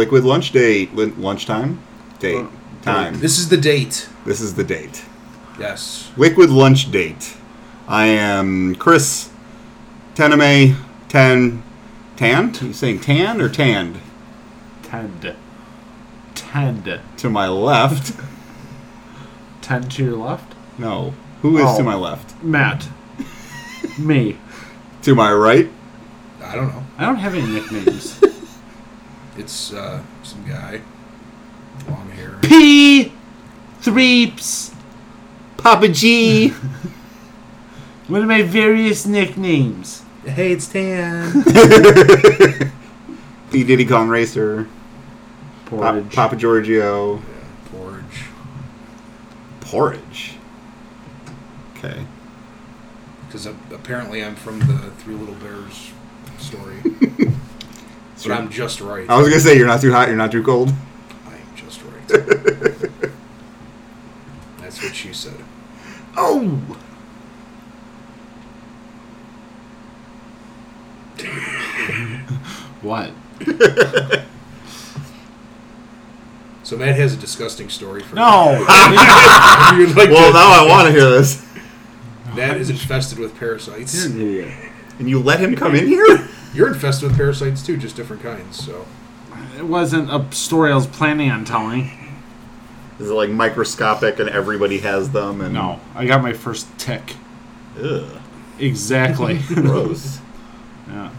Liquid 0.00 0.24
lunch 0.24 0.50
date. 0.52 0.94
Lin- 0.94 1.20
lunchtime? 1.20 1.78
Date. 2.20 2.46
Time. 2.80 3.20
This 3.20 3.38
is 3.38 3.50
the 3.50 3.58
date. 3.58 4.08
This 4.24 4.40
is 4.40 4.54
the 4.54 4.64
date. 4.64 5.04
Yes. 5.58 6.10
Liquid 6.16 6.48
lunch 6.48 6.90
date. 6.90 7.36
I 7.86 8.06
am 8.06 8.76
Chris 8.76 9.28
Tename 10.14 10.76
Ten 11.10 11.62
Tanned? 12.16 12.62
You 12.62 12.72
saying 12.72 13.00
tan 13.00 13.42
or 13.42 13.50
tanned? 13.50 13.98
Tanned. 14.84 15.36
Tend. 16.34 17.00
To 17.18 17.28
my 17.28 17.46
left. 17.48 18.18
Tend 19.60 19.90
to 19.92 20.04
your 20.04 20.16
left? 20.16 20.54
No. 20.78 21.12
Who 21.42 21.58
is 21.58 21.64
Oh. 21.66 21.76
to 21.76 21.82
my 21.82 21.94
left? 21.94 22.42
Matt. 22.42 22.88
Me. 23.98 24.38
To 25.02 25.14
my 25.14 25.30
right? 25.30 25.68
I 26.42 26.54
don't 26.56 26.68
know. 26.68 26.84
I 26.96 27.04
don't 27.04 27.16
have 27.16 27.34
any 27.34 27.46
nicknames. 27.52 28.18
It's 29.40 29.72
uh, 29.72 30.02
some 30.22 30.46
guy. 30.46 30.82
Long 31.88 32.10
hair. 32.10 32.38
P. 32.42 33.10
Threeps. 33.80 34.74
Papa 35.56 35.88
G. 35.88 36.48
One 38.08 38.20
of 38.20 38.28
my 38.28 38.42
various 38.42 39.06
nicknames. 39.06 40.02
Hey, 40.26 40.52
it's 40.52 40.68
Tan. 40.68 41.42
P 43.50 43.64
Diddy 43.64 43.86
Kong 43.86 44.10
Racer. 44.10 44.68
Pa- 45.64 45.70
Porridge. 45.70 46.14
Papa 46.14 46.36
Giorgio. 46.36 47.22
Porridge. 47.72 48.24
Porridge. 49.62 50.34
Okay. 51.78 52.04
Because 53.26 53.46
apparently 53.46 54.22
I'm 54.22 54.34
from 54.36 54.58
the 54.58 54.90
Three 54.98 55.14
Little 55.14 55.36
Bears 55.36 55.92
story. 56.38 56.76
but 58.22 58.32
I'm 58.32 58.50
just 58.50 58.80
right. 58.80 59.08
I 59.08 59.18
was 59.18 59.28
gonna 59.28 59.40
say 59.40 59.56
you're 59.56 59.66
not 59.66 59.80
too 59.80 59.92
hot, 59.92 60.08
you're 60.08 60.16
not 60.16 60.30
too 60.32 60.42
cold. 60.42 60.72
I 61.26 61.32
am 61.34 61.56
just 61.56 61.82
right. 61.82 62.08
That's 64.58 64.82
what 64.82 64.94
she 64.94 65.12
said. 65.12 65.34
Oh. 66.16 66.60
What? 72.82 73.10
So 76.62 76.76
Matt 76.76 76.94
has 76.98 77.12
a 77.14 77.16
disgusting 77.16 77.68
story 77.68 78.00
for 78.00 78.14
No. 78.14 78.52
You'd 79.76 79.96
like 79.96 80.08
Well, 80.08 80.28
to- 80.28 80.34
now 80.34 80.52
I 80.52 80.64
want 80.68 80.86
to 80.86 80.92
hear 80.92 81.10
this. 81.10 81.44
Matt 82.36 82.58
is 82.58 82.70
infested 82.70 83.18
with 83.18 83.36
parasites. 83.36 83.92
You're 84.06 84.12
an 84.14 84.20
idiot. 84.20 84.52
And 85.00 85.10
you 85.10 85.18
let 85.20 85.40
him 85.40 85.56
come 85.56 85.74
in 85.74 85.88
here? 85.88 86.28
You're 86.52 86.68
infested 86.68 87.08
with 87.08 87.16
parasites 87.16 87.64
too, 87.64 87.76
just 87.76 87.96
different 87.96 88.22
kinds. 88.22 88.64
So 88.64 88.86
It 89.56 89.64
wasn't 89.64 90.10
a 90.12 90.26
story 90.34 90.72
I 90.72 90.74
was 90.74 90.86
planning 90.86 91.30
on 91.30 91.44
telling. 91.44 91.90
Is 92.98 93.08
it 93.10 93.14
like 93.14 93.30
microscopic 93.30 94.18
and 94.18 94.28
everybody 94.28 94.78
has 94.78 95.10
them? 95.10 95.40
And 95.40 95.54
No, 95.54 95.80
I 95.94 96.06
got 96.06 96.22
my 96.22 96.32
first 96.32 96.66
tick. 96.78 97.14
Ugh. 97.80 98.20
Exactly. 98.58 99.38
Gross. 99.54 100.20
yeah. 100.88 101.10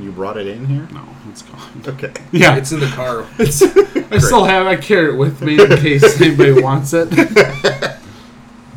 you 0.00 0.10
brought 0.10 0.36
it 0.36 0.46
in 0.48 0.66
here? 0.66 0.88
No, 0.92 1.06
it's 1.30 1.42
gone. 1.42 1.82
Okay. 1.86 2.12
Yeah, 2.32 2.56
it's 2.56 2.72
in 2.72 2.80
the 2.80 2.88
car. 2.88 3.26
It's, 3.38 3.62
I 3.62 4.18
still 4.18 4.44
have. 4.44 4.66
I 4.66 4.74
carry 4.76 5.14
it 5.14 5.16
with 5.16 5.40
me 5.42 5.60
in 5.62 5.68
case 5.76 6.20
anybody 6.20 6.60
wants 6.60 6.92
it. 6.92 7.10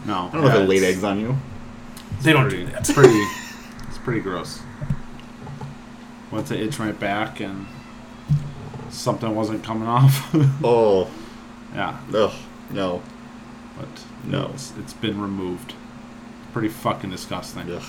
No, 0.06 0.30
I 0.30 0.32
don't 0.32 0.42
know 0.44 0.48
if 0.48 0.56
it 0.56 0.70
laid 0.70 0.84
eggs 0.84 1.04
on 1.04 1.20
you. 1.20 1.36
They 2.22 2.34
don't 2.34 2.50
do 2.50 2.66
that. 2.68 2.82
It's 2.82 2.94
pretty. 2.94 3.20
It's 3.88 3.98
pretty 4.04 4.20
gross. 4.22 4.62
Once 6.32 6.52
I 6.52 6.56
itch 6.56 6.78
my 6.80 6.92
back 6.92 7.40
and 7.40 7.66
something 8.90 9.34
wasn't 9.36 9.64
coming 9.64 9.88
off. 9.88 10.34
Oh. 10.64 11.10
yeah, 11.74 11.98
Ugh. 12.14 12.34
No. 12.72 13.02
but 13.78 13.88
No. 14.26 14.52
it's, 14.54 14.74
it's 14.78 14.94
been 14.94 15.22
removed. 15.22 15.74
Pretty 16.54 16.70
fucking 16.70 17.10
disgusting. 17.12 17.72
Ugh. 17.72 17.84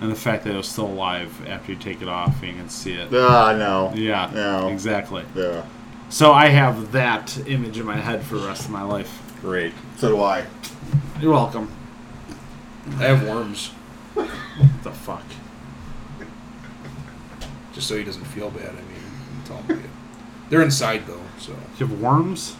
And 0.00 0.10
the 0.10 0.14
fact 0.16 0.44
that 0.44 0.52
it 0.52 0.56
was 0.56 0.68
still 0.68 0.86
alive 0.86 1.46
after 1.46 1.72
you 1.72 1.78
take 1.78 2.02
it 2.02 2.08
off 2.08 2.42
and 2.42 2.52
you 2.52 2.56
can 2.58 2.68
see 2.68 2.92
it. 2.92 3.08
Ah, 3.14 3.52
no. 3.56 3.92
Yeah, 3.94 4.30
No. 4.34 4.68
exactly. 4.68 5.24
Yeah. 5.34 5.64
So 6.10 6.32
I 6.32 6.48
have 6.48 6.92
that 6.92 7.36
image 7.48 7.78
in 7.78 7.86
my 7.86 7.96
head 7.96 8.22
for 8.22 8.36
the 8.36 8.46
rest 8.46 8.66
of 8.66 8.70
my 8.70 8.82
life. 8.82 9.22
Great. 9.40 9.72
So 9.96 10.08
do 10.10 10.22
I. 10.22 10.44
You're 11.20 11.32
welcome. 11.32 11.70
I 12.98 13.04
have 13.04 13.26
worms, 13.26 13.68
What 14.14 14.28
the 14.84 14.92
fuck? 14.92 15.24
Just 17.76 17.86
so 17.86 17.96
he 17.96 18.02
doesn't 18.02 18.24
feel 18.24 18.50
bad. 18.50 18.70
I 18.70 18.72
mean, 18.72 19.02
tell 19.44 19.58
him 19.58 19.80
to- 19.82 19.88
they're 20.50 20.62
inside 20.62 21.06
though. 21.06 21.20
So 21.38 21.52
You 21.78 21.86
have 21.86 22.00
worms? 22.00 22.56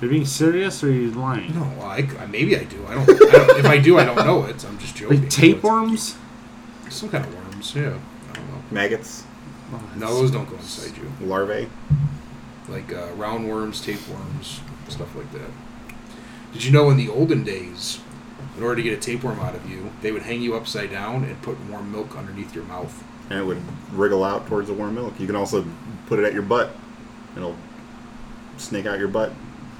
Are 0.00 0.04
you 0.06 0.10
being 0.10 0.26
serious 0.26 0.82
or 0.82 0.88
are 0.88 0.90
you 0.92 1.10
lying? 1.10 1.54
no, 1.54 1.62
well, 1.78 1.88
I, 1.88 2.08
I- 2.18 2.26
maybe 2.26 2.56
I 2.56 2.64
do. 2.64 2.84
I 2.88 2.94
don't, 2.94 3.10
I 3.10 3.14
don't. 3.14 3.58
If 3.60 3.66
I 3.66 3.78
do, 3.78 3.98
I 3.98 4.04
don't 4.04 4.16
know 4.16 4.44
it. 4.44 4.64
I'm 4.64 4.78
just 4.78 4.96
joking. 5.00 5.20
Like 5.20 5.30
tapeworms? 5.30 6.16
Some 6.88 7.08
kind 7.10 7.24
of 7.24 7.34
worms. 7.34 7.74
Yeah. 7.76 7.98
I 8.30 8.32
don't 8.34 8.48
know. 8.48 8.62
Maggots. 8.70 9.24
No, 9.96 10.06
those 10.14 10.30
don't 10.30 10.48
go 10.48 10.56
inside 10.56 10.96
you. 10.96 11.12
Larvae. 11.26 11.68
Like 12.68 12.90
uh, 12.92 13.08
roundworms, 13.16 13.84
tapeworms, 13.84 14.60
stuff 14.88 15.14
like 15.14 15.30
that. 15.32 15.50
Did 16.54 16.64
you 16.64 16.72
know 16.72 16.88
in 16.90 16.96
the 16.96 17.08
olden 17.10 17.44
days, 17.44 18.00
in 18.56 18.62
order 18.62 18.76
to 18.76 18.82
get 18.82 18.92
a 18.94 19.00
tapeworm 19.00 19.40
out 19.40 19.54
of 19.54 19.68
you, 19.68 19.90
they 20.00 20.10
would 20.12 20.22
hang 20.22 20.40
you 20.40 20.54
upside 20.56 20.90
down 20.90 21.24
and 21.24 21.40
put 21.42 21.58
warm 21.68 21.92
milk 21.92 22.16
underneath 22.16 22.54
your 22.54 22.64
mouth? 22.64 23.02
And 23.30 23.38
it 23.38 23.44
would 23.44 23.60
wriggle 23.92 24.24
out 24.24 24.46
towards 24.46 24.68
the 24.68 24.74
warm 24.74 24.94
milk. 24.94 25.18
You 25.20 25.26
can 25.26 25.36
also 25.36 25.64
put 26.06 26.18
it 26.18 26.24
at 26.24 26.32
your 26.32 26.42
butt. 26.42 26.70
It'll 27.36 27.56
snake 28.56 28.86
out 28.86 28.98
your 28.98 29.08
butt. 29.08 29.30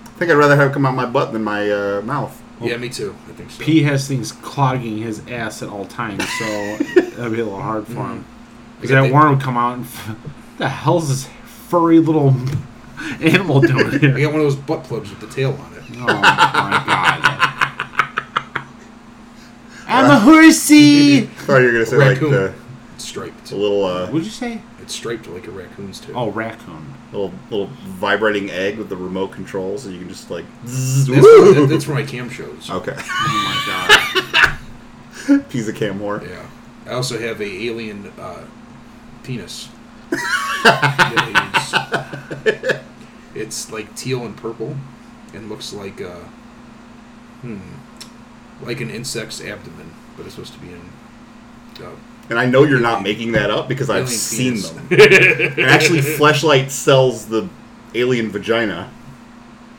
I 0.04 0.08
think 0.18 0.30
I'd 0.30 0.34
rather 0.34 0.56
have 0.56 0.70
it 0.70 0.72
come 0.74 0.84
out 0.84 0.94
my 0.94 1.06
butt 1.06 1.32
than 1.32 1.42
my 1.44 1.70
uh, 1.70 2.02
mouth. 2.02 2.40
Yeah, 2.60 2.76
me 2.76 2.88
too. 2.88 3.14
I 3.28 3.32
think 3.32 3.50
so. 3.52 3.62
P 3.62 3.82
has 3.84 4.08
things 4.08 4.32
clogging 4.32 4.98
his 4.98 5.20
ass 5.28 5.62
at 5.62 5.68
all 5.68 5.86
times, 5.86 6.28
so 6.38 6.44
that'd 6.76 7.32
be 7.32 7.40
a 7.40 7.44
little 7.44 7.60
hard 7.60 7.86
for 7.86 8.04
him. 8.06 8.24
Because 8.80 8.90
that 8.90 9.06
the- 9.08 9.14
worm 9.14 9.34
would 9.36 9.40
come 9.42 9.56
out 9.56 9.74
and 9.76 9.86
what 9.86 10.58
the 10.58 10.68
hell's 10.68 11.08
this 11.08 11.28
furry 11.44 12.00
little 12.00 12.30
animal 13.20 13.60
doing 13.60 13.86
I 13.94 14.20
got 14.20 14.32
one 14.32 14.40
of 14.40 14.46
those 14.46 14.56
butt 14.56 14.82
plugs 14.84 15.08
with 15.10 15.20
the 15.20 15.28
tail 15.28 15.52
on 15.52 15.72
it. 15.74 15.82
Oh 15.98 16.06
my 16.06 16.20
god. 16.20 17.34
I'm 19.90 20.10
a 20.10 20.18
horsey! 20.20 21.22
I 21.22 21.26
thought 21.26 21.58
you 21.58 21.66
were 21.66 21.72
gonna 21.72 21.86
say 21.86 21.96
like 21.96 22.08
Raccoon. 22.20 22.30
the, 22.30 22.44
It's 22.46 22.56
striped. 23.04 23.52
A 23.52 23.56
little 23.56 23.84
uh, 23.84 24.06
What'd 24.06 24.24
you 24.24 24.30
say? 24.30 24.60
It's 24.80 24.94
striped 24.94 25.28
like 25.28 25.46
a 25.46 25.50
raccoon's 25.50 26.00
tail. 26.00 26.14
Oh, 26.18 26.30
raccoon. 26.30 26.94
little 27.12 27.32
little 27.50 27.66
vibrating 27.84 28.50
egg 28.50 28.78
with 28.78 28.88
the 28.88 28.96
remote 28.96 29.32
control, 29.32 29.78
so 29.78 29.88
you 29.88 29.98
can 29.98 30.08
just 30.08 30.30
like. 30.30 30.44
that's, 30.64 31.06
for, 31.06 31.14
that- 31.14 31.66
that's 31.68 31.84
for 31.84 31.94
my 31.94 32.02
cam 32.04 32.28
shows. 32.30 32.70
Okay. 32.70 32.94
Oh 32.96 33.58
my 33.66 34.58
god. 35.26 35.48
Piece 35.50 35.68
of 35.68 35.74
cam 35.74 35.98
more. 35.98 36.22
Yeah. 36.24 36.46
I 36.86 36.92
also 36.92 37.18
have 37.18 37.40
a 37.40 37.44
alien 37.44 38.10
uh, 38.18 38.44
penis. 39.22 39.68
that 40.10 41.14
I 41.16 42.40
use. 42.64 42.80
it's 43.34 43.70
like 43.70 43.94
teal 43.94 44.24
and 44.24 44.34
purple, 44.36 44.74
and 45.34 45.50
looks 45.50 45.72
like 45.74 46.00
uh, 46.00 46.24
hmm, 47.42 47.58
like 48.62 48.80
an 48.80 48.88
insect's 48.90 49.40
abdomen, 49.42 49.92
but 50.16 50.24
it's 50.24 50.34
supposed 50.34 50.54
to 50.54 50.60
be 50.60 50.68
in. 50.68 50.80
Uh, 51.84 51.90
And 52.30 52.38
I 52.38 52.44
know 52.46 52.64
you're 52.64 52.80
not 52.80 53.02
making 53.02 53.32
that 53.32 53.50
up 53.50 53.68
because 53.68 53.88
I've 53.88 54.08
seen 54.08 54.54
penis. 54.54 54.70
them. 54.70 54.86
And 54.90 55.60
actually, 55.60 56.00
Fleshlight 56.00 56.70
sells 56.70 57.26
the 57.26 57.48
alien 57.94 58.30
vagina. 58.30 58.90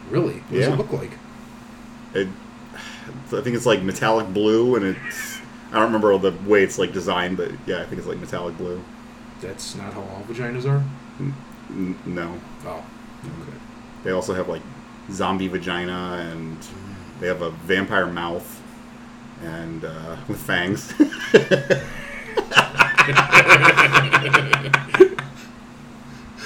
Really? 0.09 0.33
What 0.39 0.49
does 0.51 0.67
Yeah. 0.67 0.73
it 0.73 0.77
look 0.77 0.91
like? 0.91 1.11
It, 2.15 2.27
I 3.31 3.41
think 3.41 3.55
it's 3.55 3.67
like 3.67 3.83
metallic 3.83 4.33
blue, 4.33 4.75
and 4.75 4.83
it's. 4.85 5.39
I 5.71 5.75
don't 5.75 5.93
remember 5.93 6.17
the 6.17 6.31
way 6.49 6.63
it's 6.63 6.79
like 6.79 6.91
designed, 6.93 7.37
but 7.37 7.51
yeah, 7.67 7.81
I 7.81 7.85
think 7.85 7.99
it's 7.99 8.07
like 8.07 8.17
metallic 8.17 8.57
blue. 8.57 8.83
That's 9.41 9.75
not 9.75 9.93
how 9.93 10.01
all 10.01 10.25
vaginas 10.27 10.65
are. 10.67 10.83
N- 11.19 11.95
no, 12.07 12.33
Oh, 12.65 12.83
okay. 13.23 13.57
they 14.03 14.09
also 14.11 14.33
have 14.33 14.49
like 14.49 14.63
zombie 15.11 15.47
vagina, 15.47 16.27
and 16.31 16.57
they 17.19 17.27
have 17.27 17.43
a 17.43 17.51
vampire 17.51 18.07
mouth, 18.07 18.59
and 19.43 19.85
uh, 19.85 20.17
with 20.27 20.39
fangs. 20.41 20.91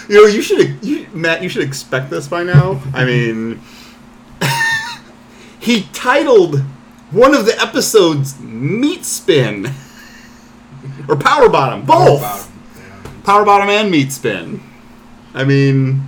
you 0.07 0.15
know, 0.15 0.25
you 0.25 0.41
should, 0.41 0.83
you, 0.83 1.07
Matt. 1.13 1.41
You 1.43 1.49
should 1.49 1.63
expect 1.63 2.09
this 2.09 2.27
by 2.27 2.43
now. 2.43 2.81
I 2.93 3.05
mean, 3.05 3.61
he 5.59 5.87
titled 5.93 6.59
one 7.11 7.33
of 7.33 7.45
the 7.45 7.59
episodes 7.61 8.39
"Meat 8.39 9.05
Spin" 9.05 9.71
or 11.07 11.15
"Power 11.15 11.49
Bottom," 11.49 11.85
both. 11.85 12.21
Bottom. 12.21 12.51
Yeah. 12.75 13.11
Power 13.23 13.45
Bottom 13.45 13.69
and 13.69 13.91
Meat 13.91 14.11
Spin. 14.11 14.61
I 15.33 15.43
mean, 15.43 16.01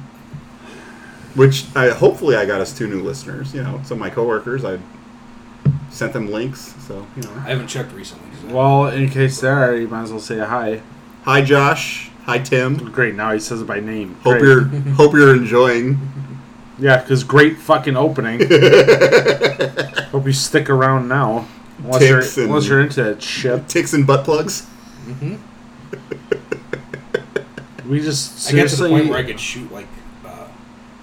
which 1.36 1.66
I, 1.76 1.90
hopefully 1.90 2.36
I 2.36 2.46
got 2.46 2.62
us 2.62 2.78
two 2.78 2.88
new 2.88 3.02
listeners. 3.02 3.54
You 3.54 3.64
know, 3.64 3.82
some 3.84 3.98
of 3.98 4.00
my 4.00 4.10
coworkers. 4.10 4.64
I 4.64 4.80
sent 5.90 6.14
them 6.14 6.32
links, 6.32 6.76
so 6.88 7.06
you 7.16 7.24
know. 7.24 7.32
I 7.38 7.50
haven't 7.50 7.68
checked 7.68 7.94
recently. 7.94 8.30
I- 8.50 8.54
Well, 8.54 8.88
in 8.88 9.10
case 9.10 9.40
there 9.42 9.56
are, 9.58 9.76
you 9.76 9.88
might 9.88 10.04
as 10.04 10.12
well 10.12 10.20
say 10.20 10.40
hi. 10.40 10.82
Hi, 11.24 11.42
Josh. 11.42 12.10
Hi, 12.26 12.40
Tim. 12.40 12.92
Great. 12.92 13.16
Now 13.16 13.32
he 13.34 13.40
says 13.40 13.62
it 13.62 13.68
by 13.68 13.80
name. 13.80 14.16
Hope 14.24 14.40
Great. 14.40 14.44
you're 14.44 14.62
hope 14.96 15.14
you're 15.14 15.36
enjoying. 15.36 16.00
Yeah, 16.78 17.00
because 17.02 17.24
great 17.24 17.58
fucking 17.58 17.96
opening. 17.96 18.40
Hope 20.12 20.26
you 20.26 20.34
stick 20.34 20.70
around 20.70 21.08
now. 21.08 21.48
Unless 21.80 22.00
Ticks 22.00 22.36
you're, 22.38 22.44
and- 22.46 22.54
unless 22.54 22.68
you're 22.68 22.82
into 22.82 23.04
that 23.04 23.22
shit. 23.22 23.68
Ticks 23.70 23.94
and 23.94 24.06
butt 24.06 24.26
plugs. 24.26 24.68
We 27.88 28.00
just 28.00 28.52
I 28.52 28.58
got 28.58 28.60
to 28.64 28.64
the 28.64 28.70
seriously. 28.70 28.90
point 28.90 29.10
where 29.10 29.20
I 29.20 29.24
could 29.24 29.40
shoot 29.40 29.72
like 29.72 29.86
uh, 30.26 30.48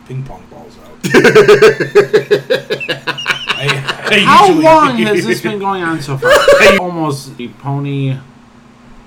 ping 0.08 0.24
pong 0.24 0.42
balls 0.50 0.76
out. 0.78 0.98
I, 3.70 4.16
I 4.16 4.18
How 4.20 4.46
usually- 4.46 4.64
long 4.64 4.96
has 4.98 5.24
this 5.26 5.40
been 5.40 5.58
going 5.58 5.82
on 5.82 6.00
so 6.02 6.16
far? 6.18 6.30
Almost 6.80 7.38
a 7.40 7.48
pony 7.48 8.18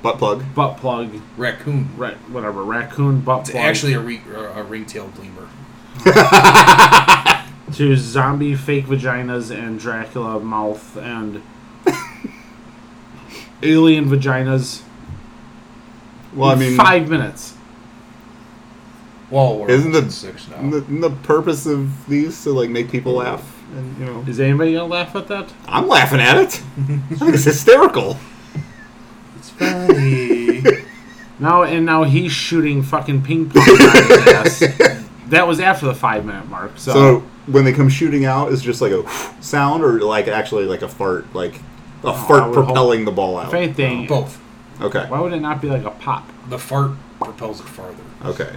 Butt 0.01 0.17
plug. 0.19 0.43
butt 0.53 0.77
plug, 0.77 1.09
Raccoon. 1.35 1.89
ra- 1.97 2.11
whatever, 2.29 2.63
raccoon 2.63 3.21
butt 3.21 3.41
It's 3.41 3.51
plug. 3.51 3.63
actually 3.65 3.93
a, 3.93 3.99
re- 3.99 4.21
a 4.33 4.63
ringtail 4.63 5.11
lemur. 5.17 5.49
to 7.73 7.97
zombie 7.97 8.53
fake 8.55 8.85
vaginas 8.85 9.49
and 9.49 9.79
Dracula 9.79 10.39
mouth 10.39 10.95
and 10.97 11.41
alien 13.63 14.05
vaginas. 14.05 14.81
Well, 16.33 16.49
I 16.49 16.53
in 16.53 16.59
mean, 16.59 16.75
five 16.77 17.09
minutes. 17.09 17.55
Well, 19.31 19.57
we're 19.59 19.71
Isn't 19.71 19.91
the- 19.91 19.99
almost 19.99 20.21
six 20.21 20.47
now. 20.49 20.69
the, 20.69 20.81
the 20.81 21.09
purpose 21.09 21.65
of 21.65 22.07
these 22.07 22.41
to 22.43 22.51
like 22.51 22.69
make 22.69 22.91
people 22.91 23.13
laugh, 23.13 23.54
and 23.75 23.97
you 23.97 24.05
know, 24.05 24.23
Is 24.27 24.39
anybody 24.39 24.73
gonna 24.73 24.85
laugh 24.85 25.15
at 25.15 25.27
that? 25.27 25.51
I'm 25.67 25.87
laughing 25.87 26.19
at 26.19 26.37
it. 26.37 26.61
I 26.77 27.15
think 27.15 27.33
it's 27.35 27.43
hysterical. 27.45 28.17
It's 29.37 29.49
funny. 29.51 30.61
Now 31.37 31.63
and 31.63 31.85
now 31.85 32.03
he's 32.03 32.31
shooting 32.31 32.81
fucking 32.81 33.21
ping 33.23 33.49
pong 33.49 33.61
at 33.67 34.47
his 34.47 34.63
ass. 34.63 35.05
That 35.27 35.45
was 35.49 35.59
after 35.59 35.85
the 35.85 35.93
five 35.93 36.23
minute 36.25 36.47
mark. 36.47 36.71
So, 36.77 36.93
So 36.93 37.19
when 37.47 37.65
they 37.65 37.73
come 37.73 37.89
shooting 37.89 38.23
out, 38.23 38.53
is 38.53 38.61
just 38.61 38.79
like 38.79 38.93
a 38.93 39.03
sound, 39.41 39.83
or 39.83 39.99
like 39.99 40.29
actually 40.29 40.63
like 40.63 40.81
a 40.81 40.87
fart, 40.87 41.25
like 41.35 41.55
a 41.55 41.61
Oh, 42.05 42.13
fart 42.13 42.47
would 42.47 42.55
hope- 42.55 42.65
propelling 42.67 43.03
the 43.03 43.11
ball 43.11 43.37
if 43.41 43.47
out. 43.47 43.53
anything, 43.53 44.07
Both. 44.07 44.39
Okay, 44.79 45.05
why 45.09 45.19
would 45.19 45.33
it 45.33 45.41
not 45.41 45.61
be 45.61 45.67
like 45.67 45.83
a 45.83 45.91
pop? 45.91 46.25
The 46.47 46.57
fart 46.57 46.91
propels 47.21 47.59
it 47.59 47.63
farther. 47.67 48.03
okay. 48.23 48.55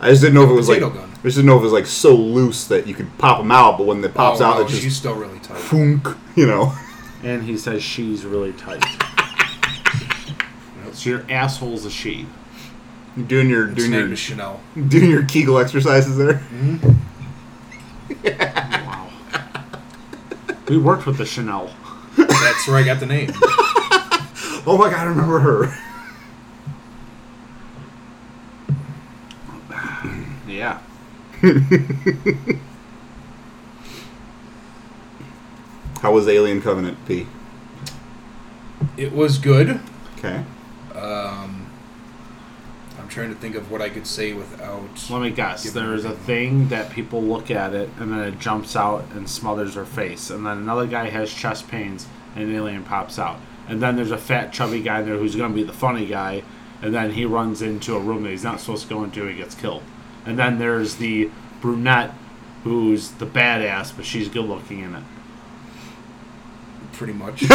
You 0.00 0.06
know, 0.06 0.08
like 0.08 0.08
I 0.08 0.10
just 0.10 0.22
didn't 0.22 0.34
know 0.34 0.44
if 0.44 0.50
it 0.50 0.54
was 0.54 0.68
like. 0.68 0.80
Potato 0.80 1.00
gun. 1.00 1.10
I 1.10 1.22
just 1.22 1.36
didn't 1.36 1.46
know 1.46 1.56
if 1.56 1.60
it 1.60 1.64
was 1.64 1.72
like 1.72 1.86
so 1.86 2.14
loose 2.14 2.66
that 2.68 2.86
you 2.86 2.94
could 2.94 3.16
pop 3.18 3.38
them 3.38 3.52
out, 3.52 3.76
but 3.76 3.86
when 3.86 4.02
it 4.02 4.14
pops 4.14 4.40
oh, 4.40 4.44
out, 4.44 4.56
no, 4.56 4.64
it 4.64 4.68
just 4.68 4.82
she's 4.82 4.96
still 4.96 5.14
really 5.14 5.38
tight. 5.40 5.58
Funk, 5.58 6.08
you 6.34 6.46
know. 6.46 6.74
And 7.22 7.42
he 7.42 7.58
says 7.58 7.82
she's 7.82 8.24
really 8.24 8.52
tight. 8.54 8.82
So 10.92 11.10
your 11.10 11.30
asshole's 11.30 11.84
a 11.84 11.90
she. 11.90 12.26
Doing 13.26 13.48
your 13.48 13.68
Its 13.68 13.76
doing 13.76 13.90
name 13.90 14.08
your 14.08 14.16
Chanel. 14.16 14.60
doing 14.88 15.10
your 15.10 15.24
Kegel 15.24 15.58
exercises 15.58 16.16
there. 16.16 16.34
Mm-hmm. 16.34 16.96
Wow. 18.86 19.10
we 20.68 20.78
worked 20.78 21.06
with 21.06 21.18
the 21.18 21.26
Chanel. 21.26 21.70
That's 22.16 22.66
where 22.66 22.76
I 22.76 22.82
got 22.82 23.00
the 23.00 23.06
name. 23.06 23.30
Oh 24.66 24.76
my 24.76 24.90
god, 24.90 25.00
I 25.00 25.04
remember 25.04 25.40
her. 25.40 25.74
Yeah. 30.50 30.80
How 36.00 36.12
was 36.12 36.28
Alien 36.28 36.60
Covenant, 36.62 36.98
P? 37.06 37.26
It 38.96 39.12
was 39.12 39.38
good. 39.38 39.80
Okay. 40.18 40.44
Um, 40.94 41.70
I'm 42.98 43.08
trying 43.08 43.28
to 43.28 43.34
think 43.34 43.54
of 43.54 43.70
what 43.70 43.80
I 43.82 43.90
could 43.90 44.06
say 44.06 44.32
without. 44.32 45.10
Let 45.10 45.22
me 45.22 45.30
guess. 45.30 45.70
There's 45.70 46.04
a 46.04 46.12
thing 46.12 46.68
that 46.68 46.90
people 46.90 47.22
look 47.22 47.50
at 47.50 47.74
it 47.74 47.90
and 47.98 48.12
then 48.12 48.20
it 48.20 48.38
jumps 48.38 48.74
out 48.76 49.04
and 49.12 49.28
smothers 49.28 49.74
her 49.74 49.84
face. 49.84 50.30
And 50.30 50.46
then 50.46 50.58
another 50.58 50.86
guy 50.86 51.10
has 51.10 51.32
chest 51.32 51.68
pains 51.68 52.06
and 52.34 52.44
an 52.44 52.54
alien 52.54 52.84
pops 52.84 53.18
out. 53.18 53.38
And 53.68 53.82
then 53.82 53.96
there's 53.96 54.10
a 54.10 54.18
fat, 54.18 54.52
chubby 54.52 54.82
guy 54.82 55.02
there 55.02 55.16
who's 55.16 55.36
going 55.36 55.50
to 55.52 55.54
be 55.54 55.62
the 55.62 55.72
funny 55.72 56.06
guy. 56.06 56.42
And 56.82 56.94
then 56.94 57.12
he 57.12 57.24
runs 57.24 57.62
into 57.62 57.94
a 57.94 58.00
room 58.00 58.22
that 58.22 58.30
he's 58.30 58.44
not 58.44 58.60
supposed 58.60 58.84
to 58.84 58.88
go 58.88 59.04
into. 59.04 59.26
He 59.26 59.36
gets 59.36 59.54
killed. 59.54 59.82
And 60.26 60.38
then 60.38 60.58
there's 60.58 60.96
the 60.96 61.30
brunette 61.60 62.12
who's 62.64 63.12
the 63.12 63.26
badass, 63.26 63.94
but 63.94 64.04
she's 64.04 64.28
good 64.28 64.44
looking 64.44 64.80
in 64.80 64.94
it. 64.94 65.04
Pretty 66.92 67.12
much. 67.14 67.42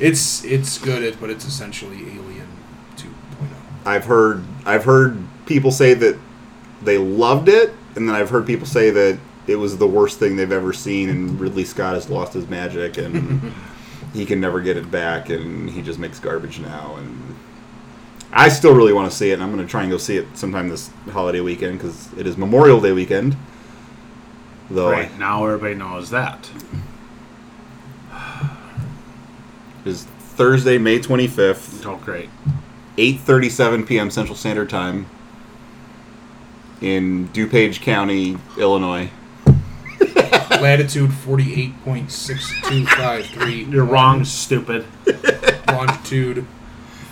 it's 0.00 0.44
it's 0.44 0.78
good, 0.78 1.18
but 1.20 1.30
it's 1.30 1.46
essentially 1.46 1.96
Alien 1.96 2.48
oh. 2.98 3.00
2.0. 3.00 3.06
I've 3.86 4.04
heard 4.04 4.44
I've 4.66 4.84
heard 4.84 5.18
people 5.46 5.70
say 5.70 5.94
that 5.94 6.18
they 6.82 6.98
loved 6.98 7.48
it, 7.48 7.72
and 7.96 8.06
then 8.08 8.14
I've 8.14 8.30
heard 8.30 8.46
people 8.46 8.66
say 8.66 8.90
that 8.90 9.18
it 9.46 9.56
was 9.56 9.78
the 9.78 9.86
worst 9.86 10.18
thing 10.18 10.36
they've 10.36 10.52
ever 10.52 10.72
seen, 10.74 11.08
and 11.08 11.40
Ridley 11.40 11.64
Scott 11.64 11.94
has 11.94 12.10
lost 12.10 12.34
his 12.34 12.46
magic, 12.48 12.98
and 12.98 13.52
he 14.12 14.26
can 14.26 14.40
never 14.40 14.60
get 14.60 14.76
it 14.76 14.90
back, 14.90 15.30
and 15.30 15.70
he 15.70 15.80
just 15.80 15.98
makes 15.98 16.20
garbage 16.20 16.60
now. 16.60 16.96
And 16.96 17.36
I 18.32 18.48
still 18.50 18.74
really 18.74 18.92
want 18.92 19.10
to 19.10 19.16
see 19.16 19.30
it, 19.30 19.34
and 19.34 19.42
I'm 19.42 19.52
going 19.52 19.64
to 19.64 19.70
try 19.70 19.82
and 19.82 19.90
go 19.90 19.98
see 19.98 20.16
it 20.16 20.26
sometime 20.36 20.68
this 20.68 20.90
holiday 21.10 21.40
weekend 21.40 21.78
because 21.78 22.12
it 22.14 22.26
is 22.26 22.36
Memorial 22.36 22.80
Day 22.80 22.92
weekend. 22.92 23.36
Though 24.70 24.90
Right 24.90 25.16
now, 25.18 25.46
everybody 25.46 25.74
knows 25.74 26.10
that. 26.10 26.50
it 29.84 29.88
is 29.88 30.04
Thursday, 30.04 30.76
May 30.76 30.98
25th. 30.98 31.86
Oh, 31.86 31.96
great. 31.96 32.28
8:37 32.98 33.86
p.m. 33.86 34.10
Central 34.10 34.36
Standard 34.36 34.68
Time 34.68 35.06
in 36.80 37.28
DuPage 37.28 37.80
County, 37.80 38.36
Illinois. 38.58 39.10
Latitude 40.50 41.10
48.6253. 41.10 43.72
You're 43.72 43.84
wrong, 43.84 44.24
stupid. 44.24 44.84
Longitude 45.68 46.44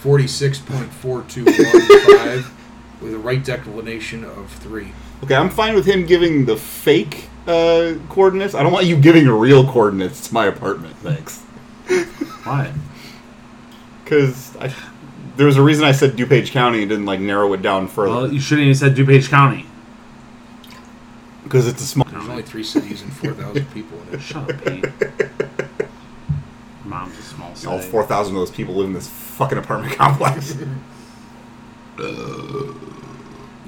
46.4215 0.06 2.44
with 3.02 3.12
a 3.14 3.18
right 3.18 3.44
declination 3.44 4.24
of 4.24 4.50
3. 4.52 4.92
Okay, 5.24 5.34
I'm 5.34 5.50
fine 5.50 5.75
with 5.75 5.86
him 5.86 6.06
giving 6.06 6.44
the 6.44 6.56
fake 6.56 7.25
uh, 7.48 7.94
coordinates. 8.08 8.54
I 8.54 8.62
don't 8.62 8.72
want 8.72 8.86
you 8.86 8.96
giving 8.96 9.26
real 9.28 9.66
coordinates 9.66 10.28
to 10.28 10.34
my 10.34 10.46
apartment. 10.46 10.94
Thanks. 10.98 11.40
Why? 12.44 12.72
Because 14.04 14.56
there 15.36 15.46
was 15.46 15.56
a 15.56 15.62
reason 15.62 15.84
I 15.84 15.90
said 15.92 16.12
DuPage 16.12 16.50
County 16.52 16.82
and 16.82 16.88
didn't 16.88 17.06
like 17.06 17.18
narrow 17.20 17.52
it 17.54 17.62
down 17.62 17.86
Well, 17.86 17.94
further. 17.94 18.32
you 18.32 18.38
shouldn't 18.40 18.68
have 18.68 18.76
said 18.76 18.94
DuPage 18.94 19.28
County. 19.28 19.66
Because 21.42 21.66
it's 21.68 21.82
a 21.82 21.86
small. 21.86 22.06
There's 22.10 22.28
only 22.28 22.42
3 22.42 22.62
cities 22.64 23.02
and 23.02 23.12
4,000 23.12 23.72
people 23.72 23.98
in 24.08 24.14
it. 24.14 24.20
Shut 24.20 24.50
up, 24.50 24.64
Pete. 24.64 24.84
All 27.64 27.78
4,000 27.78 28.34
of 28.34 28.40
those 28.40 28.50
people 28.50 28.75
live 28.75 28.88
in 28.88 28.92
this 28.92 29.08
fucking 29.08 29.58
apartment 29.58 29.94
complex. 29.96 30.56
Uh, 31.98 32.75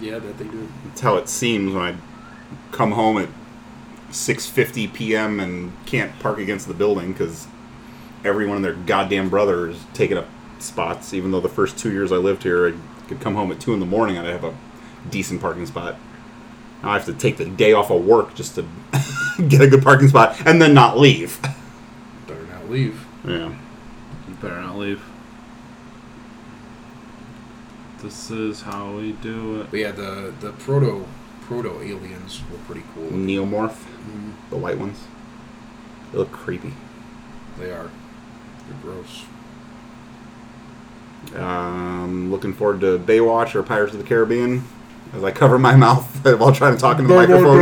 yeah, 0.01 0.19
that 0.19 0.39
they 0.39 0.45
do. 0.45 0.69
That's 0.85 1.01
how 1.01 1.17
it 1.17 1.29
seems 1.29 1.73
when 1.73 1.83
I 1.83 1.97
come 2.73 2.93
home 2.93 3.19
at 3.19 3.29
6:50 4.11 4.93
p.m. 4.93 5.41
and 5.41 5.73
can't 5.87 6.17
park 6.19 6.39
against 6.39 6.69
the 6.69 6.75
building 6.75 7.13
because 7.13 7.47
everyone 8.25 8.57
and 8.57 8.65
their 8.65 8.75
goddamn 8.75 9.29
brother 9.29 9.71
is 9.71 9.81
taking 9.95 10.17
up 10.17 10.27
spots. 10.59 11.15
Even 11.15 11.31
though 11.31 11.41
the 11.41 11.49
first 11.49 11.79
two 11.79 11.93
years 11.93 12.13
I 12.13 12.17
lived 12.17 12.43
here, 12.43 12.69
I 12.69 13.09
could 13.09 13.21
come 13.21 13.35
home 13.35 13.51
at 13.53 13.61
two 13.61 13.73
in 13.75 13.81
the 13.81 13.87
morning 13.87 14.17
and 14.17 14.27
I'd 14.27 14.33
have 14.33 14.45
a 14.45 14.55
decent 15.11 15.41
parking 15.41 15.67
spot. 15.67 15.97
Now 16.83 16.91
I 16.91 16.93
have 16.95 17.07
to 17.07 17.15
take 17.15 17.37
the 17.39 17.45
day 17.47 17.73
off 17.73 17.91
of 17.91 18.05
work 18.05 18.35
just 18.35 18.55
to 18.57 18.67
get 19.49 19.61
a 19.61 19.67
good 19.67 19.83
parking 19.83 20.09
spot 20.09 20.41
and 20.47 20.61
then 20.61 20.75
not 20.75 20.99
leave. 20.99 21.41
Better 22.27 22.45
not 22.47 22.71
leave. 22.71 23.05
Yeah. 23.25 23.55
You 24.87 24.97
better 24.97 25.01
not 25.01 25.03
leave. 25.03 25.03
This 28.03 28.31
is 28.31 28.63
how 28.63 28.93
we 28.93 29.13
do 29.13 29.61
it. 29.61 29.71
But 29.71 29.81
yeah, 29.81 29.91
the, 29.91 30.33
the 30.41 30.53
proto 30.53 31.05
proto 31.43 31.81
aliens 31.81 32.43
were 32.51 32.59
pretty 32.59 32.83
cool. 32.95 33.09
Neomorph, 33.11 33.71
Mhm. 34.07 34.33
the 34.51 34.57
white 34.57 34.79
ones. 34.79 34.99
They 36.13 36.19
look 36.19 36.31
creepy. 36.31 36.75
They 37.59 37.71
are. 37.71 37.91
They're 38.69 38.79
gross. 38.83 39.25
Um, 41.37 42.31
looking 42.31 42.53
forward 42.53 42.81
to 42.83 42.99
Baywatch 42.99 43.55
or 43.55 43.63
Pirates 43.63 43.93
of 43.95 43.99
the 43.99 44.07
Caribbean 44.07 44.63
as 45.15 45.25
I 45.25 45.31
cover 45.33 45.59
my 45.59 45.75
mouth 45.87 46.05
while 46.39 46.53
trying 46.53 46.75
to 46.75 46.81
talk 46.81 46.99
into 47.01 47.09
the 47.09 47.15
microphone. 47.15 47.61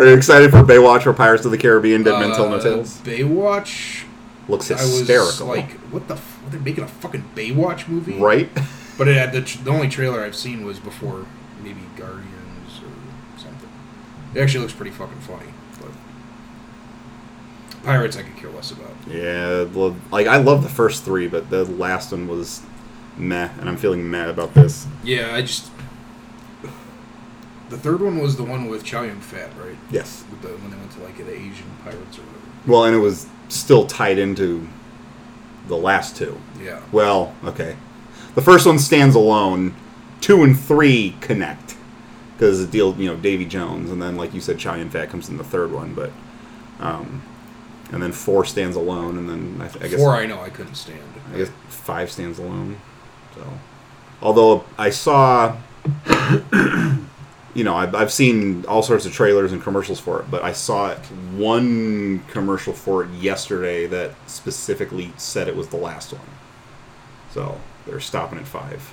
Are 0.00 0.06
you 0.06 0.14
excited 0.16 0.50
for 0.50 0.62
Baywatch 0.64 1.06
or 1.06 1.12
Pirates 1.12 1.44
of 1.44 1.50
the 1.52 1.58
Caribbean? 1.58 2.02
Dead 2.02 2.18
Men 2.18 2.30
Tell 2.34 2.48
No 2.48 2.56
Uh, 2.56 2.62
Tales. 2.62 3.00
Baywatch. 3.04 4.02
Looks 4.48 4.68
hysterical. 4.68 5.46
like, 5.46 5.72
what 5.90 6.06
the? 6.08 6.14
F- 6.14 6.40
are 6.46 6.50
they 6.50 6.58
making 6.58 6.84
a 6.84 6.88
fucking 6.88 7.24
Baywatch 7.34 7.88
movie? 7.88 8.18
right? 8.18 8.48
But 8.98 9.08
it 9.08 9.16
had 9.18 9.32
the, 9.32 9.42
tr- 9.42 9.62
the 9.62 9.70
only 9.70 9.88
trailer 9.90 10.24
I've 10.24 10.34
seen 10.34 10.64
was 10.64 10.78
before 10.78 11.26
maybe 11.62 11.80
Guardians 11.98 12.78
or 12.80 13.38
something. 13.38 13.68
It 14.34 14.40
actually 14.40 14.60
looks 14.60 14.72
pretty 14.72 14.90
fucking 14.90 15.18
funny. 15.20 15.48
But 15.82 15.90
Pirates, 17.84 18.16
I 18.16 18.22
could 18.22 18.36
care 18.36 18.48
less 18.50 18.70
about. 18.70 18.92
Yeah, 19.06 19.66
like 20.10 20.26
I 20.26 20.38
love 20.38 20.62
the 20.62 20.70
first 20.70 21.04
three, 21.04 21.28
but 21.28 21.50
the 21.50 21.64
last 21.64 22.10
one 22.10 22.26
was 22.26 22.62
meh, 23.18 23.50
and 23.60 23.68
I'm 23.68 23.76
feeling 23.76 24.10
meh 24.10 24.28
about 24.30 24.54
this. 24.54 24.86
Yeah, 25.04 25.34
I 25.34 25.42
just. 25.42 25.70
The 27.68 27.76
third 27.76 28.00
one 28.00 28.18
was 28.18 28.36
the 28.36 28.44
one 28.44 28.66
with 28.68 28.82
Chow 28.84 29.02
Yun 29.02 29.20
Fat, 29.20 29.50
right? 29.58 29.76
Yes. 29.90 30.24
With 30.30 30.40
the, 30.42 30.48
when 30.48 30.70
they 30.70 30.76
went 30.76 30.90
to 30.92 31.02
like 31.02 31.16
the 31.18 31.32
Asian 31.32 31.66
pirates 31.82 32.18
or 32.18 32.22
whatever. 32.22 32.46
Well, 32.66 32.84
and 32.84 32.94
it 32.96 33.00
was 33.00 33.26
still 33.48 33.86
tied 33.86 34.18
into 34.18 34.66
the 35.68 35.76
last 35.76 36.16
two. 36.16 36.38
Yeah. 36.62 36.80
Well, 36.92 37.34
okay. 37.44 37.76
The 38.34 38.42
first 38.42 38.66
one 38.66 38.78
stands 38.78 39.14
alone. 39.14 39.74
Two 40.20 40.42
and 40.42 40.58
three 40.58 41.16
connect 41.20 41.76
because 42.36 42.60
it 42.60 42.70
deals, 42.70 42.98
you 42.98 43.06
know, 43.06 43.16
Davy 43.16 43.46
Jones, 43.46 43.90
and 43.90 44.00
then 44.00 44.16
like 44.16 44.34
you 44.34 44.40
said, 44.40 44.58
Chow 44.58 44.74
Yun 44.74 44.90
Fat 44.90 45.08
comes 45.08 45.28
in 45.28 45.38
the 45.38 45.44
third 45.44 45.72
one, 45.72 45.94
but 45.94 46.10
um, 46.80 47.22
and 47.92 48.02
then 48.02 48.12
four 48.12 48.44
stands 48.44 48.76
alone, 48.76 49.16
and 49.16 49.28
then 49.28 49.56
I, 49.60 49.68
th- 49.68 49.84
I 49.84 49.88
guess 49.88 49.98
Four, 49.98 50.14
I 50.14 50.26
know 50.26 50.40
I 50.40 50.50
couldn't 50.50 50.74
stand. 50.74 51.00
I 51.32 51.38
guess 51.38 51.50
five 51.68 52.10
stands 52.10 52.38
alone. 52.38 52.78
So, 53.34 53.46
although 54.20 54.64
I 54.76 54.90
saw, 54.90 55.56
you 57.56 57.64
know, 57.64 57.74
I've, 57.74 57.94
I've 57.94 58.12
seen 58.12 58.66
all 58.66 58.82
sorts 58.82 59.06
of 59.06 59.14
trailers 59.14 59.50
and 59.50 59.62
commercials 59.62 59.98
for 59.98 60.20
it, 60.20 60.30
but 60.30 60.44
I 60.44 60.52
saw 60.52 60.94
one 61.34 62.22
commercial 62.28 62.74
for 62.74 63.02
it 63.02 63.10
yesterday 63.12 63.86
that 63.86 64.12
specifically 64.26 65.10
said 65.16 65.48
it 65.48 65.56
was 65.56 65.68
the 65.68 65.78
last 65.78 66.12
one. 66.12 66.28
So 67.30 67.58
they're 67.86 67.98
stopping 67.98 68.38
at 68.38 68.46
five. 68.46 68.92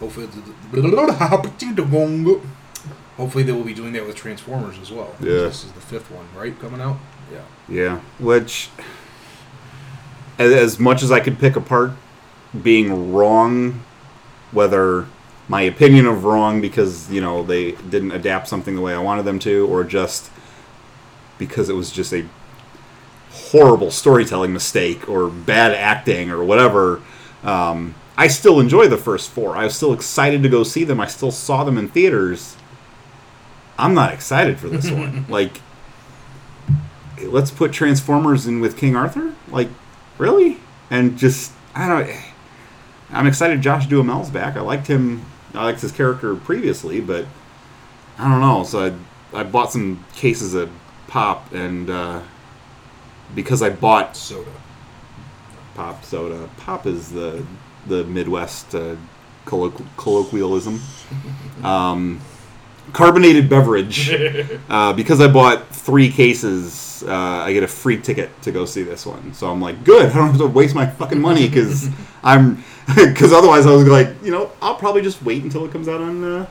Hopefully, 0.00 0.26
hopefully 3.16 3.44
they 3.44 3.52
will 3.52 3.64
be 3.64 3.72
doing 3.72 3.94
that 3.94 4.06
with 4.06 4.16
Transformers 4.16 4.78
as 4.78 4.92
well. 4.92 5.14
Yeah. 5.18 5.28
This 5.28 5.64
is 5.64 5.72
the 5.72 5.80
fifth 5.80 6.10
one, 6.10 6.26
right? 6.36 6.58
Coming 6.60 6.82
out. 6.82 6.98
Yeah. 7.32 7.44
Yeah, 7.70 8.00
which, 8.18 8.68
as, 10.38 10.52
as 10.52 10.78
much 10.78 11.02
as 11.02 11.10
I 11.10 11.20
could 11.20 11.38
pick 11.38 11.56
apart 11.56 11.92
being 12.62 13.14
wrong, 13.14 13.82
whether 14.54 15.06
my 15.48 15.62
opinion 15.62 16.06
of 16.06 16.24
wrong 16.24 16.60
because 16.60 17.10
you 17.10 17.20
know 17.20 17.42
they 17.42 17.72
didn't 17.72 18.12
adapt 18.12 18.48
something 18.48 18.74
the 18.74 18.80
way 18.80 18.94
I 18.94 18.98
wanted 18.98 19.24
them 19.24 19.38
to, 19.40 19.66
or 19.66 19.84
just 19.84 20.30
because 21.38 21.68
it 21.68 21.74
was 21.74 21.90
just 21.90 22.12
a 22.12 22.26
horrible 23.30 23.90
storytelling 23.90 24.52
mistake 24.52 25.08
or 25.08 25.28
bad 25.28 25.72
acting 25.72 26.30
or 26.30 26.42
whatever. 26.44 27.02
Um, 27.42 27.94
I 28.16 28.28
still 28.28 28.60
enjoy 28.60 28.88
the 28.88 28.96
first 28.96 29.30
four. 29.30 29.56
I 29.56 29.64
was 29.64 29.76
still 29.76 29.92
excited 29.92 30.42
to 30.44 30.48
go 30.48 30.62
see 30.62 30.84
them. 30.84 31.00
I 31.00 31.06
still 31.06 31.32
saw 31.32 31.64
them 31.64 31.76
in 31.76 31.88
theaters. 31.88 32.56
I'm 33.76 33.92
not 33.92 34.12
excited 34.12 34.58
for 34.58 34.68
this 34.68 34.90
one. 34.90 35.26
Like, 35.28 35.60
let's 37.22 37.50
put 37.50 37.72
Transformers 37.72 38.46
in 38.46 38.60
with 38.60 38.76
King 38.76 38.94
Arthur? 38.94 39.34
Like, 39.48 39.68
really? 40.16 40.58
And 40.90 41.18
just 41.18 41.52
I 41.74 41.88
don't. 41.88 42.33
I'm 43.10 43.26
excited 43.26 43.60
Josh 43.60 43.86
Duhamel's 43.86 44.30
back. 44.30 44.56
I 44.56 44.60
liked 44.60 44.86
him. 44.86 45.24
I 45.54 45.64
liked 45.64 45.80
his 45.80 45.92
character 45.92 46.34
previously, 46.34 47.00
but 47.00 47.26
I 48.18 48.28
don't 48.28 48.40
know. 48.40 48.64
So 48.64 48.94
I, 49.32 49.38
I 49.40 49.42
bought 49.44 49.72
some 49.72 50.04
cases 50.16 50.54
of 50.54 50.70
pop, 51.06 51.52
and 51.52 51.88
uh, 51.90 52.22
because 53.34 53.62
I 53.62 53.70
bought 53.70 54.16
Soda. 54.16 54.50
pop 55.74 56.04
soda, 56.04 56.48
pop 56.58 56.86
is 56.86 57.10
the 57.10 57.44
the 57.86 58.04
Midwest 58.04 58.74
uh, 58.74 58.96
colloqu- 59.46 59.86
colloquialism. 59.96 60.80
Um, 61.62 62.20
carbonated 62.92 63.48
beverage. 63.48 64.12
Uh, 64.66 64.92
because 64.92 65.20
I 65.20 65.28
bought 65.28 65.68
three 65.68 66.10
cases, 66.10 67.04
uh, 67.06 67.12
I 67.12 67.52
get 67.52 67.62
a 67.62 67.68
free 67.68 68.00
ticket 68.00 68.30
to 68.42 68.50
go 68.50 68.64
see 68.64 68.82
this 68.82 69.04
one. 69.04 69.32
So 69.34 69.48
I'm 69.48 69.60
like, 69.60 69.84
good. 69.84 70.06
I 70.10 70.14
don't 70.14 70.28
have 70.28 70.38
to 70.38 70.46
waste 70.46 70.74
my 70.74 70.86
fucking 70.86 71.20
money 71.20 71.46
because 71.48 71.90
I'm 72.24 72.64
because 72.86 73.32
otherwise 73.32 73.66
I 73.66 73.72
was 73.72 73.86
like, 73.86 74.08
you 74.22 74.32
know, 74.32 74.50
I'll 74.62 74.74
probably 74.74 75.02
just 75.02 75.22
wait 75.22 75.44
until 75.44 75.64
it 75.64 75.70
comes 75.70 75.86
out 75.86 76.00
on 76.00 76.24
uh, 76.24 76.46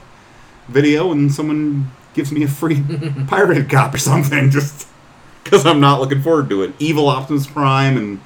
video 0.67 1.11
and 1.11 1.33
someone 1.33 1.91
gives 2.13 2.31
me 2.31 2.43
a 2.43 2.47
free 2.47 2.81
pirated 3.27 3.69
cop 3.69 3.93
or 3.93 3.97
something, 3.97 4.49
just 4.51 4.87
because 5.43 5.65
I'm 5.65 5.79
not 5.79 5.99
looking 5.99 6.21
forward 6.21 6.49
to 6.49 6.61
it. 6.63 6.73
Evil 6.79 7.09
Optimus 7.09 7.47
Prime 7.47 7.97
and. 7.97 8.21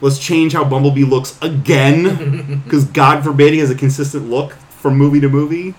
Let's 0.00 0.20
change 0.20 0.52
how 0.52 0.62
Bumblebee 0.62 1.02
looks 1.02 1.36
again, 1.42 2.62
because 2.62 2.84
God 2.84 3.24
forbid 3.24 3.52
he 3.52 3.58
has 3.58 3.68
a 3.68 3.74
consistent 3.74 4.30
look 4.30 4.52
from 4.52 4.96
movie 4.96 5.18
to 5.18 5.28
movie. 5.28 5.74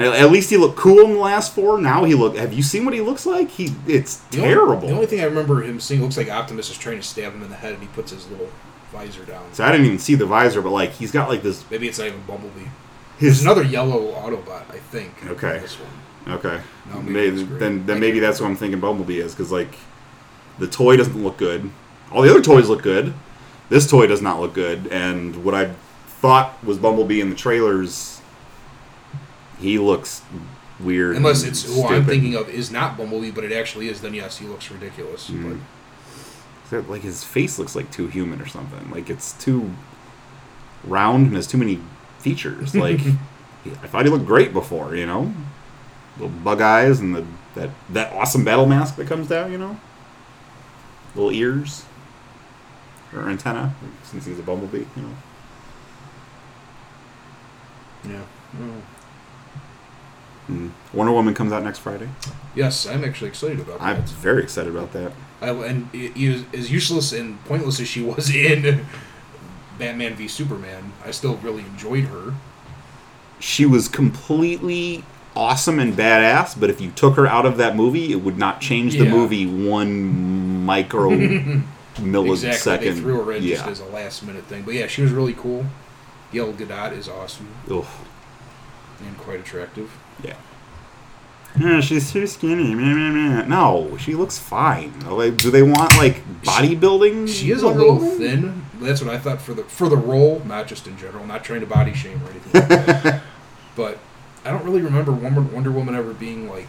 At 0.00 0.30
least 0.30 0.50
he 0.50 0.56
looked 0.56 0.76
cool 0.76 1.00
in 1.00 1.12
the 1.14 1.18
last 1.18 1.54
four. 1.54 1.80
Now 1.80 2.04
he 2.04 2.14
look. 2.14 2.36
Have 2.36 2.52
you 2.52 2.62
seen 2.62 2.84
what 2.84 2.94
he 2.94 3.00
looks 3.00 3.26
like? 3.26 3.50
He 3.50 3.74
it's 3.86 4.16
The 4.30 4.38
only- 4.38 4.48
terrible. 4.54 4.88
the 4.88 4.94
only 4.94 5.06
thing 5.06 5.20
I 5.20 5.24
remember 5.24 5.62
him 5.62 5.80
seeing 5.80 6.00
looks 6.02 6.16
like 6.16 6.28
Optimus 6.30 6.70
is 6.70 6.78
trying 6.78 6.96
to 6.98 7.02
stab 7.02 7.34
him 7.34 7.42
in 7.42 7.50
the 7.50 7.56
head, 7.56 7.74
and 7.74 7.82
he 7.82 7.88
puts 7.88 8.10
his 8.12 8.28
little 8.30 8.48
visor 8.92 9.24
down. 9.24 9.42
so 9.52 9.64
I 9.64 9.70
didn't 9.70 9.86
even 9.86 9.98
see 9.98 10.14
the 10.16 10.26
visor, 10.26 10.60
but 10.62 10.70
like 10.70 10.92
he's 10.92 11.12
got 11.12 11.28
like 11.28 11.42
this. 11.42 11.64
Maybe 11.70 11.88
it's 11.88 11.98
not 11.98 12.08
even 12.08 12.20
Bumblebee. 12.26 12.66
There's 13.20 13.42
another 13.42 13.62
yellow 13.62 14.12
Autobot, 14.14 14.62
I 14.72 14.78
think. 14.78 15.12
Okay. 15.26 15.58
This 15.58 15.76
one. 15.76 16.34
okay. 16.36 16.60
No, 16.92 17.00
maybe 17.02 17.36
maybe, 17.36 17.58
then 17.58 17.86
then 17.86 17.96
I 17.98 18.00
maybe 18.00 18.18
that's 18.20 18.40
what 18.40 18.46
I'm 18.46 18.56
thinking 18.56 18.80
Bumblebee 18.80 19.18
is 19.20 19.32
because 19.34 19.52
like 19.52 19.74
the 20.58 20.66
toy 20.66 20.96
doesn't 20.96 21.22
look 21.22 21.36
good. 21.36 21.70
All 22.10 22.22
the 22.22 22.30
other 22.30 22.42
toys 22.42 22.68
look 22.68 22.82
good. 22.82 23.12
This 23.68 23.88
toy 23.88 24.06
does 24.08 24.20
not 24.22 24.40
look 24.40 24.52
good. 24.54 24.88
And 24.88 25.44
what 25.44 25.54
I 25.54 25.72
thought 26.20 26.62
was 26.64 26.76
Bumblebee 26.78 27.20
in 27.20 27.30
the 27.30 27.36
trailers, 27.36 28.19
he 29.60 29.78
looks 29.78 30.22
weird. 30.78 31.16
Unless 31.16 31.44
it's 31.44 31.62
who 31.64 31.86
I'm 31.86 32.04
thinking 32.04 32.34
of 32.34 32.48
is 32.48 32.70
not 32.70 32.96
Bumblebee, 32.96 33.30
but 33.30 33.44
it 33.44 33.52
actually 33.52 33.88
is. 33.88 34.00
Then 34.00 34.14
yes, 34.14 34.38
he 34.38 34.46
looks 34.46 34.70
ridiculous. 34.70 35.30
Mm. 35.30 35.60
But 36.70 36.88
like 36.88 37.02
his 37.02 37.24
face 37.24 37.58
looks 37.58 37.74
like 37.74 37.90
too 37.90 38.06
human 38.06 38.40
or 38.40 38.46
something. 38.46 38.90
Like 38.90 39.10
it's 39.10 39.32
too 39.32 39.72
round 40.84 41.26
and 41.26 41.36
has 41.36 41.46
too 41.46 41.58
many 41.58 41.80
features. 42.18 42.74
Like 42.80 43.00
I 43.82 43.86
thought 43.88 44.06
he 44.06 44.10
looked 44.10 44.24
great 44.24 44.54
before, 44.54 44.96
you 44.96 45.04
know, 45.04 45.34
little 46.16 46.30
bug 46.30 46.62
eyes 46.62 47.00
and 47.00 47.14
the 47.14 47.26
that 47.54 47.70
that 47.90 48.12
awesome 48.14 48.44
battle 48.44 48.64
mask 48.64 48.96
that 48.96 49.06
comes 49.06 49.28
down, 49.28 49.52
you 49.52 49.58
know, 49.58 49.78
little 51.14 51.30
ears 51.30 51.84
or 53.12 53.28
antenna 53.28 53.74
since 54.04 54.24
he's 54.24 54.38
a 54.38 54.42
bumblebee, 54.42 54.86
you 54.96 55.02
know. 55.02 55.14
yeah. 58.08 58.22
Mm. 58.56 58.80
And 60.50 60.72
Wonder 60.92 61.12
Woman 61.12 61.34
comes 61.34 61.52
out 61.52 61.62
next 61.62 61.78
Friday. 61.78 62.08
Yes, 62.54 62.86
I'm 62.86 63.04
actually 63.04 63.28
excited 63.28 63.60
about 63.60 63.78
that. 63.78 63.84
I'm 63.84 64.02
very 64.02 64.42
excited 64.42 64.74
about 64.74 64.92
that. 64.92 65.12
I, 65.40 65.50
and 65.50 65.88
as 66.54 66.70
useless 66.70 67.12
and 67.12 67.42
pointless 67.44 67.80
as 67.80 67.88
she 67.88 68.02
was 68.02 68.34
in 68.34 68.84
Batman 69.78 70.14
v 70.14 70.28
Superman, 70.28 70.92
I 71.04 71.12
still 71.12 71.36
really 71.36 71.62
enjoyed 71.62 72.04
her. 72.04 72.34
She 73.38 73.64
was 73.64 73.88
completely 73.88 75.04
awesome 75.34 75.78
and 75.78 75.94
badass, 75.94 76.58
but 76.58 76.68
if 76.68 76.80
you 76.80 76.90
took 76.90 77.14
her 77.16 77.26
out 77.26 77.46
of 77.46 77.56
that 77.56 77.76
movie, 77.76 78.12
it 78.12 78.16
would 78.16 78.36
not 78.36 78.60
change 78.60 78.94
the 78.98 79.04
Yeah. 79.04 79.10
movie 79.12 79.46
one 79.46 80.64
micro 80.66 81.10
millisecond. 81.96 82.48
Exactly, 82.52 82.90
they 82.90 83.00
threw 83.00 83.22
her 83.24 83.32
in 83.32 83.42
yeah. 83.44 83.56
just 83.56 83.68
as 83.68 83.80
a 83.80 83.84
last 83.86 84.22
minute 84.24 84.44
thing. 84.44 84.62
But 84.62 84.74
yeah, 84.74 84.88
she 84.88 85.02
was 85.02 85.12
really 85.12 85.32
cool. 85.34 85.66
Gail 86.32 86.52
Gadot 86.52 86.96
is 86.96 87.08
awesome 87.08 87.48
Ugh. 87.70 87.86
and 89.00 89.16
quite 89.18 89.40
attractive. 89.40 89.90
Yeah. 90.24 90.36
Yeah, 91.58 91.80
she's 91.80 92.12
too 92.12 92.26
skinny. 92.28 92.74
Meh, 92.74 92.94
meh, 92.94 93.10
meh. 93.10 93.46
No, 93.46 93.96
she 93.98 94.14
looks 94.14 94.38
fine. 94.38 94.92
Like, 95.00 95.36
do 95.36 95.50
they 95.50 95.62
want 95.62 95.96
like 95.98 96.22
bodybuilding? 96.42 97.28
She 97.28 97.50
is 97.50 97.62
a 97.62 97.68
little 97.68 97.96
Woman? 97.96 98.18
thin. 98.18 98.64
That's 98.80 99.02
what 99.02 99.12
I 99.12 99.18
thought 99.18 99.40
for 99.42 99.52
the 99.54 99.64
for 99.64 99.88
the 99.88 99.96
role, 99.96 100.40
not 100.46 100.68
just 100.68 100.86
in 100.86 100.96
general. 100.96 101.26
Not 101.26 101.42
trying 101.44 101.60
to 101.60 101.66
body 101.66 101.92
shame 101.92 102.22
or 102.24 102.30
anything 102.30 102.52
like 102.60 102.68
that. 103.02 103.22
But 103.76 103.98
I 104.44 104.50
don't 104.50 104.64
really 104.64 104.80
remember 104.82 105.12
Wonder, 105.12 105.40
Wonder 105.40 105.70
Woman 105.70 105.94
ever 105.94 106.12
being 106.12 106.48
like 106.48 106.68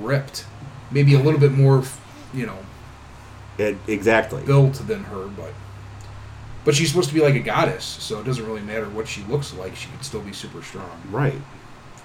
ripped. 0.00 0.44
Maybe 0.90 1.14
a 1.14 1.18
little 1.18 1.40
bit 1.40 1.52
more, 1.52 1.82
you 2.34 2.46
know, 2.46 2.58
It- 3.58 3.78
exactly. 3.88 4.42
built 4.44 4.74
than 4.86 5.04
her, 5.04 5.26
but 5.26 5.52
but 6.64 6.74
she's 6.74 6.88
supposed 6.88 7.08
to 7.08 7.14
be 7.14 7.20
like 7.20 7.34
a 7.34 7.40
goddess, 7.40 7.84
so 7.84 8.18
it 8.20 8.24
doesn't 8.26 8.44
really 8.46 8.60
matter 8.60 8.88
what 8.88 9.06
she 9.08 9.22
looks 9.24 9.54
like. 9.54 9.74
She 9.76 9.88
could 9.88 10.04
still 10.04 10.20
be 10.20 10.32
super 10.32 10.62
strong. 10.62 11.00
Right. 11.10 11.40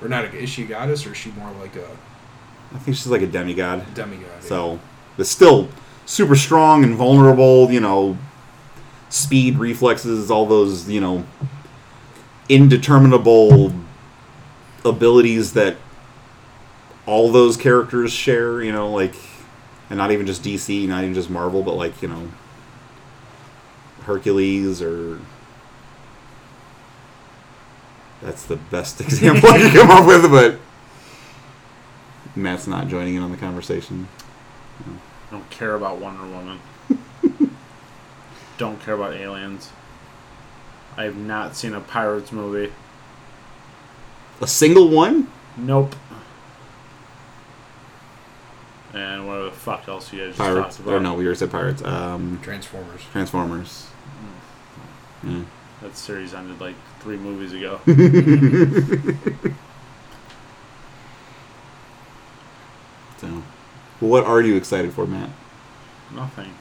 Or 0.02 0.10
not? 0.10 0.26
A, 0.26 0.36
is 0.36 0.50
she 0.50 0.64
a 0.64 0.68
goddess 0.68 1.06
or 1.06 1.12
is 1.12 1.18
she 1.18 1.32
more 1.32 1.52
like 1.60 1.76
a 1.76 1.88
I 2.74 2.80
think 2.80 2.96
she's 2.98 3.08
like 3.08 3.22
a 3.22 3.28
demigod. 3.28 3.94
demigod? 3.94 4.44
So, 4.44 4.80
but 5.18 5.28
still 5.28 5.70
super 6.06 6.36
strong 6.36 6.84
and 6.84 6.96
vulnerable. 6.96 7.70
You 7.72 7.82
know, 7.82 8.18
speed, 9.10 9.58
reflexes, 9.58 10.32
all 10.32 10.46
those 10.46 10.90
you 10.90 11.02
know 11.02 11.26
indeterminable 12.50 13.74
abilities 14.84 15.54
that 15.54 15.78
all 17.06 17.32
those 17.32 17.58
characters 17.58 18.14
share. 18.14 18.62
You 18.62 18.72
know, 18.72 18.92
like, 18.92 19.16
and 19.90 19.98
not 19.98 20.12
even 20.12 20.26
just 20.26 20.44
DC, 20.44 20.88
not 20.88 21.04
even 21.04 21.14
just 21.14 21.30
Marvel, 21.30 21.64
but 21.64 21.76
like 21.76 22.02
you 22.02 22.08
know, 22.08 22.32
Hercules 24.04 24.82
or. 24.82 25.20
That's 28.22 28.44
the 28.46 28.58
best 28.58 29.02
example 29.06 29.50
I 29.50 29.58
can 29.58 29.72
come 29.72 29.90
up 29.92 30.06
with, 30.08 30.30
but 30.30 30.60
Matt's 32.36 32.68
not 32.68 32.88
joining 32.88 33.16
in 33.16 33.24
on 33.24 33.32
the 33.32 33.38
conversation. 33.38 34.08
I 34.80 35.32
Don't 35.32 35.50
care 35.50 35.76
about 35.76 35.98
Wonder 35.98 36.24
Woman. 36.26 36.60
Don't 38.58 38.80
care 38.80 38.94
about 38.94 39.14
aliens. 39.14 39.72
I 40.98 41.04
have 41.06 41.16
not 41.18 41.56
seen 41.56 41.74
a 41.74 41.80
Pirates 41.82 42.32
movie. 42.32 42.72
A 44.40 44.48
single 44.48 44.90
one? 44.90 45.32
Nope. 45.58 45.96
And 48.94 49.26
what 49.28 49.46
the 49.46 49.52
fuck 49.52 49.88
else 49.88 50.12
you 50.12 50.20
guys 50.20 50.28
just 50.30 50.38
Pirates? 50.40 50.76
talked 50.78 50.80
about? 50.80 50.94
Or 50.96 51.00
no, 51.00 51.14
we 51.14 51.24
already 51.26 51.40
said 51.40 51.50
pirates. 51.52 51.82
Um, 51.84 52.40
Transformers. 52.44 53.02
Transformers. 53.12 53.88
Yeah. 55.24 55.44
That 55.82 55.98
series 55.98 56.34
ended 56.34 56.62
like 56.62 56.76
three 57.00 57.18
movies 57.18 57.54
ago. 57.54 57.80
So, 63.22 63.28
well, 63.28 63.44
what 64.10 64.24
are 64.24 64.42
you 64.42 64.56
excited 64.56 64.94
for, 64.94 65.06
Matt? 65.06 65.30
Nothing. 66.12 66.56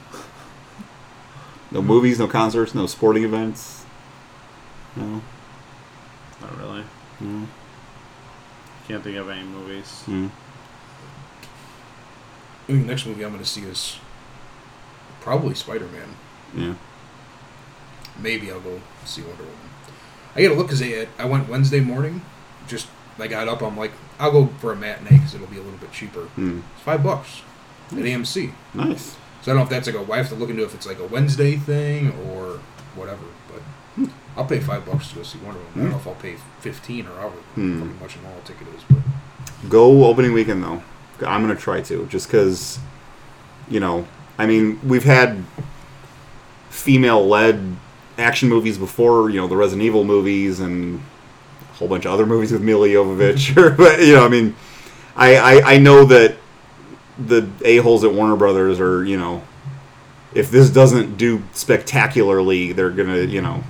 No 1.71 1.81
movies, 1.81 2.19
no 2.19 2.27
concerts, 2.27 2.75
no 2.75 2.85
sporting 2.85 3.23
events. 3.23 3.83
No. 4.95 5.23
Not 6.39 6.57
really. 6.59 6.83
No. 7.19 7.47
Can't 8.87 9.03
think 9.03 9.17
of 9.17 9.27
any 9.29 9.43
movies. 9.43 10.03
Mm. 10.05 10.29
I 12.61 12.67
think 12.67 12.81
the 12.81 12.87
next 12.87 13.07
movie 13.07 13.23
I'm 13.23 13.31
going 13.31 13.43
to 13.43 13.49
see 13.49 13.61
is 13.61 13.97
probably 15.21 15.55
Spider 15.55 15.87
Man. 15.87 16.15
Yeah. 16.55 16.73
Maybe 18.21 18.51
I'll 18.51 18.59
go 18.59 18.79
see 19.05 19.21
Wonder 19.21 19.43
Woman. 19.43 19.57
I 20.35 20.43
gotta 20.43 20.55
look 20.55 20.67
because 20.67 20.81
I, 20.81 21.07
I 21.17 21.25
went 21.25 21.49
Wednesday 21.49 21.79
morning. 21.79 22.21
Just 22.67 22.87
I 23.19 23.27
got 23.27 23.47
up. 23.47 23.61
I'm 23.61 23.77
like, 23.77 23.91
I'll 24.19 24.31
go 24.31 24.47
for 24.59 24.71
a 24.71 24.75
matinee 24.75 25.17
because 25.17 25.35
it'll 25.35 25.47
be 25.47 25.57
a 25.57 25.61
little 25.61 25.79
bit 25.79 25.91
cheaper. 25.91 26.27
Mm. 26.37 26.61
It's 26.73 26.83
five 26.83 27.03
bucks 27.03 27.41
at 27.91 27.97
AMC. 27.97 28.53
Nice. 28.73 29.15
So 29.41 29.51
I 29.51 29.55
don't 29.55 29.57
know 29.57 29.63
if 29.63 29.69
that's 29.69 29.87
like 29.87 29.95
a. 29.95 30.11
I 30.11 30.17
have 30.17 30.29
to 30.29 30.35
look 30.35 30.49
into 30.49 30.63
if 30.63 30.73
it's 30.73 30.85
like 30.85 30.99
a 30.99 31.05
Wednesday 31.05 31.57
thing 31.57 32.11
or 32.29 32.59
whatever. 32.95 33.25
But 33.51 34.09
I'll 34.37 34.45
pay 34.45 34.59
five 34.59 34.85
bucks 34.85 35.09
to 35.09 35.15
go 35.15 35.23
see 35.23 35.39
Wonder 35.39 35.59
Woman. 35.59 35.73
I 35.75 35.79
don't 35.79 35.91
know 35.91 35.97
if 35.97 36.07
I'll 36.07 36.15
pay 36.15 36.35
fifteen 36.59 37.07
or 37.07 37.15
however 37.15 37.37
fucking 37.55 37.99
much 37.99 38.15
a 38.15 38.21
normal 38.21 38.41
ticket 38.43 38.67
is. 38.75 38.83
But 38.89 38.99
Go 39.69 40.05
opening 40.05 40.33
weekend 40.33 40.63
though. 40.63 40.81
I'm 41.25 41.41
gonna 41.41 41.55
try 41.55 41.81
to, 41.81 42.07
just 42.07 42.27
because, 42.27 42.79
you 43.69 43.79
know, 43.79 44.07
I 44.39 44.47
mean, 44.47 44.79
we've 44.83 45.03
had 45.03 45.43
female-led 46.71 47.75
action 48.21 48.49
movies 48.49 48.77
before. 48.77 49.29
You 49.29 49.41
know, 49.41 49.47
the 49.47 49.57
Resident 49.57 49.85
Evil 49.85 50.03
movies 50.03 50.59
and 50.59 51.01
a 51.71 51.73
whole 51.75 51.87
bunch 51.87 52.05
of 52.05 52.13
other 52.13 52.25
movies 52.25 52.51
with 52.51 52.61
Milla 52.61 52.87
Jovovich. 52.87 53.55
but 53.77 53.99
you 53.99 54.13
know, 54.13 54.25
I 54.25 54.29
mean, 54.29 54.55
I 55.15 55.35
I, 55.35 55.73
I 55.73 55.77
know 55.77 56.05
that 56.05 56.35
the 57.17 57.49
a 57.63 57.77
holes 57.77 58.03
at 58.03 58.13
Warner 58.13 58.35
Brothers 58.35 58.79
are 58.79 59.03
you 59.03 59.17
know, 59.17 59.43
if 60.33 60.51
this 60.51 60.69
doesn't 60.69 61.17
do 61.17 61.43
spectacularly, 61.51 62.71
they're 62.71 62.91
gonna 62.91 63.19
you 63.19 63.41
know. 63.41 63.63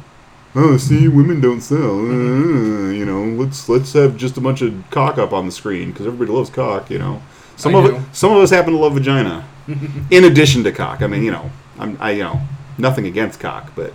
Oh, 0.53 0.75
see, 0.75 1.07
women 1.07 1.39
don't 1.39 1.61
sell. 1.61 1.99
Uh, 1.99 2.89
you 2.89 3.05
know, 3.05 3.23
let's 3.41 3.69
let's 3.69 3.93
have 3.93 4.17
just 4.17 4.35
a 4.35 4.41
bunch 4.41 4.61
of 4.61 4.83
cock 4.89 5.17
up 5.17 5.31
on 5.31 5.45
the 5.45 5.51
screen 5.51 5.91
because 5.91 6.05
everybody 6.05 6.29
loves 6.29 6.49
cock. 6.49 6.89
You 6.89 6.99
know, 6.99 7.21
some 7.55 7.73
I 7.73 7.79
of 7.79 7.85
it, 7.85 8.01
some 8.15 8.33
of 8.33 8.39
us 8.39 8.49
happen 8.49 8.73
to 8.73 8.79
love 8.79 8.95
vagina. 8.95 9.47
in 10.11 10.25
addition 10.25 10.63
to 10.65 10.71
cock, 10.73 11.01
I 11.01 11.07
mean, 11.07 11.23
you 11.23 11.31
know, 11.31 11.49
I'm 11.79 11.97
I 12.01 12.11
you 12.11 12.23
know 12.23 12.41
nothing 12.77 13.05
against 13.05 13.39
cock, 13.39 13.71
but 13.75 13.93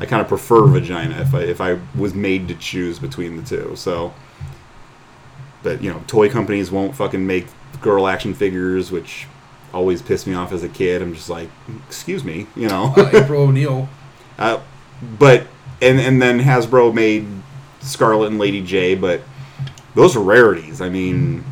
I 0.00 0.06
kind 0.06 0.22
of 0.22 0.28
prefer 0.28 0.66
vagina 0.66 1.20
if 1.20 1.34
I 1.34 1.42
if 1.42 1.60
I 1.60 1.78
was 1.94 2.14
made 2.14 2.48
to 2.48 2.54
choose 2.54 2.98
between 2.98 3.36
the 3.36 3.42
two. 3.42 3.76
So, 3.76 4.14
but 5.62 5.82
you 5.82 5.90
know, 5.90 6.02
toy 6.06 6.30
companies 6.30 6.70
won't 6.70 6.96
fucking 6.96 7.24
make 7.24 7.46
girl 7.82 8.06
action 8.06 8.32
figures, 8.32 8.90
which 8.90 9.26
always 9.74 10.00
pissed 10.00 10.26
me 10.26 10.32
off 10.32 10.52
as 10.52 10.64
a 10.64 10.68
kid. 10.70 11.02
I'm 11.02 11.14
just 11.14 11.28
like, 11.28 11.50
excuse 11.86 12.24
me, 12.24 12.46
you 12.56 12.66
know. 12.66 12.94
uh, 12.96 13.10
April 13.12 13.42
O'Neil. 13.42 13.90
Uh, 14.38 14.60
but 15.18 15.46
and 15.82 16.00
and 16.00 16.20
then 16.20 16.40
Hasbro 16.40 16.94
made 16.94 17.26
Scarlett 17.80 18.30
and 18.30 18.40
Lady 18.40 18.62
Jaye, 18.62 18.98
but 18.98 19.20
those 19.94 20.16
are 20.16 20.20
rarities. 20.20 20.80
I 20.80 20.88
mean, 20.88 21.44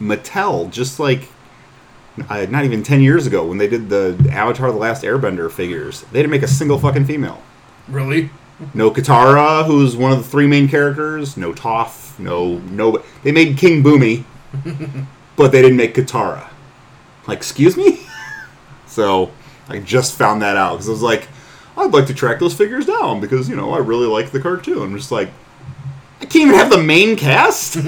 Mattel 0.00 0.72
just 0.72 0.98
like 0.98 1.28
uh, 2.28 2.46
not 2.50 2.64
even 2.64 2.82
ten 2.82 3.00
years 3.00 3.28
ago 3.28 3.46
when 3.46 3.58
they 3.58 3.68
did 3.68 3.88
the 3.88 4.28
Avatar: 4.32 4.72
The 4.72 4.78
Last 4.78 5.04
Airbender 5.04 5.48
figures, 5.52 6.02
they 6.10 6.18
didn't 6.18 6.32
make 6.32 6.42
a 6.42 6.48
single 6.48 6.78
fucking 6.80 7.04
female. 7.04 7.40
Really? 7.88 8.30
No 8.74 8.90
Katara, 8.90 9.64
who's 9.66 9.96
one 9.96 10.12
of 10.12 10.18
the 10.18 10.24
three 10.24 10.46
main 10.46 10.68
characters. 10.68 11.36
No 11.36 11.52
Toph. 11.52 12.18
No 12.18 12.58
no. 12.58 13.02
They 13.22 13.32
made 13.32 13.56
King 13.56 13.82
Bumi, 13.82 14.24
but 15.36 15.52
they 15.52 15.62
didn't 15.62 15.78
make 15.78 15.94
Katara. 15.94 16.48
Like, 17.26 17.38
excuse 17.38 17.76
me. 17.76 18.00
so 18.86 19.30
I 19.68 19.78
just 19.78 20.16
found 20.16 20.42
that 20.42 20.56
out 20.56 20.72
because 20.72 20.88
I 20.88 20.92
was 20.92 21.02
like, 21.02 21.28
I'd 21.76 21.92
like 21.92 22.06
to 22.06 22.14
track 22.14 22.38
those 22.38 22.54
figures 22.54 22.86
down 22.86 23.20
because 23.20 23.48
you 23.48 23.56
know 23.56 23.72
I 23.72 23.78
really 23.78 24.06
like 24.06 24.30
the 24.30 24.40
cartoon. 24.40 24.82
I'm 24.82 24.96
just 24.96 25.12
like, 25.12 25.30
I 26.20 26.26
can't 26.26 26.48
even 26.48 26.54
have 26.54 26.70
the 26.70 26.82
main 26.82 27.16
cast. 27.16 27.78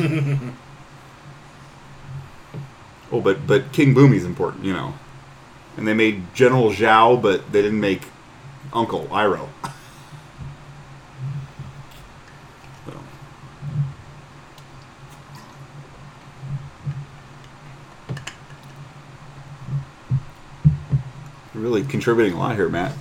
oh, 3.13 3.21
but 3.21 3.47
but 3.47 3.73
King 3.73 3.95
Bumi's 3.95 4.25
important, 4.25 4.65
you 4.65 4.73
know. 4.73 4.95
And 5.77 5.87
they 5.87 5.95
made 5.95 6.35
General 6.35 6.71
Zhao, 6.71 7.21
but 7.21 7.53
they 7.53 7.63
didn't 7.63 7.81
make 7.81 8.03
Uncle 8.73 9.07
Iroh. 9.07 9.49
Really 21.63 21.83
contributing 21.85 22.35
a 22.35 22.39
lot 22.39 22.57
here, 22.57 22.69
Matt. 22.69 22.93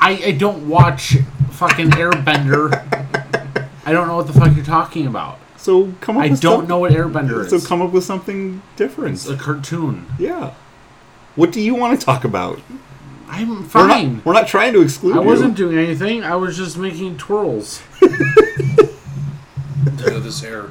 I, 0.00 0.20
I 0.26 0.30
don't 0.32 0.68
watch 0.68 1.16
fucking 1.50 1.90
Airbender. 1.90 2.72
I 3.84 3.92
don't 3.92 4.08
know 4.08 4.16
what 4.16 4.26
the 4.26 4.32
fuck 4.32 4.54
you're 4.56 4.64
talking 4.64 5.06
about. 5.06 5.38
So 5.56 5.92
come 6.00 6.16
up. 6.16 6.24
I 6.24 6.28
with 6.28 6.40
don't 6.40 6.60
some- 6.62 6.68
know 6.68 6.78
what 6.78 6.92
Airbender 6.92 7.44
is. 7.44 7.50
So 7.50 7.60
come 7.66 7.82
up 7.82 7.92
with 7.92 8.04
something 8.04 8.62
different. 8.76 9.14
It's 9.14 9.28
a 9.28 9.36
cartoon. 9.36 10.06
Yeah. 10.18 10.54
What 11.34 11.52
do 11.52 11.60
you 11.60 11.74
want 11.74 11.98
to 11.98 12.04
talk 12.04 12.24
about? 12.24 12.60
I'm 13.28 13.62
We're 13.62 13.68
fine. 13.68 14.16
not, 14.16 14.24
we're 14.24 14.32
not 14.32 14.46
trying 14.46 14.72
to 14.74 14.80
exclude 14.82 15.16
I 15.16 15.20
you. 15.20 15.26
wasn't 15.26 15.56
doing 15.56 15.76
anything. 15.76 16.22
I 16.22 16.36
was 16.36 16.56
just 16.56 16.78
making 16.78 17.18
twirls. 17.18 17.82
With 18.00 18.94
his 20.24 20.40
hair. 20.40 20.68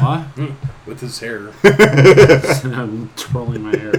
what? 0.00 0.26
With 0.86 1.00
his 1.00 1.18
hair. 1.20 1.52
I'm 1.64 3.08
twirling 3.16 3.62
my 3.62 3.76
hair. 3.76 3.92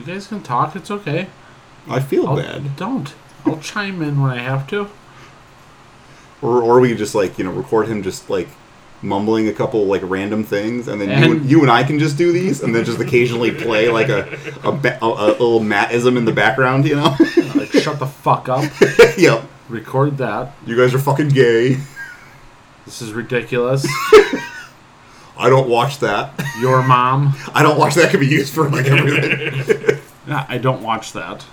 You 0.00 0.06
guys 0.06 0.28
can 0.28 0.42
talk. 0.42 0.74
It's 0.76 0.90
okay. 0.90 1.26
I 1.86 2.00
feel 2.00 2.26
I'll, 2.26 2.36
bad. 2.36 2.74
Don't. 2.76 3.12
I'll 3.44 3.58
chime 3.58 4.00
in 4.00 4.22
when 4.22 4.30
I 4.30 4.38
have 4.38 4.66
to. 4.68 4.88
Or, 6.40 6.62
or 6.62 6.80
we 6.80 6.88
could 6.88 6.96
just 6.96 7.14
like 7.14 7.36
you 7.36 7.44
know 7.44 7.50
record 7.50 7.86
him 7.86 8.02
just 8.02 8.30
like 8.30 8.48
mumbling 9.02 9.46
a 9.48 9.52
couple 9.52 9.84
like 9.84 10.00
random 10.02 10.42
things, 10.42 10.88
and 10.88 10.98
then 10.98 11.10
you, 11.10 11.14
And- 11.14 11.24
and, 11.42 11.50
you 11.50 11.60
and 11.60 11.70
I 11.70 11.84
can 11.84 11.98
just 11.98 12.16
do 12.16 12.32
these, 12.32 12.62
and 12.62 12.74
then 12.74 12.86
just 12.86 12.98
occasionally 12.98 13.50
play 13.50 13.90
like 13.90 14.08
a 14.08 14.38
a, 14.64 14.72
ba- 14.72 14.98
a, 15.02 15.06
a 15.06 15.26
little 15.32 15.60
Mattism 15.60 16.16
in 16.16 16.24
the 16.24 16.32
background, 16.32 16.86
you 16.88 16.96
know? 16.96 17.14
Like, 17.54 17.72
shut 17.72 17.98
the 17.98 18.06
fuck 18.06 18.48
up. 18.48 18.64
yep. 19.18 19.44
Record 19.68 20.16
that. 20.16 20.54
You 20.64 20.76
guys 20.78 20.94
are 20.94 20.98
fucking 20.98 21.28
gay. 21.28 21.76
This 22.86 23.02
is 23.02 23.12
ridiculous. 23.12 23.86
I 25.40 25.48
don't 25.48 25.68
watch 25.68 25.98
that. 26.00 26.32
Your 26.60 26.82
mom. 26.82 27.34
I 27.54 27.62
don't 27.62 27.78
watch 27.78 27.94
that. 27.94 28.10
Could 28.10 28.20
be 28.20 28.26
used 28.26 28.52
for 28.54 28.68
like 28.68 28.86
everything. 28.86 29.98
Yeah, 30.28 30.44
I 30.48 30.58
don't 30.58 30.82
watch 30.82 31.12
that. 31.14 31.44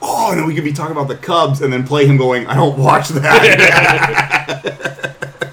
oh, 0.00 0.30
and 0.30 0.38
then 0.40 0.46
we 0.46 0.54
could 0.54 0.64
be 0.64 0.72
talking 0.72 0.92
about 0.92 1.08
the 1.08 1.16
Cubs, 1.16 1.60
and 1.60 1.70
then 1.72 1.84
play 1.84 2.06
him 2.06 2.16
going, 2.16 2.46
"I 2.46 2.54
don't 2.54 2.78
watch 2.78 3.08
that." 3.10 4.54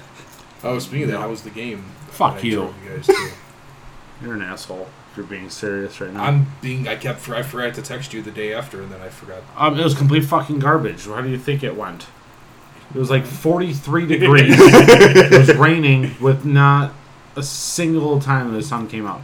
Oh, 0.62 0.78
speaking 0.80 1.04
of 1.04 1.10
that, 1.10 1.18
how 1.20 1.28
was 1.28 1.42
the 1.42 1.50
game? 1.50 1.84
Fuck 2.08 2.42
you. 2.42 2.74
you 2.84 3.02
you're 4.22 4.34
an 4.34 4.42
asshole. 4.42 4.88
If 5.10 5.16
you're 5.16 5.26
being 5.26 5.48
serious 5.48 6.00
right 6.00 6.12
now. 6.12 6.24
I'm 6.24 6.46
being. 6.60 6.88
I 6.88 6.96
kept. 6.96 7.28
I 7.28 7.42
forgot 7.42 7.74
to 7.74 7.82
text 7.82 8.12
you 8.12 8.22
the 8.22 8.30
day 8.32 8.52
after, 8.52 8.80
and 8.82 8.90
then 8.90 9.00
I 9.00 9.08
forgot. 9.08 9.42
Um, 9.56 9.78
it 9.78 9.84
was 9.84 9.94
complete 9.94 10.24
fucking 10.24 10.58
garbage. 10.58 11.06
How 11.06 11.20
do 11.20 11.28
you 11.28 11.38
think 11.38 11.62
it 11.62 11.76
went? 11.76 12.06
It 12.94 12.98
was 12.98 13.10
like 13.10 13.26
43 13.26 14.06
degrees. 14.06 14.54
it 14.58 15.32
was 15.38 15.56
raining 15.56 16.14
with 16.20 16.44
not 16.44 16.92
a 17.36 17.42
single 17.42 18.20
time 18.20 18.52
the 18.52 18.62
sun 18.62 18.88
came 18.88 19.06
out. 19.06 19.20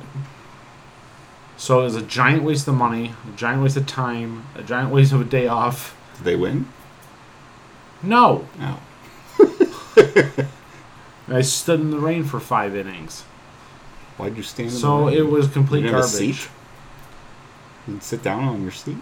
So 1.56 1.80
it 1.80 1.84
was 1.84 1.96
a 1.96 2.02
giant 2.02 2.42
waste 2.42 2.66
of 2.68 2.74
money, 2.74 3.12
a 3.32 3.36
giant 3.36 3.62
waste 3.62 3.76
of 3.76 3.86
time, 3.86 4.44
a 4.54 4.62
giant 4.62 4.90
waste 4.90 5.12
of 5.12 5.20
a 5.20 5.24
day 5.24 5.46
off. 5.48 5.96
Did 6.16 6.24
they 6.24 6.36
win? 6.36 6.66
No. 8.02 8.46
No. 8.58 8.78
I 11.28 11.40
stood 11.42 11.80
in 11.80 11.90
the 11.90 11.98
rain 11.98 12.24
for 12.24 12.40
five 12.40 12.74
innings. 12.76 13.22
Why'd 14.16 14.36
you 14.36 14.42
stand? 14.42 14.70
in 14.70 14.74
So 14.74 15.00
the 15.00 15.06
rain? 15.06 15.16
it 15.18 15.30
was 15.30 15.46
complete 15.48 15.80
You 15.80 15.86
didn't 15.86 16.00
have 16.02 16.08
a 16.14 16.18
garbage. 16.18 16.48
You 17.88 17.98
sit 18.00 18.22
down 18.22 18.44
on 18.44 18.62
your 18.62 18.70
seat. 18.72 18.96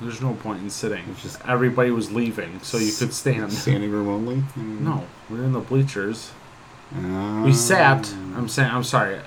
There's 0.00 0.22
no 0.22 0.32
point 0.34 0.62
in 0.62 0.70
sitting. 0.70 1.04
It's 1.10 1.22
just- 1.22 1.46
Everybody 1.46 1.90
was 1.90 2.10
leaving, 2.10 2.58
so 2.62 2.78
you 2.78 2.90
could 2.92 3.12
stand. 3.12 3.52
Standing 3.52 3.90
room 3.90 4.08
only. 4.08 4.36
Mm. 4.58 4.80
No, 4.80 5.06
we 5.28 5.36
were 5.38 5.44
in 5.44 5.52
the 5.52 5.60
bleachers. 5.60 6.32
Uh, 6.94 7.42
We 7.44 7.52
sat. 7.52 8.12
I'm 8.36 8.48
saying. 8.48 8.70
I'm 8.70 8.84
sorry. 8.84 9.18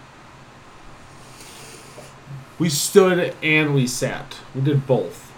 We 2.60 2.69
stood 2.69 3.36
and 3.41 3.73
we 3.73 3.88
sat. 3.88 4.38
We 4.56 4.62
did 4.62 4.86
both. 4.88 5.32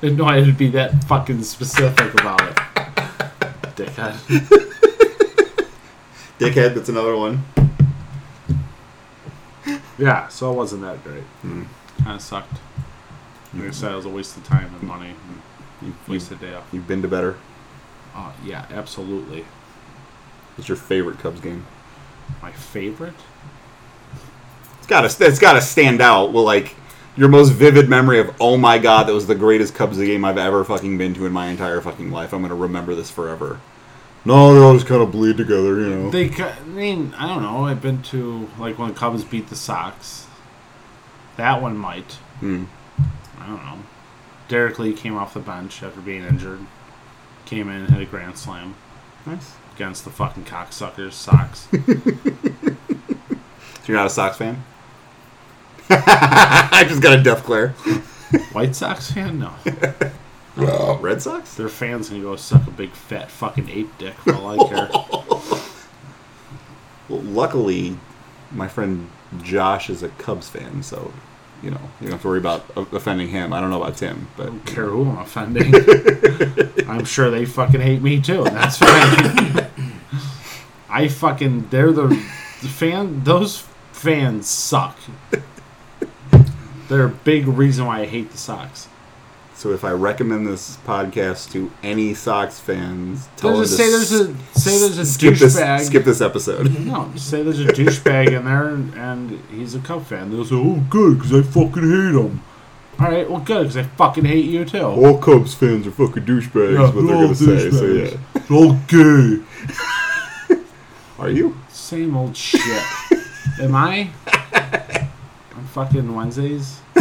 Didn't 0.00 0.16
know 0.18 0.24
I 0.24 0.36
had 0.38 0.46
to 0.46 0.52
be 0.52 0.68
that 0.70 1.04
fucking 1.04 1.42
specific 1.42 2.14
about 2.14 2.40
it. 2.42 2.56
Dickhead. 3.76 4.14
Dickhead. 6.38 6.74
That's 6.74 6.88
another 6.88 7.16
one. 7.16 7.44
Yeah, 9.98 10.28
so 10.28 10.52
it 10.52 10.56
wasn't 10.56 10.82
that 10.82 11.02
great. 11.04 11.22
Hmm. 11.42 11.64
Kind 11.98 12.16
of 12.16 12.22
sucked. 12.22 12.58
Like 13.52 13.68
I 13.68 13.70
said, 13.72 13.92
it 13.92 13.96
was 13.96 14.06
a 14.06 14.08
waste 14.08 14.36
of 14.38 14.44
time 14.44 14.72
and 14.74 14.82
money. 14.82 15.14
And 15.80 15.88
You, 15.88 15.94
wasted 16.08 16.40
day 16.40 16.54
off. 16.54 16.66
You've 16.72 16.86
been 16.88 17.02
to 17.02 17.08
better. 17.08 17.36
Uh, 18.14 18.32
yeah, 18.44 18.64
absolutely. 18.70 19.44
What's 20.56 20.68
your 20.68 20.76
favorite 20.76 21.18
Cubs 21.18 21.40
game? 21.40 21.66
My 22.42 22.52
favorite? 22.52 23.14
It's 24.78 24.86
got 24.86 25.08
to. 25.08 25.26
It's 25.26 25.38
got 25.38 25.54
to 25.54 25.60
stand 25.60 26.00
out. 26.00 26.32
Well, 26.32 26.44
like 26.44 26.74
your 27.16 27.28
most 27.28 27.50
vivid 27.50 27.88
memory 27.88 28.20
of, 28.20 28.34
oh 28.40 28.56
my 28.56 28.78
god, 28.78 29.06
that 29.08 29.12
was 29.12 29.26
the 29.26 29.34
greatest 29.34 29.74
Cubs 29.74 29.98
game 29.98 30.24
I've 30.24 30.38
ever 30.38 30.64
fucking 30.64 30.96
been 30.96 31.14
to 31.14 31.26
in 31.26 31.32
my 31.32 31.48
entire 31.48 31.80
fucking 31.80 32.10
life. 32.10 32.32
I'm 32.32 32.42
gonna 32.42 32.54
remember 32.54 32.94
this 32.94 33.10
forever. 33.10 33.60
No, 34.24 34.54
they 34.54 34.60
all 34.60 34.74
just 34.74 34.86
kind 34.86 35.02
of 35.02 35.12
bleed 35.12 35.38
together, 35.38 35.80
you 35.80 35.88
know. 35.88 36.10
They, 36.10 36.30
I 36.30 36.62
mean, 36.64 37.14
I 37.16 37.26
don't 37.26 37.42
know. 37.42 37.64
I've 37.64 37.80
been 37.80 38.02
to 38.04 38.48
like 38.58 38.78
when 38.78 38.88
the 38.88 38.94
Cubs 38.94 39.24
beat 39.24 39.48
the 39.48 39.56
Sox. 39.56 40.26
That 41.36 41.62
one 41.62 41.76
might. 41.76 42.12
Hmm. 42.40 42.64
I 43.38 43.46
don't 43.46 43.64
know. 43.64 43.78
Derrek 44.48 44.78
Lee 44.78 44.92
came 44.92 45.16
off 45.16 45.32
the 45.32 45.40
bench 45.40 45.82
after 45.82 46.00
being 46.00 46.24
injured. 46.24 46.60
Came 47.46 47.68
in 47.68 47.82
and 47.82 47.90
hit 47.90 48.02
a 48.02 48.04
grand 48.04 48.36
slam 48.36 48.74
Nice. 49.26 49.54
Against 49.80 50.04
the 50.04 50.10
fucking 50.10 50.44
cocksuckers 50.44 51.12
Sox. 51.12 51.66
So 53.82 53.94
you're 53.94 53.96
not 53.96 54.08
a 54.08 54.10
Sox 54.10 54.36
fan? 54.36 54.62
I 55.88 56.84
just 56.86 57.00
got 57.00 57.18
a 57.18 57.22
death 57.22 57.46
glare. 57.46 57.70
White 58.52 58.76
Sox 58.76 59.10
fan? 59.10 59.38
No. 59.38 59.54
Red 61.00 61.22
Sox? 61.22 61.54
Their 61.54 61.70
fans 61.70 62.10
can 62.10 62.20
go 62.20 62.36
suck 62.36 62.66
a 62.66 62.70
big 62.70 62.90
fat 62.90 63.30
fucking 63.30 63.70
ape 63.70 63.96
dick 63.96 64.12
for 64.16 64.34
all 64.34 64.50
I 64.50 64.68
care. 64.68 64.88
Well, 67.08 67.22
luckily, 67.22 67.96
my 68.52 68.68
friend 68.68 69.08
Josh 69.42 69.88
is 69.88 70.02
a 70.02 70.10
Cubs 70.10 70.50
fan, 70.50 70.82
so 70.82 71.10
you 71.62 71.70
know 71.70 71.80
you 72.00 72.06
don't 72.06 72.12
have 72.12 72.22
to 72.22 72.28
worry 72.28 72.38
about 72.38 72.64
offending 72.76 73.28
him. 73.28 73.52
I 73.52 73.60
don't 73.60 73.70
know 73.70 73.82
about 73.82 73.96
Tim, 73.96 74.28
but 74.36 74.46
don't 74.46 74.66
care 74.66 74.86
who 74.86 75.08
I'm 75.08 75.18
offending. 75.18 75.74
I'm 76.88 77.04
sure 77.04 77.30
they 77.30 77.44
fucking 77.44 77.80
hate 77.80 78.02
me 78.02 78.20
too, 78.20 78.44
and 78.44 78.56
that's 78.56 78.78
fine. 78.78 79.66
I 80.88 81.08
fucking 81.08 81.68
they're 81.70 81.92
the, 81.92 82.08
the 82.08 82.68
fan. 82.68 83.22
Those 83.24 83.66
fans 83.92 84.48
suck. 84.48 84.98
They're 86.88 87.04
a 87.04 87.08
big 87.08 87.46
reason 87.46 87.86
why 87.86 88.00
I 88.00 88.06
hate 88.06 88.32
the 88.32 88.38
Sox. 88.38 88.88
So 89.60 89.72
if 89.72 89.84
I 89.84 89.90
recommend 89.90 90.46
this 90.46 90.78
podcast 90.86 91.52
to 91.52 91.70
any 91.82 92.14
Sox 92.14 92.58
fans, 92.58 93.28
tell 93.36 93.58
There's 93.58 93.76
them 93.76 93.86
a, 93.86 93.90
to 93.90 94.04
say 94.06 94.16
there's 94.16 94.34
a 94.54 94.58
say 94.58 94.78
there's 94.78 94.96
a 94.98 95.04
skip 95.04 95.34
this 95.36 95.54
douchebag. 95.60 95.80
skip 95.80 96.04
this 96.04 96.20
episode. 96.22 96.78
No, 96.86 97.12
say 97.16 97.42
there's 97.42 97.60
a 97.60 97.66
douchebag 97.66 98.32
in 98.32 98.46
there, 98.46 98.68
and, 98.68 98.94
and 98.94 99.38
he's 99.50 99.74
a 99.74 99.80
Cub 99.80 100.06
fan. 100.06 100.30
They'll 100.30 100.46
say, 100.46 100.54
"Oh, 100.56 100.82
good, 100.88 101.18
because 101.18 101.34
I 101.34 101.42
fucking 101.42 101.82
hate 101.82 102.14
him." 102.18 102.42
All 102.98 103.06
right, 103.10 103.30
well, 103.30 103.40
good, 103.40 103.64
because 103.68 103.76
I 103.76 103.82
fucking 103.82 104.24
hate 104.24 104.46
you 104.46 104.64
too. 104.64 104.82
All 104.82 105.18
Cubs 105.18 105.52
fans 105.54 105.86
are 105.86 105.90
fucking 105.90 106.24
douchebags. 106.24 106.72
Yeah, 106.74 106.90
what 106.94 107.06
they're 107.06 107.14
all 107.16 107.22
gonna 107.24 107.34
say. 107.34 107.70
So 107.70 107.84
yeah, 107.84 108.16
Okay. 108.50 109.42
are 111.18 111.28
you? 111.30 111.54
Same 111.68 112.16
old 112.16 112.34
shit. 112.36 112.62
Am 113.60 113.74
I? 113.74 114.10
On 115.56 115.64
fucking 115.66 116.14
Wednesdays, 116.14 116.80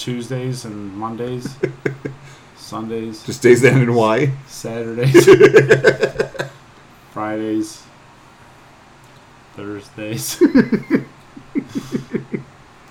Tuesdays, 0.00 0.64
and 0.64 0.96
Mondays, 0.96 1.56
Sundays, 2.56 3.22
Just 3.24 3.42
days 3.42 3.60
that 3.60 3.74
end 3.74 3.82
in 3.82 3.94
Y. 3.94 4.32
Saturdays, 4.46 5.26
Fridays, 7.12 7.82
Thursdays. 9.56 10.38
Do 10.38 11.04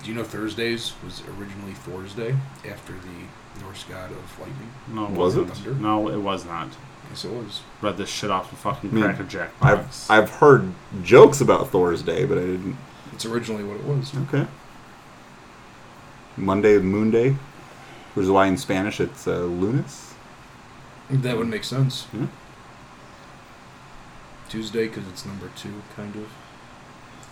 you 0.04 0.14
know 0.14 0.24
Thursdays 0.24 0.92
was 1.04 1.22
originally 1.38 1.72
Thursday 1.72 2.34
after 2.68 2.92
the 2.94 3.60
Norse 3.62 3.84
god 3.84 4.10
of 4.10 4.38
lightning? 4.38 4.70
No, 4.88 5.04
it 5.06 5.10
Was 5.10 5.36
it? 5.36 5.46
wasn't. 5.48 5.80
No, 5.80 6.08
it 6.08 6.16
was 6.18 6.44
not. 6.44 6.68
Yes, 7.10 7.24
it 7.24 7.30
was. 7.32 7.60
Read 7.82 7.96
this 7.96 8.08
shit 8.08 8.30
off 8.30 8.50
the 8.50 8.56
fucking 8.56 8.90
Hmm. 8.90 9.02
Cracker 9.02 9.24
Jack 9.24 9.50
I've. 9.60 10.06
I've 10.08 10.30
heard 10.30 10.72
jokes 11.02 11.40
about 11.40 11.70
Thor's 11.70 12.02
Day, 12.02 12.24
but 12.24 12.38
I 12.38 12.42
didn't. 12.42 12.76
It's 13.12 13.26
originally 13.26 13.64
what 13.64 13.76
it 13.76 13.84
was. 13.84 14.12
Okay. 14.32 14.46
Monday, 16.40 16.78
Moon 16.78 17.10
Day, 17.10 17.36
which 18.14 18.24
is 18.24 18.30
why 18.30 18.46
in 18.46 18.56
Spanish 18.56 19.00
it's 19.00 19.26
uh, 19.26 19.40
lunes. 19.40 20.14
That 21.10 21.36
would 21.36 21.48
make 21.48 21.64
sense. 21.64 22.06
Yeah. 22.12 22.26
Tuesday 24.48 24.88
because 24.88 25.06
it's 25.08 25.24
number 25.26 25.50
two, 25.56 25.82
kind 25.96 26.14
of. 26.16 26.28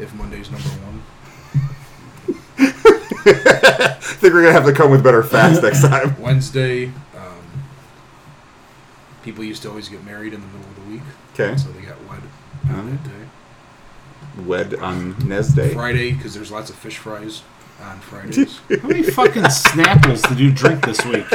If 0.01 0.15
Monday's 0.15 0.51
number 0.51 0.69
one. 0.69 1.03
I 2.61 3.97
think 4.01 4.33
we're 4.33 4.43
gonna 4.43 4.53
have 4.53 4.65
to 4.67 4.73
come 4.73 4.91
with 4.91 5.03
better 5.03 5.23
facts 5.23 5.61
next 5.63 5.83
time. 5.83 6.21
Wednesday, 6.21 6.87
um, 7.17 7.43
people 9.23 9.43
used 9.45 9.63
to 9.63 9.69
always 9.69 9.89
get 9.89 10.05
married 10.05 10.33
in 10.35 10.41
the 10.41 10.47
middle 10.47 10.69
of 10.71 10.77
the 10.77 10.93
week, 10.93 11.03
Okay. 11.35 11.57
so 11.57 11.69
they 11.71 11.83
got 11.83 11.97
wed 12.09 12.23
on 12.71 12.91
that 12.91 13.05
day. 13.05 14.43
Wed 14.47 14.75
on 14.77 15.17
Nez 15.29 15.49
Day. 15.53 15.75
Friday 15.75 16.13
because 16.13 16.35
there's 16.35 16.53
lots 16.53 16.71
of 16.71 16.77
fish 16.77 16.99
fries 16.99 17.43
on 17.83 17.99
Fridays. 18.01 18.59
How 18.83 18.89
many 18.89 19.03
fucking 19.03 19.43
Snapples 19.45 20.27
did 20.29 20.39
you 20.41 20.51
drink 20.53 20.85
this 20.85 21.05
week? 21.05 21.27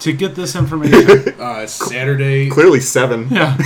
to 0.00 0.12
get 0.12 0.34
this 0.34 0.54
information. 0.54 1.34
uh, 1.40 1.66
Saturday, 1.66 2.48
Clearly 2.48 2.80
seven. 2.80 3.28
Yeah. 3.30 3.56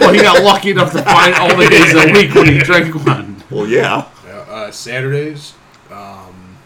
well, 0.00 0.14
you 0.14 0.22
got 0.22 0.42
lucky 0.42 0.70
enough 0.70 0.92
to 0.92 1.02
find 1.02 1.34
all 1.34 1.54
the 1.54 1.68
days 1.68 1.94
a 1.94 2.12
week 2.12 2.34
when 2.34 2.46
you 2.46 2.60
drank 2.62 2.94
one. 3.06 3.42
Well, 3.50 3.66
yeah. 3.66 4.08
uh, 4.26 4.30
uh, 4.30 4.70
Saturdays, 4.70 5.54
um, 5.90 6.56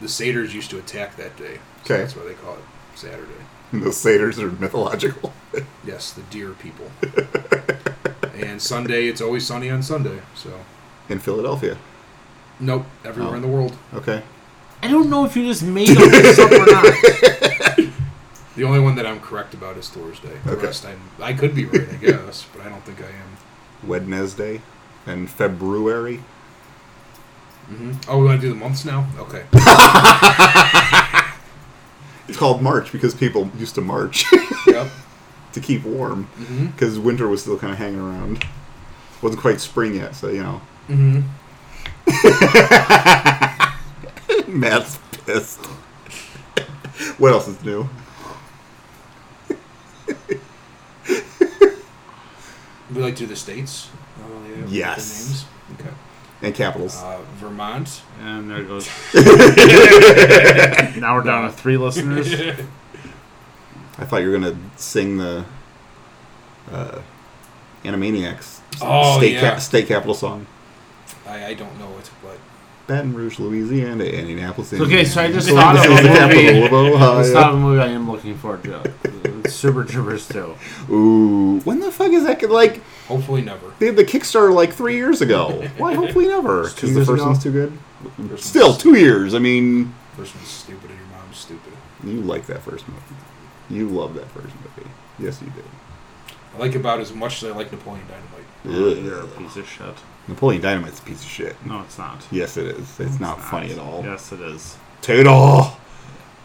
the 0.00 0.08
satyrs 0.08 0.54
used 0.54 0.70
to 0.70 0.78
attack 0.78 1.16
that 1.16 1.36
day. 1.36 1.58
So 1.84 1.94
Okay. 1.94 2.02
that's 2.02 2.16
why 2.16 2.24
they 2.24 2.34
call 2.34 2.54
it 2.54 2.64
Saturday. 2.96 3.32
The 3.72 3.92
satyrs 3.92 4.38
are 4.38 4.50
mythological. 4.50 5.32
Yes, 5.84 6.12
the 6.12 6.22
deer 6.22 6.50
people. 6.52 6.90
and 8.34 8.60
Sunday, 8.60 9.06
it's 9.06 9.20
always 9.20 9.46
sunny 9.46 9.70
on 9.70 9.82
Sunday. 9.82 10.20
So, 10.34 10.50
In 11.08 11.18
Philadelphia. 11.18 11.76
nope, 12.60 12.84
everywhere 13.04 13.32
Oh. 13.32 13.36
in 13.36 13.42
the 13.42 13.48
world. 13.48 13.76
Okay. 13.94 14.22
I 14.82 14.88
don't 14.88 15.08
know 15.10 15.24
if 15.24 15.36
you 15.36 15.44
just 15.44 15.62
made 15.62 15.90
up 15.90 16.10
this 16.10 16.38
up 16.38 16.50
or 16.52 16.66
not. 16.66 16.84
The 18.56 18.64
only 18.64 18.80
one 18.80 18.96
that 18.96 19.06
I'm 19.06 19.20
correct 19.20 19.54
about 19.54 19.76
is 19.76 19.88
Thursday. 19.88 20.36
The 20.44 20.50
Okay. 20.54 20.66
rest, 20.66 20.84
I'm, 20.84 20.98
I 21.22 21.32
could 21.32 21.54
be 21.54 21.64
right, 21.66 21.88
I 21.88 21.94
guess, 21.94 22.44
but 22.52 22.66
I 22.66 22.68
don't 22.68 22.82
think 22.82 23.00
I 23.00 23.04
am. 23.06 23.88
Wednesday 23.88 24.62
and 25.06 25.30
February. 25.30 26.24
Mm-hmm. 27.70 27.92
Oh, 28.10 28.18
we 28.18 28.26
want 28.26 28.40
to 28.40 28.46
do 28.48 28.52
the 28.52 28.58
months 28.58 28.84
now? 28.84 29.06
Okay. 29.16 29.44
It's 32.28 32.36
called 32.36 32.60
March 32.60 32.92
because 32.92 33.14
people 33.14 33.50
used 33.58 33.74
to 33.76 33.80
march 33.80 34.26
yep. 34.66 34.88
to 35.52 35.60
keep 35.60 35.84
warm 35.84 36.24
hmm 36.24 36.66
because 36.66 36.98
winter 36.98 37.26
was 37.26 37.40
still 37.40 37.58
kind 37.58 37.72
of 37.72 37.78
hanging 37.78 38.00
around. 38.00 38.44
wasn't 39.22 39.40
quite 39.40 39.60
spring 39.60 39.94
yet, 39.94 40.14
so 40.14 40.28
you 40.28 40.42
know. 40.42 40.60
Hmm 40.88 41.20
Matt's 44.48 44.98
pissed. 45.26 45.60
what 47.18 47.32
else 47.32 47.46
is 47.48 47.62
new? 47.64 47.88
We 52.90 53.02
like 53.02 53.14
to 53.16 53.20
do 53.24 53.26
the 53.26 53.36
states. 53.36 53.90
Uh, 54.18 54.22
they 54.48 54.60
the 54.62 54.70
Yes. 54.70 55.26
names. 55.28 55.44
Okay. 55.78 55.94
And 56.40 56.54
capitals. 56.54 56.96
Uh, 56.96 57.20
Vermont. 57.36 58.02
And 58.22 58.50
there 58.50 58.58
it 58.62 58.66
goes. 58.68 58.88
now 60.96 61.14
we're 61.14 61.22
down 61.22 61.44
to 61.50 61.52
three 61.54 61.76
listeners. 61.76 62.32
I 63.98 64.04
thought 64.04 64.22
you 64.22 64.30
were 64.30 64.38
gonna 64.38 64.56
sing 64.76 65.18
the 65.18 65.44
uh, 66.72 67.00
Animaniacs 67.84 68.60
Oh, 68.80 69.18
state 69.18 69.34
yeah. 69.34 69.58
state 69.58 69.88
capital 69.88 70.14
song. 70.14 70.46
I, 71.28 71.46
I 71.48 71.54
don't 71.54 71.78
know 71.78 71.96
it, 71.98 72.10
but 72.22 72.38
Baton 72.86 73.14
Rouge, 73.14 73.38
Louisiana, 73.38 74.04
Indianapolis. 74.04 74.72
Okay, 74.72 75.04
so 75.04 75.20
I 75.20 75.30
just 75.30 75.48
thought 75.50 75.74
This 75.76 75.84
of 75.84 75.90
a 75.90 75.94
movie. 75.94 76.08
capital 76.08 76.96
of 77.02 77.20
It's 77.20 77.34
not 77.34 77.52
a 77.52 77.56
movie 77.56 77.80
I 77.82 77.88
am 77.88 78.10
looking 78.10 78.36
forward 78.38 78.64
to. 78.64 78.92
It's 79.44 79.54
Super 79.54 79.84
Troopers 79.84 80.26
2. 80.28 80.54
Ooh, 80.90 81.60
when 81.60 81.80
the 81.80 81.92
fuck 81.92 82.10
is 82.12 82.24
that? 82.24 82.42
Like, 82.50 82.82
Hopefully 83.06 83.42
never. 83.42 83.72
They 83.78 83.86
had 83.86 83.96
the 83.96 84.04
Kickstarter 84.04 84.52
like 84.54 84.72
three 84.72 84.96
years 84.96 85.20
ago. 85.20 85.66
Why? 85.76 85.94
Hopefully 86.02 86.26
never. 86.28 86.68
Because 86.68 86.94
the 86.94 87.04
first 87.04 87.20
ago? 87.20 87.26
one's 87.26 87.42
too 87.42 87.52
good. 87.52 87.78
First 88.28 88.44
Still, 88.44 88.68
one's- 88.70 88.82
two 88.82 88.94
years. 88.96 89.34
I 89.34 89.38
mean, 89.38 89.94
First 90.16 90.34
one's 90.34 90.48
stupid 90.48 90.90
and 90.90 90.98
your 90.98 91.08
mom's 91.08 91.36
stupid. 91.36 91.72
you 92.04 92.20
like 92.22 92.46
that 92.46 92.62
first 92.62 92.88
movie. 92.88 93.00
You 93.70 93.88
love 93.88 94.14
that 94.14 94.26
first 94.30 94.54
movie. 94.76 94.88
Yes, 95.18 95.40
you 95.42 95.48
do. 95.50 95.62
I 96.54 96.58
like 96.58 96.74
about 96.74 97.00
as 97.00 97.12
much 97.12 97.42
as 97.42 97.50
I 97.50 97.54
like 97.54 97.70
Napoleon 97.70 98.04
Dynamite. 98.08 98.96
do. 98.96 99.02
You're 99.02 99.20
a 99.20 99.26
piece 99.26 99.56
of 99.56 99.68
shit. 99.68 99.94
Napoleon 100.28 100.60
Dynamite's 100.62 100.98
a 100.98 101.02
piece 101.02 101.22
of 101.22 101.28
shit. 101.28 101.56
No, 101.66 101.80
it's 101.80 101.98
not. 101.98 102.24
Yes, 102.30 102.56
it 102.56 102.66
is. 102.66 103.00
It's 103.00 103.18
not 103.18 103.40
funny 103.42 103.72
at 103.72 103.78
all. 103.78 104.02
Yes, 104.04 104.30
it 104.32 104.40
is. 104.40 104.76
Tater! 105.00 105.70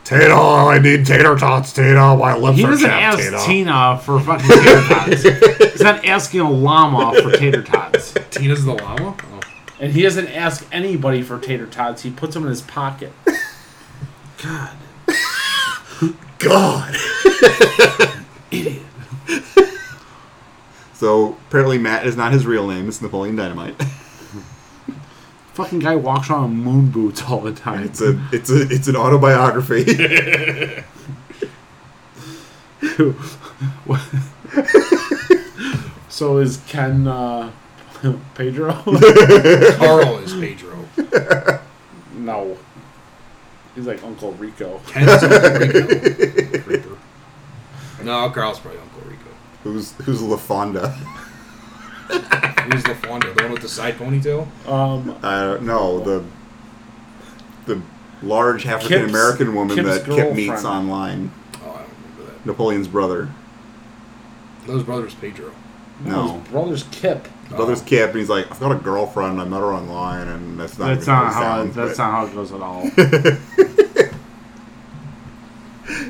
Tater! 0.05 0.33
I 0.33 0.79
need 0.79 1.05
tater 1.05 1.35
tots, 1.35 1.73
Tater. 1.73 1.95
My 1.95 2.35
lips 2.35 2.57
He 2.57 2.63
are 2.65 2.71
doesn't 2.71 2.89
chapped, 2.89 3.19
ask 3.19 3.23
Tater. 3.31 3.39
Tina 3.45 3.97
for 3.99 4.19
fucking 4.21 4.47
tater 4.47 4.81
tots. 4.87 5.23
He's 5.71 5.81
not 5.81 6.05
asking 6.05 6.39
a 6.41 6.49
llama 6.51 7.21
for 7.21 7.31
tater 7.31 7.61
tots. 7.63 8.13
Tina's 8.31 8.65
the 8.65 8.73
llama? 8.73 9.15
Oh. 9.33 9.39
And 9.79 9.91
he 9.93 10.01
doesn't 10.01 10.27
ask 10.27 10.65
anybody 10.71 11.21
for 11.21 11.39
tater 11.39 11.67
tots. 11.67 12.03
He 12.03 12.11
puts 12.11 12.33
them 12.33 12.43
in 12.43 12.49
his 12.49 12.61
pocket. 12.61 13.11
God. 14.41 14.75
God! 16.39 16.95
Idiot. 18.51 18.81
So, 21.03 21.35
apparently, 21.49 21.77
Matt 21.77 22.07
is 22.07 22.15
not 22.15 22.31
his 22.31 22.45
real 22.45 22.65
name. 22.65 22.87
It's 22.87 23.01
Napoleon 23.01 23.35
Dynamite. 23.35 23.75
Fucking 25.53 25.79
guy 25.79 25.97
walks 25.97 26.29
around 26.29 26.53
in 26.53 26.57
moon 26.59 26.91
boots 26.91 27.21
all 27.23 27.41
the 27.41 27.51
time. 27.51 27.83
It's 27.83 27.99
a, 27.99 28.17
it's 28.31 28.49
a, 28.49 28.61
it's 28.71 28.87
an 28.87 28.95
autobiography. 28.95 29.83
so 36.07 36.37
is 36.37 36.61
Ken 36.67 37.05
uh, 37.05 37.51
Pedro? 38.35 38.71
Carl 38.71 40.19
is 40.19 40.33
Pedro. 40.35 40.87
no. 42.13 42.57
He's 43.75 43.87
like 43.87 44.01
Uncle 44.05 44.31
Rico. 44.31 44.79
Ken's 44.87 45.21
Uncle 45.21 45.59
Rico. 45.59 46.59
Creeper. 46.61 46.97
No, 48.03 48.29
Carl's 48.29 48.61
probably 48.61 48.79
Uncle 48.79 48.89
Rico. 48.89 48.92
Who's, 49.63 49.93
who's 49.93 50.21
LaFonda? 50.21 50.91
Who's 50.93 52.83
LaFonda? 52.83 53.35
The 53.35 53.43
one 53.43 53.51
with 53.53 53.61
the 53.61 53.69
side 53.69 53.95
ponytail? 53.95 54.47
Um, 54.67 55.17
Uh, 55.23 55.57
no, 55.61 55.99
the, 55.99 56.23
the 57.65 57.81
large 58.21 58.65
African 58.65 59.09
American 59.09 59.55
woman 59.55 59.75
Kip's 59.77 59.89
that 59.89 60.05
Kip 60.05 60.35
meets 60.35 60.49
girlfriend. 60.49 60.65
online. 60.89 61.31
Oh, 61.55 61.71
I 61.71 61.77
don't 61.79 61.89
remember 62.17 62.31
that. 62.33 62.45
Napoleon's 62.45 62.87
brother. 62.87 63.29
Those 64.65 64.83
brothers 64.83 65.13
Pedro. 65.15 65.51
No. 66.05 66.39
his 66.39 66.47
brother's 66.49 66.83
Kip. 66.91 67.27
His 67.47 67.55
brother's 67.57 67.81
Kip, 67.81 68.09
and 68.11 68.19
he's 68.19 68.29
like, 68.29 68.49
I've 68.51 68.59
got 68.59 68.71
a 68.71 68.75
girlfriend. 68.75 69.39
I 69.41 69.45
met 69.45 69.59
her 69.59 69.73
online, 69.73 70.27
and 70.27 70.59
that's 70.59 70.77
not. 70.79 70.87
That's 70.95 71.05
not 71.07 71.33
how 71.33 71.41
sounds, 71.41 71.75
That's 71.75 71.97
but- 71.97 72.03
not 72.03 72.11
how 72.11 72.25
it 72.25 72.33
goes 72.33 72.51
at 72.51 72.61
all. 72.61 72.89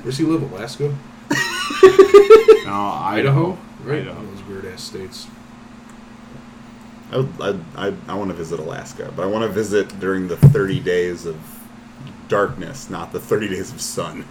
Does 0.03 0.17
he 0.17 0.23
live? 0.23 0.51
Alaska? 0.51 0.95
No, 2.73 2.79
Idaho? 2.87 3.57
Right? 3.83 4.01
Idaho. 4.01 4.15
One 4.15 4.25
of 4.25 4.35
those 4.37 4.47
weird 4.47 4.65
ass 4.65 4.83
states. 4.83 5.27
I, 7.11 7.17
would- 7.17 7.33
I, 7.75 7.87
I, 7.89 7.93
I 8.07 8.15
want 8.15 8.29
to 8.31 8.35
visit 8.35 8.59
Alaska, 8.59 9.13
but 9.15 9.21
I 9.23 9.25
want 9.27 9.43
to 9.43 9.49
visit 9.49 9.99
during 9.99 10.27
the 10.27 10.37
30 10.37 10.79
days 10.79 11.25
of 11.27 11.37
darkness, 12.27 12.89
not 12.89 13.11
the 13.11 13.19
30 13.19 13.49
days 13.49 13.71
of 13.71 13.79
sun, 13.79 14.25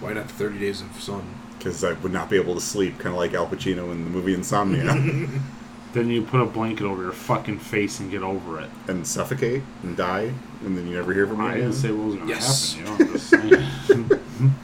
Why 0.00 0.14
not 0.14 0.26
the 0.26 0.34
30 0.34 0.58
Days 0.58 0.80
of 0.80 1.00
Sun? 1.00 1.22
because 1.58 1.84
I 1.84 1.92
would 1.92 2.10
not 2.12 2.28
be 2.30 2.36
able 2.36 2.54
to 2.54 2.60
sleep, 2.60 2.98
kind 2.98 3.14
of 3.14 3.18
like 3.18 3.34
Al 3.34 3.46
Pacino 3.46 3.92
in 3.92 4.02
the 4.04 4.10
movie 4.10 4.34
Insomnia, 4.34 4.84
Then 5.92 6.08
you 6.08 6.22
put 6.22 6.40
a 6.40 6.46
blanket 6.46 6.84
over 6.86 7.02
your 7.02 7.12
fucking 7.12 7.58
face 7.58 8.00
and 8.00 8.10
get 8.10 8.22
over 8.22 8.60
it. 8.60 8.70
and 8.88 9.06
suffocate 9.06 9.62
and 9.84 9.96
die, 9.96 10.32
and 10.64 10.76
then 10.76 10.86
you 10.88 10.94
never 10.96 11.12
hear 11.12 11.26
from 11.28 11.38
me 11.38 11.44
I 11.44 11.54
didn't 11.54 11.74
say 11.74 11.90
what 11.92 12.06
was 12.06 12.14
going 12.16 12.26
to 12.28 12.32
Yes. 12.34 12.74
happen. 12.74 12.92
You 12.98 13.04
know, 13.04 13.04
I'm 13.06 13.12
just 13.12 13.28
saying. 13.30 14.10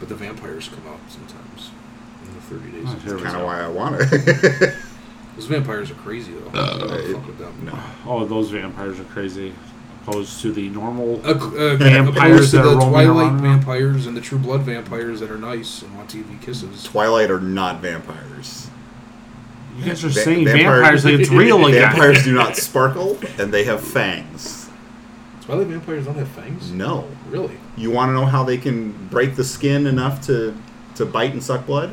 But 0.00 0.08
the 0.10 0.14
vampires 0.14 0.68
come 0.68 0.86
out 0.86 1.00
sometimes 1.08 1.70
in 1.70 1.75
the 1.75 1.75
30 2.46 2.70
Days. 2.70 2.84
Oh, 2.86 2.92
of 2.92 3.02
here 3.02 3.12
That's 3.14 3.24
kind 3.24 3.36
of 3.36 3.44
why 3.44 3.60
I 3.60 3.68
want 3.68 3.96
it. 4.00 4.74
Those 5.36 5.46
vampires 5.46 5.90
are 5.90 5.94
crazy, 5.94 6.32
though. 6.32 6.58
I 6.60 6.78
don't 6.78 6.90
it- 6.92 7.12
fuck 7.14 7.26
with 7.26 7.38
them. 7.38 7.64
no. 7.64 7.78
oh, 8.06 8.24
those 8.24 8.50
vampires 8.50 8.98
are 8.98 9.04
crazy. 9.04 9.52
Opposed 10.06 10.40
to 10.42 10.52
the 10.52 10.68
normal. 10.70 11.20
Uh, 11.26 11.32
uh, 11.32 11.76
Vampires 11.76 12.16
opposed 12.16 12.50
to 12.52 12.56
that 12.58 12.62
are 12.64 12.70
the 12.70 12.76
roaming 12.76 12.90
Twilight 12.92 13.26
around. 13.26 13.42
vampires 13.42 14.06
and 14.06 14.16
the 14.16 14.20
True 14.20 14.38
Blood 14.38 14.62
vampires 14.62 15.18
that 15.20 15.30
are 15.32 15.36
nice 15.36 15.82
and 15.82 15.94
want 15.96 16.08
to 16.10 16.18
give 16.18 16.30
you 16.30 16.38
kisses. 16.38 16.84
Twilight 16.84 17.30
are 17.30 17.40
not 17.40 17.80
vampires. 17.82 18.70
You 19.76 19.84
guys 19.84 20.04
are 20.04 20.08
Va- 20.08 20.14
saying 20.14 20.44
vampires- 20.46 20.64
vampires 21.02 21.04
like 21.04 21.14
it's 21.14 21.30
real 21.30 21.66
again. 21.66 21.90
Vampires 21.90 22.22
do 22.24 22.32
not 22.32 22.56
sparkle, 22.56 23.18
and 23.38 23.52
they 23.52 23.64
have 23.64 23.80
fangs. 23.82 24.70
Twilight 25.42 25.66
vampires 25.66 26.06
don't 26.06 26.14
have 26.14 26.28
fangs? 26.28 26.70
No. 26.70 27.06
Really? 27.28 27.58
You 27.76 27.90
want 27.90 28.08
to 28.10 28.14
know 28.14 28.24
how 28.26 28.42
they 28.44 28.56
can 28.58 28.92
break 29.08 29.34
the 29.36 29.44
skin 29.44 29.86
enough 29.86 30.24
to 30.28 30.56
to 30.94 31.04
bite 31.04 31.32
and 31.32 31.42
suck 31.42 31.66
blood? 31.66 31.92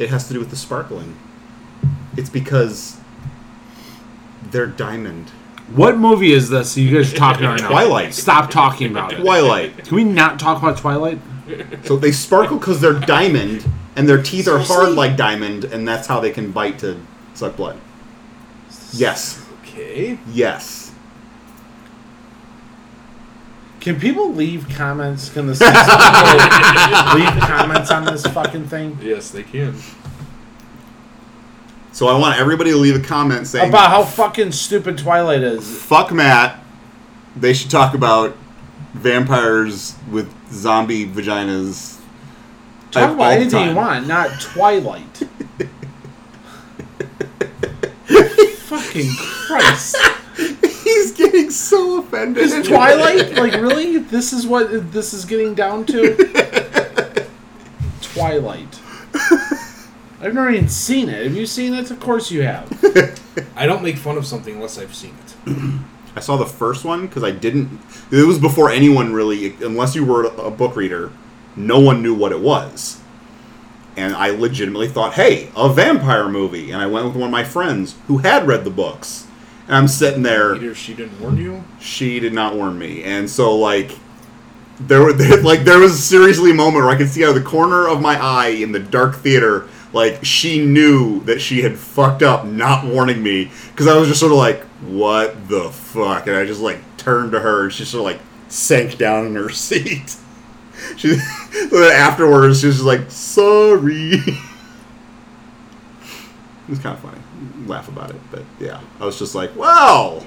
It 0.00 0.08
has 0.08 0.26
to 0.28 0.32
do 0.32 0.40
with 0.40 0.48
the 0.48 0.56
sparkling. 0.56 1.14
It's 2.16 2.30
because 2.30 2.98
they're 4.50 4.66
diamond. 4.66 5.28
What 5.74 5.98
movie 5.98 6.32
is 6.32 6.48
this? 6.48 6.74
You 6.76 6.96
guys 6.96 7.12
are 7.12 7.16
talking 7.16 7.44
right 7.44 7.60
now. 7.60 7.68
Twilight. 7.68 8.14
Stop 8.14 8.50
talking 8.50 8.90
about 8.90 9.12
it. 9.12 9.20
Twilight. 9.20 9.84
Can 9.84 9.94
we 9.94 10.04
not 10.04 10.40
talk 10.40 10.62
about 10.62 10.78
Twilight? 10.78 11.20
So 11.84 11.96
they 11.96 12.12
sparkle 12.12 12.56
because 12.56 12.80
they're 12.80 12.98
diamond, 12.98 13.68
and 13.94 14.08
their 14.08 14.22
teeth 14.22 14.48
are 14.48 14.58
hard 14.58 14.94
like 14.94 15.18
diamond, 15.18 15.64
and 15.64 15.86
that's 15.86 16.06
how 16.06 16.18
they 16.18 16.30
can 16.30 16.50
bite 16.50 16.78
to 16.78 16.98
suck 17.34 17.56
blood. 17.56 17.78
Yes. 18.92 19.44
Okay. 19.62 20.18
Yes. 20.32 20.79
Can 23.80 23.98
people 23.98 24.32
leave 24.32 24.68
comments? 24.68 25.30
Can 25.30 25.46
the 25.46 25.54
six 25.54 25.70
leave 27.14 27.48
comments 27.48 27.90
on 27.90 28.04
this 28.04 28.26
fucking 28.26 28.66
thing 28.66 28.98
Yes, 29.00 29.30
they 29.30 29.42
can. 29.42 29.74
So 31.92 32.08
I 32.08 32.18
want 32.18 32.38
everybody 32.38 32.70
to 32.70 32.76
leave 32.76 32.96
a 32.96 33.00
comment 33.06 33.46
saying 33.46 33.70
about 33.70 33.90
how 33.90 34.04
fucking 34.04 34.52
stupid 34.52 34.98
Twilight 34.98 35.42
is? 35.42 35.82
fuck 35.82 36.12
Matt. 36.12 36.62
They 37.34 37.52
should 37.52 37.70
talk 37.70 37.94
about 37.94 38.36
vampires 38.92 39.96
with 40.10 40.32
zombie 40.52 41.06
vaginas. 41.06 41.98
Talk 42.90 43.08
all 43.10 43.14
about 43.14 43.28
the 43.30 43.36
anything 43.36 43.68
you 43.70 43.74
want, 43.74 44.06
not 44.06 44.40
Twilight. 44.40 45.16
fucking 48.70 49.10
Christ! 49.16 49.96
He's 51.00 51.12
getting 51.12 51.50
so 51.50 52.00
offended. 52.00 52.42
Is 52.42 52.68
Twilight 52.68 53.34
like 53.34 53.54
really? 53.54 53.98
This 53.98 54.34
is 54.34 54.46
what 54.46 54.92
this 54.92 55.14
is 55.14 55.24
getting 55.24 55.54
down 55.54 55.86
to. 55.86 56.14
Twilight. 58.02 58.80
I've 60.20 60.34
never 60.34 60.50
even 60.50 60.68
seen 60.68 61.08
it. 61.08 61.24
Have 61.24 61.34
you 61.34 61.46
seen 61.46 61.72
it? 61.72 61.90
Of 61.90 62.00
course 62.00 62.30
you 62.30 62.42
have. 62.42 62.70
I 63.56 63.64
don't 63.64 63.82
make 63.82 63.96
fun 63.96 64.18
of 64.18 64.26
something 64.26 64.56
unless 64.56 64.78
I've 64.78 64.94
seen 64.94 65.14
it. 65.46 65.56
I 66.16 66.20
saw 66.20 66.36
the 66.36 66.44
first 66.44 66.84
one 66.84 67.06
because 67.06 67.24
I 67.24 67.30
didn't. 67.30 67.80
It 68.10 68.26
was 68.26 68.38
before 68.38 68.70
anyone 68.70 69.14
really, 69.14 69.54
unless 69.64 69.94
you 69.94 70.04
were 70.04 70.24
a 70.24 70.50
book 70.50 70.76
reader, 70.76 71.12
no 71.56 71.80
one 71.80 72.02
knew 72.02 72.14
what 72.14 72.32
it 72.32 72.40
was. 72.40 73.00
And 73.96 74.14
I 74.14 74.30
legitimately 74.30 74.88
thought, 74.88 75.14
hey, 75.14 75.50
a 75.56 75.72
vampire 75.72 76.28
movie. 76.28 76.70
And 76.70 76.82
I 76.82 76.86
went 76.86 77.06
with 77.06 77.14
one 77.14 77.28
of 77.28 77.32
my 77.32 77.44
friends 77.44 77.96
who 78.06 78.18
had 78.18 78.46
read 78.46 78.64
the 78.64 78.70
books. 78.70 79.26
And 79.70 79.76
I'm 79.76 79.86
sitting 79.86 80.24
there. 80.24 80.56
Either 80.56 80.74
she 80.74 80.94
didn't 80.94 81.20
warn 81.20 81.36
you. 81.36 81.62
she 81.78 82.18
did 82.18 82.32
not 82.32 82.56
warn 82.56 82.76
me, 82.76 83.04
and 83.04 83.30
so 83.30 83.56
like 83.56 83.92
there 84.80 85.00
were 85.00 85.12
like 85.42 85.60
there 85.60 85.78
was 85.78 85.92
a 85.92 86.02
seriously 86.02 86.50
a 86.50 86.54
moment 86.54 86.84
where 86.84 86.92
I 86.92 86.96
could 86.96 87.08
see 87.08 87.22
out 87.22 87.36
of 87.36 87.36
the 87.36 87.48
corner 87.48 87.86
of 87.86 88.00
my 88.00 88.20
eye 88.20 88.48
in 88.48 88.72
the 88.72 88.80
dark 88.80 89.18
theater, 89.18 89.68
like 89.92 90.24
she 90.24 90.66
knew 90.66 91.20
that 91.20 91.40
she 91.40 91.62
had 91.62 91.78
fucked 91.78 92.20
up, 92.20 92.44
not 92.44 92.84
warning 92.84 93.22
me, 93.22 93.52
because 93.70 93.86
I 93.86 93.96
was 93.96 94.08
just 94.08 94.18
sort 94.18 94.32
of 94.32 94.38
like, 94.38 94.64
what 94.80 95.48
the 95.48 95.70
fuck, 95.70 96.26
and 96.26 96.34
I 96.34 96.44
just 96.46 96.60
like 96.60 96.80
turned 96.96 97.30
to 97.30 97.38
her, 97.38 97.62
and 97.62 97.72
she 97.72 97.84
sort 97.84 98.00
of 98.00 98.06
like 98.06 98.20
sank 98.48 98.98
down 98.98 99.24
in 99.24 99.36
her 99.36 99.50
seat. 99.50 100.16
She 100.96 101.14
so 101.14 101.66
then 101.70 101.92
afterwards 101.92 102.60
she 102.60 102.66
was 102.66 102.74
just 102.78 102.86
like, 102.86 103.08
sorry. 103.08 104.14
It 104.14 104.34
was 106.68 106.80
kind 106.80 106.96
of 106.96 107.02
funny. 107.02 107.18
Laugh 107.70 107.88
about 107.88 108.10
it, 108.10 108.20
but 108.30 108.42
yeah, 108.58 108.80
I 109.00 109.06
was 109.06 109.18
just 109.18 109.34
like, 109.34 109.54
"Wow, 109.54 110.24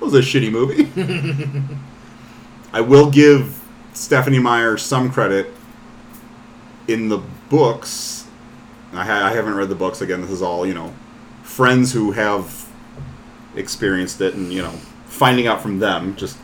that 0.00 0.04
was 0.04 0.14
a 0.14 0.20
shitty 0.20 0.50
movie." 0.50 0.88
I 2.72 2.80
will 2.80 3.10
give 3.10 3.62
Stephenie 3.92 4.38
Meyer 4.38 4.76
some 4.76 5.12
credit 5.12 5.52
in 6.88 7.08
the 7.08 7.18
books. 7.48 8.26
I, 8.92 9.04
ha- 9.04 9.26
I 9.26 9.32
haven't 9.32 9.54
read 9.54 9.68
the 9.68 9.74
books 9.74 10.00
again. 10.00 10.22
This 10.22 10.30
is 10.30 10.42
all 10.42 10.66
you 10.66 10.74
know, 10.74 10.94
friends 11.42 11.92
who 11.92 12.12
have 12.12 12.66
experienced 13.54 14.20
it, 14.20 14.34
and 14.34 14.52
you 14.52 14.62
know, 14.62 14.72
finding 15.06 15.46
out 15.46 15.60
from 15.60 15.78
them. 15.78 16.16
Just 16.16 16.38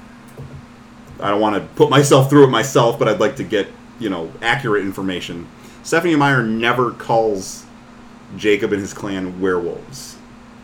I 1.19 1.31
don't 1.31 1.41
want 1.41 1.57
to 1.57 1.63
put 1.77 1.91
myself 1.91 2.29
through 2.29 2.45
it 2.45 2.51
myself, 2.51 2.99
but 2.99 3.09
I'd 3.09 3.21
like 3.21 3.37
to 3.37 3.45
get 3.45 3.69
you 3.99 4.11
know 4.11 4.31
accurate 4.43 4.85
information. 4.85 5.49
Stephenie 5.83 6.17
Meyer 6.17 6.43
never 6.43 6.91
calls 6.91 7.65
Jacob 8.37 8.73
and 8.73 8.81
his 8.81 8.93
clan 8.93 9.41
werewolves. 9.41 10.10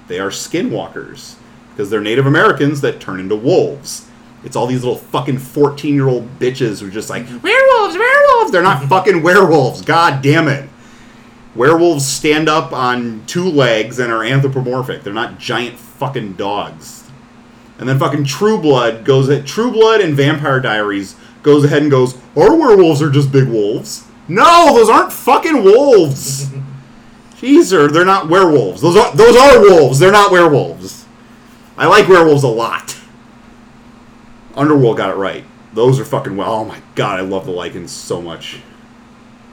They 0.09 0.19
are 0.19 0.31
skinwalkers 0.31 1.37
because 1.71 1.91
they're 1.91 2.01
Native 2.01 2.27
Americans 2.27 2.81
that 2.81 3.01
turn 3.01 3.21
into 3.21 3.37
wolves. 3.37 4.09
It's 4.45 4.55
all 4.55 4.67
these 4.67 4.85
little 4.85 4.99
fucking 4.99 5.39
14 5.39 5.95
year 5.95 6.09
old 6.09 6.39
bitches 6.39 6.81
who 6.81 6.87
are 6.87 6.91
just 6.91 7.11
like, 7.11 7.27
werewolves, 7.43 7.97
werewolves! 7.97 8.53
They're 8.53 8.63
not 8.63 8.89
fucking 8.89 9.23
werewolves. 9.23 9.83
God 9.83 10.23
damn 10.23 10.49
it. 10.49 10.69
Werewolves 11.55 12.07
stand 12.07 12.49
up 12.49 12.73
on 12.73 13.25
two 13.27 13.45
legs 13.45 13.99
and 13.99 14.13
are 14.13 14.23
anthropomorphic. 14.23 15.03
They're 15.03 15.13
not 15.13 15.39
giant 15.39 15.79
fucking 15.79 16.35
dogs. 16.35 17.11
And 17.79 17.89
then 17.89 17.99
fucking 17.99 18.25
True 18.25 18.59
Blood 18.59 19.05
goes 19.05 19.29
at 19.29 19.47
True 19.47 19.71
Blood 19.71 20.01
and 20.01 20.15
Vampire 20.15 20.61
Diaries 20.61 21.17
goes 21.43 21.65
ahead 21.65 21.83
and 21.83 21.91
goes, 21.91 22.17
Our 22.37 22.55
werewolves 22.55 23.03
are 23.03 23.11
just 23.11 23.33
big 23.33 23.49
wolves. 23.49 24.05
No, 24.29 24.75
those 24.75 24.89
aren't 24.89 25.13
fucking 25.13 25.63
wolves. 25.63 26.51
Jeez, 27.39 27.65
sir, 27.65 27.89
they're 27.89 28.05
not 28.05 28.29
werewolves. 28.29 28.81
Those 28.81 28.97
are 28.97 29.15
those 29.15 29.37
are 29.37 29.61
wolves. 29.61 29.99
They're 29.99 30.13
not 30.13 30.31
werewolves. 30.33 31.05
I 31.77 31.87
like 31.87 32.09
werewolves 32.09 32.43
a 32.43 32.49
lot. 32.49 32.97
Underworld 34.55 34.97
got 34.97 35.11
it 35.11 35.17
right. 35.17 35.45
Those 35.75 36.01
are 36.01 36.05
fucking 36.05 36.37
well. 36.37 36.51
Oh 36.51 36.65
my 36.65 36.81
god, 36.95 37.19
I 37.19 37.23
love 37.23 37.45
the 37.45 37.53
Lycans 37.53 37.91
so 37.91 38.23
much. 38.23 38.61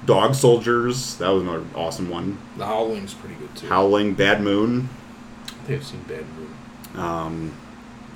Dog 0.06 0.36
Soldiers, 0.36 1.16
that 1.18 1.30
was 1.30 1.44
another 1.44 1.64
awesome 1.76 2.10
one. 2.10 2.38
The 2.58 2.66
Howling's 2.66 3.14
pretty 3.14 3.36
good 3.36 3.54
too. 3.56 3.68
Howling, 3.68 4.14
Bad 4.16 4.42
Moon. 4.42 4.90
I 5.48 5.52
think 5.66 5.80
I've 5.82 5.86
seen 5.88 6.04
Bad 6.04 6.26
Moon. 6.38 7.02
Um, 7.02 7.54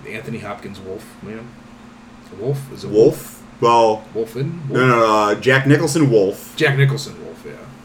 The 0.04 0.12
Anthony 0.12 0.40
Hopkins 0.40 0.80
Wolf, 0.80 1.06
man. 1.24 1.48
Wolf 2.40 2.72
is 2.74 2.84
a 2.84 2.90
Wolf. 2.90 3.42
Well, 3.62 4.04
Wolfen? 4.14 4.68
Wolf? 4.68 4.70
no, 4.70 4.88
no, 4.88 5.00
no, 5.00 5.06
uh, 5.14 5.36
Jack 5.36 5.66
Nicholson 5.66 6.10
Wolf. 6.12 6.56
Jack 6.58 6.78
Nicholson 6.78 7.16
Wolf. 7.24 7.27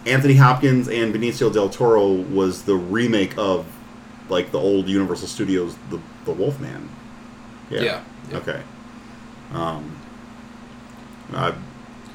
Anthony 0.06 0.34
Hopkins 0.34 0.88
and 0.88 1.14
Benicio 1.14 1.52
del 1.52 1.68
Toro 1.68 2.08
was 2.12 2.62
the 2.64 2.74
remake 2.74 3.36
of 3.38 3.66
like 4.28 4.50
the 4.50 4.58
old 4.58 4.88
Universal 4.88 5.28
Studios 5.28 5.76
The 5.90 6.00
The 6.24 6.32
Wolfman. 6.32 6.88
Yeah. 7.70 7.82
yeah. 8.30 8.36
Okay. 8.38 8.62
Um. 9.52 9.96
I, 11.34 11.54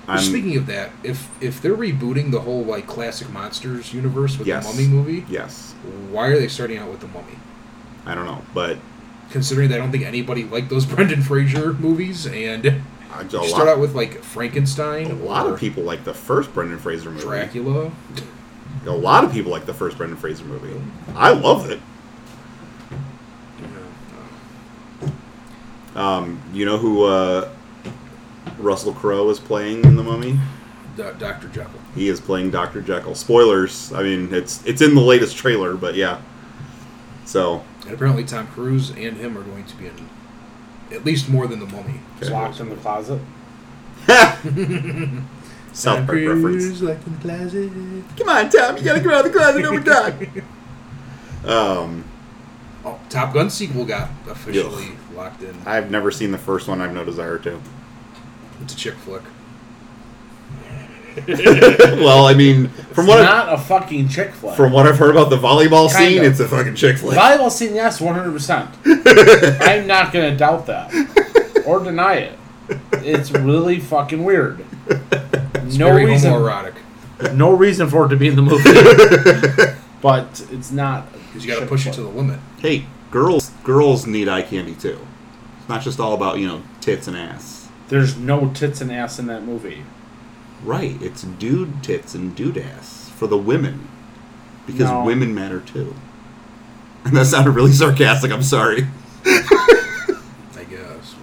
I'm, 0.08 0.20
Speaking 0.20 0.56
of 0.58 0.68
that, 0.68 0.92
if 1.04 1.30
if 1.42 1.62
they're 1.62 1.76
rebooting 1.76 2.32
the 2.32 2.40
whole 2.40 2.64
like 2.64 2.88
classic 2.88 3.30
monsters 3.30 3.94
universe 3.94 4.38
with 4.38 4.48
Yes. 4.48 4.66
the 4.66 4.72
Mummy 4.82 4.88
movie, 4.94 5.26
yes, 5.30 5.74
why 6.12 6.28
are 6.28 6.40
they 6.40 6.48
starting 6.48 6.78
out 6.78 6.90
with 6.90 7.02
the 7.02 7.08
Mummy? 7.08 7.38
I 8.06 8.16
don't 8.16 8.26
know, 8.26 8.42
but 8.54 8.78
Considering 9.30 9.68
that 9.70 9.76
I 9.76 9.78
don't 9.80 9.92
think 9.92 10.06
anybody 10.06 10.46
liked 10.46 10.70
those 10.70 10.86
Brendan 10.94 11.22
Fraser 11.22 11.74
movies, 11.74 12.26
and 12.26 12.82
I, 13.14 13.22
a, 13.22 13.30
start 13.30 13.50
lot, 13.50 13.68
out 13.68 13.80
with 13.80 13.96
like 13.96 14.22
Frankenstein, 14.22 15.12
a 15.12 15.16
lot 15.16 15.48
of 15.48 15.60
people 15.60 15.84
like 15.84 16.04
the 16.04 16.14
first 16.14 16.54
Brendan 16.54 16.80
Fraser 16.80 17.10
movie. 17.10 17.24
Dracula. 17.24 17.92
A 18.86 18.92
lot 18.92 19.24
of 19.24 19.32
people 19.32 19.52
like 19.52 19.66
the 19.66 19.74
first 19.74 19.98
Brendan 19.98 20.18
Fraser 20.18 20.46
movie. 20.46 20.80
I 21.16 21.32
loved 21.32 21.72
it. 21.72 21.80
Um, 25.96 26.40
you 26.54 26.64
know 26.64 26.78
who 26.78 27.06
uh, 27.06 27.50
Russell 28.60 28.94
Crowe 28.94 29.30
is 29.30 29.40
playing 29.40 29.84
in 29.84 29.96
the 29.96 30.04
Mummy? 30.04 30.40
Dr. 30.96 31.48
Jekyll. 31.50 31.80
He 31.96 32.08
is 32.08 32.20
playing 32.20 32.52
Dr. 32.52 32.82
Jekyll. 32.82 33.16
Spoilers. 33.16 33.92
I 33.94 34.04
mean, 34.04 34.34
it's 34.34 34.66
it's 34.66 34.82
in 34.82 34.96
the 34.96 35.02
latest 35.02 35.38
trailer, 35.38 35.76
but 35.76 35.96
yeah. 35.96 36.22
So 37.26 37.64
And 37.86 37.94
apparently 37.94 38.24
Tom 38.24 38.48
Cruise 38.48 38.92
and 38.92 39.18
him 39.18 39.38
are 39.38 39.44
going 39.44 39.66
to 39.66 39.76
be 39.76 39.88
in 39.88 40.10
at 40.92 41.06
least 41.06 41.30
more 41.30 41.48
than 41.48 41.60
the 41.60 41.66
Mummy. 41.66 42.00
It's 42.22 42.30
locked 42.30 42.60
in 42.60 42.70
the 42.70 42.76
closet. 42.76 43.22
South 45.74 46.06
Park 46.06 46.18
reference. 46.20 46.42
Cruise, 46.42 46.82
like 46.82 47.06
in 47.06 47.14
the 47.14 47.22
closet. 47.22 47.72
Come 48.18 48.30
on, 48.30 48.50
Tom, 48.50 48.78
you 48.78 48.84
gotta 48.84 49.00
come 49.02 49.12
out 49.12 49.26
of 49.26 49.32
the 49.32 49.38
closet 49.38 49.66
and 49.66 49.86
we're. 50.36 50.44
Um, 51.46 52.04
Oh, 52.88 52.98
Top 53.10 53.34
Gun 53.34 53.50
sequel 53.50 53.84
got 53.84 54.10
officially 54.30 54.94
locked 55.14 55.44
in. 55.44 55.56
I've 55.66 55.92
never 55.92 56.10
seen 56.10 56.32
the 56.32 56.38
first 56.38 56.70
one. 56.70 56.80
I 56.80 56.86
have 56.86 56.94
no 56.94 57.04
desire 57.04 57.38
to. 57.40 57.60
It's 58.62 58.74
a 58.74 58.78
chick 58.78 58.94
flick. 58.96 59.24
well, 61.28 62.26
I 62.28 62.34
mean, 62.34 62.68
from 62.68 63.06
It's 63.06 63.10
what 63.10 63.20
I, 63.22 63.26
not 63.26 63.54
a 63.54 63.58
fucking 63.58 64.10
chick 64.10 64.32
flick. 64.34 64.56
from 64.56 64.72
what 64.72 64.86
I've 64.88 64.98
heard 64.98 65.12
about 65.12 65.30
the 65.30 65.38
volleyball 65.38 65.92
Kind 65.92 66.10
scene, 66.14 66.20
of. 66.20 66.26
it's 66.26 66.40
a 66.40 66.48
fucking 66.48 66.76
chick 66.76 66.98
flick. 66.98 67.18
volleyball 67.18 67.50
scene, 67.52 67.74
yes, 67.76 68.00
one 68.02 68.16
hundred 68.16 68.32
percent. 68.34 68.70
I'm 69.62 69.88
not 69.88 70.12
gonna 70.14 70.36
doubt 70.38 70.66
that 70.68 70.94
or 71.66 71.84
deny 71.84 72.16
it. 72.16 72.40
It's 72.94 73.32
really 73.32 73.80
fucking 73.80 74.24
weird. 74.24 74.64
It's 74.90 75.78
no 75.78 75.88
very 75.88 76.06
reason, 76.06 76.32
homoerotic. 76.32 76.76
no 77.34 77.52
reason 77.54 77.90
for 77.90 78.06
it 78.06 78.10
to 78.10 78.16
be 78.18 78.28
in 78.28 78.36
the 78.36 78.42
movie. 78.42 79.78
but 80.02 80.46
it's 80.52 80.72
not 80.72 81.12
Because 81.28 81.46
you 81.46 81.52
got 81.52 81.56
to 81.56 81.62
chick 81.62 81.70
push 81.70 81.88
it 81.88 81.94
to 81.94 82.02
the 82.02 82.10
limit. 82.10 82.40
Hey, 82.60 82.86
girls, 83.12 83.50
girls 83.64 84.06
need 84.06 84.28
eye 84.30 84.42
candy 84.44 84.76
too. 84.76 85.00
It's 85.60 85.70
not 85.70 85.82
just 85.82 86.00
all 86.00 86.14
about 86.14 86.38
you 86.40 86.48
know 86.48 86.62
tits 86.82 87.08
and 87.08 87.18
ass. 87.18 87.68
There's 87.90 88.18
no 88.18 88.50
tits 88.54 88.82
and 88.82 88.92
ass 88.92 89.18
in 89.20 89.28
that 89.28 89.44
movie. 89.44 89.84
Right, 90.64 91.02
it's 91.02 91.24
dude 91.24 91.84
tits 91.84 92.16
and 92.16 92.36
dude 92.36 92.58
ass 92.58 93.10
for 93.16 93.28
the 93.28 93.38
women, 93.38 93.88
because 94.66 94.90
No. 94.90 95.04
women 95.04 95.34
matter 95.36 95.60
too. 95.62 95.96
And 97.06 97.16
that 97.18 97.26
sounded 97.26 97.52
really 97.52 97.72
sarcastic. 97.72 98.32
I'm 98.32 98.44
sorry. 98.44 98.88
I 99.26 100.66
guess. 100.70 101.16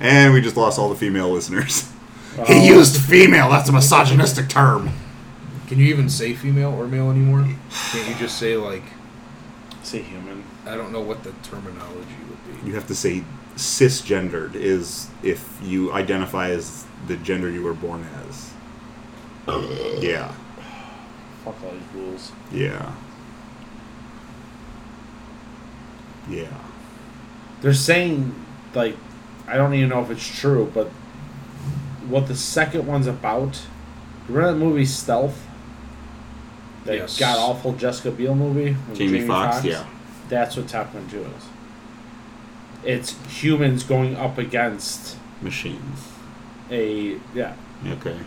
And 0.00 0.32
we 0.32 0.40
just 0.40 0.56
lost 0.56 0.78
all 0.78 0.88
the 0.88 0.96
female 0.96 1.30
listeners. 1.30 1.86
Oh. 2.38 2.44
He 2.44 2.68
used 2.68 2.96
female. 3.02 3.50
That's 3.50 3.68
a 3.68 3.72
misogynistic 3.72 4.48
term. 4.48 4.90
Can 5.66 5.78
you 5.80 5.86
even 5.86 6.08
say 6.08 6.32
female 6.32 6.70
or 6.72 6.86
male 6.86 7.10
anymore? 7.10 7.44
Can't 7.90 8.08
you 8.08 8.14
just 8.14 8.38
say 8.38 8.56
like 8.56 8.84
Say 9.82 10.00
human. 10.02 10.44
I 10.64 10.76
don't 10.76 10.92
know 10.92 11.00
what 11.00 11.24
the 11.24 11.32
terminology 11.42 12.14
would 12.28 12.62
be. 12.62 12.68
You 12.68 12.74
have 12.76 12.86
to 12.86 12.94
say 12.94 13.24
cisgendered 13.56 14.54
is 14.54 15.08
if 15.24 15.58
you 15.60 15.92
identify 15.92 16.50
as 16.50 16.86
the 17.06 17.16
gender 17.16 17.50
you 17.50 17.62
were 17.62 17.74
born 17.74 18.06
as. 18.28 18.52
Yeah, 20.00 20.32
Fuck 21.44 21.56
all 21.64 21.70
these 21.72 21.82
rules. 21.94 22.32
yeah, 22.52 22.92
yeah. 26.28 26.46
They're 27.60 27.74
saying 27.74 28.34
like 28.74 28.96
I 29.48 29.56
don't 29.56 29.74
even 29.74 29.88
know 29.88 30.02
if 30.02 30.10
it's 30.10 30.26
true, 30.40 30.70
but 30.72 30.88
what 32.08 32.28
the 32.28 32.36
second 32.36 32.86
one's 32.86 33.06
about. 33.06 33.62
Remember 34.28 34.52
that 34.52 34.58
movie 34.64 34.84
Stealth? 34.84 35.44
That 36.84 36.96
Yes. 36.96 37.18
god 37.18 37.36
awful 37.38 37.72
Jessica 37.72 38.10
Biel 38.12 38.34
movie? 38.34 38.76
with 38.88 38.96
Jamie 38.98 39.26
Foxx, 39.26 39.64
yeah. 39.64 39.84
That's 40.28 40.56
what 40.56 40.68
Top 40.68 40.92
Gun 40.92 41.06
2 41.10 41.18
is. 41.22 41.26
It's 42.84 43.16
humans 43.40 43.82
going 43.82 44.14
up 44.16 44.38
against 44.38 45.16
Machines. 45.42 46.09
A 46.70 47.18
yeah. 47.34 47.54
Okay, 47.86 48.18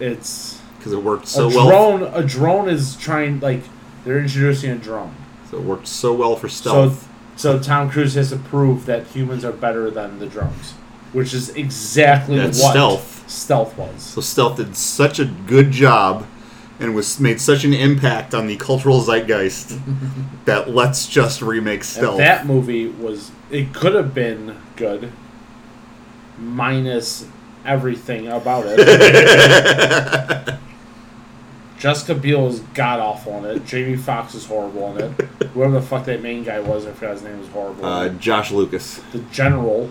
It's 0.00 0.60
because 0.78 0.92
it 0.92 1.02
worked 1.02 1.26
so 1.28 1.46
a 1.46 1.48
well. 1.48 1.68
drone. 1.98 2.02
A 2.14 2.22
drone 2.22 2.68
is 2.68 2.96
trying 2.96 3.40
like 3.40 3.62
they're 4.04 4.18
introducing 4.18 4.70
a 4.70 4.76
drone. 4.76 5.14
So 5.50 5.58
it 5.58 5.62
worked 5.62 5.86
so 5.88 6.12
well 6.12 6.36
for 6.36 6.48
stealth. 6.48 7.08
So 7.36 7.58
Tom 7.58 7.90
Cruise 7.90 8.14
has 8.14 8.30
to 8.30 8.36
prove 8.36 8.86
that 8.86 9.06
humans 9.08 9.44
are 9.44 9.52
better 9.52 9.90
than 9.90 10.18
the 10.18 10.26
drones, 10.26 10.72
which 11.12 11.34
is 11.34 11.50
exactly 11.50 12.36
That's 12.38 12.60
what 12.62 12.70
stealth. 12.72 13.28
stealth 13.30 13.76
was. 13.78 14.02
So 14.02 14.20
stealth 14.20 14.56
did 14.56 14.74
such 14.76 15.18
a 15.18 15.24
good 15.26 15.70
job 15.70 16.26
and 16.80 16.94
was 16.94 17.18
made 17.20 17.40
such 17.40 17.64
an 17.64 17.72
impact 17.72 18.34
on 18.34 18.46
the 18.46 18.56
cultural 18.56 19.00
zeitgeist 19.00 19.78
that 20.44 20.70
let's 20.70 21.06
just 21.06 21.40
remake 21.42 21.80
And 21.80 21.84
stealth. 21.84 22.18
that 22.18 22.46
movie 22.46 22.86
was 22.88 23.30
it 23.50 23.72
could 23.74 23.94
have 23.94 24.12
been 24.14 24.56
good, 24.76 25.12
minus 26.38 27.26
everything 27.66 28.28
about 28.28 28.64
it. 28.66 28.78
Jessica 31.78 32.14
Biel 32.14 32.46
is 32.48 32.60
god 32.74 33.00
awful 33.00 33.44
in 33.44 33.56
it. 33.56 33.66
Jamie 33.66 33.96
Foxx 33.96 34.34
is 34.34 34.46
horrible 34.46 34.96
in 34.96 35.04
it. 35.04 35.20
Whoever 35.52 35.74
the 35.74 35.82
fuck 35.82 36.06
that 36.06 36.22
main 36.22 36.42
guy 36.42 36.58
was, 36.60 36.86
I 36.86 36.92
forgot 36.92 37.12
his 37.12 37.22
name 37.22 37.38
was 37.38 37.48
horrible. 37.48 37.84
uh. 37.84 38.08
Josh 38.10 38.50
Lucas. 38.50 38.98
the 39.12 39.18
general, 39.30 39.90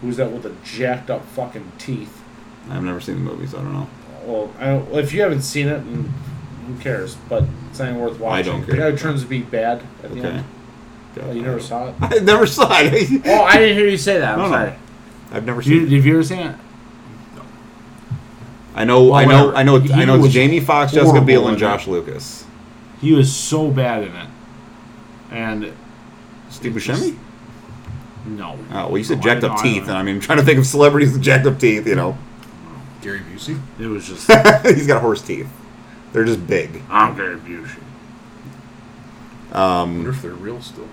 who's 0.00 0.16
that 0.18 0.30
with 0.30 0.44
the 0.44 0.54
jacked 0.64 1.10
up 1.10 1.24
fucking 1.26 1.72
teeth. 1.78 2.22
I've 2.70 2.84
never 2.84 3.00
seen 3.00 3.16
the 3.16 3.20
movie, 3.32 3.46
so 3.46 3.58
I 3.58 3.62
don't 3.62 3.72
know. 3.72 3.88
Well, 4.24 4.52
I 4.58 4.64
don't, 4.66 4.94
if 4.94 5.12
you 5.12 5.22
haven't 5.22 5.42
seen 5.42 5.66
it, 5.68 5.80
who 5.80 6.06
cares? 6.80 7.16
But 7.28 7.44
it's 7.68 7.78
not 7.80 7.88
even 7.90 8.00
worth 8.00 8.18
watching. 8.18 8.38
I 8.38 8.42
don't 8.42 8.60
The 8.66 8.72
care. 8.72 8.80
guy 8.80 8.90
who 8.92 8.96
turns 8.96 9.22
to 9.22 9.28
be 9.28 9.40
bad 9.42 9.82
at 10.02 10.12
the 10.12 10.18
Okay. 10.20 10.28
end. 10.28 10.44
Oh, 11.20 11.30
you 11.32 11.42
never 11.42 11.60
saw 11.60 11.88
it? 11.88 11.94
I 12.00 12.18
never 12.20 12.46
saw 12.46 12.68
it. 12.80 13.22
Oh, 13.26 13.42
I 13.42 13.56
didn't 13.58 13.76
hear 13.76 13.88
you 13.88 13.96
say 13.98 14.18
that. 14.20 14.32
I'm 14.34 14.38
No, 14.38 14.46
no. 14.46 14.52
sorry. 14.52 14.72
I've 15.32 15.44
never 15.44 15.60
You, 15.62 15.80
seen. 15.80 15.92
it. 15.92 15.96
have 15.96 16.06
you 16.06 16.14
ever 16.14 16.22
seen 16.22 16.38
it? 16.38 16.56
I 18.74 18.84
know. 18.84 19.04
Well, 19.04 19.14
I 19.14 19.24
know. 19.24 19.54
I 19.54 19.62
know. 19.62 19.76
I 19.94 20.04
know. 20.04 20.24
It's 20.24 20.34
Jamie 20.34 20.60
Foxx, 20.60 20.92
Jessica 20.92 21.20
Biel, 21.20 21.42
in 21.42 21.48
and 21.48 21.56
it. 21.56 21.60
Josh 21.60 21.86
Lucas. 21.86 22.44
He 23.00 23.12
was 23.12 23.34
so 23.34 23.70
bad 23.70 24.02
in 24.04 24.14
it. 24.14 24.28
And 25.30 25.72
Steve 26.50 26.76
It 26.76 26.80
just- 26.80 27.02
Buscemi. 27.02 27.16
no. 28.26 28.58
Oh 28.72 28.88
well, 28.88 28.98
you 28.98 29.04
said 29.04 29.18
No, 29.18 29.22
jacked 29.24 29.44
I- 29.44 29.48
up 29.48 29.56
no, 29.58 29.62
teeth, 29.62 29.80
don't. 29.82 29.90
and 29.90 29.98
I 29.98 30.02
mean, 30.02 30.16
I'm 30.16 30.20
trying 30.20 30.38
to 30.38 30.44
think 30.44 30.58
of 30.58 30.66
celebrities 30.66 31.12
with 31.12 31.22
jacked 31.22 31.46
up 31.46 31.58
teeth. 31.58 31.86
You 31.86 31.94
know, 31.96 32.16
Gary 33.02 33.20
Busey. 33.20 33.60
It 33.78 33.86
was 33.86 34.06
just 34.08 34.30
he's 34.66 34.86
got 34.86 35.00
horse 35.02 35.22
teeth. 35.22 35.48
They're 36.12 36.24
just 36.24 36.46
big. 36.46 36.82
I'm 36.90 37.16
gonna 37.16 37.32
abuse 37.34 37.70
you. 37.74 37.80
I 39.52 39.82
Um, 39.82 39.96
wonder 39.96 40.10
if 40.10 40.22
they're 40.22 40.32
real 40.32 40.60
still. 40.60 40.88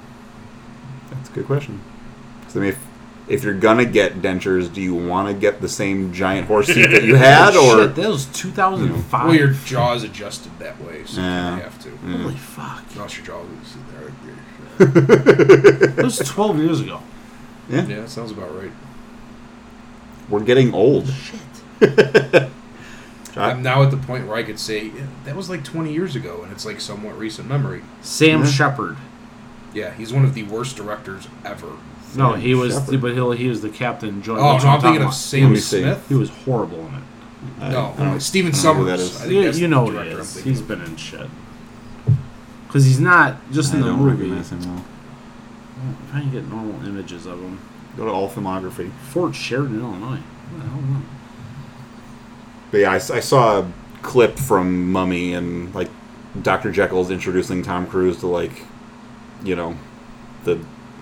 that's 1.11 1.29
a 1.29 1.33
good 1.33 1.45
question. 1.47 1.79
'Cause, 2.43 2.57
I 2.57 2.59
mean, 2.59 2.75
if, 3.31 3.39
if 3.39 3.43
you're 3.43 3.53
gonna 3.53 3.85
get 3.85 4.21
dentures, 4.21 4.71
do 4.73 4.81
you 4.81 4.93
want 4.95 5.27
to 5.27 5.33
get 5.33 5.61
the 5.61 5.69
same 5.69 6.13
giant 6.13 6.47
horse 6.47 6.67
teeth 6.67 6.91
that 6.91 7.03
you 7.03 7.15
had, 7.15 7.55
or 7.55 7.83
Shit, 7.87 7.95
that 7.95 8.09
was 8.09 8.25
2005. 8.27 9.25
Well, 9.25 9.35
your 9.35 9.49
jaw's 9.65 10.03
adjusted 10.03 10.51
that 10.59 10.79
way, 10.81 11.03
so 11.05 11.21
Yeah. 11.21 11.55
you 11.57 11.61
have 11.63 11.79
to. 11.83 11.89
Holy 11.97 12.35
fuck. 12.35 12.83
Or 12.97 13.01
else 13.03 13.17
your 13.17 13.25
jaw 13.25 13.41
is 13.61 13.67
sit 13.67 13.81
there. 13.91 14.05
Like 14.87 15.95
That 15.95 16.03
was 16.05 16.17
12 16.17 16.57
years 16.59 16.79
ago. 16.81 17.01
yeah, 17.69 17.85
yeah, 17.85 17.99
that 18.01 18.09
sounds 18.09 18.31
about 18.31 18.55
right. 18.57 18.71
we're 20.29 20.43
getting 20.43 20.73
old. 20.73 21.07
Shit. 21.09 21.39
I- 21.81 22.49
I'm 23.35 23.61
now 23.63 23.81
at 23.81 23.91
the 23.91 23.97
point 23.97 24.27
where 24.27 24.35
I 24.35 24.43
could 24.43 24.59
say 24.59 24.85
yeah, 24.87 25.05
that 25.23 25.35
was 25.37 25.49
like 25.49 25.63
20 25.63 25.93
years 25.93 26.15
ago, 26.17 26.41
and 26.43 26.51
it's 26.51 26.65
like 26.65 26.81
somewhat 26.81 27.17
recent 27.17 27.47
memory. 27.47 27.81
Sam 28.01 28.41
Yeah. 28.41 28.45
Shepard. 28.47 28.97
Yeah, 29.73 29.93
he's 29.93 30.11
one 30.11 30.25
of 30.25 30.33
the 30.33 30.43
worst 30.43 30.75
directors 30.75 31.29
ever. 31.45 31.77
No, 32.15 32.33
he 32.33 32.53
was, 32.55 32.73
Shepard. 32.73 33.01
but 33.01 33.13
he, 33.37 33.43
he 33.43 33.47
was 33.49 33.61
the 33.61 33.69
captain. 33.69 34.21
Joy, 34.21 34.37
Oh 34.37 34.55
which 34.55 34.63
no, 34.63 34.69
I'm 34.71 34.81
thinking 34.81 35.03
of. 35.03 35.13
Sam 35.13 35.43
Let 35.43 35.49
me 35.51 35.55
see. 35.57 35.81
Smith. 35.81 36.05
He 36.09 36.15
was 36.15 36.29
horrible 36.29 36.79
in 36.79 36.93
it. 36.95 37.01
I- 37.59 37.69
no, 37.69 37.93
I 37.97 38.03
don't- 38.03 38.19
Steven 38.19 38.53
I 38.53 38.61
don't 38.61 38.77
know 38.77 38.83
who 38.83 38.97
Summers. 38.97 38.99
that 38.99 38.99
is. 38.99 39.15
I 39.15 39.19
think 39.27 39.55
You, 39.55 39.61
you 39.61 39.67
know 39.67 39.85
who 39.85 39.91
director 39.93 40.09
he 40.09 40.15
I'm 40.15 40.21
is. 40.21 40.33
thinking 40.33 40.51
He's 40.51 40.61
of. 40.61 40.67
been 40.67 40.81
in 40.81 40.95
shit. 40.97 41.27
Because 42.67 42.85
he's 42.85 42.99
not 42.99 43.37
just 43.51 43.73
I 43.73 43.77
in 43.77 43.81
the 43.81 43.87
don't 43.87 43.99
movie. 43.99 44.23
recognize 44.29 44.51
him 44.51 44.59
well. 44.75 44.85
If 46.07 46.15
I 46.15 46.19
can 46.21 46.31
get 46.31 46.47
normal 46.47 46.85
images 46.85 47.25
of 47.25 47.39
him. 47.39 47.59
Go 47.97 48.05
to 48.05 48.11
all 48.11 48.29
filmography. 48.29 48.91
Fort 49.09 49.35
Sheridan, 49.35 49.79
Illinois. 49.81 50.17
What 50.19 50.63
the 50.63 50.69
hell 50.69 50.79
is? 50.99 51.03
But 52.71 52.77
yeah, 52.79 52.91
I 52.91 53.19
saw 53.19 53.59
a 53.59 53.71
clip 54.01 54.37
from 54.37 54.91
Mummy 54.91 55.33
and 55.33 55.73
like 55.75 55.89
Dr. 56.41 56.71
Jekyll's 56.71 57.11
introducing 57.11 57.61
Tom 57.63 57.85
Cruise 57.87 58.17
to 58.19 58.27
like, 58.27 58.63
you 59.43 59.55
know, 59.55 59.75
the 60.45 60.59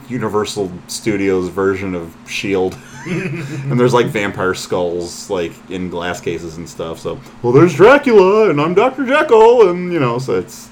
Universal 0.10 0.72
Studios 0.88 1.49
version 1.49 1.95
of 1.95 2.16
Shield. 2.28 2.78
and 3.05 3.80
there's 3.80 3.93
like 3.93 4.07
vampire 4.07 4.53
skulls 4.53 5.30
like 5.30 5.53
in 5.70 5.89
glass 5.89 6.20
cases 6.20 6.57
and 6.57 6.68
stuff. 6.68 6.99
So, 6.99 7.20
well, 7.41 7.53
there's 7.53 7.74
Dracula 7.74 8.49
and 8.49 8.60
I'm 8.60 8.74
Dr. 8.74 9.05
Jekyll, 9.05 9.70
and 9.70 9.93
you 9.93 9.99
know, 9.99 10.20
so 10.20 10.38
it's 10.38 10.70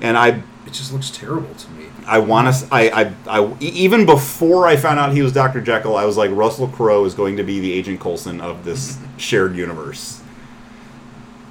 and 0.00 0.16
I 0.16 0.28
It 0.66 0.72
just 0.72 0.92
looks 0.92 1.10
terrible 1.10 1.54
to 1.54 1.70
me. 1.72 1.86
I 2.06 2.18
want 2.18 2.54
to. 2.54 2.68
I, 2.70 3.02
I, 3.02 3.14
I. 3.40 3.56
even 3.60 4.04
before 4.04 4.66
I 4.66 4.76
found 4.76 4.98
out 4.98 5.12
he 5.12 5.22
was 5.22 5.32
Dr. 5.32 5.60
Jekyll, 5.60 5.96
I 5.96 6.04
was 6.04 6.16
like, 6.16 6.30
Russell 6.32 6.68
Crowe 6.68 7.04
is 7.04 7.14
going 7.14 7.36
to 7.38 7.42
be 7.42 7.60
the 7.60 7.72
Agent 7.72 8.00
Coulson 8.00 8.40
of 8.40 8.64
this 8.64 8.98
shared 9.16 9.56
universe. 9.56 10.20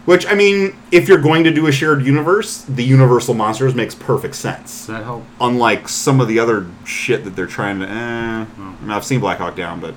Which, 0.05 0.27
I 0.27 0.35
mean, 0.35 0.75
if 0.91 1.07
you're 1.07 1.21
going 1.21 1.45
to 1.45 1.51
do 1.51 1.67
a 1.67 1.71
shared 1.71 2.05
universe, 2.05 2.63
the 2.63 2.83
Universal 2.83 3.35
Monsters 3.35 3.73
makes 3.73 3.95
perfect 3.95 4.35
sense. 4.35 4.79
Does 4.79 4.87
that 4.87 5.03
help? 5.03 5.23
Unlike 5.39 5.87
some 5.87 6.19
of 6.19 6.27
the 6.27 6.39
other 6.39 6.67
shit 6.83 7.23
that 7.23 7.37
they're 7.37 7.47
trying 7.47 7.79
to. 7.79 7.87
Eh, 7.87 7.91
I 7.93 8.45
mean, 8.81 8.91
I've 8.91 9.05
seen 9.05 9.21
Black 9.21 9.37
Hawk 9.37 9.55
Down, 9.55 9.79
but 9.79 9.95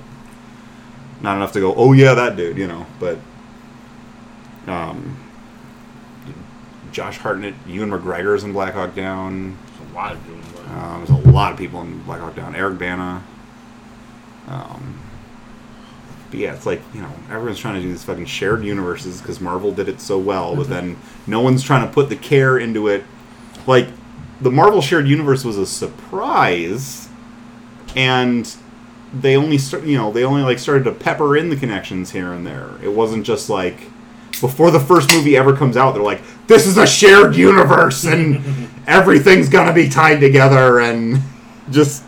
not 1.19 1.35
enough 1.35 1.51
to 1.53 1.59
go, 1.59 1.73
oh 1.75 1.91
yeah, 1.91 2.13
that 2.13 2.37
dude, 2.37 2.57
you 2.57 2.67
know. 2.67 2.85
But 3.01 3.17
um, 4.65 5.17
Josh 6.93 7.17
Hartnett, 7.17 7.55
Ewan 7.67 7.89
McGregor's 7.89 8.45
in 8.45 8.53
Black 8.53 8.75
Hawk 8.75 8.95
Down. 8.95 9.57
There's 9.77 9.91
a 9.91 9.93
lot 9.93 10.13
of 10.13 10.25
doing 10.25 10.41
that. 10.41 10.77
Um, 10.77 11.05
there's 11.05 11.25
a 11.25 11.29
lot 11.31 11.51
of 11.51 11.57
people 11.57 11.81
in 11.81 12.01
Black 12.03 12.21
Hawk 12.21 12.35
Down. 12.35 12.55
Eric 12.55 12.79
Bana. 12.79 13.23
Um, 14.47 14.99
but 16.29 16.39
yeah, 16.39 16.53
it's 16.53 16.65
like 16.65 16.81
you 16.93 17.01
know 17.01 17.11
everyone's 17.29 17.59
trying 17.59 17.75
to 17.75 17.81
do 17.81 17.89
these 17.89 18.03
fucking 18.03 18.25
shared 18.25 18.63
universes 18.63 19.21
because 19.21 19.39
Marvel 19.39 19.71
did 19.71 19.87
it 19.87 20.01
so 20.01 20.17
well, 20.17 20.55
but 20.55 20.67
mhm. 20.67 20.69
then 20.69 20.97
no 21.25 21.41
one's 21.41 21.63
trying 21.63 21.87
to 21.87 21.93
put 21.93 22.09
the 22.09 22.15
care 22.15 22.57
into 22.57 22.87
it. 22.87 23.03
Like 23.65 23.87
the 24.41 24.51
Marvel 24.51 24.81
shared 24.81 25.07
universe 25.07 25.43
was 25.43 25.57
a 25.57 25.65
surprise, 25.65 27.09
and 27.95 28.55
they 29.13 29.37
only 29.37 29.57
start, 29.57 29.83
you 29.83 29.97
know 29.97 30.11
they 30.11 30.23
only 30.23 30.41
like 30.41 30.59
started 30.59 30.83
to 30.83 30.91
pepper 30.91 31.37
in 31.37 31.49
the 31.49 31.55
connections 31.55 32.11
here 32.11 32.33
and 32.33 32.45
there. 32.45 32.71
It 32.83 32.91
wasn't 32.91 33.25
just 33.25 33.49
like 33.49 33.79
before 34.41 34.69
the 34.71 34.79
first 34.79 35.11
movie 35.11 35.35
ever 35.37 35.55
comes 35.55 35.77
out, 35.77 35.93
they're 35.93 36.03
like, 36.03 36.21
"This 36.47 36.67
is 36.67 36.77
a 36.77 36.85
shared 36.85 37.35
universe, 37.35 38.05
and 38.05 38.69
everything's 38.87 39.49
gonna 39.49 39.73
be 39.73 39.89
tied 39.89 40.19
together." 40.19 40.79
And 40.79 41.21
just 41.71 42.03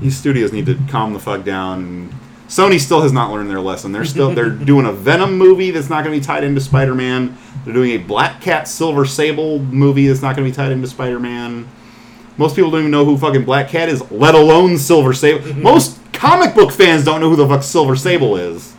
these 0.00 0.16
studios 0.16 0.52
need 0.52 0.66
to 0.66 0.78
calm 0.88 1.12
the 1.12 1.20
fuck 1.20 1.44
down. 1.44 1.78
And 1.80 2.14
Sony 2.48 2.78
still 2.78 3.02
has 3.02 3.12
not 3.12 3.32
learned 3.32 3.50
their 3.50 3.60
lesson. 3.60 3.92
They're 3.92 4.04
still 4.04 4.34
they're 4.34 4.50
doing 4.50 4.86
a 4.86 4.92
Venom 4.92 5.36
movie 5.38 5.70
that's 5.70 5.88
not 5.88 6.04
going 6.04 6.14
to 6.14 6.20
be 6.20 6.24
tied 6.24 6.44
into 6.44 6.60
Spider-Man. 6.60 7.36
They're 7.64 7.74
doing 7.74 7.92
a 7.92 7.96
Black 7.98 8.40
Cat 8.40 8.68
Silver 8.68 9.04
Sable 9.04 9.58
movie 9.58 10.06
that's 10.06 10.22
not 10.22 10.36
going 10.36 10.46
to 10.46 10.52
be 10.52 10.54
tied 10.54 10.72
into 10.72 10.86
Spider-Man. 10.86 11.66
Most 12.36 12.56
people 12.56 12.70
don't 12.70 12.80
even 12.80 12.90
know 12.90 13.04
who 13.04 13.16
fucking 13.16 13.44
Black 13.44 13.68
Cat 13.68 13.88
is, 13.88 14.10
let 14.10 14.34
alone 14.34 14.76
Silver 14.76 15.12
Sable. 15.12 15.40
Mm-hmm. 15.40 15.62
Most 15.62 15.98
comic 16.12 16.54
book 16.54 16.72
fans 16.72 17.04
don't 17.04 17.20
know 17.20 17.30
who 17.30 17.36
the 17.36 17.46
fuck 17.46 17.62
Silver 17.62 17.96
Sable 17.96 18.36
is. 18.36 18.74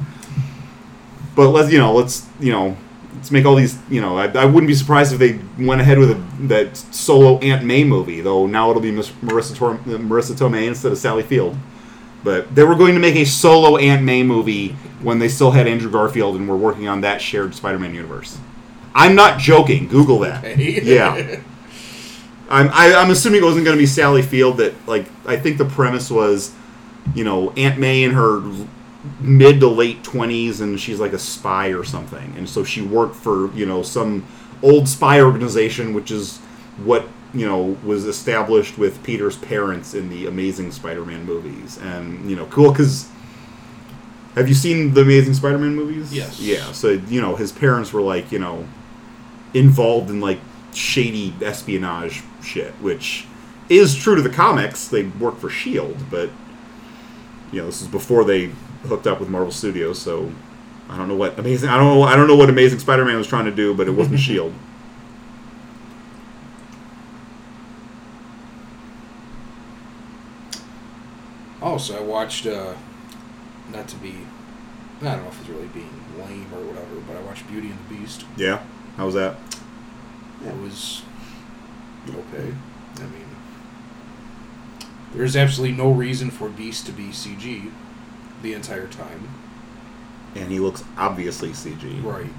But 1.35 1.49
let's 1.49 1.71
you 1.71 1.79
know, 1.79 1.93
let's 1.93 2.27
you 2.39 2.51
know, 2.51 2.77
let's 3.15 3.31
make 3.31 3.45
all 3.45 3.55
these. 3.55 3.77
You 3.89 4.01
know, 4.01 4.17
I, 4.17 4.27
I 4.27 4.45
wouldn't 4.45 4.67
be 4.67 4.75
surprised 4.75 5.13
if 5.13 5.19
they 5.19 5.39
went 5.63 5.81
ahead 5.81 5.97
with 5.97 6.11
a, 6.11 6.47
that 6.47 6.77
solo 6.77 7.39
Aunt 7.39 7.65
May 7.65 7.83
movie. 7.83 8.21
Though 8.21 8.45
now 8.45 8.69
it'll 8.69 8.81
be 8.81 8.91
Miss 8.91 9.09
Marisa 9.09 9.55
Tor- 9.55 9.77
Marisa 9.79 10.33
Tomei 10.33 10.67
instead 10.67 10.91
of 10.91 10.97
Sally 10.97 11.23
Field. 11.23 11.57
But 12.25 12.55
they 12.55 12.63
were 12.63 12.73
going 12.73 12.95
to 12.95 12.99
make 12.99 13.15
a 13.15 13.23
solo 13.23 13.77
Aunt 13.77 14.03
May 14.03 14.23
movie 14.23 14.69
when 15.01 15.19
they 15.19 15.29
still 15.29 15.51
had 15.51 15.67
Andrew 15.67 15.91
Garfield 15.91 16.35
and 16.35 16.49
were 16.49 16.57
working 16.57 16.87
on 16.87 17.01
that 17.01 17.21
shared 17.21 17.53
Spider-Man 17.53 17.93
universe. 17.93 18.39
I'm 18.95 19.13
not 19.13 19.39
joking. 19.39 19.87
Google 19.87 20.19
that. 20.19 20.43
Hey. 20.55 20.81
Yeah. 20.81 21.39
I'm 22.49 22.69
I, 22.73 22.95
I'm 22.95 23.11
assuming 23.11 23.41
it 23.41 23.45
wasn't 23.45 23.65
going 23.65 23.77
to 23.77 23.81
be 23.81 23.85
Sally 23.85 24.23
Field. 24.23 24.57
That 24.57 24.73
like 24.87 25.05
I 25.25 25.37
think 25.37 25.59
the 25.59 25.65
premise 25.65 26.09
was, 26.09 26.53
you 27.13 27.23
know, 27.23 27.51
Aunt 27.51 27.79
May 27.79 28.03
in 28.03 28.11
her 28.11 28.41
mid 29.19 29.59
to 29.59 29.67
late 29.67 30.03
twenties, 30.03 30.61
and 30.61 30.79
she's 30.79 30.99
like 30.99 31.13
a 31.13 31.19
spy 31.19 31.69
or 31.69 31.83
something, 31.83 32.33
and 32.37 32.47
so 32.49 32.63
she 32.63 32.81
worked 32.81 33.15
for 33.15 33.51
you 33.53 33.65
know 33.65 33.81
some 33.83 34.25
old 34.61 34.87
spy 34.87 35.21
organization, 35.21 35.93
which 35.93 36.11
is 36.11 36.37
what 36.83 37.07
you 37.35 37.45
know 37.45 37.77
was 37.83 38.05
established 38.05 38.77
with 38.77 39.03
Peter's 39.03 39.37
parents 39.37 39.93
in 39.93 40.09
the 40.09 40.25
Amazing 40.27 40.71
Spider-Man 40.71 41.25
movies, 41.25 41.77
and 41.77 42.29
you 42.29 42.35
know, 42.35 42.45
cool 42.47 42.71
because. 42.71 43.09
Have 44.35 44.49
you 44.49 44.53
seen 44.53 44.93
the 44.93 44.99
Amazing 44.99 45.35
Spider-Man 45.35 45.77
movies? 45.77 46.13
Yes. 46.13 46.41
Yeah. 46.41 46.73
So 46.73 46.89
you 46.89 47.21
know, 47.21 47.37
his 47.37 47.53
parents 47.53 47.93
were 47.93 48.01
like, 48.01 48.33
you 48.33 48.39
know, 48.39 48.67
involved 49.53 50.09
in 50.09 50.19
like 50.19 50.39
shady 50.73 51.33
espionage 51.41 52.21
shit, 52.43 52.73
which 52.73 53.25
is 53.69 53.95
true 53.95 54.15
to 54.15 54.21
the 54.21 54.29
comics. 54.29 54.87
They 54.87 55.03
work 55.03 55.37
for 55.37 55.49
Shield, 55.49 55.97
but 56.11 56.29
you 57.51 57.61
know 57.61 57.67
this 57.67 57.81
is 57.81 57.87
before 57.87 58.23
they 58.23 58.51
hooked 58.83 59.07
up 59.07 59.19
with 59.19 59.29
Marvel 59.29 59.51
Studios, 59.51 59.99
so 59.99 60.31
I 60.89 60.97
don't 60.97 61.07
know 61.07 61.15
what 61.15 61.39
amazing. 61.39 61.69
I 61.69 61.77
don't 61.77 61.95
know. 61.95 62.03
I 62.03 62.15
don't 62.15 62.27
know 62.27 62.35
what 62.35 62.49
Amazing 62.49 62.79
Spider-Man 62.79 63.17
was 63.17 63.27
trying 63.27 63.45
to 63.45 63.51
do, 63.51 63.73
but 63.73 63.87
it 63.87 63.91
wasn't 63.91 64.19
Shield. 64.25 64.53
So 71.77 71.97
I 71.97 72.01
watched. 72.01 72.45
Uh, 72.47 72.73
not 73.71 73.87
to 73.87 73.95
be, 73.95 74.13
I 75.01 75.05
don't 75.05 75.23
know 75.23 75.29
if 75.29 75.39
it's 75.41 75.49
really 75.49 75.67
being 75.69 75.89
lame 76.19 76.47
or 76.53 76.61
whatever, 76.61 76.99
but 77.07 77.17
I 77.17 77.21
watched 77.21 77.47
Beauty 77.47 77.69
and 77.71 77.79
the 77.89 77.95
Beast. 77.95 78.23
Yeah. 78.37 78.61
How 78.95 79.05
was 79.07 79.15
that? 79.15 79.37
It 80.45 80.55
was 80.61 81.01
okay. 82.07 82.53
I 82.97 83.01
mean, 83.01 83.25
there's 85.15 85.35
absolutely 85.35 85.75
no 85.75 85.89
reason 85.91 86.29
for 86.29 86.47
Beast 86.49 86.85
to 86.85 86.91
be 86.91 87.05
CG 87.09 87.71
the 88.43 88.53
entire 88.53 88.87
time. 88.87 89.29
And 90.35 90.51
he 90.51 90.59
looks 90.59 90.83
obviously 90.97 91.49
CG, 91.49 92.03
Right. 92.03 92.29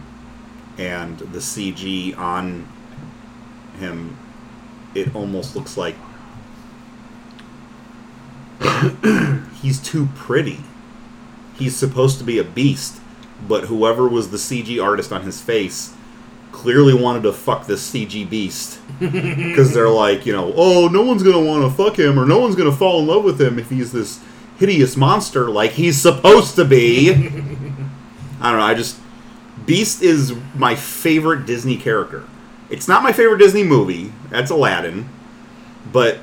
and 0.79 1.19
the 1.19 1.41
CG 1.41 2.17
on 2.17 2.69
him, 3.81 4.17
it 4.95 5.15
almost 5.17 5.57
looks 5.57 5.77
like 5.77 5.97
he's 9.63 9.81
too 9.81 10.09
pretty. 10.15 10.61
He's 11.57 11.77
supposed 11.77 12.19
to 12.19 12.25
be 12.25 12.39
a 12.39 12.45
beast, 12.45 13.01
but 13.47 13.65
whoever 13.65 14.09
was 14.09 14.31
the 14.31 14.37
CG 14.37 14.83
artist 14.83 15.13
on 15.13 15.23
his 15.23 15.41
face 15.41 15.95
clearly 16.53 16.95
wanted 16.95 17.23
to 17.23 17.33
fuck 17.33 17.67
this 17.67 17.91
CG 17.91 18.29
beast 18.29 18.81
because 18.99 19.75
they're 19.75 19.89
like, 19.89 20.25
you 20.25 20.33
know, 20.33 20.53
oh, 20.57 20.89
no 20.89 21.03
one's 21.03 21.23
gonna 21.23 21.41
want 21.41 21.63
to 21.63 21.71
fuck 21.71 21.99
him, 21.99 22.19
or 22.19 22.27
no 22.27 22.39
one's 22.39 22.57
gonna 22.57 22.73
fall 22.73 23.01
in 23.01 23.07
love 23.07 23.25
with 23.25 23.41
him 23.41 23.59
if 23.59 23.71
he's 23.71 23.93
this 23.93 24.21
hideous 24.59 24.97
monster 24.97 25.51
like 25.51 25.73
he's 25.73 26.01
supposed 26.01 26.57
to 26.57 26.65
be. 26.65 27.11
I 28.41 28.51
don't 28.51 28.61
know. 28.61 28.67
I 28.67 28.75
just 28.75 28.99
Beast 29.65 30.03
is 30.03 30.35
my 30.55 30.75
favorite 30.75 31.45
Disney 31.47 31.77
character. 31.77 32.25
It's 32.71 32.89
not 32.89 33.03
my 33.03 33.13
favorite 33.13 33.39
Disney 33.39 33.65
movie. 33.65 34.13
That's 34.31 34.51
Aladdin. 34.51 35.09
But 35.93 36.19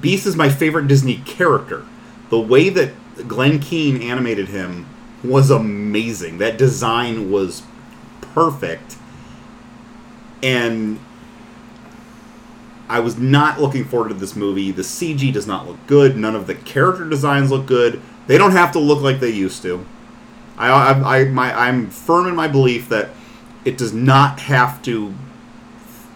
Beast 0.00 0.26
is 0.26 0.36
my 0.36 0.48
favorite 0.48 0.88
Disney 0.88 1.18
character. 1.26 1.84
The 2.30 2.40
way 2.40 2.68
that 2.70 2.92
Glenn 3.28 3.58
Keane 3.60 4.02
animated 4.02 4.48
him 4.48 4.86
was 5.24 5.50
amazing. 5.50 6.38
That 6.38 6.58
design 6.58 7.30
was 7.30 7.62
perfect. 8.20 8.96
and 10.42 10.98
I 12.88 13.00
was 13.00 13.18
not 13.18 13.60
looking 13.60 13.84
forward 13.84 14.08
to 14.08 14.14
this 14.14 14.34
movie. 14.36 14.70
The 14.70 14.82
CG 14.82 15.32
does 15.32 15.46
not 15.46 15.66
look 15.66 15.84
good. 15.86 16.16
None 16.16 16.34
of 16.34 16.46
the 16.46 16.54
character 16.54 17.08
designs 17.08 17.50
look 17.50 17.66
good. 17.66 18.00
They 18.26 18.38
don't 18.38 18.52
have 18.52 18.72
to 18.72 18.78
look 18.78 19.02
like 19.02 19.20
they 19.20 19.30
used 19.30 19.62
to. 19.62 19.84
I, 20.56 20.68
I, 20.70 21.20
I 21.20 21.24
my, 21.26 21.68
I'm 21.68 21.90
firm 21.90 22.26
in 22.26 22.34
my 22.34 22.48
belief 22.48 22.88
that 22.88 23.10
it 23.64 23.76
does 23.76 23.92
not 23.92 24.40
have 24.40 24.82
to 24.82 25.14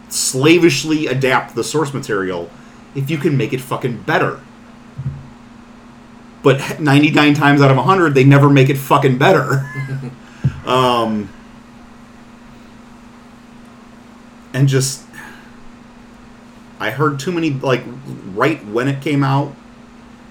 slavishly 0.09 1.07
adapt 1.07 1.55
the 1.55 1.64
source 1.64 1.93
material 1.95 2.51
if 2.95 3.11
you 3.11 3.18
can 3.18 3.36
make 3.36 3.53
it 3.53 3.61
fucking 3.61 4.03
better. 4.03 4.40
But 6.43 6.80
99 6.80 7.34
times 7.34 7.62
out 7.62 7.70
of 7.70 7.76
100, 7.76 8.14
they 8.14 8.24
never 8.24 8.51
make 8.51 8.68
it 8.68 8.76
fucking 8.76 9.18
better. 9.18 9.64
um, 10.66 11.28
and 14.53 14.68
just 14.68 15.07
I 16.82 16.90
heard 16.90 17.20
too 17.20 17.30
many 17.30 17.51
like 17.51 17.82
right 18.34 18.64
when 18.66 18.88
it 18.88 19.01
came 19.01 19.22
out. 19.22 19.55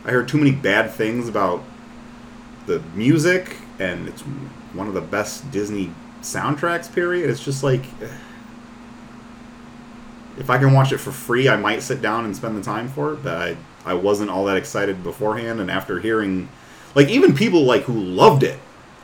I 0.03 0.11
heard 0.11 0.27
too 0.27 0.37
many 0.37 0.51
bad 0.51 0.91
things 0.91 1.29
about 1.29 1.63
the 2.65 2.81
music, 2.93 3.55
and 3.79 4.07
it's 4.07 4.21
one 4.73 4.87
of 4.87 4.93
the 4.93 5.01
best 5.01 5.49
Disney 5.51 5.91
soundtracks. 6.21 6.93
Period. 6.93 7.29
It's 7.29 7.43
just 7.43 7.63
like 7.63 7.85
if 10.37 10.49
I 10.49 10.57
can 10.57 10.73
watch 10.73 10.91
it 10.91 10.97
for 10.97 11.11
free, 11.11 11.49
I 11.49 11.57
might 11.57 11.81
sit 11.81 12.01
down 12.01 12.25
and 12.25 12.35
spend 12.35 12.57
the 12.57 12.61
time 12.61 12.87
for 12.87 13.13
it. 13.13 13.23
But 13.23 13.37
I 13.37 13.57
I 13.85 13.93
wasn't 13.93 14.29
all 14.29 14.45
that 14.45 14.57
excited 14.57 15.03
beforehand, 15.03 15.59
and 15.59 15.71
after 15.71 15.99
hearing, 15.99 16.49
like 16.95 17.09
even 17.09 17.33
people 17.33 17.63
like 17.63 17.83
who 17.83 17.99
loved 17.99 18.43
it, 18.43 18.59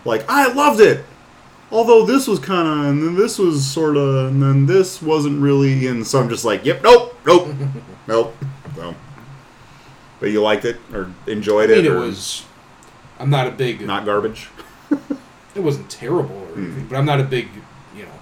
like 0.05 0.25
I 0.29 0.51
loved 0.51 0.79
it. 0.79 1.03
Although 1.69 2.05
this 2.05 2.27
was 2.27 2.39
kind 2.39 2.67
of, 2.67 2.85
and 2.85 3.03
then 3.03 3.15
this 3.15 3.37
was 3.37 3.65
sort 3.65 3.97
of, 3.97 4.29
and 4.29 4.41
then 4.41 4.65
this 4.67 5.01
wasn't 5.01 5.41
really, 5.41 5.87
and 5.87 6.07
so 6.07 6.21
I'm 6.21 6.29
just 6.29 6.45
like, 6.45 6.63
yep, 6.63 6.81
nope, 6.81 7.17
nope, 7.25 7.49
nope. 8.07 8.35
So, 8.75 8.95
but 10.19 10.29
you 10.29 10.41
liked 10.41 10.63
it 10.63 10.77
or 10.93 11.11
enjoyed 11.25 11.69
I 11.69 11.75
mean, 11.75 11.85
it? 11.85 11.87
it 11.87 11.91
or 11.91 11.99
was. 11.99 12.45
I'm 13.19 13.29
not 13.29 13.47
a 13.47 13.51
big. 13.51 13.81
not 13.81 14.05
garbage. 14.05 14.49
It 15.55 15.63
wasn't 15.63 15.89
terrible 15.89 16.35
or 16.35 16.45
hmm. 16.49 16.65
anything, 16.65 16.87
but 16.87 16.97
I'm 16.97 17.05
not 17.05 17.19
a 17.19 17.23
big, 17.23 17.47
you 17.95 18.03
know, 18.03 18.19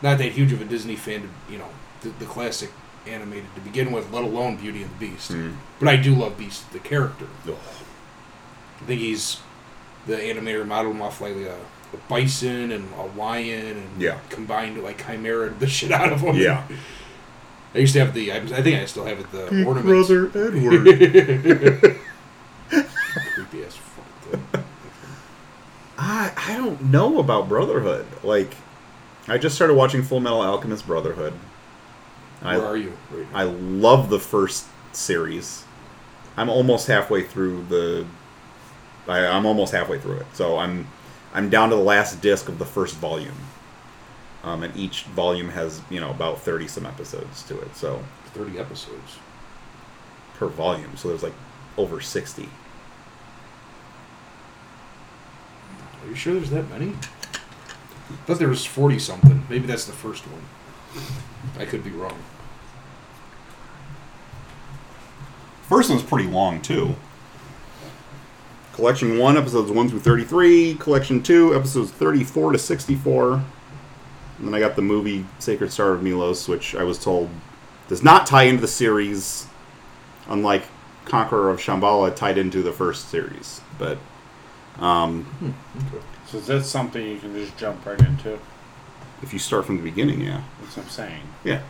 not 0.00 0.18
that 0.18 0.30
huge 0.30 0.52
of 0.52 0.60
a 0.60 0.64
Disney 0.64 0.94
fan. 0.94 1.22
To, 1.22 1.52
you 1.52 1.58
know, 1.58 1.66
the, 2.02 2.10
the 2.10 2.24
classic 2.26 2.70
animated 3.06 3.52
to 3.54 3.60
begin 3.62 3.90
with, 3.92 4.12
let 4.12 4.22
alone 4.24 4.56
Beauty 4.56 4.82
and 4.82 4.90
the 4.92 5.08
Beast. 5.10 5.32
Mm. 5.32 5.56
But 5.80 5.88
I 5.88 5.96
do 5.96 6.14
love 6.14 6.36
Beast, 6.38 6.70
the 6.72 6.78
character. 6.78 7.26
Ugh. 7.48 7.54
I 8.80 8.84
think 8.84 9.00
he's 9.00 9.40
the 10.06 10.16
animator 10.16 10.66
modeled 10.66 10.96
him 10.96 11.02
off 11.02 11.20
like 11.20 11.34
a, 11.36 11.54
a 11.54 11.96
bison 12.08 12.72
and 12.72 12.92
a 12.94 13.04
lion 13.18 13.76
and 13.76 14.02
Yeah. 14.02 14.18
combined 14.30 14.82
like 14.82 15.04
chimera 15.06 15.50
the 15.50 15.66
shit 15.68 15.92
out 15.92 16.12
of 16.12 16.20
him. 16.20 16.36
Yeah. 16.36 16.66
I 17.74 17.78
used 17.78 17.92
to 17.94 18.00
have 18.00 18.12
the. 18.12 18.30
I, 18.32 18.36
I 18.36 18.62
think 18.62 18.80
I 18.80 18.84
still 18.84 19.04
have 19.06 19.18
it. 19.18 19.30
The 19.32 19.46
Big 19.50 19.66
ornaments. 19.66 20.08
Brother 20.08 20.46
Edward. 20.48 20.84
Creepy 23.34 23.64
as 23.64 23.76
fuck. 23.76 24.62
I 25.98 26.32
I 26.36 26.56
don't 26.56 26.82
know 26.90 27.18
about 27.18 27.48
Brotherhood. 27.48 28.06
Like, 28.22 28.54
I 29.28 29.38
just 29.38 29.54
started 29.54 29.74
watching 29.74 30.02
Full 30.02 30.20
Metal 30.20 30.42
Alchemist 30.42 30.86
Brotherhood. 30.86 31.32
I 32.44 32.58
Where 32.58 32.66
are 32.66 32.76
you? 32.76 32.92
Right 33.10 33.30
now? 33.32 33.38
I 33.38 33.42
love 33.44 34.10
the 34.10 34.18
first 34.18 34.66
series. 34.92 35.64
I'm 36.36 36.48
almost 36.48 36.86
halfway 36.86 37.22
through 37.22 37.64
the. 37.68 38.06
I, 39.06 39.26
I'm 39.26 39.46
almost 39.46 39.72
halfway 39.72 39.98
through 39.98 40.18
it, 40.18 40.26
so 40.32 40.58
I'm 40.58 40.86
I'm 41.34 41.50
down 41.50 41.70
to 41.70 41.76
the 41.76 41.82
last 41.82 42.20
disc 42.20 42.48
of 42.48 42.58
the 42.58 42.64
first 42.64 42.96
volume. 42.96 43.34
Um, 44.44 44.64
and 44.64 44.76
each 44.76 45.04
volume 45.04 45.50
has 45.50 45.80
you 45.90 46.00
know 46.00 46.10
about 46.10 46.40
thirty 46.40 46.66
some 46.68 46.86
episodes 46.86 47.42
to 47.44 47.60
it, 47.60 47.76
so 47.76 48.02
Thirty 48.34 48.58
episodes. 48.58 49.18
per 50.34 50.46
volume, 50.48 50.96
so 50.96 51.08
there's 51.08 51.22
like 51.22 51.34
over 51.76 52.00
sixty. 52.00 52.48
Are 56.02 56.08
you 56.08 56.14
sure 56.14 56.34
there's 56.34 56.50
that 56.50 56.68
many? 56.70 56.94
I 56.94 58.14
thought 58.26 58.38
there 58.38 58.48
was 58.48 58.64
forty 58.64 58.98
something. 58.98 59.44
Maybe 59.48 59.66
that's 59.66 59.84
the 59.84 59.92
first 59.92 60.24
one. 60.24 60.42
I 61.58 61.64
could 61.64 61.84
be 61.84 61.90
wrong. 61.90 62.18
First 65.68 65.90
one's 65.90 66.02
pretty 66.02 66.28
long 66.28 66.60
too. 66.60 66.94
Collection 68.74 69.18
one, 69.18 69.36
episodes 69.36 69.70
one 69.70 69.88
through 69.88 70.00
thirty-three. 70.00 70.74
Collection 70.76 71.22
two, 71.22 71.54
episodes 71.54 71.90
thirty-four 71.90 72.52
to 72.52 72.58
sixty-four. 72.58 73.34
And 73.34 74.46
then 74.48 74.54
I 74.54 74.60
got 74.60 74.76
the 74.76 74.82
movie 74.82 75.24
Sacred 75.38 75.70
Star 75.72 75.92
of 75.92 76.02
Milos, 76.02 76.48
which 76.48 76.74
I 76.74 76.82
was 76.82 76.98
told 76.98 77.28
does 77.88 78.02
not 78.02 78.26
tie 78.26 78.44
into 78.44 78.60
the 78.62 78.68
series, 78.68 79.46
unlike 80.28 80.64
Conqueror 81.04 81.50
of 81.50 81.58
Shamballa 81.60 82.14
tied 82.14 82.38
into 82.38 82.62
the 82.62 82.72
first 82.72 83.08
series. 83.08 83.60
But 83.78 83.98
um, 84.78 85.54
So 86.26 86.40
that's 86.40 86.66
something 86.68 87.06
you 87.06 87.18
can 87.18 87.34
just 87.34 87.56
jump 87.58 87.84
right 87.84 88.00
into. 88.00 88.38
if 89.22 89.32
you 89.32 89.38
start 89.38 89.66
from 89.66 89.76
the 89.76 89.82
beginning, 89.82 90.20
yeah. 90.22 90.42
That's 90.60 90.76
what 90.76 90.86
I'm 90.86 90.90
saying. 90.90 91.22
Yeah. 91.44 91.60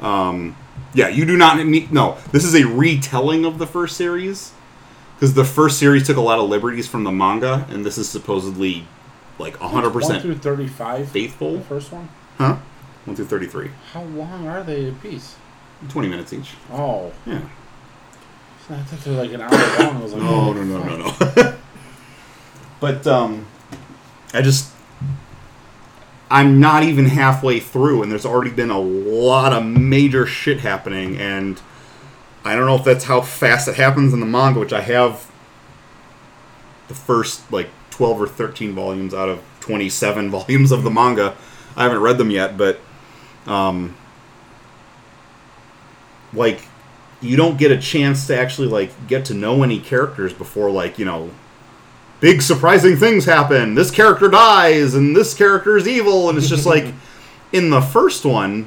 Um, 0.00 0.56
yeah, 0.94 1.08
you 1.08 1.24
do 1.24 1.36
not 1.36 1.64
need. 1.64 1.92
No, 1.92 2.16
this 2.32 2.44
is 2.44 2.54
a 2.54 2.64
retelling 2.66 3.44
of 3.44 3.58
the 3.58 3.66
first 3.66 3.96
series 3.96 4.52
because 5.14 5.34
the 5.34 5.44
first 5.44 5.78
series 5.78 6.06
took 6.06 6.16
a 6.16 6.20
lot 6.20 6.38
of 6.38 6.48
liberties 6.48 6.86
from 6.88 7.04
the 7.04 7.12
manga, 7.12 7.66
and 7.70 7.84
this 7.84 7.98
is 7.98 8.08
supposedly 8.08 8.86
like 9.38 9.56
hundred 9.58 9.92
One 9.92 9.92
percent 9.92 10.22
through 10.22 10.36
thirty-five. 10.38 11.12
The 11.12 11.20
faithful. 11.26 11.60
first 11.62 11.92
one. 11.92 12.08
Huh? 12.38 12.56
One 13.04 13.14
through 13.16 13.26
thirty-three. 13.26 13.70
How 13.92 14.02
long 14.02 14.46
are 14.48 14.62
they 14.62 14.88
a 14.88 14.92
piece? 14.92 15.36
Twenty 15.88 16.08
minutes 16.08 16.32
each. 16.32 16.54
Oh, 16.72 17.12
Yeah. 17.26 17.40
I 18.68 18.78
thought 18.82 19.00
they 19.04 19.10
were 19.12 19.22
like 19.22 19.32
an 19.32 19.42
hour 19.42 19.50
long. 19.50 19.96
I 19.96 20.02
was 20.02 20.12
like, 20.12 20.22
No, 20.22 20.28
oh, 20.28 20.52
no, 20.52 20.62
no, 20.64 21.10
fuck. 21.12 21.36
no, 21.36 21.42
no. 21.42 21.56
but 22.80 23.06
um, 23.06 23.46
I 24.34 24.42
just. 24.42 24.72
I'm 26.30 26.58
not 26.58 26.82
even 26.82 27.06
halfway 27.06 27.60
through, 27.60 28.02
and 28.02 28.10
there's 28.10 28.26
already 28.26 28.50
been 28.50 28.70
a 28.70 28.80
lot 28.80 29.52
of 29.52 29.64
major 29.64 30.26
shit 30.26 30.60
happening, 30.60 31.16
and 31.16 31.60
I 32.44 32.56
don't 32.56 32.66
know 32.66 32.74
if 32.76 32.84
that's 32.84 33.04
how 33.04 33.20
fast 33.20 33.68
it 33.68 33.76
happens 33.76 34.12
in 34.12 34.20
the 34.20 34.26
manga, 34.26 34.58
which 34.58 34.72
I 34.72 34.80
have 34.80 35.30
the 36.88 36.94
first 36.94 37.50
like 37.52 37.68
12 37.90 38.22
or 38.22 38.26
13 38.26 38.72
volumes 38.72 39.14
out 39.14 39.28
of 39.28 39.42
27 39.60 40.30
volumes 40.30 40.72
of 40.72 40.82
the 40.82 40.90
manga. 40.90 41.36
I 41.76 41.84
haven't 41.84 42.00
read 42.00 42.18
them 42.18 42.30
yet, 42.30 42.56
but 42.56 42.80
um, 43.46 43.96
like 46.32 46.62
you 47.20 47.36
don't 47.36 47.58
get 47.58 47.70
a 47.70 47.78
chance 47.78 48.26
to 48.26 48.38
actually 48.38 48.68
like 48.68 48.90
get 49.06 49.24
to 49.26 49.34
know 49.34 49.62
any 49.62 49.78
characters 49.78 50.32
before 50.32 50.70
like 50.70 50.98
you 50.98 51.04
know 51.04 51.30
big 52.26 52.42
surprising 52.42 52.96
things 52.96 53.24
happen. 53.24 53.76
This 53.76 53.92
character 53.92 54.26
dies 54.26 54.94
and 54.94 55.14
this 55.14 55.32
character 55.32 55.76
is 55.76 55.86
evil 55.86 56.28
and 56.28 56.36
it's 56.36 56.48
just 56.48 56.66
like 56.74 56.92
in 57.52 57.70
the 57.70 57.80
first 57.80 58.24
one 58.24 58.66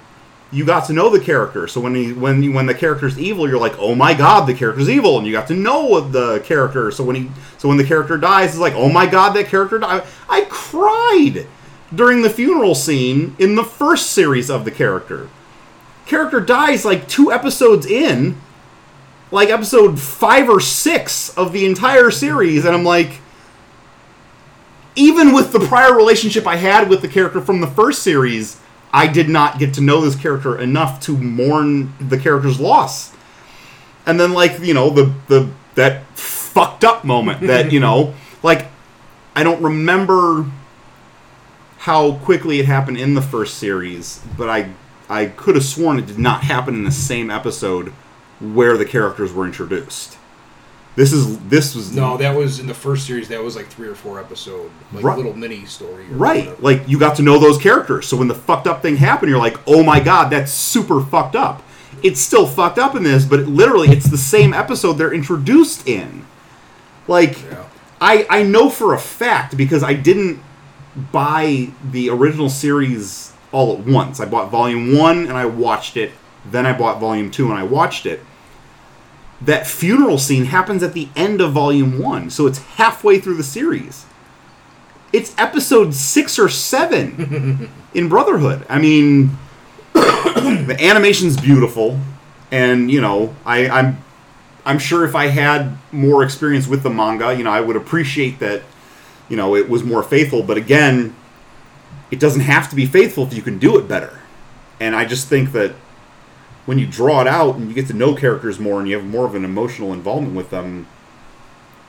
you 0.49 0.63
got 0.63 0.85
to 0.85 0.93
know 0.93 1.09
the 1.09 1.19
character. 1.19 1.67
So 1.67 1.81
when 1.81 1.93
he 1.93 2.13
when 2.13 2.41
you, 2.41 2.53
when 2.53 2.67
the 2.67 2.73
character's 2.73 3.19
evil 3.19 3.49
you're 3.49 3.59
like 3.59 3.77
oh 3.77 3.95
my 3.95 4.13
god 4.13 4.45
the 4.45 4.53
character's 4.53 4.89
evil 4.89 5.17
and 5.17 5.27
you 5.27 5.33
got 5.33 5.47
to 5.47 5.55
know 5.55 5.99
the 5.99 6.39
character 6.39 6.89
so 6.89 7.03
when 7.03 7.17
he 7.17 7.31
so 7.57 7.67
when 7.67 7.75
the 7.75 7.83
character 7.83 8.17
dies 8.17 8.51
it's 8.51 8.59
like 8.59 8.75
oh 8.75 8.87
my 8.87 9.05
god 9.05 9.31
that 9.33 9.47
character 9.47 9.77
died 9.77 10.03
i 10.29 10.45
cried 10.49 11.45
during 11.93 12.21
the 12.21 12.29
funeral 12.29 12.75
scene 12.75 13.35
in 13.39 13.55
the 13.55 13.63
first 13.63 14.11
series 14.11 14.49
of 14.49 14.63
the 14.63 14.71
character. 14.71 15.27
Character 16.05 16.39
dies 16.39 16.85
like 16.85 17.09
two 17.09 17.29
episodes 17.29 17.85
in, 17.85 18.39
like 19.31 19.49
episode 19.49 19.99
five 19.99 20.49
or 20.49 20.61
six 20.61 21.35
of 21.37 21.51
the 21.51 21.65
entire 21.65 22.09
series, 22.09 22.63
and 22.63 22.73
I'm 22.73 22.85
like, 22.85 23.19
even 24.95 25.33
with 25.33 25.51
the 25.51 25.59
prior 25.59 25.95
relationship 25.95 26.47
I 26.47 26.57
had 26.57 26.89
with 26.89 27.01
the 27.01 27.07
character 27.07 27.41
from 27.41 27.61
the 27.61 27.67
first 27.67 28.03
series, 28.03 28.59
I 28.91 29.07
did 29.07 29.29
not 29.29 29.59
get 29.59 29.73
to 29.75 29.81
know 29.81 30.01
this 30.01 30.15
character 30.15 30.59
enough 30.59 30.99
to 31.01 31.17
mourn 31.17 31.93
the 31.99 32.17
character's 32.17 32.59
loss. 32.59 33.13
And 34.05 34.19
then, 34.19 34.33
like 34.33 34.59
you 34.59 34.73
know, 34.73 34.89
the 34.89 35.13
the 35.27 35.49
that 35.75 36.05
fucked 36.17 36.83
up 36.83 37.03
moment 37.03 37.41
that 37.41 37.71
you 37.71 37.79
know, 37.79 38.13
like 38.43 38.67
I 39.35 39.43
don't 39.43 39.61
remember 39.61 40.45
how 41.77 42.13
quickly 42.17 42.59
it 42.59 42.65
happened 42.65 42.97
in 42.97 43.13
the 43.13 43.21
first 43.21 43.57
series, 43.57 44.21
but 44.37 44.49
I 44.49 44.71
I 45.09 45.25
could 45.25 45.55
have 45.55 45.65
sworn 45.65 45.97
it 45.97 46.05
did 46.05 46.19
not 46.19 46.43
happen 46.43 46.75
in 46.75 46.83
the 46.83 46.91
same 46.91 47.31
episode 47.31 47.89
where 48.39 48.77
the 48.77 48.85
characters 48.85 49.33
were 49.33 49.45
introduced. 49.45 50.18
This 50.99 51.13
is 51.13 51.37
this 51.47 51.75
was 51.75 51.95
No, 51.95 52.17
that 52.17 52.35
was 52.35 52.59
in 52.59 52.67
the 52.67 52.73
first 52.73 53.07
series. 53.07 53.29
That 53.29 53.41
was 53.41 53.55
like 53.55 53.67
three 53.67 53.87
or 53.87 53.95
four 53.95 54.19
episode, 54.19 54.69
like 54.91 55.01
Right. 55.01 55.15
little 55.15 55.33
mini 55.33 55.63
story. 55.65 56.03
right. 56.11 56.47
whatever. 56.47 56.61
Like 56.61 56.89
you 56.89 56.99
got 56.99 57.15
to 57.15 57.21
know 57.21 57.39
those 57.39 57.57
characters. 57.57 58.05
So 58.05 58.17
when 58.17 58.27
the 58.27 58.35
fucked 58.35 58.67
up 58.67 58.81
thing 58.81 58.97
happened, 58.97 59.29
you're 59.29 59.39
like, 59.39 59.57
"Oh 59.65 59.81
my 59.81 60.01
god, 60.01 60.29
that's 60.29 60.51
super 60.51 60.99
fucked 60.99 61.37
up." 61.37 61.63
It's 62.03 62.19
still 62.19 62.45
fucked 62.45 62.77
up 62.77 62.95
in 62.97 63.03
this, 63.03 63.23
but 63.23 63.39
it, 63.39 63.47
literally 63.47 63.87
it's 63.87 64.07
the 64.09 64.17
same 64.17 64.53
episode 64.53 64.93
they're 64.97 65.13
introduced 65.13 65.87
in. 65.87 66.25
Like 67.07 67.43
Yeah. 67.49 67.63
I 68.01 68.27
I 68.29 68.43
know 68.43 68.69
for 68.69 68.93
a 68.93 68.99
fact 68.99 69.55
because 69.55 69.83
I 69.83 69.93
didn't 69.93 70.41
buy 71.13 71.69
the 71.91 72.09
original 72.09 72.49
series 72.49 73.31
all 73.53 73.71
at 73.73 73.85
once. 73.85 74.19
I 74.19 74.25
bought 74.25 74.51
volume 74.51 74.97
one 74.97 75.19
and 75.29 75.37
I 75.37 75.45
watched 75.45 75.95
it. 75.95 76.11
Then 76.51 76.65
I 76.65 76.73
bought 76.77 76.99
volume 76.99 77.31
two 77.31 77.49
and 77.49 77.57
I 77.57 77.63
watched 77.63 78.05
it. 78.05 78.19
That 79.41 79.65
funeral 79.65 80.17
scene 80.17 80.45
happens 80.45 80.83
at 80.83 80.93
the 80.93 81.07
end 81.15 81.39
of 81.39 81.53
volume 81.53 81.99
one, 81.99 82.29
so 82.29 82.45
it's 82.45 82.59
halfway 82.59 83.19
through 83.19 83.35
the 83.35 83.43
series. 83.43 84.05
It's 85.13 85.33
episode 85.37 85.93
six 85.93 86.37
or 86.37 86.49
seven 86.49 87.69
in 87.93 88.09
Brotherhood. 88.09 88.65
I 88.69 88.79
mean, 88.79 89.37
the 89.93 90.77
animation's 90.79 91.39
beautiful, 91.39 91.99
and 92.51 92.91
you 92.91 92.99
know, 92.99 93.33
I, 93.45 93.69
I'm 93.69 94.03
I'm 94.65 94.77
sure 94.79 95.05
if 95.05 95.15
I 95.15 95.27
had 95.27 95.77
more 95.91 96.23
experience 96.23 96.67
with 96.67 96.83
the 96.83 96.89
manga, 96.89 97.33
you 97.33 97.43
know, 97.43 97.51
I 97.51 97.61
would 97.61 97.75
appreciate 97.75 98.37
that, 98.39 98.61
you 99.27 99.35
know, 99.35 99.55
it 99.55 99.69
was 99.69 99.83
more 99.83 100.03
faithful. 100.03 100.43
But 100.43 100.57
again, 100.57 101.15
it 102.11 102.19
doesn't 102.19 102.41
have 102.41 102.69
to 102.69 102.75
be 102.75 102.85
faithful 102.85 103.25
if 103.25 103.33
you 103.33 103.41
can 103.41 103.57
do 103.57 103.79
it 103.79 103.87
better. 103.87 104.19
And 104.79 104.95
I 104.95 105.05
just 105.05 105.27
think 105.27 105.53
that 105.53 105.73
when 106.69 106.77
you 106.77 106.85
draw 106.85 107.19
it 107.19 107.25
out 107.25 107.55
and 107.55 107.67
you 107.67 107.73
get 107.73 107.87
to 107.87 107.93
know 107.93 108.13
characters 108.13 108.59
more 108.59 108.79
and 108.79 108.87
you 108.87 108.95
have 108.95 109.03
more 109.03 109.25
of 109.25 109.33
an 109.33 109.43
emotional 109.43 109.91
involvement 109.91 110.35
with 110.35 110.51
them, 110.51 110.85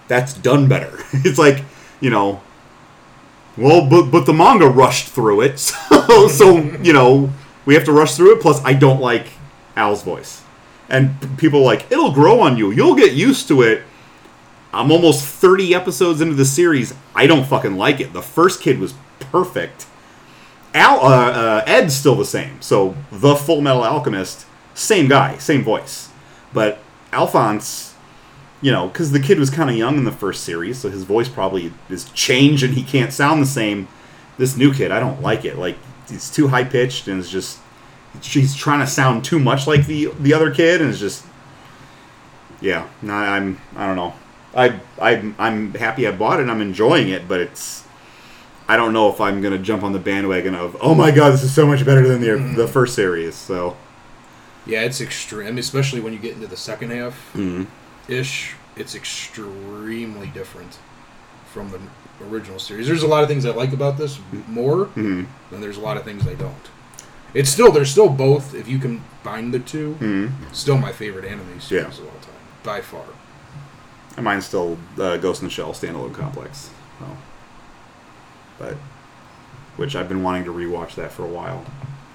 that's 0.08 0.32
done 0.32 0.68
better. 0.68 1.00
it's 1.12 1.36
like, 1.36 1.62
you 2.00 2.08
know, 2.08 2.40
well, 3.58 3.86
but 3.86 4.10
but 4.10 4.24
the 4.24 4.32
manga 4.32 4.66
rushed 4.66 5.08
through 5.08 5.42
it, 5.42 5.58
so 5.58 6.28
so 6.28 6.56
you 6.82 6.94
know 6.94 7.30
we 7.66 7.74
have 7.74 7.84
to 7.84 7.92
rush 7.92 8.16
through 8.16 8.36
it. 8.36 8.40
Plus, 8.40 8.64
I 8.64 8.72
don't 8.72 9.02
like 9.02 9.26
Al's 9.76 10.02
voice, 10.02 10.42
and 10.88 11.36
people 11.36 11.60
are 11.60 11.64
like 11.64 11.92
it'll 11.92 12.12
grow 12.12 12.40
on 12.40 12.56
you. 12.56 12.70
You'll 12.70 12.94
get 12.94 13.12
used 13.12 13.48
to 13.48 13.60
it. 13.60 13.82
I'm 14.72 14.90
almost 14.90 15.26
30 15.26 15.74
episodes 15.74 16.22
into 16.22 16.36
the 16.36 16.46
series. 16.46 16.94
I 17.14 17.26
don't 17.26 17.46
fucking 17.46 17.76
like 17.76 18.00
it. 18.00 18.14
The 18.14 18.22
first 18.22 18.62
kid 18.62 18.78
was 18.78 18.94
perfect. 19.18 19.86
Al, 20.72 21.00
uh, 21.00 21.30
uh, 21.32 21.64
Ed's 21.66 21.94
still 21.94 22.14
the 22.14 22.24
same. 22.24 22.62
So 22.62 22.94
the 23.12 23.36
Full 23.36 23.60
Metal 23.60 23.82
Alchemist, 23.82 24.46
same 24.80 25.08
guy, 25.08 25.38
same 25.38 25.62
voice, 25.62 26.10
but 26.52 26.78
Alphonse, 27.12 27.94
you 28.60 28.70
know, 28.70 28.88
because 28.88 29.12
the 29.12 29.20
kid 29.20 29.38
was 29.38 29.50
kind 29.50 29.70
of 29.70 29.76
young 29.76 29.96
in 29.98 30.04
the 30.04 30.12
first 30.12 30.44
series, 30.44 30.78
so 30.78 30.90
his 30.90 31.04
voice 31.04 31.28
probably 31.28 31.72
is 31.88 32.04
changed 32.10 32.62
and 32.62 32.74
he 32.74 32.82
can't 32.82 33.12
sound 33.12 33.42
the 33.42 33.46
same. 33.46 33.88
This 34.38 34.56
new 34.56 34.72
kid, 34.72 34.90
I 34.90 35.00
don't 35.00 35.20
like 35.20 35.44
it. 35.44 35.58
Like 35.58 35.76
he's 36.08 36.30
too 36.30 36.48
high 36.48 36.64
pitched 36.64 37.08
and 37.08 37.20
it's 37.20 37.30
just 37.30 37.58
She's 38.20 38.54
trying 38.54 38.80
to 38.80 38.86
sound 38.86 39.24
too 39.24 39.38
much 39.38 39.66
like 39.66 39.86
the 39.86 40.06
the 40.18 40.34
other 40.34 40.50
kid, 40.50 40.80
and 40.80 40.90
it's 40.90 40.98
just 40.98 41.24
yeah. 42.60 42.88
No, 43.02 43.14
I'm 43.14 43.60
I 43.76 43.86
don't 43.86 43.96
know. 43.96 44.14
I 44.54 44.80
I 45.00 45.32
I'm 45.38 45.72
happy 45.74 46.06
I 46.06 46.10
bought 46.10 46.40
it. 46.40 46.48
I'm 46.48 46.60
enjoying 46.60 47.08
it, 47.08 47.28
but 47.28 47.40
it's 47.40 47.84
I 48.68 48.76
don't 48.76 48.92
know 48.92 49.08
if 49.10 49.20
I'm 49.20 49.40
gonna 49.40 49.58
jump 49.58 49.84
on 49.84 49.92
the 49.92 50.00
bandwagon 50.00 50.54
of 50.56 50.76
oh 50.80 50.94
my 50.94 51.12
god, 51.12 51.32
this 51.32 51.44
is 51.44 51.54
so 51.54 51.66
much 51.66 51.84
better 51.84 52.06
than 52.06 52.20
the 52.20 52.62
the 52.62 52.68
first 52.68 52.96
series. 52.96 53.36
So 53.36 53.76
Yeah, 54.66 54.82
it's 54.82 55.00
extreme, 55.00 55.58
especially 55.58 56.00
when 56.00 56.12
you 56.12 56.18
get 56.18 56.34
into 56.34 56.46
the 56.46 56.56
second 56.56 56.90
half 56.90 57.32
mm, 57.34 57.66
ish. 58.08 58.54
It's 58.76 58.94
extremely 58.94 60.28
different 60.28 60.78
from 61.52 61.70
the 61.70 61.80
original 62.26 62.58
series. 62.58 62.86
There's 62.86 63.02
a 63.02 63.08
lot 63.08 63.22
of 63.22 63.28
things 63.28 63.44
I 63.44 63.50
like 63.50 63.72
about 63.72 63.98
this 63.98 64.18
more, 64.46 64.86
mm, 64.86 65.26
and 65.50 65.62
there's 65.62 65.76
a 65.76 65.80
lot 65.80 65.96
of 65.96 66.04
things 66.04 66.26
I 66.26 66.34
don't. 66.34 66.68
It's 67.34 67.50
still 67.50 67.70
they're 67.72 67.84
still 67.84 68.08
both. 68.08 68.54
If 68.54 68.68
you 68.68 68.78
combine 68.78 69.50
the 69.50 69.60
two, 69.60 69.96
mm. 70.00 70.32
still 70.54 70.78
my 70.78 70.92
favorite 70.92 71.24
anime 71.24 71.60
series 71.60 71.98
Yeah. 71.98 72.04
of 72.04 72.14
all 72.14 72.20
time 72.20 72.34
by 72.62 72.80
far. 72.80 73.04
And 74.16 74.24
mine's 74.24 74.46
still 74.46 74.76
uh, 74.98 75.16
Ghost 75.16 75.40
in 75.40 75.48
the 75.48 75.50
Shell 75.52 75.72
standalone 75.72 76.12
complex. 76.12 76.70
So. 76.98 77.06
But 78.58 78.76
which 79.76 79.96
I've 79.96 80.08
been 80.08 80.22
wanting 80.22 80.44
to 80.44 80.52
rewatch 80.52 80.94
that 80.96 81.12
for 81.12 81.24
a 81.24 81.28
while. 81.28 81.64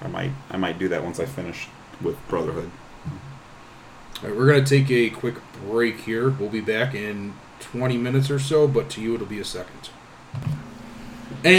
I 0.02 0.08
might 0.08 0.30
I 0.50 0.56
might 0.56 0.78
do 0.78 0.88
that 0.88 1.02
once 1.02 1.18
I 1.18 1.24
finish 1.26 1.68
with 2.02 2.16
Brotherhood. 2.28 2.70
All 4.22 4.28
right, 4.28 4.36
we're 4.36 4.46
gonna 4.46 4.64
take 4.64 4.90
a 4.90 5.10
quick 5.10 5.36
break 5.66 6.00
here. 6.00 6.30
We'll 6.30 6.48
be 6.48 6.60
back 6.60 6.94
in 6.94 7.34
20 7.60 7.96
minutes 7.98 8.30
or 8.30 8.38
so, 8.38 8.66
but 8.66 8.88
to 8.90 9.00
you 9.00 9.14
it'll 9.14 9.26
be 9.26 9.40
a 9.40 9.44
second. 9.44 9.90
And 11.44 11.54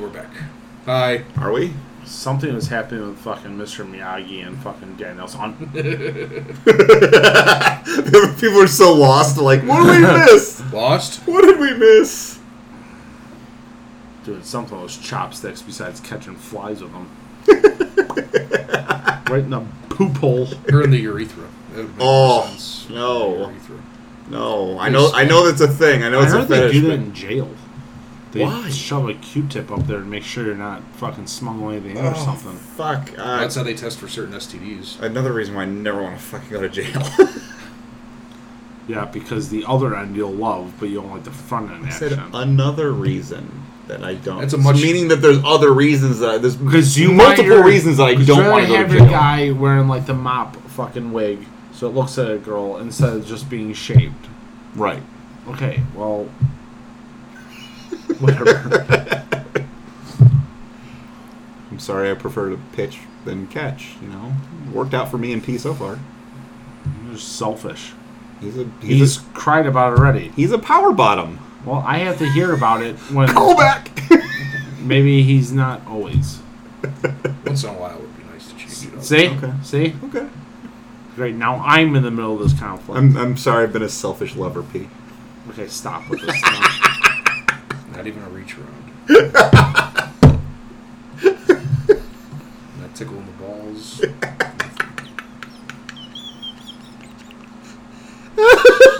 we're 0.00 0.08
back. 0.08 0.30
Hi. 0.86 1.24
Are 1.38 1.52
we? 1.52 1.72
Something 2.04 2.54
is 2.54 2.68
happening 2.68 3.08
with 3.08 3.18
fucking 3.20 3.56
Mr. 3.56 3.88
Miyagi 3.88 4.46
and 4.46 4.60
fucking 4.62 4.96
Danielson. 4.96 5.54
People 8.40 8.60
are 8.60 8.66
so 8.66 8.92
lost. 8.92 9.38
Like, 9.38 9.62
what 9.62 9.84
did 9.84 10.00
we 10.00 10.00
miss? 10.32 10.72
Lost? 10.72 11.20
What 11.26 11.42
did 11.42 11.58
we 11.58 11.72
miss? 11.74 12.38
Doing 14.24 14.42
something 14.42 14.80
with 14.80 14.94
those 14.94 14.98
chopsticks 14.98 15.62
besides 15.62 16.00
catching 16.00 16.36
flies 16.36 16.82
with 16.82 16.92
them. 16.92 17.08
right 19.30 19.44
in 19.44 19.50
the 19.50 19.64
poop 19.88 20.16
hole. 20.18 20.48
Or 20.72 20.82
in 20.82 20.90
the 20.90 20.98
urethra. 20.98 21.44
That 21.72 21.76
would 21.78 21.88
make 21.88 21.96
Oh, 22.00 22.56
no. 22.90 23.38
Urethra. 23.48 23.76
No, 24.30 24.78
I 24.78 24.88
know. 24.88 25.10
I 25.14 25.24
know 25.24 25.46
that's 25.50 25.60
a 25.60 25.68
thing. 25.68 26.02
I 26.02 26.08
know 26.08 26.20
I 26.20 26.24
it's 26.24 26.32
a 26.32 26.38
heard 26.38 26.48
they 26.48 26.56
fetish. 26.60 26.72
do 26.80 26.86
that 26.88 26.92
in 26.94 27.12
jail. 27.14 27.50
They 28.30 28.44
Why? 28.44 28.70
shove 28.70 29.08
a 29.10 29.14
Q-tip 29.14 29.70
up 29.70 29.86
there 29.86 29.98
to 29.98 30.04
make 30.06 30.22
sure 30.22 30.46
you're 30.46 30.54
not 30.54 30.82
fucking 30.94 31.26
smuggling 31.26 31.76
anything 31.84 31.98
or 31.98 32.12
Oh, 32.16 32.24
something. 32.24 32.52
Fuck. 32.56 33.10
Uh, 33.18 33.40
That's 33.40 33.56
how 33.56 33.62
they 33.62 33.74
test 33.74 33.98
for 33.98 34.08
certain 34.08 34.32
STDs. 34.34 35.00
another 35.02 35.32
reason 35.34 35.54
why 35.54 35.62
I 35.62 35.66
never 35.66 36.02
want 36.02 36.16
to 36.16 36.22
fucking 36.22 36.48
go 36.50 36.60
to 36.62 36.68
jail. 36.70 37.02
Yeah, 38.88 39.04
because 39.04 39.48
the 39.48 39.64
other 39.66 39.94
end 39.94 40.16
you'll 40.16 40.32
love, 40.32 40.74
but 40.80 40.88
you 40.88 40.96
don't 40.96 41.10
like 41.12 41.22
the 41.24 41.30
front 41.30 41.70
end 41.70 41.86
I 41.86 41.90
said 41.90 42.14
action. 42.14 42.30
another 42.34 42.90
reason 42.90 43.62
that 43.88 44.02
I 44.04 44.14
don't. 44.14 44.40
That's 44.40 44.52
a 44.54 44.58
much- 44.58 44.76
meaning 44.82 45.08
that 45.08 45.16
there's 45.16 45.38
other 45.44 45.72
reasons 45.72 46.20
that 46.20 46.30
I, 46.30 46.38
there's 46.38 46.56
Because 46.56 46.98
you 46.98 47.12
multiple 47.12 47.44
your- 47.44 47.64
reasons 47.64 47.96
that 47.98 48.04
I 48.04 48.14
'cause 48.14 48.26
don't 48.26 48.48
want 48.50 48.64
to 48.66 48.68
go 48.72 48.76
have 48.78 48.86
to 48.88 48.92
your 48.94 49.02
jail. 49.02 49.10
guy 49.10 49.50
wearing 49.50 49.88
like 49.88 50.06
the 50.06 50.14
mop 50.14 50.56
fucking 50.70 51.12
wig, 51.12 51.46
so 51.72 51.88
it 51.88 51.94
looks 51.94 52.16
at 52.18 52.30
a 52.30 52.38
girl 52.38 52.78
instead 52.78 53.12
of 53.12 53.26
just 53.26 53.50
being 53.50 53.72
shaved. 53.74 54.28
Right. 54.74 55.02
Okay, 55.48 55.82
well, 55.94 56.28
whatever. 58.20 59.24
I'm 61.70 61.78
sorry. 61.78 62.10
I 62.10 62.14
prefer 62.14 62.50
to 62.50 62.58
pitch 62.72 63.00
than 63.24 63.46
catch. 63.48 63.94
You 64.02 64.08
know, 64.08 64.32
worked 64.72 64.94
out 64.94 65.10
for 65.10 65.18
me 65.18 65.32
and 65.32 65.42
P 65.42 65.58
so 65.58 65.74
far. 65.74 65.98
You're 67.08 67.18
selfish. 67.18 67.92
He's 68.40 68.58
a 68.58 68.64
he's, 68.80 68.98
He's 69.00 69.16
a 69.18 69.20
cried 69.34 69.66
about 69.66 69.92
it 69.94 69.98
already. 69.98 70.28
he's 70.36 70.52
a 70.52 70.58
power 70.58 70.92
bottom. 70.92 71.38
Well, 71.64 71.82
I 71.86 71.98
have 71.98 72.18
to 72.18 72.28
hear 72.30 72.52
about 72.54 72.82
it 72.82 72.96
when 73.12 73.28
Call 73.28 73.56
back. 73.56 73.90
maybe 74.80 75.22
he's 75.22 75.52
not 75.52 75.86
always. 75.86 76.40
Once 77.46 77.62
in 77.62 77.70
a 77.70 77.72
while 77.74 77.96
it 77.96 78.00
would 78.00 78.16
be 78.16 78.24
nice 78.32 78.48
to 78.50 78.56
change 78.56 78.86
it 78.92 78.94
up. 78.96 79.02
See, 79.04 79.28
Okay. 79.28 79.52
see. 79.62 79.94
okay. 80.04 80.28
Great. 81.14 81.34
now, 81.36 81.56
I'm 81.64 81.94
in 81.94 82.02
the 82.02 82.10
middle 82.10 82.34
of 82.34 82.40
this 82.50 82.58
conflict. 82.58 82.98
I'm 82.98 83.16
I'm 83.16 83.36
sorry. 83.36 83.64
I've 83.64 83.72
been 83.72 83.82
a 83.82 83.88
selfish 83.88 84.34
lover, 84.34 84.62
P. 84.62 84.88
okay, 85.50 85.68
stop 85.68 86.08
with 86.08 86.20
this. 86.22 86.42
now. 86.42 86.60
Not 87.96 88.06
even 88.06 88.22
a 88.22 88.28
reach 88.30 88.56
around. 88.56 89.32
Not 92.80 92.94
tickling 92.94 93.26
the 93.26 93.32
balls. 93.44 94.00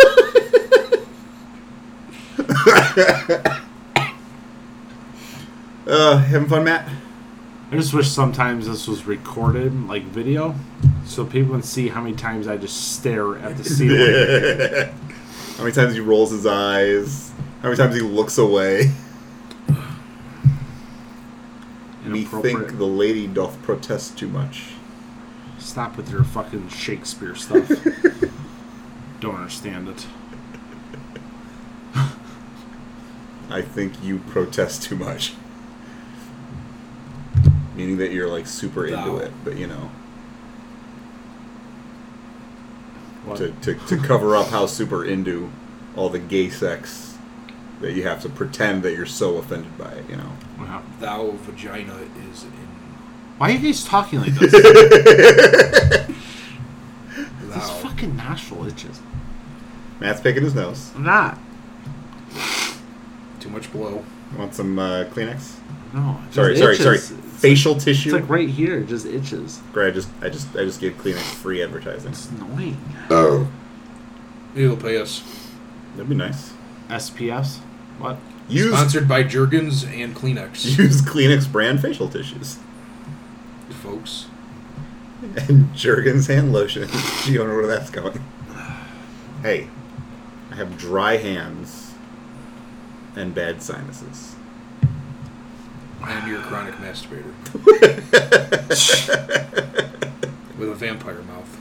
Uh, 5.85 6.17
having 6.19 6.49
fun, 6.49 6.65
Matt. 6.65 6.89
I 7.71 7.77
just 7.77 7.93
wish 7.93 8.09
sometimes 8.09 8.69
this 8.69 8.87
was 8.87 9.05
recorded, 9.07 9.89
like 9.89 10.05
video, 10.05 10.55
so 11.05 11.25
people 11.25 11.53
can 11.53 11.63
see 11.63 11.89
how 11.89 12.01
many 12.03 12.15
times 12.15 12.47
I 12.47 12.57
just 12.57 12.93
stare 12.95 13.39
at 13.39 13.57
the 13.57 13.65
ceiling. 13.65 14.95
How 15.57 15.65
many 15.65 15.75
times 15.75 15.95
he 15.95 16.01
rolls 16.01 16.31
his 16.31 16.47
eyes? 16.47 17.31
How 17.61 17.69
many 17.69 17.77
times 17.77 17.95
he 17.95 18.01
looks 18.01 18.39
away? 18.39 18.91
Inappropriate. 22.05 22.57
Methinks 22.57 22.73
the 22.73 22.87
lady 22.87 23.27
doth 23.27 23.63
protest 23.63 24.19
too 24.19 24.29
much. 24.29 24.73
Stop 25.59 25.97
with 25.97 26.11
your 26.11 26.25
fucking 26.25 26.69
Shakespeare 26.71 27.35
stuff. 27.35 27.69
Don't 29.21 29.37
understand 29.37 29.89
it. 29.89 30.07
I 33.51 33.63
think 33.63 34.03
you 34.03 34.19
protest 34.19 34.83
too 34.83 34.97
much. 34.97 35.35
Meaning 37.77 37.99
that 37.99 38.13
you're 38.13 38.29
like 38.29 38.47
super 38.47 38.87
into 38.87 38.97
Thou. 38.97 39.17
it, 39.19 39.33
but 39.45 39.57
you 39.57 39.67
know, 39.67 39.91
What? 43.25 43.39
to, 43.39 43.53
to, 43.63 43.75
to 43.75 43.97
cover 43.99 44.37
up 44.37 44.49
how 44.49 44.67
super 44.67 45.05
into 45.05 45.51
all 45.97 46.09
the 46.09 46.19
gay 46.19 46.49
sex 46.51 47.17
that 47.81 47.93
you 47.93 48.03
have 48.05 48.21
to 48.23 48.29
pretend 48.29 48.83
that 48.83 48.93
you're 48.95 49.07
so 49.07 49.37
offended 49.37 49.77
by 49.79 49.91
it, 49.93 50.09
you 50.09 50.17
know. 50.17 50.33
Wow. 50.59 50.83
Thou 51.01 51.31
vagina 51.31 51.95
is 52.31 52.45
in 52.45 52.51
Why 53.39 53.51
are 53.51 53.53
you 53.53 53.59
guys 53.59 53.85
talking 53.85 54.21
like 54.21 54.35
this? 54.35 54.53
thou. 54.53 56.09
this 57.49 57.71
fucking 57.83 58.17
nostril 58.17 58.67
itches. 58.67 59.01
Matt's 60.01 60.21
picking 60.21 60.43
his 60.43 60.55
nose. 60.55 60.93
I'm 60.95 61.05
not. 61.05 61.39
Too 63.53 63.59
much 63.59 63.73
blow. 63.73 64.03
Want 64.39 64.55
some 64.55 64.79
uh, 64.79 65.05
Kleenex? 65.11 65.59
No. 65.93 66.19
Sorry, 66.31 66.55
just 66.55 66.63
sorry, 66.63 66.77
sorry. 66.77 66.97
itches. 66.97 67.11
It's 67.11 67.41
Facial 67.43 67.75
It's 67.75 67.85
tissue. 67.85 68.13
like 68.13 68.27
right 68.29 68.49
here. 68.49 68.79
It 68.79 68.87
just 68.89 69.05
itches. 69.05 69.61
Great, 69.73 69.89
I 69.89 69.91
just, 69.91 70.09
I 70.23 70.29
just, 70.31 70.49
I 70.57 70.65
just 70.65 70.81
gave 70.81 70.93
Kleenex 70.97 71.19
free 71.21 71.63
advertising. 71.63 72.13
It's 72.13 72.31
annoying. 72.31 72.79
Oh, 73.11 73.51
Maybe 74.55 74.67
they'll 74.67 74.77
pay 74.77 74.97
us. 74.99 75.23
that'd 75.97 76.09
be 76.09 76.15
nice. 76.15 76.55
SPS? 76.89 77.59
What? 77.99 78.17
Use 78.49 78.73
Sponsored 78.75 79.07
by 79.07 79.23
Jergens 79.23 79.85
and 79.85 80.15
Kleenex, 80.17 80.65
use 80.79 81.03
Kleenex 81.03 81.51
brand 81.51 81.81
facial 81.83 82.09
tissues 82.09 82.59
folks. 83.83 84.27
and 85.49 85.75
Jergens 85.75 86.27
hand 86.27 86.53
lotion. 86.53 86.83
you 87.27 87.39
don't 87.39 87.49
know 87.49 87.55
where 87.57 87.67
that's 87.67 87.91
going. 87.91 88.23
Hey, 89.43 89.69
I 90.53 90.55
have 90.55 90.79
dry 90.79 91.17
hands 91.17 91.82
and 93.17 93.35
bad 93.35 93.63
sinuses. 93.63 94.35
And 96.05 96.29
you're 96.29 96.41
a 96.41 96.43
chronic 96.43 96.75
masturbator 96.77 97.33
with 100.59 100.69
a 100.71 100.75
vampire 100.75 101.23
mouth 101.23 101.61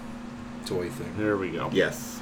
toy 0.66 0.90
thing. 0.90 1.14
There 1.18 1.38
we 1.38 1.52
go. 1.52 1.70
yes, 1.72 2.20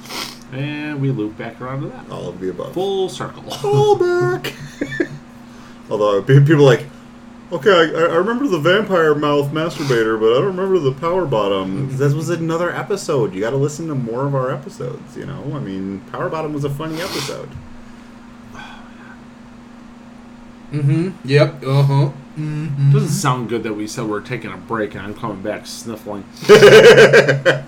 And 0.52 1.00
we 1.00 1.10
loop 1.10 1.36
back 1.38 1.60
around 1.60 1.82
to 1.82 1.88
that. 1.88 2.10
all 2.10 2.28
of 2.28 2.40
the 2.40 2.50
above. 2.50 2.74
Full 2.74 3.08
circle. 3.08 3.44
All 3.64 3.96
back. 3.96 4.54
Although 5.90 6.22
people 6.22 6.54
are 6.56 6.58
like, 6.58 6.86
okay, 7.52 7.70
I, 7.72 8.00
I 8.02 8.16
remember 8.16 8.46
the 8.48 8.58
vampire 8.60 9.14
mouth 9.14 9.50
masturbator, 9.52 10.18
but 10.20 10.32
I 10.32 10.40
don't 10.40 10.56
remember 10.56 10.78
the 10.78 10.92
power 10.92 11.24
bottom. 11.26 11.88
Mm-hmm. 11.88 11.96
This 11.96 12.12
was 12.14 12.28
another 12.28 12.70
episode. 12.70 13.34
You 13.34 13.40
got 13.40 13.50
to 13.50 13.56
listen 13.56 13.88
to 13.88 13.94
more 13.94 14.26
of 14.26 14.34
our 14.34 14.50
episodes. 14.52 15.16
You 15.16 15.26
know, 15.26 15.52
I 15.54 15.58
mean, 15.60 16.00
power 16.12 16.28
bottom 16.28 16.52
was 16.52 16.64
a 16.64 16.70
funny 16.70 17.00
episode. 17.00 17.48
Mm-hmm. 20.72 21.28
Yep. 21.28 21.64
Uh 21.64 21.82
huh. 21.82 22.10
Mm-hmm. 22.38 22.92
Doesn't 22.92 23.08
sound 23.08 23.48
good 23.48 23.62
that 23.64 23.74
we 23.74 23.86
said 23.86 24.06
we're 24.06 24.20
taking 24.20 24.52
a 24.52 24.56
break 24.56 24.94
and 24.94 25.02
I'm 25.04 25.14
coming 25.14 25.42
back 25.42 25.66
sniffling. 25.66 26.24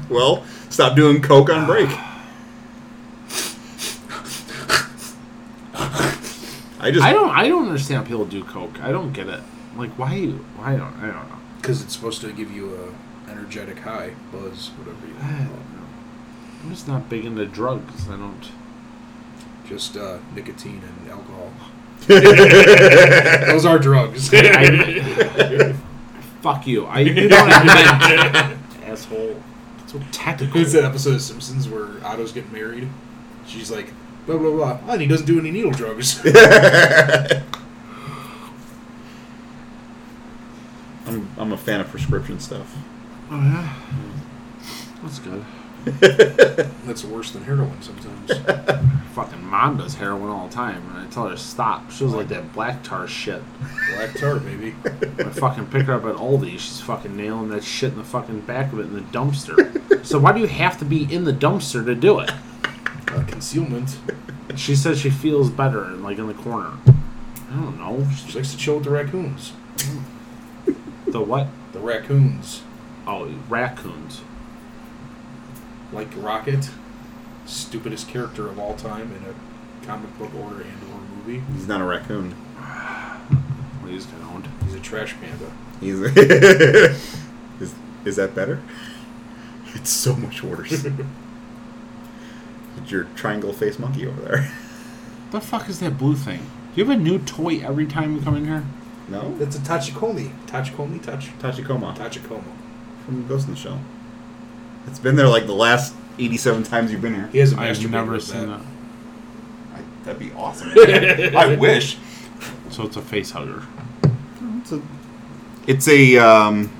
well, 0.09 0.44
stop 0.70 0.94
doing 0.96 1.20
coke 1.20 1.50
on 1.50 1.66
break. 1.66 1.90
I 5.74 6.90
just 6.90 7.05
I 7.05 7.12
don't. 7.12 7.30
I 7.30 7.48
don't 7.48 7.66
understand 7.66 8.03
how 8.03 8.09
people 8.09 8.24
do 8.24 8.42
coke. 8.44 8.80
I 8.82 8.90
don't 8.90 9.12
get 9.12 9.28
it. 9.28 9.40
Like 9.76 9.90
why? 9.98 10.14
You 10.14 10.32
why 10.57 10.76
don't 10.76 10.94
I 10.96 11.07
don't 11.07 11.28
know. 11.28 11.38
Because 11.57 11.82
it's 11.82 11.94
supposed 11.94 12.20
to 12.22 12.32
give 12.32 12.50
you 12.50 12.74
a 12.74 13.30
energetic 13.30 13.78
high, 13.80 14.14
buzz, 14.32 14.70
whatever 14.70 15.07
you 15.07 15.14
I 15.20 15.30
want. 15.30 15.38
don't 15.48 15.76
know. 15.76 15.86
I'm 16.64 16.70
just 16.70 16.88
not 16.88 17.09
big 17.09 17.24
into 17.24 17.46
drugs. 17.46 18.09
I 18.09 18.16
don't. 18.16 18.48
Just 19.68 19.96
uh, 19.96 20.18
nicotine 20.34 20.82
and 20.82 21.11
alcohol. 21.11 21.53
Those 23.46 23.64
are 23.64 23.78
drugs. 23.78 24.30
I, 24.32 25.74
fuck 26.40 26.66
you. 26.66 26.86
I 26.86 27.00
you 27.00 27.28
know 27.28 27.36
what 27.44 27.53
I 27.53 28.32
meant. 28.32 28.59
Asshole. 28.84 29.40
So 29.86 30.00
technical. 30.11 30.61
It's 30.61 30.72
that 30.72 30.84
episode 30.84 31.14
of 31.14 31.22
Simpsons 31.22 31.68
where 31.68 32.05
Otto's 32.05 32.32
getting 32.32 32.53
married. 32.53 32.88
She's 33.46 33.70
like, 33.70 33.92
blah 34.26 34.38
blah 34.38 34.50
blah, 34.50 34.92
and 34.92 35.00
he 35.00 35.07
doesn't 35.07 35.26
do 35.26 35.38
any 35.38 35.50
needle 35.50 35.70
drugs. 35.70 36.20
I'm, 41.07 41.28
I'm 41.36 41.53
a 41.53 41.59
fan 41.59 41.80
of 41.80 41.88
prescription 41.88 42.40
stuff. 42.40 42.74
Oh 43.30 43.40
yeah. 43.40 43.74
That's 45.03 45.18
good. 45.18 45.44
That's 46.85 47.05
worse 47.05 47.33
than 47.33 47.43
heroin 47.45 47.80
sometimes. 47.83 48.30
Fucking 49.14 49.45
mom 49.45 49.78
does 49.78 49.95
heroin 49.95 50.30
all 50.30 50.47
the 50.49 50.55
time, 50.55 50.89
and 50.91 51.07
I 51.07 51.11
tell 51.11 51.24
her 51.28 51.35
to 51.35 51.41
stop. 51.41 51.91
She 51.91 52.05
was 52.05 52.14
like 52.14 52.28
that 52.28 52.53
black 52.53 52.83
tar 52.83 53.07
shit. 53.09 53.43
Black 53.95 54.14
tar, 54.14 54.41
maybe. 54.41 54.74
I 54.85 55.30
fucking 55.30 55.66
pick 55.66 55.87
her 55.87 55.95
up 55.95 56.05
at 56.05 56.14
Aldi. 56.16 56.53
She's 56.53 56.80
fucking 56.80 57.14
nailing 57.16 57.51
that 57.51 57.62
shit 57.64 57.93
in 57.93 57.99
the 57.99 58.05
fucking 58.05 58.41
back 58.43 58.72
of 58.72 58.78
it 58.78 58.83
in 58.83 58.95
the 58.95 59.01
dumpster. 59.01 60.05
so 60.07 60.18
why 60.18 60.33
do 60.33 60.41
you 60.41 60.47
have 60.47 60.78
to 60.78 60.85
be 60.85 61.12
in 61.12 61.24
the 61.24 61.33
dumpster 61.33 61.85
to 61.85 61.95
do 61.95 62.20
it? 62.20 62.30
Uh, 63.09 63.24
concealment. 63.24 63.99
She 64.57 64.74
says 64.76 64.99
she 65.01 65.11
feels 65.11 65.51
better, 65.51 65.85
like 65.91 66.18
in 66.18 66.28
the 66.28 66.35
corner. 66.35 66.72
I 67.51 67.55
don't 67.57 67.78
know. 67.78 68.09
She 68.26 68.39
likes 68.39 68.53
to 68.53 68.57
chill 68.57 68.76
with 68.76 68.85
the 68.85 68.91
raccoons. 68.91 69.53
The 71.07 71.20
what? 71.20 71.49
The 71.72 71.80
raccoons, 71.80 72.62
Oh, 73.07 73.26
raccoons. 73.49 74.22
Like 75.93 76.09
Rocket, 76.16 76.70
stupidest 77.47 78.09
character 78.09 78.49
of 78.49 78.59
all 78.59 78.74
time 78.74 79.12
in 79.14 79.24
a 79.24 79.86
comic 79.86 80.16
book 80.18 80.34
or 80.34 80.61
and 80.62 80.82
or 80.93 81.01
movie. 81.26 81.43
He's 81.55 81.68
not 81.68 81.80
a 81.80 81.84
raccoon. 81.84 82.34
Please 83.82 84.07
don't. 84.07 84.47
He's 84.64 84.74
a 84.74 84.80
trash 84.80 85.14
panda. 85.20 85.53
He's 85.80 85.99
is, 87.61 87.74
is 88.05 88.16
that 88.16 88.34
better? 88.34 88.62
It's 89.74 89.88
so 89.90 90.14
much 90.14 90.43
worse. 90.43 90.86
It's 92.78 92.90
your 92.90 93.05
triangle 93.16 93.53
face 93.53 93.78
monkey 93.78 94.07
over 94.07 94.20
there. 94.20 94.43
What 95.30 95.40
the 95.40 95.47
fuck 95.47 95.68
is 95.68 95.80
that 95.80 95.97
blue 95.99 96.14
thing? 96.16 96.40
Do 96.40 96.80
you 96.80 96.84
have 96.84 96.99
a 96.99 97.01
new 97.03 97.18
toy 97.18 97.61
every 97.61 97.86
time 97.86 98.14
you 98.16 98.20
come 98.22 98.36
in 98.36 98.45
here? 98.47 98.64
No, 99.09 99.34
That's 99.38 99.57
a 99.57 99.61
Tachikomi. 99.61 100.30
Tachikomi, 100.47 101.03
Tach, 101.03 101.20
Tachikoma 101.38 101.95
Tachikoma. 101.97 102.43
from 103.05 103.26
Ghost 103.26 103.47
in 103.49 103.55
the 103.55 103.61
Shell. 103.61 103.80
It's 104.87 104.99
been 104.99 105.16
there 105.16 105.28
like 105.28 105.47
the 105.47 105.55
last 105.55 105.95
87 106.18 106.64
times 106.64 106.93
you've 106.93 107.01
been 107.01 107.14
here. 107.14 107.28
He 107.28 107.39
has 107.39 107.53
a 107.53 107.61
I've 107.61 107.76
masturbator 107.76 107.91
never 107.91 108.20
seen 108.20 108.51
that. 108.51 108.59
that. 108.59 108.66
I, 109.74 110.05
that'd 110.05 110.18
be 110.20 110.33
awesome. 110.33 110.70
I 110.76 111.57
wish. 111.59 111.99
So 112.70 112.85
it's 112.85 112.97
a 112.97 113.03
face 113.03 113.30
hugger. 113.30 113.62
It's 114.61 114.72
a, 114.72 114.83
it's 115.66 115.89
a, 115.89 116.16
um, 116.18 116.70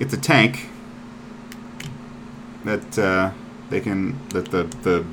it's 0.00 0.12
a 0.12 0.16
tank 0.20 0.68
that 2.64 2.98
uh, 2.98 3.30
they 3.70 3.80
can 3.80 4.18
that 4.30 4.50
the 4.50 4.64
the 4.82 5.04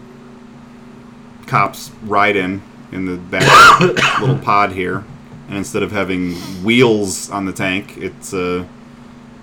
cops 1.47 1.91
ride 2.03 2.35
in 2.35 2.61
in 2.91 3.05
the 3.05 3.17
back 3.17 3.79
little 4.19 4.37
pod 4.37 4.71
here, 4.71 5.03
and 5.47 5.57
instead 5.57 5.83
of 5.83 5.91
having 5.91 6.33
wheels 6.63 7.29
on 7.29 7.45
the 7.45 7.53
tank, 7.53 7.97
it's 7.97 8.33
a 8.33 8.67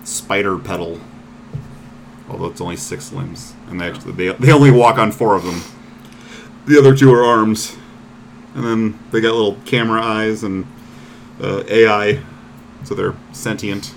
spider 0.05 0.59
pedal. 0.59 1.01
Although 2.33 2.47
it's 2.47 2.61
only 2.61 2.77
six 2.77 3.13
limbs, 3.13 3.53
and 3.69 3.81
they 3.81 3.87
actually 3.87 4.13
they, 4.13 4.29
they 4.33 4.51
only 4.53 4.71
walk 4.71 4.99
on 4.99 5.13
four 5.13 5.37
of 5.37 5.45
them. 5.45 5.61
The 6.67 6.79
other 6.79 6.97
two 6.97 7.13
are 7.13 7.23
arms, 7.25 7.77
and 8.55 8.65
then 8.65 8.99
they 9.11 9.21
got 9.21 9.35
little 9.35 9.57
camera 9.67 10.01
eyes 10.03 10.43
and 10.43 10.67
uh, 11.41 11.63
AI, 11.69 12.21
so 12.85 12.95
they're 12.95 13.15
sentient. 13.33 13.95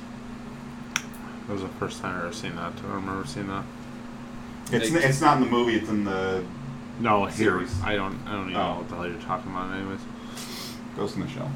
That 1.48 1.54
was 1.54 1.62
the 1.62 1.70
first 1.70 2.02
time 2.02 2.16
I 2.20 2.26
ever 2.26 2.34
seen 2.34 2.56
that. 2.58 2.74
I 2.74 2.82
don't 2.82 2.92
remember 2.92 3.26
seeing 3.28 3.48
that. 3.48 3.64
It's 4.72 4.90
it's 4.92 5.22
not 5.22 5.38
in 5.38 5.44
the 5.44 5.50
movie. 5.50 5.76
It's 5.76 5.90
in 5.90 6.04
the 6.04 6.44
No, 7.00 7.26
here 7.26 7.52
Series. 7.52 7.82
I 7.84 7.96
don't. 7.96 8.18
I 8.28 8.32
don't 8.34 8.50
even 8.50 8.56
Oh. 8.60 8.74
know 8.74 8.80
what 8.80 8.90
the 8.90 8.96
hell 8.96 9.08
you're 9.08 9.22
talking 9.22 9.52
about. 9.52 9.72
Anyways, 9.74 10.00
Ghost 10.98 11.16
in 11.16 11.22
the 11.22 11.28
Shell. 11.30 11.52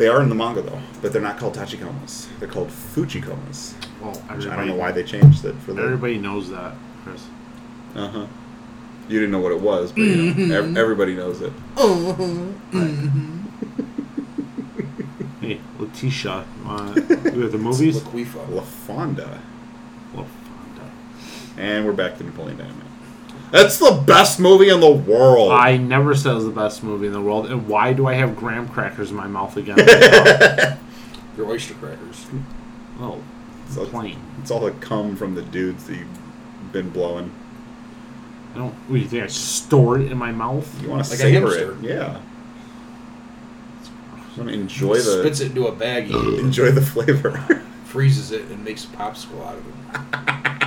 They 0.00 0.08
are 0.08 0.22
in 0.22 0.30
the 0.30 0.34
manga 0.34 0.62
though, 0.62 0.80
but 1.02 1.12
they're 1.12 1.20
not 1.20 1.36
called 1.36 1.54
Tachikomas. 1.54 2.26
They're 2.38 2.48
called 2.48 2.68
Fuchikomas. 2.70 3.74
well, 4.00 4.14
Which 4.34 4.46
I 4.46 4.56
don't 4.56 4.68
know 4.68 4.74
why 4.74 4.92
they 4.92 5.02
changed 5.04 5.44
it 5.44 5.54
for 5.56 5.74
the. 5.74 5.82
Everybody 5.82 6.16
knows 6.16 6.48
that, 6.48 6.72
Chris. 7.04 7.22
Uh 7.94 8.08
huh. 8.08 8.26
You 9.10 9.18
didn't 9.20 9.30
know 9.30 9.40
what 9.40 9.52
it 9.52 9.60
was, 9.60 9.92
but 9.92 10.00
you 10.00 10.32
know, 10.46 10.58
ev- 10.58 10.76
everybody 10.78 11.14
knows 11.14 11.42
it. 11.42 11.52
Oh. 11.76 12.54
Hey, 15.42 15.58
Letitia, 15.78 16.44
uh, 16.66 16.92
we 16.94 17.00
have 17.42 17.52
the 17.52 17.58
movies. 17.68 17.98
Laquifa. 18.00 18.46
LaFawnduh. 18.48 19.38
Well, 20.14 20.26
Fonda. 20.26 20.90
And 21.56 21.84
we're 21.86 21.92
back 21.92 22.18
to 22.18 22.24
Napoleon 22.24 22.58
Dynamite. 22.58 22.86
That's 23.50 23.78
the 23.78 24.02
best 24.06 24.38
movie 24.38 24.68
in 24.68 24.80
the 24.80 24.90
world. 24.90 25.50
I 25.52 25.76
never 25.76 26.14
said 26.14 26.32
it 26.32 26.34
was 26.36 26.44
the 26.44 26.50
best 26.52 26.82
movie 26.84 27.06
in 27.08 27.12
the 27.12 27.20
world. 27.20 27.46
And 27.50 27.66
why 27.66 27.92
do 27.92 28.06
I 28.06 28.14
have 28.14 28.36
graham 28.36 28.68
crackers 28.68 29.10
in 29.10 29.16
my 29.16 29.26
mouth 29.26 29.56
again? 29.56 29.76
Your 31.36 31.46
oyster 31.48 31.74
crackers. 31.74 32.26
oh, 33.00 33.20
So- 33.68 33.86
plain. 33.86 34.18
It's 34.40 34.50
all 34.50 34.60
the 34.60 34.70
cum 34.72 35.16
from 35.16 35.34
the 35.34 35.42
dudes 35.42 35.84
that 35.86 35.96
you've 35.96 36.72
been 36.72 36.90
blowing. 36.90 37.30
I 38.54 38.58
don't. 38.58 38.72
What 38.72 38.96
do 38.96 39.02
you 39.02 39.08
think? 39.08 39.24
I 39.24 39.26
store 39.28 39.98
it 40.00 40.10
in 40.10 40.18
my 40.18 40.32
mouth? 40.32 40.68
You 40.82 40.88
want 40.90 41.04
to 41.04 41.10
Like 41.10 41.18
a 41.18 41.22
savor 41.22 41.46
hamster. 41.48 41.72
it, 41.72 41.82
yeah. 41.82 42.20
You 44.36 44.42
want 44.42 44.48
to 44.48 44.54
enjoy 44.54 44.94
the 44.96 45.20
Spits 45.22 45.40
it 45.40 45.46
into 45.48 45.66
a 45.66 45.72
baggie, 45.72 46.38
enjoy 46.40 46.70
the 46.72 46.80
flavor. 46.82 47.62
freezes 47.84 48.30
it, 48.32 48.42
and 48.50 48.64
makes 48.64 48.84
a 48.84 48.88
popsicle 48.88 49.44
out 49.46 49.56
of 49.56 49.66
it. 49.66 50.56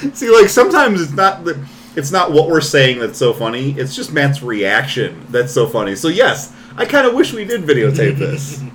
See, 0.14 0.30
like 0.30 0.48
sometimes 0.48 1.00
it's 1.00 1.12
not 1.12 1.44
the 1.44 1.66
it's 1.96 2.12
not 2.12 2.30
what 2.30 2.48
we're 2.48 2.60
saying 2.60 2.98
that's 2.98 3.18
so 3.18 3.32
funny. 3.32 3.72
It's 3.72 3.96
just 3.96 4.12
Matt's 4.12 4.42
reaction 4.42 5.26
that's 5.30 5.52
so 5.52 5.66
funny. 5.66 5.96
So 5.96 6.08
yes, 6.08 6.52
I 6.76 6.84
kind 6.84 7.06
of 7.06 7.14
wish 7.14 7.32
we 7.32 7.44
did 7.44 7.62
videotape 7.62 8.18
this. 8.18 8.62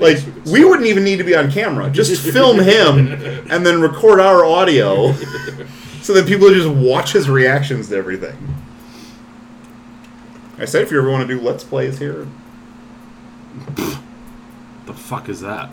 Like 0.00 0.18
we 0.46 0.64
wouldn't 0.64 0.86
even 0.86 1.02
need 1.02 1.16
to 1.16 1.24
be 1.24 1.34
on 1.34 1.50
camera. 1.50 1.90
Just 1.90 2.22
film 2.22 2.60
him 2.60 3.08
and 3.50 3.66
then 3.66 3.80
record 3.80 4.20
our 4.20 4.44
audio. 4.44 5.12
So 6.00 6.14
that 6.14 6.26
people 6.26 6.48
just 6.48 6.68
watch 6.68 7.12
his 7.12 7.28
reactions 7.28 7.88
to 7.88 7.96
everything. 7.96 8.54
I 10.56 10.64
said 10.64 10.82
if 10.82 10.90
you 10.90 10.98
ever 10.98 11.10
want 11.10 11.28
to 11.28 11.34
do 11.36 11.38
let's 11.42 11.64
plays 11.64 11.98
here, 11.98 12.26
The 14.86 14.94
fuck 14.94 15.28
is 15.28 15.40
that? 15.40 15.70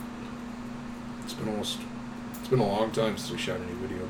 It's 1.23 1.33
been 1.33 1.47
almost. 1.47 1.79
It's 2.45 2.51
been 2.51 2.59
a 2.59 2.67
long 2.67 2.91
time 2.91 3.17
since 3.17 3.31
we 3.31 3.39
shot 3.39 3.59
a 3.59 3.65
new 3.65 3.73
video. 3.87 4.07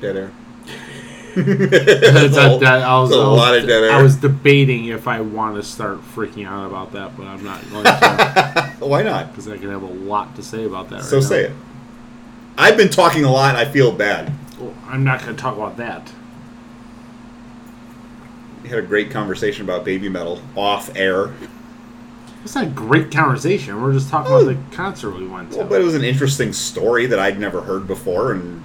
dead 0.00 0.16
air. 0.16 0.32
That's 1.34 2.36
a, 2.36 2.56
a, 2.56 2.58
that, 2.60 2.82
I 2.82 2.98
was, 3.00 3.10
that's 3.10 3.18
a 3.18 3.22
I 3.22 3.28
was- 3.28 3.38
lot 3.38 3.56
of 3.56 3.66
dead 3.66 3.82
air. 3.84 3.90
I 3.92 4.02
was 4.02 4.16
debating 4.16 4.86
if 4.86 5.06
I 5.06 5.20
want 5.20 5.56
to 5.56 5.62
start 5.62 6.00
freaking 6.14 6.46
out 6.46 6.66
about 6.66 6.92
that, 6.92 7.16
but 7.16 7.26
I'm 7.26 7.44
not 7.44 7.60
going 7.70 7.84
to 7.84 8.72
Why 8.86 9.02
not? 9.02 9.28
because 9.28 9.48
I 9.48 9.56
can 9.58 9.70
have 9.70 9.82
a 9.82 9.86
lot 9.86 10.34
to 10.36 10.42
say 10.42 10.64
about 10.64 10.88
that. 10.90 11.02
So 11.04 11.16
right 11.16 11.22
now. 11.22 11.28
say 11.28 11.44
it. 11.44 11.52
I've 12.58 12.76
been 12.76 12.90
talking 12.90 13.24
a 13.24 13.30
lot. 13.30 13.56
I 13.56 13.64
feel 13.64 13.92
bad. 13.92 14.32
Well, 14.58 14.74
I'm 14.86 15.04
not 15.04 15.20
going 15.22 15.34
to 15.36 15.40
talk 15.40 15.56
about 15.56 15.76
that. 15.78 16.12
We 18.62 18.68
had 18.68 18.78
a 18.78 18.82
great 18.82 19.10
conversation 19.10 19.64
about 19.64 19.84
Babymetal 19.84 20.40
off 20.56 20.94
air. 20.96 21.32
It's 22.44 22.54
not 22.54 22.64
a 22.64 22.70
great 22.70 23.10
conversation. 23.10 23.80
We're 23.80 23.92
just 23.92 24.08
talking 24.08 24.32
about 24.32 24.46
the 24.46 24.76
concert 24.76 25.10
we 25.16 25.26
went 25.26 25.52
to. 25.52 25.58
Well, 25.58 25.66
but 25.68 25.80
it 25.80 25.84
was 25.84 25.94
an 25.94 26.04
interesting 26.04 26.52
story 26.52 27.06
that 27.06 27.18
I'd 27.18 27.38
never 27.38 27.62
heard 27.62 27.86
before, 27.86 28.32
and 28.32 28.62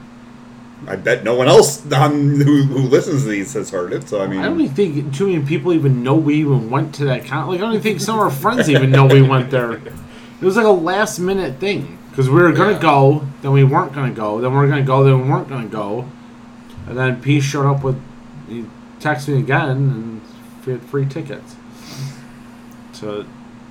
I 0.87 0.95
bet 0.95 1.23
no 1.23 1.35
one 1.35 1.47
else 1.47 1.91
on 1.91 2.39
who, 2.41 2.63
who 2.63 2.79
listens 2.79 3.23
to 3.23 3.29
these 3.29 3.53
has 3.53 3.69
heard 3.71 3.93
it. 3.93 4.07
So 4.07 4.21
I 4.21 4.27
mean, 4.27 4.39
I 4.39 4.45
don't 4.45 4.61
even 4.61 4.75
think 4.75 5.13
too 5.15 5.27
many 5.27 5.45
people 5.45 5.73
even 5.73 6.03
know 6.03 6.15
we 6.15 6.35
even 6.35 6.69
went 6.69 6.93
to 6.95 7.05
that 7.05 7.25
concert. 7.25 7.51
Like 7.51 7.59
I 7.59 7.61
don't 7.61 7.71
even 7.73 7.83
think 7.83 7.99
some 8.01 8.15
of 8.15 8.21
our 8.21 8.31
friends 8.31 8.69
even 8.69 8.91
know 8.91 9.05
we 9.05 9.21
went 9.21 9.51
there. 9.51 9.73
It 9.73 10.45
was 10.45 10.55
like 10.55 10.65
a 10.65 10.69
last 10.69 11.17
minute 11.19 11.59
thing 11.59 11.97
because 12.11 12.29
we 12.29 12.35
were 12.41 12.51
gonna 12.51 12.73
Yeah. 12.73 12.81
go, 12.81 13.27
then 13.41 13.51
we 13.51 13.63
weren't 13.63 13.93
gonna 13.93 14.11
go, 14.11 14.39
then 14.41 14.51
we 14.51 14.57
are 14.57 14.67
gonna 14.67 14.83
go, 14.83 15.03
then 15.03 15.21
we 15.23 15.29
weren't 15.29 15.49
gonna 15.49 15.67
go, 15.67 16.05
and 16.87 16.97
then 16.97 17.21
P 17.21 17.39
showed 17.39 17.65
up 17.67 17.83
with 17.83 17.99
he 18.97 19.03
texted 19.03 19.29
me 19.29 19.39
again 19.39 19.69
and 19.69 20.21
we 20.65 20.73
had 20.73 20.81
free 20.83 21.05
tickets 21.05 21.55
to 22.99 23.25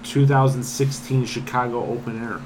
2016 0.05 1.27
Chicago 1.27 1.85
Open 1.85 2.23
Air. 2.23 2.41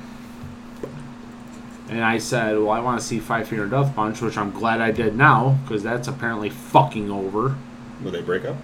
And 1.88 2.04
I 2.04 2.18
said, 2.18 2.56
well, 2.56 2.70
I 2.70 2.78
want 2.80 3.00
to 3.00 3.06
see 3.06 3.18
Five 3.18 3.48
Finger 3.48 3.66
Death 3.66 3.94
Punch, 3.96 4.20
which 4.20 4.36
I'm 4.38 4.52
glad 4.52 4.80
I 4.80 4.92
did 4.92 5.16
now 5.16 5.58
because 5.64 5.82
that's 5.82 6.06
apparently 6.08 6.48
fucking 6.50 7.10
over 7.10 7.56
will 8.02 8.10
they 8.12 8.22
break 8.22 8.44
up? 8.44 8.56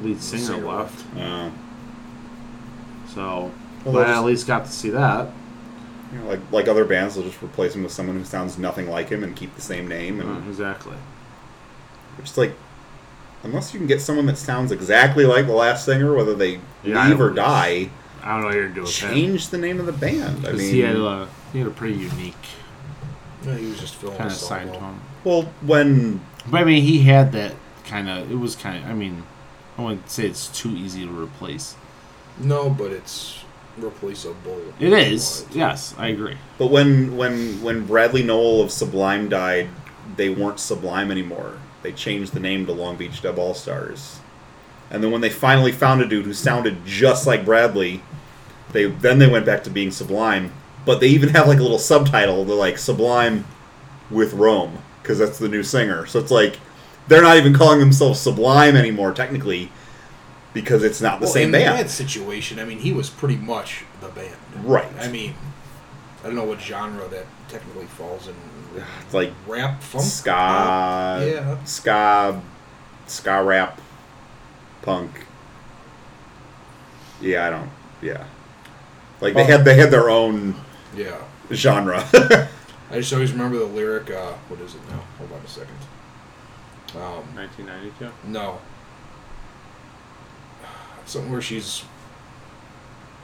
lead 0.00 0.20
singer, 0.22 0.42
Singer 0.44 0.66
left. 0.66 1.04
Uh, 1.16 1.50
So, 3.08 3.50
Well, 3.84 3.94
but 3.94 4.08
I 4.08 4.16
at 4.16 4.24
least 4.24 4.46
got 4.46 4.64
to 4.64 4.70
see 4.72 4.90
that. 4.90 5.28
you 6.12 6.18
know, 6.20 6.26
like 6.28 6.40
like 6.50 6.68
other 6.68 6.84
bands, 6.84 7.14
they'll 7.16 7.24
just 7.24 7.42
replace 7.42 7.74
him 7.74 7.82
with 7.82 7.92
someone 7.92 8.16
who 8.16 8.24
sounds 8.24 8.56
nothing 8.58 8.88
like 8.88 9.08
him 9.10 9.22
and 9.24 9.36
keep 9.36 9.54
the 9.54 9.60
same 9.60 9.86
name, 9.88 10.20
and 10.20 10.30
Uh, 10.30 10.48
exactly. 10.48 10.96
it's 12.18 12.38
like 12.38 12.54
unless 13.42 13.72
you 13.72 13.80
can 13.80 13.86
get 13.86 14.00
someone 14.00 14.26
that 14.26 14.38
sounds 14.38 14.72
exactly 14.72 15.24
like 15.26 15.46
the 15.46 15.52
last 15.52 15.84
singer, 15.84 16.14
whether 16.14 16.34
they 16.34 16.60
Yeah, 16.84 17.08
leave 17.08 17.20
or 17.20 17.30
die, 17.30 17.90
I 18.22 18.32
don't 18.32 18.40
know 18.42 18.46
what 18.48 18.54
you're 18.56 18.68
doing. 18.68 18.86
change 18.86 19.48
the 19.48 19.58
name 19.58 19.80
of 19.80 19.86
the 19.86 19.92
band. 19.92 20.38
I 20.46 20.52
Because 20.52 20.58
mean, 20.58 20.74
he 20.74 20.80
had 20.80 20.96
a 20.96 21.28
he 21.52 21.58
had 21.58 21.68
a 21.68 21.70
pretty 21.72 21.94
unique 21.96 22.34
No, 23.44 23.54
he 23.54 23.66
was 23.66 23.80
just 23.80 23.96
filming 23.96 24.18
kind 24.18 24.30
of 24.30 24.36
solo. 24.36 24.48
side 24.48 24.72
to 24.74 24.80
him. 24.80 25.00
well, 25.24 25.42
when 25.62 26.20
But 26.50 26.60
I 26.60 26.64
mean, 26.64 26.82
he 26.82 27.02
had 27.02 27.32
that 27.32 27.54
kind 27.84 28.08
of. 28.08 28.30
It 28.30 28.36
was 28.36 28.54
kind 28.56 28.82
of. 28.84 28.90
I 28.90 28.94
mean, 28.94 29.24
I 29.78 29.82
wouldn't 29.82 30.08
say 30.10 30.26
it's 30.26 30.48
too 30.48 30.70
easy 30.70 31.04
to 31.06 31.10
replace. 31.12 31.74
No, 32.38 32.70
but 32.70 32.92
it's 32.92 33.44
replaceable. 33.76 34.60
It 34.78 34.92
is. 34.92 35.44
Yes, 35.52 35.94
I 35.98 36.08
agree. 36.08 36.36
But 36.58 36.68
when 36.68 37.16
when 37.16 37.60
when 37.62 37.86
Bradley 37.86 38.22
Nowell 38.22 38.62
of 38.62 38.70
Sublime 38.70 39.28
died, 39.28 39.68
they 40.16 40.28
weren't 40.30 40.60
Sublime 40.60 41.10
anymore. 41.10 41.58
They 41.82 41.92
changed 41.92 42.32
the 42.32 42.40
name 42.40 42.66
to 42.66 42.72
Long 42.72 42.96
Beach 42.96 43.20
Dub 43.22 43.38
All 43.38 43.54
Stars. 43.54 44.20
And 44.90 45.02
then 45.02 45.10
when 45.10 45.20
they 45.20 45.30
finally 45.30 45.72
found 45.72 46.00
a 46.02 46.06
dude 46.06 46.26
who 46.26 46.34
sounded 46.34 46.84
just 46.84 47.26
like 47.26 47.44
Bradley, 47.44 48.02
they 48.72 48.86
then 48.86 49.18
they 49.18 49.28
went 49.28 49.46
back 49.46 49.64
to 49.64 49.70
being 49.70 49.90
Sublime. 49.90 50.52
But 50.84 51.00
they 51.00 51.08
even 51.08 51.28
have 51.34 51.48
like 51.48 51.58
a 51.58 51.62
little 51.62 51.78
subtitle. 51.78 52.44
They're 52.44 52.56
like 52.56 52.78
Sublime 52.78 53.44
with 54.10 54.32
Rome 54.34 54.78
because 55.02 55.18
that's 55.18 55.38
the 55.38 55.48
new 55.48 55.62
singer. 55.62 56.06
So 56.06 56.18
it's 56.20 56.30
like 56.30 56.58
they're 57.08 57.22
not 57.22 57.36
even 57.36 57.54
calling 57.54 57.80
themselves 57.80 58.20
Sublime 58.20 58.76
anymore 58.76 59.12
technically 59.12 59.70
because 60.54 60.84
it's 60.84 61.00
not 61.00 61.18
the 61.18 61.24
Well, 61.24 61.32
same 61.32 61.46
in 61.46 61.52
band. 61.52 61.78
that 61.78 61.90
situation, 61.90 62.58
I 62.58 62.64
mean, 62.66 62.78
he 62.78 62.92
was 62.92 63.08
pretty 63.08 63.36
much 63.36 63.84
the 64.02 64.08
band. 64.08 64.36
Right. 64.62 64.86
I 65.00 65.08
mean, 65.08 65.34
I 66.22 66.26
don't 66.26 66.36
know 66.36 66.44
what 66.44 66.60
genre 66.60 67.08
that 67.08 67.24
technically 67.48 67.86
falls 67.86 68.28
in. 68.28 68.34
It's 68.76 69.14
like 69.14 69.32
Rap, 69.46 69.82
funk, 69.82 70.04
ska, 70.04 70.30
pop? 70.30 71.20
yeah. 71.22 71.64
ska, 71.64 72.40
ska 73.06 73.42
rap, 73.42 73.80
punk. 74.82 75.10
Yeah, 77.20 77.46
I 77.46 77.50
don't. 77.50 77.70
Yeah, 78.00 78.24
like 79.20 79.34
they 79.34 79.42
Well- 79.42 79.50
had 79.58 79.64
they 79.64 79.74
had 79.74 79.90
their 79.90 80.10
own 80.10 80.54
Yeah. 80.96 81.18
genre. 81.52 82.04
I 82.90 82.96
just 82.96 83.12
always 83.12 83.32
remember 83.32 83.58
the 83.58 83.64
lyric. 83.64 84.10
Uh, 84.10 84.32
what 84.48 84.60
is 84.60 84.74
it 84.74 84.80
now? 84.90 85.02
Hold 85.18 85.32
on 85.32 85.38
a 85.44 85.48
second. 85.48 85.76
Um, 86.94 87.24
1992. 87.36 88.10
no. 88.28 88.58
Something 91.06 91.32
where 91.32 91.40
she's 91.42 91.84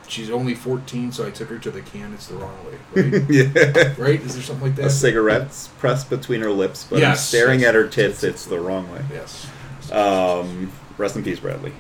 she's 0.09 0.31
only 0.31 0.55
14, 0.55 1.13
so 1.13 1.27
I 1.27 1.31
took 1.31 1.49
her 1.49 1.59
to 1.59 1.71
the 1.71 1.81
can. 1.83 2.13
It's 2.15 2.27
the 2.27 2.37
wrong 2.37 2.57
way, 2.67 3.03
right? 3.11 3.25
yeah, 3.31 3.95
right? 3.99 4.21
Is 4.21 4.35
there 4.35 4.43
something 4.43 4.67
like 4.69 4.77
that? 4.77 4.87
a 4.87 4.91
cigarette's 4.91 5.69
pressed 5.79 6.11
between 6.11 6.41
her 6.41 6.51
lips, 6.51 6.85
but 6.89 6.97
I'm 6.97 7.03
Yes, 7.03 7.27
staring 7.27 7.63
at 7.65 7.75
her 7.75 7.87
tits. 7.87 8.25
It's 8.25 8.45
the 8.45 8.59
wrong 8.59 8.91
way. 8.93 9.05
Yes. 9.13 9.47
Um, 9.93 10.73
rest 10.97 11.17
in 11.17 11.25
peace, 11.25 11.41
Bradley. 11.41 11.73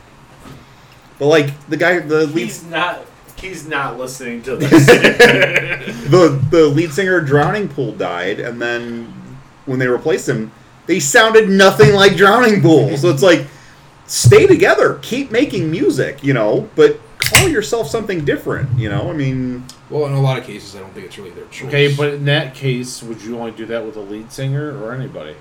But 1.18 1.26
like 1.26 1.68
the 1.68 1.76
guy, 1.76 1.98
the 2.00 2.26
lead, 2.26 2.44
He's 2.44 2.64
not. 2.64 3.00
He's 3.36 3.68
not 3.68 3.98
listening 3.98 4.42
to 4.42 4.56
this. 4.56 4.86
the 4.86 6.44
the 6.50 6.66
lead 6.66 6.92
singer 6.92 7.20
Drowning 7.20 7.68
Pool 7.68 7.92
died, 7.92 8.40
and 8.40 8.60
then 8.60 9.12
when 9.66 9.78
they 9.78 9.86
replaced 9.86 10.28
him, 10.28 10.50
they 10.86 10.98
sounded 11.00 11.48
nothing 11.48 11.92
like 11.94 12.16
Drowning 12.16 12.62
Pool. 12.62 12.96
So 12.96 13.10
it's 13.10 13.22
like, 13.22 13.46
stay 14.06 14.46
together, 14.46 14.98
keep 15.02 15.30
making 15.30 15.70
music, 15.70 16.22
you 16.24 16.32
know, 16.32 16.68
but 16.74 16.98
call 17.34 17.48
yourself 17.48 17.88
something 17.88 18.24
different, 18.24 18.78
you 18.78 18.88
know. 18.88 19.10
I 19.10 19.12
mean, 19.12 19.64
Well, 19.90 20.06
in 20.06 20.12
a 20.12 20.20
lot 20.20 20.38
of 20.38 20.44
cases, 20.44 20.74
I 20.76 20.80
don't 20.80 20.92
think 20.94 21.06
it's 21.06 21.18
really 21.18 21.30
their 21.30 21.46
choice. 21.46 21.68
okay, 21.68 21.94
but 21.94 22.14
in 22.14 22.24
that 22.26 22.54
case, 22.54 23.02
would 23.02 23.22
you 23.22 23.38
only 23.38 23.50
do 23.52 23.66
that 23.66 23.84
with 23.84 23.96
a 23.96 24.00
lead 24.00 24.32
singer 24.32 24.76
or 24.82 24.92
anybody? 24.92 25.34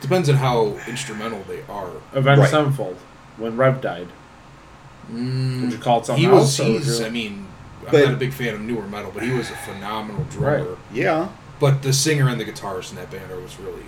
depends 0.00 0.28
on 0.28 0.34
how 0.34 0.76
instrumental 0.88 1.44
they 1.46 1.62
are. 1.72 1.90
Avenged 2.12 2.40
Right. 2.40 2.50
Sevenfold, 2.50 2.96
when 3.36 3.56
Rev 3.56 3.80
died, 3.80 4.08
Mm, 5.12 5.62
would 5.62 5.72
you 5.72 5.78
call 5.78 6.00
it 6.00 6.06
something 6.06 6.24
he 6.24 6.28
else? 6.30 6.58
was. 6.58 6.60
or 6.60 6.64
He's. 6.64 7.00
I 7.00 7.08
mean, 7.08 7.46
I'm 7.86 7.92
But- 7.92 8.04
not 8.06 8.14
a 8.14 8.16
big 8.16 8.32
fan 8.32 8.54
of 8.54 8.60
newer 8.62 8.82
metal, 8.86 9.10
but 9.14 9.22
he 9.22 9.30
was 9.30 9.48
a 9.50 9.54
phenomenal 9.54 10.26
drummer. 10.30 10.58
Right. 10.70 10.78
yeah, 10.92 11.28
But 11.60 11.82
the 11.82 11.92
singer 11.92 12.28
and 12.28 12.40
the 12.40 12.44
guitarist 12.44 12.90
in 12.90 12.96
that 12.96 13.10
band 13.12 13.30
are 13.30 13.38
was 13.38 13.58
really. 13.60 13.84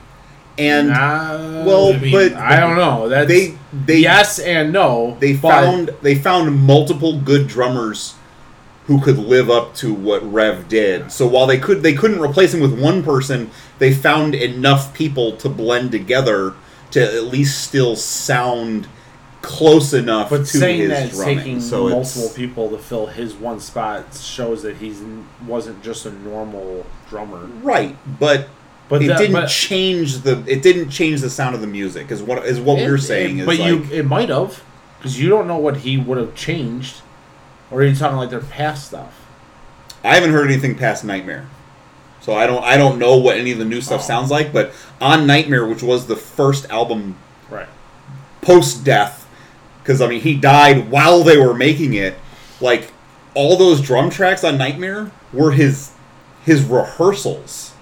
And 0.59 0.89
Nah, 0.89 1.65
well, 1.65 1.93
I 1.95 1.99
mean, 1.99 2.13
but 2.13 2.35
I 2.35 2.61
don't 2.61 2.77
know. 2.77 3.09
That's 3.09 3.29
they 3.29 3.57
they 3.73 3.99
yes 3.99 4.39
and 4.39 4.73
no. 4.73 5.17
they 5.21 5.35
found 5.35 5.91
they 6.03 6.15
found 6.15 6.65
multiple 6.67 7.19
good 7.21 7.47
drummers 7.49 8.15
who 8.87 9.01
could 9.01 9.19
live 9.19 9.49
up 9.51 9.75
to 9.77 9.95
what 9.95 10.23
Rev 10.31 10.69
did. 10.69 11.11
So 11.11 11.27
while 11.27 11.47
they 11.47 11.59
could 11.59 11.83
they 11.83 11.95
couldn't 11.95 12.21
replace 12.21 12.53
him 12.55 12.61
with 12.61 12.79
one 12.79 13.03
person, 13.03 13.51
they 13.79 13.93
found 13.95 14.35
enough 14.35 14.95
people 14.95 15.33
to 15.39 15.49
blend 15.49 15.91
together 15.91 16.55
to 16.93 17.03
at 17.03 17.25
least 17.25 17.63
still 17.67 17.97
sound 17.97 18.87
close 19.43 19.93
enough 19.93 20.31
But 20.31 20.39
to 20.39 20.47
saying 20.47 20.81
his 20.81 20.89
that 20.91 21.11
drumming. 21.11 21.39
taking 21.39 21.61
so 21.61 21.89
multiple 21.89 22.25
it's, 22.25 22.35
people 22.35 22.71
to 22.71 22.79
fill 22.79 23.07
his 23.07 23.35
one 23.35 23.61
spot 23.61 24.15
shows 24.15 24.63
that 24.63 24.77
he 24.77 24.95
wasn't 25.47 25.83
just 25.83 26.07
a 26.07 26.11
normal 26.13 26.87
drummer. 27.11 27.45
right, 27.63 27.97
but 28.19 28.49
But 28.95 29.03
it 29.03 29.09
that- 29.09 29.19
didn't 29.19 29.33
but- 29.33 29.49
change 29.49 30.19
the 30.23 30.43
it 30.47 30.63
didn't 30.63 30.91
change 30.91 31.21
the 31.21 31.31
sound 31.31 31.55
of 31.55 31.61
the 31.61 31.67
music. 31.67 32.11
Is 32.11 32.23
what 32.23 32.45
is 32.47 32.61
what 32.61 32.79
It- 32.79 32.89
we're 32.89 32.99
saying 32.99 33.39
it- 33.41 33.47
but 33.47 33.59
like 33.59 33.67
you 33.69 33.87
it 33.93 34.07
might 34.07 34.29
have 34.29 34.63
because 34.99 35.21
you 35.21 35.29
don't 35.29 35.47
know 35.49 35.57
what 35.57 35.79
he 35.79 35.97
would 35.99 36.17
have 36.19 36.35
changed, 36.35 36.97
or 37.71 37.81
are 37.81 37.85
you 37.85 37.95
talking 37.95 38.17
like 38.17 38.31
their 38.31 38.41
past 38.41 38.87
stuff? 38.87 39.13
I 40.05 40.15
haven't 40.15 40.31
heard 40.33 40.49
anything 40.51 40.75
past 40.77 41.05
Nightmare. 41.05 41.47
So 42.21 42.35
I 42.35 42.47
don't 42.47 42.63
I 42.65 42.77
don't 42.77 42.99
know 42.99 43.17
what 43.17 43.37
any 43.37 43.53
of 43.53 43.59
the 43.59 43.65
new 43.65 43.81
stuff 43.81 44.01
Oh. 44.03 44.07
sounds 44.07 44.31
like, 44.31 44.53
but 44.53 44.73
on 45.01 45.27
Nightmare, 45.27 45.67
which 45.67 45.83
was 45.83 46.07
the 46.07 46.17
first 46.17 46.67
album 46.71 47.17
Right. 47.51 47.67
post 48.43 48.85
death, 48.85 49.27
because 49.83 50.01
I 50.01 50.07
mean 50.07 50.21
he 50.21 50.35
died 50.35 50.91
while 50.91 51.23
they 51.23 51.37
were 51.37 51.53
making 51.55 51.95
it. 51.95 52.17
Like 52.61 52.93
all 53.35 53.57
those 53.57 53.81
drum 53.81 54.09
tracks 54.09 54.45
on 54.45 54.57
Nightmare 54.57 55.11
were 55.33 55.51
his 55.51 55.91
his 56.47 56.63
rehearsals. 56.63 57.73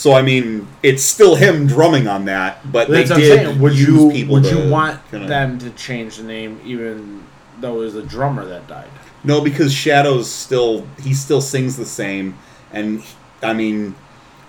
So 0.00 0.14
I 0.14 0.22
mean, 0.22 0.66
it's 0.82 1.02
still 1.02 1.34
him 1.34 1.66
drumming 1.66 2.08
on 2.08 2.24
that, 2.24 2.72
but 2.72 2.88
That's 2.88 3.10
they 3.10 3.16
did. 3.16 3.60
Would 3.60 3.76
use 3.76 3.86
you 3.86 4.10
people 4.10 4.36
would 4.36 4.44
to 4.44 4.64
you 4.64 4.70
want 4.70 4.98
kinda- 5.10 5.28
them 5.28 5.58
to 5.58 5.68
change 5.72 6.16
the 6.16 6.22
name 6.22 6.58
even 6.64 7.22
though 7.60 7.82
it 7.82 7.84
was 7.84 7.92
the 7.92 8.02
drummer 8.02 8.46
that 8.46 8.66
died. 8.66 8.88
No, 9.24 9.42
because 9.42 9.74
Shadows 9.74 10.30
still 10.30 10.86
he 11.02 11.12
still 11.12 11.42
sings 11.42 11.76
the 11.76 11.84
same, 11.84 12.38
and 12.72 13.02
I 13.42 13.52
mean, 13.52 13.94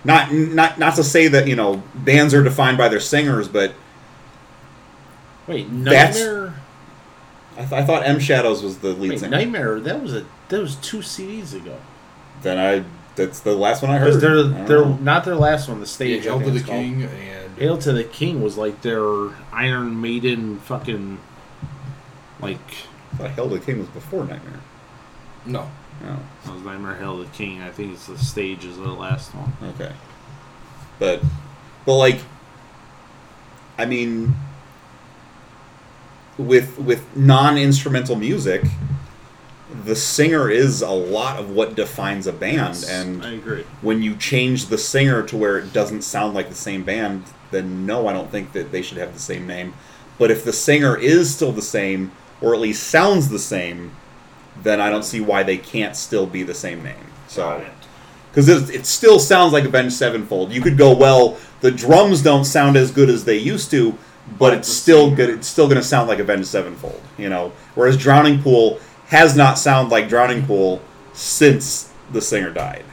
not 0.05 0.31
not 0.31 0.79
not 0.79 0.95
to 0.95 1.03
say 1.03 1.27
that 1.27 1.49
you 1.49 1.57
know 1.57 1.83
bands 1.95 2.33
are 2.33 2.43
defined 2.43 2.77
by 2.77 2.87
their 2.87 3.01
singers, 3.01 3.49
but 3.49 3.73
Wait, 5.47 5.69
Nightmare. 5.69 6.53
I, 7.57 7.59
th- 7.65 7.73
I 7.73 7.83
thought 7.83 8.05
M 8.05 8.21
Shadows 8.21 8.63
was 8.63 8.77
the 8.77 8.93
lead 8.93 9.09
Wait, 9.09 9.19
singer. 9.19 9.31
Nightmare. 9.31 9.81
That 9.81 10.01
was 10.01 10.15
a 10.15 10.25
that 10.47 10.61
was 10.61 10.77
two 10.77 10.99
CDs 10.99 11.53
ago. 11.53 11.75
Then 12.41 12.57
I 12.57 12.85
that's 13.25 13.39
the 13.41 13.55
last 13.55 13.81
one 13.81 13.91
I 13.91 13.97
heard. 13.97 14.15
they're 14.21 14.31
I 14.39 14.41
don't 14.43 14.65
they're 14.65 14.85
not 14.85 15.25
their 15.25 15.35
last 15.35 15.67
one. 15.69 15.79
The 15.79 15.85
stage. 15.85 16.21
I 16.27 16.29
Hail 16.31 16.39
to 16.39 16.49
the 16.51 16.57
it's 16.57 16.65
called. 16.65 16.79
King 16.79 17.03
and 17.03 17.57
Hail 17.57 17.77
to 17.77 17.93
the 17.93 18.03
King 18.03 18.41
was 18.41 18.57
like 18.57 18.81
their 18.81 19.03
Iron 19.53 19.99
Maiden 20.01 20.59
fucking 20.59 21.19
like 22.39 22.57
I 23.13 23.17
thought 23.17 23.31
Hell 23.31 23.49
to 23.49 23.55
the 23.59 23.65
King 23.65 23.79
was 23.79 23.87
before 23.89 24.25
Nightmare. 24.25 24.59
no. 25.45 25.69
Oh, 26.03 26.19
that 26.45 26.53
was 26.55 26.63
Nightmare 26.63 26.95
Hail 26.95 27.17
to 27.17 27.25
the 27.29 27.37
King. 27.37 27.61
I 27.61 27.69
think 27.69 27.93
it's 27.93 28.07
the 28.07 28.17
stage 28.17 28.65
is 28.65 28.77
the 28.77 28.87
last 28.87 29.35
one. 29.35 29.53
okay. 29.75 29.93
But 30.97 31.21
but 31.85 31.97
like 31.97 32.19
I 33.77 33.85
mean 33.85 34.33
with 36.37 36.79
with 36.79 37.15
non-instrumental 37.15 38.15
music 38.15 38.63
the 39.85 39.95
singer 39.95 40.49
is 40.49 40.81
a 40.81 40.89
lot 40.89 41.39
of 41.39 41.51
what 41.51 41.75
defines 41.75 42.27
a 42.27 42.33
band 42.33 42.83
and 42.87 43.23
I 43.23 43.31
agree. 43.31 43.63
when 43.81 44.01
you 44.01 44.15
change 44.15 44.67
the 44.67 44.77
singer 44.77 45.23
to 45.23 45.37
where 45.37 45.57
it 45.57 45.73
doesn't 45.73 46.03
sound 46.03 46.33
like 46.33 46.49
the 46.49 46.55
same 46.55 46.83
band, 46.83 47.23
then 47.51 47.85
no, 47.85 48.07
I 48.07 48.13
don't 48.13 48.29
think 48.29 48.53
that 48.53 48.71
they 48.71 48.81
should 48.81 48.97
have 48.97 49.13
the 49.13 49.19
same 49.19 49.47
name. 49.47 49.73
But 50.17 50.31
if 50.31 50.43
the 50.43 50.53
singer 50.53 50.97
is 50.97 51.33
still 51.33 51.51
the 51.51 51.61
same, 51.61 52.11
or 52.41 52.53
at 52.53 52.59
least 52.59 52.87
sounds 52.87 53.29
the 53.29 53.39
same, 53.39 53.91
then 54.61 54.81
I 54.81 54.89
don't 54.89 55.03
see 55.03 55.21
why 55.21 55.43
they 55.43 55.57
can't 55.57 55.95
still 55.95 56.25
be 56.25 56.43
the 56.43 56.53
same 56.53 56.83
name. 56.83 57.07
So, 57.27 57.65
because 58.31 58.49
it, 58.49 58.69
it 58.73 58.85
still 58.85 59.19
sounds 59.19 59.53
like 59.53 59.63
Avenged 59.63 59.95
Sevenfold. 59.95 60.51
You 60.51 60.61
could 60.61 60.77
go, 60.77 60.95
well, 60.95 61.37
the 61.61 61.71
drums 61.71 62.21
don't 62.21 62.45
sound 62.45 62.75
as 62.75 62.91
good 62.91 63.09
as 63.09 63.25
they 63.25 63.37
used 63.37 63.71
to, 63.71 63.97
but 64.37 64.53
it's 64.53 64.67
still 64.67 65.13
good. 65.13 65.29
It's 65.29 65.47
still 65.47 65.67
going 65.67 65.77
to 65.77 65.83
sound 65.83 66.07
like 66.07 66.19
Avenged 66.19 66.47
Sevenfold, 66.47 67.01
you 67.17 67.29
know. 67.29 67.51
Whereas 67.75 67.97
Drowning 67.97 68.41
Pool 68.41 68.79
has 69.11 69.35
not 69.35 69.59
sounded 69.59 69.91
like 69.91 70.07
Drowning 70.09 70.45
Pool 70.45 70.81
since 71.13 71.91
the 72.11 72.21
singer 72.21 72.49
died. 72.49 72.85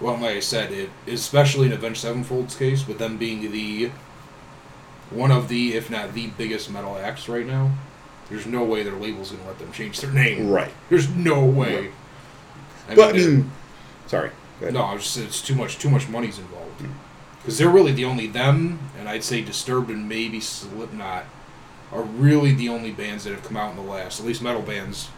Well, 0.00 0.14
like 0.14 0.36
I 0.36 0.40
said, 0.40 0.72
it 0.72 0.90
especially 1.06 1.66
in 1.66 1.72
Avenged 1.72 2.00
Sevenfold's 2.00 2.54
case, 2.54 2.86
with 2.86 2.98
them 2.98 3.16
being 3.16 3.50
the 3.50 3.90
one 5.10 5.30
of 5.30 5.48
the, 5.48 5.74
if 5.74 5.90
not 5.90 6.12
the 6.12 6.26
biggest 6.38 6.70
metal 6.70 6.98
acts 6.98 7.28
right 7.28 7.46
now, 7.46 7.70
there's 8.28 8.44
no 8.46 8.62
way 8.62 8.82
their 8.82 8.94
label's 8.96 9.30
gonna 9.30 9.46
let 9.46 9.58
them 9.58 9.72
change 9.72 10.00
their 10.00 10.10
name. 10.10 10.50
Right. 10.50 10.72
There's 10.90 11.08
no 11.08 11.44
way. 11.44 11.90
But 12.88 12.98
I 12.98 13.12
they're- 13.12 13.30
mean, 13.30 13.50
sorry. 14.06 14.30
No, 14.60 14.80
I 14.82 14.94
was 14.94 15.02
just 15.02 15.18
it's 15.18 15.42
too 15.42 15.54
much. 15.54 15.78
Too 15.78 15.90
much 15.90 16.08
money's 16.08 16.38
involved. 16.38 16.82
Because 17.38 17.58
they're 17.58 17.68
really 17.70 17.92
the 17.92 18.04
only 18.04 18.26
them, 18.26 18.78
and 18.98 19.08
I'd 19.08 19.22
say 19.24 19.40
Disturbed 19.42 19.90
and 19.90 20.08
maybe 20.08 20.40
Slipknot 20.40 21.24
are 21.92 22.02
really 22.02 22.52
the 22.52 22.68
only 22.68 22.90
bands 22.92 23.24
that 23.24 23.30
have 23.32 23.44
come 23.44 23.56
out 23.56 23.70
in 23.70 23.76
the 23.76 23.90
last, 23.90 24.20
at 24.20 24.26
least 24.26 24.42
metal 24.42 24.62
bands, 24.62 25.08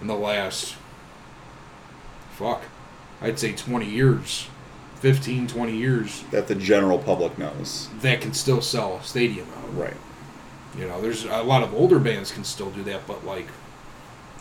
in 0.00 0.06
the 0.06 0.14
last. 0.14 0.76
Fuck, 2.32 2.62
I'd 3.20 3.38
say 3.38 3.52
20 3.52 3.88
years, 3.88 4.48
15, 5.00 5.46
20 5.48 5.76
years 5.76 6.24
that 6.30 6.48
the 6.48 6.54
general 6.54 6.98
public 6.98 7.36
knows. 7.38 7.88
that 8.00 8.20
can 8.20 8.32
still 8.32 8.60
sell 8.62 8.96
a 8.96 9.02
stadium 9.04 9.46
out. 9.58 9.76
Right. 9.76 9.96
You 10.78 10.88
know, 10.88 11.00
there's 11.02 11.24
a 11.24 11.42
lot 11.42 11.62
of 11.62 11.74
older 11.74 11.98
bands 11.98 12.32
can 12.32 12.44
still 12.44 12.70
do 12.70 12.82
that, 12.84 13.06
but 13.06 13.26
like 13.26 13.48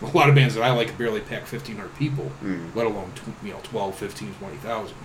a 0.01 0.05
lot 0.17 0.29
of 0.29 0.35
bands 0.35 0.55
that 0.55 0.63
I 0.63 0.71
like 0.71 0.97
barely 0.97 1.19
pack 1.19 1.41
1,500 1.51 1.95
people, 1.97 2.31
Mm. 2.43 2.73
let 2.75 2.85
alone 2.87 3.11
you 3.43 3.51
know 3.51 3.59
12, 3.63 3.95
15, 3.95 4.33
20,000. 4.35 4.95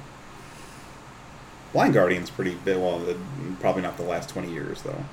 Blind 1.72 1.92
Guardian's 1.94 2.30
pretty 2.30 2.54
big. 2.64 2.78
Well, 2.78 3.02
probably 3.60 3.82
not 3.82 3.96
the 3.96 4.04
last 4.04 4.28
twenty 4.30 4.50
years 4.52 4.82
though. 4.82 5.04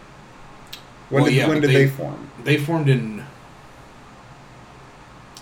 When 1.09 1.23
Well, 1.23 1.31
did 1.31 1.37
yeah, 1.37 1.47
when 1.47 1.61
did 1.61 1.69
they- 1.69 1.85
they, 1.85 1.89
form? 1.89 2.29
They 2.43 2.57
formed 2.57 2.89
in 2.89 3.23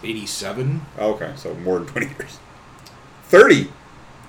87. 0.03 0.81
Oh, 0.99 1.13
okay, 1.13 1.31
so 1.35 1.53
more 1.55 1.79
than 1.79 1.87
twenty 1.87 2.07
years. 2.07 2.39
Thirty 3.25 3.71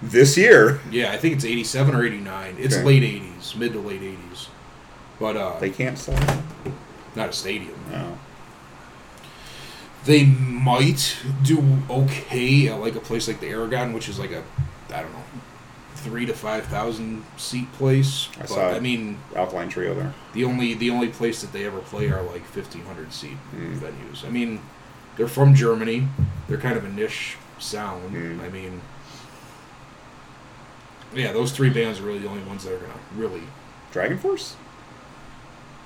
this 0.03 0.37
year. 0.37 0.81
Yeah, 0.91 1.13
I 1.13 1.17
think 1.17 1.35
it's 1.37 1.45
87 1.45 1.95
or 1.95 2.05
89. 2.05 2.57
It's 2.59 2.75
Okay. 2.77 2.85
late 2.85 3.03
80s, 3.03 3.57
mid 3.57 3.73
to 3.73 3.79
late 3.81 4.03
80s. 4.03 4.49
But 5.19 5.37
uh, 5.37 5.59
They 5.61 5.71
can't 5.71 5.99
sell. 5.99 6.19
not 7.17 7.29
a 7.31 7.33
stadium. 7.33 7.75
No. 7.91 8.19
They 10.05 10.25
might 10.25 11.17
do 11.45 11.63
okay 11.89 12.69
at 12.69 12.81
like 12.81 12.97
a 12.97 13.01
place 13.01 13.29
like 13.29 13.41
the 13.41 13.49
Aragon, 13.49 13.93
which 13.93 14.09
is 14.09 14.19
like 14.19 14.33
a, 14.33 14.43
I 14.93 15.03
don't 15.03 15.13
know, 15.13 15.25
three 16.03 16.27
to 16.27 16.33
five 16.35 16.65
thousand 16.67 17.25
seat 17.37 17.73
place. 17.75 18.29
I 18.37 18.41
but 18.41 18.49
saw 18.49 18.69
it. 18.71 18.75
I 18.77 18.81
mean, 18.81 19.19
Alkaline 19.37 19.69
Trio 19.69 19.95
there. 19.95 20.13
the 20.35 20.45
only 20.45 20.75
the 20.75 20.91
only 20.91 21.09
place 21.09 21.41
that 21.43 21.53
they 21.53 21.65
ever 21.65 21.79
play 21.81 22.11
are 22.11 22.23
like 22.23 22.45
fifteen 22.45 22.85
hundred 22.85 23.13
seat 23.13 23.37
Mm. 23.55 23.79
venues. 23.79 24.25
I 24.27 24.31
mean, 24.31 24.61
they're 25.17 25.29
from 25.29 25.55
Germany. 25.55 26.09
They're 26.49 26.59
kind 26.59 26.77
of 26.77 26.85
a 26.85 26.89
niche 26.89 27.37
sound. 27.59 28.15
Mm. 28.15 28.41
I 28.41 28.49
mean, 28.49 28.81
yeah, 31.15 31.33
those 31.33 31.53
three 31.53 31.71
bands 31.71 32.01
are 32.01 32.05
really 32.05 32.19
the 32.21 32.29
only 32.29 32.43
ones 32.45 32.65
that 32.65 32.73
are 32.75 32.79
gonna 32.79 32.95
really. 33.17 33.43
Dragon 33.93 34.19
Force. 34.19 34.57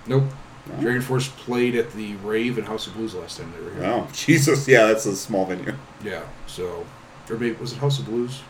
Nope. 0.06 0.24
No? 0.68 0.80
Dragon 0.80 1.02
Force 1.02 1.28
played 1.28 1.74
at 1.74 1.92
the 1.92 2.14
Rave 2.16 2.58
and 2.58 2.66
House 2.66 2.86
of 2.86 2.94
Blues 2.94 3.14
last 3.14 3.38
time 3.38 3.52
they 3.56 3.64
were 3.64 3.74
here. 3.74 3.84
Oh 3.84 4.08
Jesus! 4.12 4.66
Yeah, 4.68 4.86
that's 4.86 5.06
a 5.06 5.16
small 5.16 5.44
venue. 5.46 5.74
Yeah, 6.04 6.22
so 6.46 6.86
or 7.28 7.36
maybe 7.36 7.56
was 7.56 7.72
it 7.72 7.78
House 7.78 7.98
of 7.98 8.06
Blues? 8.06 8.40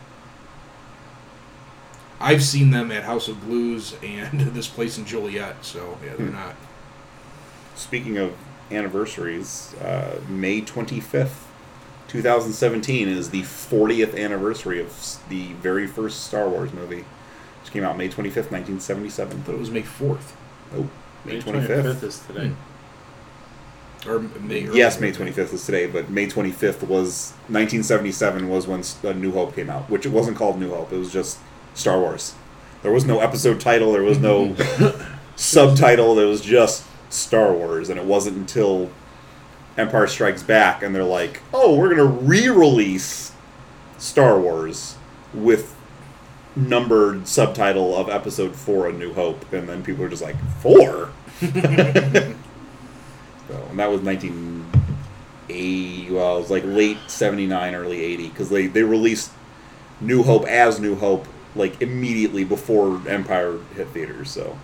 I've 2.19 2.43
seen 2.43 2.71
them 2.71 2.91
at 2.91 3.03
House 3.03 3.27
of 3.27 3.41
Blues 3.45 3.95
and 4.03 4.39
this 4.55 4.67
place 4.67 4.97
in 4.97 5.05
Joliet, 5.05 5.63
so 5.63 5.97
yeah, 6.03 6.13
they're 6.17 6.27
Hmm. 6.27 6.33
not. 6.33 6.55
Speaking 7.75 8.17
of 8.17 8.33
anniversaries, 8.71 9.75
uh, 9.81 10.19
May 10.27 10.61
twenty 10.61 10.99
fifth, 10.99 11.47
two 12.07 12.21
thousand 12.21 12.53
seventeen 12.53 13.07
is 13.07 13.29
the 13.29 13.43
fortieth 13.43 14.15
anniversary 14.15 14.79
of 14.81 15.17
the 15.29 15.53
very 15.53 15.85
first 15.87 16.23
Star 16.25 16.49
Wars 16.49 16.73
movie, 16.73 17.05
which 17.61 17.71
came 17.71 17.83
out 17.83 17.97
May 17.97 18.07
twenty 18.09 18.29
fifth, 18.31 18.51
nineteen 18.51 18.79
seventy 18.79 19.09
seven. 19.09 19.37
I 19.39 19.41
thought 19.43 19.55
it 19.55 19.59
was 19.59 19.69
May 19.71 19.83
fourth 19.83 20.35
Oh, 20.75 20.89
May 21.23 21.33
May 21.35 21.41
twenty 21.41 21.61
fifth. 21.67 22.03
is 22.03 22.19
today. 22.19 22.51
or 24.07 24.19
May. 24.19 24.61
Yes, 24.73 24.99
May 24.99 25.11
25th 25.11 25.53
is 25.53 25.65
today, 25.65 25.85
but 25.87 26.09
May 26.09 26.27
25th 26.27 26.83
was 26.87 27.31
1977 27.49 28.47
was 28.47 28.67
when 28.67 28.79
S- 28.81 29.03
uh, 29.03 29.11
New 29.13 29.31
Hope 29.31 29.55
came 29.55 29.69
out, 29.69 29.89
which 29.89 30.05
it 30.05 30.09
wasn't 30.09 30.37
called 30.37 30.59
New 30.59 30.69
Hope. 30.69 30.93
It 30.93 30.97
was 30.97 31.11
just 31.11 31.39
Star 31.77 31.99
Wars. 31.99 32.33
There 32.81 32.91
was 32.91 33.05
no 33.05 33.19
episode 33.19 33.61
title. 33.61 33.91
There 33.91 34.03
was 34.03 34.19
no 34.19 34.55
subtitle. 35.35 36.15
There 36.15 36.27
was 36.27 36.41
just 36.41 36.85
Star 37.09 37.53
Wars, 37.53 37.89
and 37.89 37.99
it 37.99 38.05
wasn't 38.05 38.37
until 38.37 38.89
Empire 39.77 40.07
Strikes 40.07 40.43
Back, 40.43 40.81
and 40.81 40.95
they're 40.95 41.03
like, 41.03 41.41
"Oh, 41.53 41.75
we're 41.75 41.89
gonna 41.89 42.05
re-release 42.05 43.31
Star 43.97 44.39
Wars 44.39 44.95
with 45.33 45.75
numbered 46.55 47.27
subtitle 47.27 47.95
of 47.95 48.09
Episode 48.09 48.55
Four: 48.55 48.89
A 48.89 48.93
New 48.93 49.13
Hope," 49.13 49.51
and 49.53 49.69
then 49.69 49.83
people 49.83 50.03
are 50.03 50.09
just 50.09 50.23
like, 50.23 50.37
four. 50.59 51.11
So, 53.47 53.55
and 53.69 53.79
that 53.79 53.89
was 53.89 54.01
1980. 54.01 56.11
Well, 56.11 56.35
it 56.35 56.39
was 56.41 56.51
like 56.51 56.65
late 56.65 56.97
79, 57.07 57.75
early 57.75 58.03
80, 58.03 58.27
because 58.27 58.49
they, 58.49 58.67
they 58.67 58.83
released 58.83 59.31
New 60.01 60.23
Hope 60.23 60.45
as 60.47 60.81
New 60.81 60.95
Hope 60.95 61.25
like 61.57 61.81
immediately 61.81 62.43
before 62.43 63.01
Empire 63.07 63.57
hit 63.75 63.87
theaters. 63.89 64.29
So, 64.29 64.57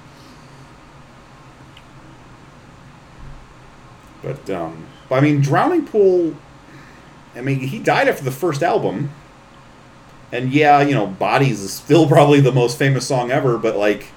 but 4.22 4.50
um, 4.50 4.86
but 5.10 5.16
I 5.16 5.22
mean, 5.22 5.41
Drowning 5.41 5.86
Pool. 5.86 6.36
I 7.36 7.41
mean, 7.41 7.60
he 7.60 7.80
died 7.80 8.08
after 8.08 8.24
the 8.24 8.32
first 8.32 8.62
album, 8.62 9.10
and 10.32 10.54
yeah, 10.54 10.82
you 10.82 10.94
know, 10.94 11.08
Bodies 11.08 11.62
is 11.62 11.74
still 11.74 12.08
probably 12.16 12.41
the 12.41 12.52
most 12.52 12.78
famous 12.78 13.08
song 13.08 13.32
ever, 13.32 13.58
but 13.58 13.78
like. 13.78 14.08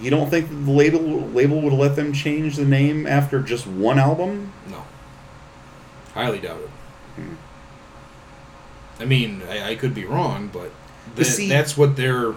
You 0.00 0.10
don't 0.10 0.28
think 0.28 0.50
the 0.50 0.70
label 0.70 1.00
label 1.00 1.62
would 1.62 1.72
let 1.72 1.96
them 1.96 2.12
change 2.12 2.56
the 2.56 2.64
name 2.64 3.06
after 3.06 3.40
just 3.40 3.66
one 3.66 3.98
album? 3.98 4.52
No. 4.68 4.84
Highly 6.12 6.40
doubt 6.40 6.60
it. 6.60 6.68
Hmm. 7.16 7.34
I 9.00 9.04
mean, 9.04 9.42
I, 9.48 9.70
I 9.70 9.74
could 9.74 9.94
be 9.94 10.04
wrong, 10.04 10.50
but 10.52 10.70
But 11.16 11.26
see- 11.26 11.48
that's 11.48 11.76
what 11.76 11.96
they're. 11.96 12.34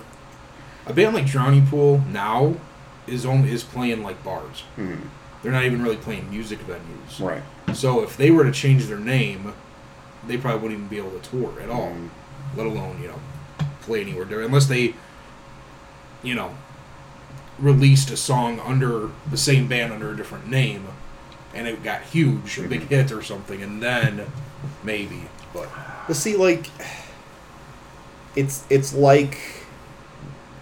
A 0.86 0.94
band 0.94 1.14
like 1.16 1.26
Drowning 1.26 1.68
Pool 1.68 2.02
now 2.12 2.56
is 3.08 3.26
only 3.26 3.52
is 3.52 3.64
playing 3.64 4.04
like 4.04 4.24
bars. 4.24 4.62
Hmm. 4.76 4.96
They're 5.44 5.52
not 5.52 5.66
even 5.66 5.84
really 5.84 5.98
playing 5.98 6.30
music 6.30 6.60
venues. 6.66 7.20
Right. 7.20 7.44
So 7.76 8.02
if 8.04 8.16
they 8.18 8.32
were 8.32 8.44
to 8.46 8.52
change 8.52 8.86
their 8.88 8.98
name, 9.00 9.54
they 10.26 10.38
probably 10.38 10.62
wouldn't 10.62 10.80
even 10.80 10.88
be 10.88 10.98
able 10.98 11.18
to 11.20 11.30
tour 11.30 11.60
at 11.62 11.70
all, 11.70 11.90
Mm. 11.92 12.10
let 12.56 12.66
alone 12.66 13.00
you 13.02 13.10
know 13.10 13.20
play 13.82 14.02
anywhere. 14.02 14.42
Unless 14.42 14.66
they, 14.68 14.94
you 16.24 16.34
know, 16.36 16.56
released 17.60 18.10
a 18.12 18.18
song 18.18 18.60
under 18.62 19.10
the 19.30 19.38
same 19.38 19.68
band 19.68 19.92
under 19.94 20.12
a 20.12 20.16
different 20.18 20.48
name, 20.50 20.88
and 21.54 21.68
it 21.68 21.84
got 21.84 22.02
huge, 22.04 22.58
a 22.60 22.64
big 22.68 22.88
hit 22.88 23.12
or 23.12 23.22
something, 23.22 23.62
and 23.62 23.82
then 23.82 24.26
maybe. 24.84 25.24
But 25.54 25.70
But 26.08 26.16
see, 26.16 26.36
like, 26.36 26.68
it's 28.36 28.64
it's 28.70 28.94
like, 28.94 29.38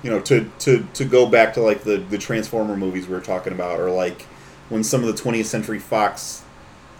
you 0.03 0.09
know, 0.09 0.19
to 0.21 0.49
to 0.59 0.85
to 0.93 1.05
go 1.05 1.25
back 1.25 1.53
to 1.55 1.61
like 1.61 1.83
the 1.83 1.97
the 1.97 2.17
Transformer 2.17 2.77
movies 2.77 3.07
we 3.07 3.13
were 3.13 3.21
talking 3.21 3.53
about, 3.53 3.79
or 3.79 3.89
like 3.91 4.23
when 4.69 4.83
some 4.83 5.03
of 5.03 5.15
the 5.15 5.21
20th 5.21 5.45
Century 5.45 5.79
Fox 5.79 6.43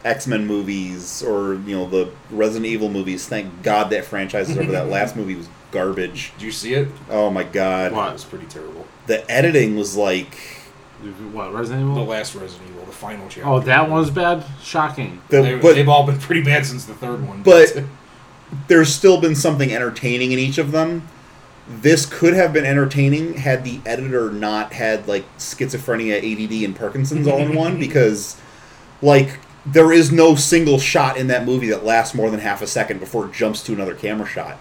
X 0.04 0.28
Men 0.28 0.46
movies, 0.46 1.24
or 1.24 1.56
you 1.56 1.76
know 1.76 1.88
the 1.90 2.12
Resident 2.30 2.66
Evil 2.66 2.90
movies. 2.90 3.28
Thank 3.28 3.64
God 3.64 3.90
that 3.92 4.06
franchise 4.06 4.50
is 4.50 4.58
over. 4.58 4.72
that 4.72 4.90
last 4.90 5.16
movie 5.18 5.36
was 5.36 5.48
garbage. 5.72 6.32
did 6.38 6.46
you 6.46 6.52
see 6.52 6.74
it? 6.74 6.88
Oh 7.10 7.30
my 7.30 7.44
God, 7.44 7.92
What? 7.92 8.10
It 8.10 8.14
was 8.14 8.24
pretty 8.26 8.46
terrible. 8.46 8.86
the 9.08 9.30
editing 9.30 9.76
was 9.76 9.96
like 9.98 10.36
What 11.32 11.54
Resident 11.54 11.82
Evil? 11.84 11.96
The 11.96 12.10
last 12.12 12.34
Resident 12.36 12.70
Evil, 12.70 12.75
the 12.86 12.92
final 12.92 13.28
chapter. 13.28 13.48
Oh, 13.50 13.60
that 13.62 13.90
one 13.90 14.00
was 14.00 14.10
bad. 14.10 14.44
Shocking. 14.62 15.22
the 15.30 15.42
They, 15.42 15.56
but 15.58 15.76
they've 15.76 15.90
all 15.90 16.06
been 16.06 16.20
pretty 16.20 16.42
bad 16.44 16.66
since 16.66 16.86
the 16.86 16.94
third 16.94 17.28
one. 17.28 17.44
But- 17.44 17.84
there's 18.68 18.94
still 18.94 19.20
been 19.20 19.36
something 19.36 19.72
entertaining 19.74 20.32
in 20.32 20.40
each 20.40 20.58
of 20.58 20.72
them. 20.72 21.08
This 21.68 22.06
could 22.06 22.34
have 22.34 22.54
been 22.54 22.66
entertaining 22.66 23.34
had 23.36 23.64
the 23.64 23.80
editor 23.86 24.32
not 24.32 24.74
had 24.74 25.08
like 25.08 25.26
schizophrenia, 25.38 26.18
ADD, 26.18 26.64
and 26.64 26.76
Parkinson's 26.76 27.28
all 27.28 27.40
in 27.40 27.56
one 27.56 27.80
because, 27.80 28.40
like, 29.02 29.40
there 29.66 29.92
is 29.92 30.12
no 30.12 30.36
single 30.36 30.78
shot 30.78 31.18
in 31.18 31.28
that 31.28 31.44
movie 31.44 31.70
that 31.70 31.84
lasts 31.84 32.14
more 32.14 32.30
than 32.30 32.40
half 32.40 32.62
a 32.62 32.68
second 32.68 33.00
before 33.00 33.26
it 33.26 33.34
jumps 33.34 33.64
to 33.64 33.74
another 33.74 33.96
camera 33.96 34.28
shot. 34.28 34.58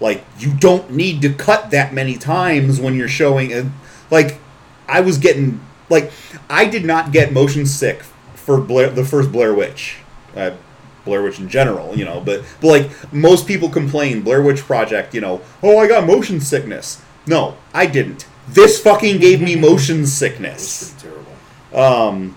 Like, 0.00 0.24
you 0.38 0.52
don't 0.52 0.90
need 0.90 1.22
to 1.22 1.32
cut 1.32 1.70
that 1.70 1.94
many 1.94 2.18
times 2.18 2.78
when 2.78 2.94
you're 2.94 3.08
showing. 3.08 3.52
A, 3.52 3.70
like, 4.10 4.38
I 4.86 5.00
was 5.00 5.16
getting 5.16 5.60
like 5.94 6.12
I 6.50 6.66
did 6.66 6.84
not 6.84 7.12
get 7.12 7.32
motion 7.32 7.64
sick 7.66 8.02
for 8.34 8.60
Blair, 8.60 8.90
the 8.90 9.04
first 9.04 9.32
Blair 9.32 9.54
Witch. 9.54 9.96
Uh, 10.36 10.50
Blair 11.04 11.22
Witch 11.22 11.38
in 11.38 11.48
general, 11.48 11.94
you 11.96 12.04
know, 12.04 12.20
but 12.20 12.42
but 12.60 12.66
like 12.68 13.12
most 13.12 13.46
people 13.46 13.68
complain 13.68 14.22
Blair 14.22 14.42
Witch 14.42 14.60
Project, 14.60 15.14
you 15.14 15.20
know, 15.20 15.40
oh 15.62 15.78
I 15.78 15.86
got 15.86 16.06
motion 16.06 16.40
sickness. 16.40 17.00
No, 17.26 17.56
I 17.72 17.86
didn't. 17.86 18.26
This 18.48 18.80
fucking 18.80 19.18
gave 19.20 19.40
me 19.40 19.54
motion 19.70 19.98
it 19.98 20.00
was 20.00 20.12
sickness. 20.12 20.94
pretty 21.02 21.14
terrible 21.72 21.82
Um, 22.08 22.36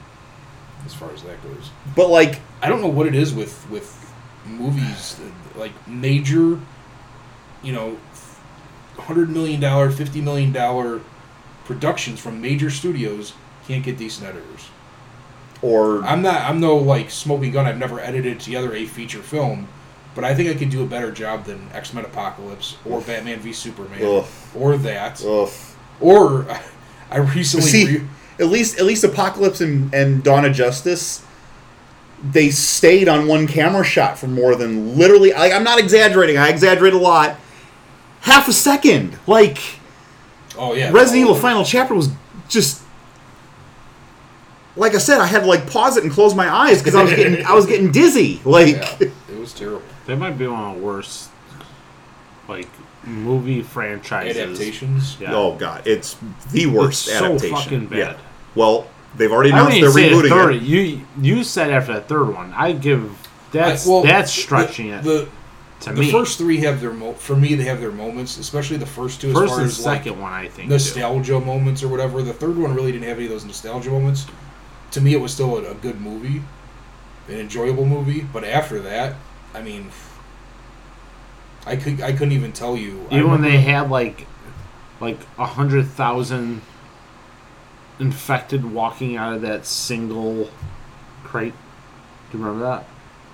as 0.86 0.94
far 0.94 1.12
as 1.14 1.24
that 1.24 1.42
goes. 1.44 1.70
but 1.96 2.10
like 2.10 2.40
I 2.62 2.68
don't 2.70 2.82
know 2.82 2.88
what 2.88 3.08
it 3.08 3.16
is 3.16 3.34
with 3.34 3.70
with 3.70 3.94
movies 4.46 5.20
like 5.56 5.72
major, 5.88 6.60
you 7.64 7.72
know, 7.74 7.98
hundred 8.98 9.30
million 9.30 9.60
dollar, 9.62 9.90
fifty 9.92 10.22
million 10.22 10.52
dollar 10.52 11.02
productions 11.66 12.20
from 12.20 12.42
major 12.42 12.70
studios 12.70 13.34
can't 13.68 13.84
get 13.84 13.98
decent 13.98 14.28
editors. 14.28 14.70
or 15.62 16.04
I'm 16.04 16.22
not. 16.22 16.42
I'm 16.42 16.60
no 16.60 16.78
like 16.78 17.10
smoking 17.12 17.52
gun. 17.52 17.66
I've 17.66 17.78
never 17.78 18.00
edited 18.00 18.40
together 18.40 18.74
a 18.74 18.86
feature 18.86 19.22
film, 19.22 19.68
but 20.16 20.24
I 20.24 20.34
think 20.36 20.50
I 20.50 20.54
could 20.58 20.70
do 20.70 20.84
a 20.84 20.86
better 20.86 21.12
job 21.12 21.46
than 21.46 21.68
X 21.74 21.94
Men 21.94 22.06
Apocalypse 22.06 22.78
or 22.86 23.02
Batman 23.02 23.40
v 23.40 23.52
Superman 23.54 24.02
Ugh. 24.04 24.26
or 24.56 24.78
that 24.78 25.24
ugh. 25.26 25.50
or 26.00 26.46
I 27.12 27.18
recently 27.18 27.68
See, 27.70 27.98
re- 28.00 28.08
at 28.40 28.48
least 28.48 28.80
at 28.80 28.86
least 28.86 29.04
Apocalypse 29.04 29.62
and, 29.62 29.94
and 29.94 30.24
Dawn 30.24 30.46
of 30.46 30.54
Justice, 30.54 31.26
they 32.24 32.50
stayed 32.50 33.08
on 33.10 33.28
one 33.28 33.48
camera 33.48 33.84
shot 33.84 34.18
for 34.20 34.28
more 34.28 34.56
than 34.56 34.98
literally. 34.98 35.32
Like, 35.34 35.54
I'm 35.54 35.64
not 35.64 35.80
exaggerating. 35.80 36.38
I 36.38 36.50
exaggerate 36.50 36.94
a 36.94 36.98
lot. 37.00 37.38
Half 38.22 38.48
a 38.48 38.54
second, 38.54 39.18
like 39.28 39.58
oh 40.58 40.74
yeah 40.74 40.92
Resident 40.92 41.22
Evil. 41.22 41.36
Oh. 41.36 41.40
Final 41.40 41.64
Chapter 41.64 41.94
was 41.96 42.10
just. 42.50 42.84
Like 44.78 44.94
I 44.96 45.00
said, 45.00 45.20
I 45.20 45.26
had 45.26 45.42
to 45.42 45.46
like 45.48 45.70
pause 45.70 45.98
it 45.98 46.04
and 46.04 46.12
close 46.14 46.34
my 46.36 46.50
eyes 46.50 46.80
because 46.80 46.96
I 46.96 47.04
was 47.04 47.12
getting 47.14 47.46
I 47.46 47.54
was 47.54 47.66
getting 47.66 47.92
dizzy. 47.92 48.40
Like 48.46 48.76
Yeah, 48.76 48.98
it 49.30 49.40
was 49.40 49.54
terrible. 49.54 49.82
That 50.06 50.18
might 50.18 50.38
be 50.38 50.48
one 50.48 50.64
of 50.64 50.76
the 50.80 50.86
worst, 50.86 51.30
like, 52.48 52.68
movie 53.04 53.62
franchises. 53.62 54.38
Adaptations. 54.38 55.18
Yeah. 55.20 55.34
oh 55.36 55.56
god, 55.56 55.86
it's 55.88 56.16
the 56.52 56.68
worst 56.68 57.08
It's 57.08 57.18
so 57.18 57.26
adaptation. 57.26 57.56
fucking 57.58 57.86
bad. 57.88 57.98
Yeah. 57.98 58.18
Well, 58.56 58.88
they've 59.16 59.32
already 59.32 59.50
announced 59.52 59.76
wouldn't 59.82 59.94
they're 59.94 60.04
even 60.06 60.22
say 60.22 60.28
a 60.30 60.30
rebooting 60.32 60.44
third. 60.44 60.56
it. 60.56 60.62
You 60.64 61.02
you 61.22 61.44
said 61.44 61.72
after 61.72 61.94
that 61.94 62.08
third 62.08 62.34
one, 62.34 62.54
I 62.54 62.72
give 62.74 63.10
that's 63.52 63.88
I- 63.88 63.90
well, 63.90 64.04
that's 64.04 64.34
the- 64.36 64.42
stretching 64.42 64.90
it 64.90 65.04
The, 65.04 65.28
to 65.82 65.94
the 65.94 66.02
me. 66.02 66.12
first 66.12 66.38
three 66.38 66.58
have 66.62 66.82
their 66.82 66.92
mo- 66.94 67.14
for 67.14 67.36
me 67.36 67.56
they 67.56 67.64
have 67.66 67.80
their 67.82 67.92
moments, 67.92 68.38
especially 68.38 68.78
the 68.78 68.86
first 68.86 69.22
two 69.22 69.30
as 69.30 69.34
First 69.34 69.50
far 69.52 69.60
and 69.62 69.68
as 69.70 69.86
like 69.86 69.98
second 70.04 70.22
one, 70.22 70.34
I 70.34 70.48
think. 70.48 70.68
too. 70.68 70.74
nostalgia 70.74 71.40
moments 71.40 71.84
or 71.84 71.88
whatever. 71.90 72.22
The 72.22 72.34
third 72.34 72.58
one 72.58 72.74
really 72.74 72.92
didn't 72.92 73.08
have 73.08 73.18
any 73.18 73.26
of 73.28 73.32
those 73.32 73.46
nostalgia 73.46 73.90
moments. 73.90 74.26
To 74.92 75.02
me, 75.02 75.14
it 75.14 75.22
was 75.22 75.34
still 75.34 75.58
a, 75.58 75.72
a 75.72 75.76
good 75.76 76.00
movie, 76.00 76.42
an 77.28 77.36
enjoyable 77.36 77.86
movie. 77.86 78.22
But 78.22 78.44
after 78.44 78.80
that, 78.82 79.16
I 79.54 79.62
mean, 79.62 79.92
I 81.66 81.76
could 81.76 82.02
I 82.02 82.12
couldn't 82.12 82.34
even 82.34 82.54
tell 82.54 82.78
you. 82.78 83.08
I 83.12 83.18
Even 83.18 83.32
when 83.32 83.42
they 83.42 83.60
had 83.60 83.90
like 83.90 84.28
like 85.00 85.20
a 85.38 85.46
hundred 85.46 85.88
thousand 85.88 86.62
infected 88.00 88.66
walking 88.66 89.18
out 89.18 89.34
of 89.34 89.42
that 89.42 89.66
single 89.66 90.50
crate. 91.24 91.54
Do 92.32 92.38
you 92.38 92.44
remember 92.44 92.66
that? 92.66 92.86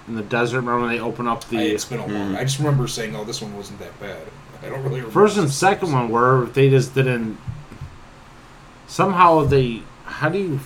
In 0.08 0.16
the 0.16 0.22
desert, 0.24 0.58
remember 0.58 0.82
when 0.82 0.96
they 0.96 1.00
open 1.00 1.28
up 1.28 1.46
I, 1.46 1.56
the 1.56 1.74
it's 1.74 1.86
been 1.86 2.00
a 2.00 2.06
long. 2.06 2.32
Hmm. 2.32 2.36
I 2.36 2.44
just 2.44 2.60
remember 2.60 2.88
saying, 2.88 3.16
"Oh, 3.16 3.24
this 3.24 3.42
one 3.42 3.56
wasn't 3.56 3.80
that 3.80 3.98
bad." 4.00 4.22
I 4.62 4.70
don't 4.70 4.84
really 4.84 5.02
remember. 5.02 5.12
first 5.12 5.38
and 5.38 5.52
second 5.52 5.92
one 5.92 6.10
were 6.10 6.46
they 6.46 6.70
just 6.70 6.96
didn't 6.96 7.38
somehow 8.88 9.44
they 9.44 9.84
how 10.06 10.30
do 10.30 10.38
you 10.38 10.60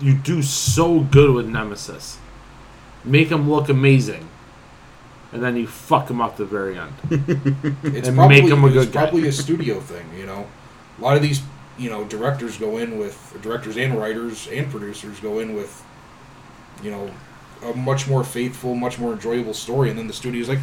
you 0.00 0.14
do 0.14 0.42
so 0.42 1.00
good 1.00 1.30
with 1.34 1.48
nemesis 1.48 2.18
make 3.04 3.28
him 3.28 3.48
look 3.50 3.68
amazing 3.68 4.28
and 5.32 5.42
then 5.42 5.56
you 5.56 5.66
fuck 5.66 6.08
him 6.10 6.20
up 6.20 6.36
the 6.36 6.44
very 6.44 6.78
end 6.78 6.92
It's 7.84 8.08
and 8.08 8.16
probably, 8.16 8.42
make 8.42 8.50
him 8.50 8.64
a 8.64 8.66
it's 8.68 8.74
good 8.76 8.92
guy. 8.92 9.02
probably 9.02 9.28
a 9.28 9.32
studio 9.32 9.78
thing, 9.80 10.06
you 10.18 10.24
know. 10.24 10.46
A 10.98 11.02
lot 11.02 11.16
of 11.16 11.22
these, 11.22 11.42
you 11.78 11.90
know, 11.90 12.04
directors 12.04 12.56
go 12.56 12.78
in 12.78 12.98
with 12.98 13.36
directors 13.42 13.76
and 13.76 13.96
writers 13.98 14.48
and 14.48 14.70
producers 14.70 15.20
go 15.20 15.38
in 15.40 15.54
with, 15.54 15.84
you 16.82 16.90
know, 16.90 17.10
a 17.62 17.74
much 17.74 18.08
more 18.08 18.24
faithful, 18.24 18.74
much 18.74 18.98
more 18.98 19.12
enjoyable 19.12 19.52
story, 19.54 19.90
and 19.90 19.98
then 19.98 20.06
the 20.06 20.12
studio's 20.14 20.48
like, 20.48 20.60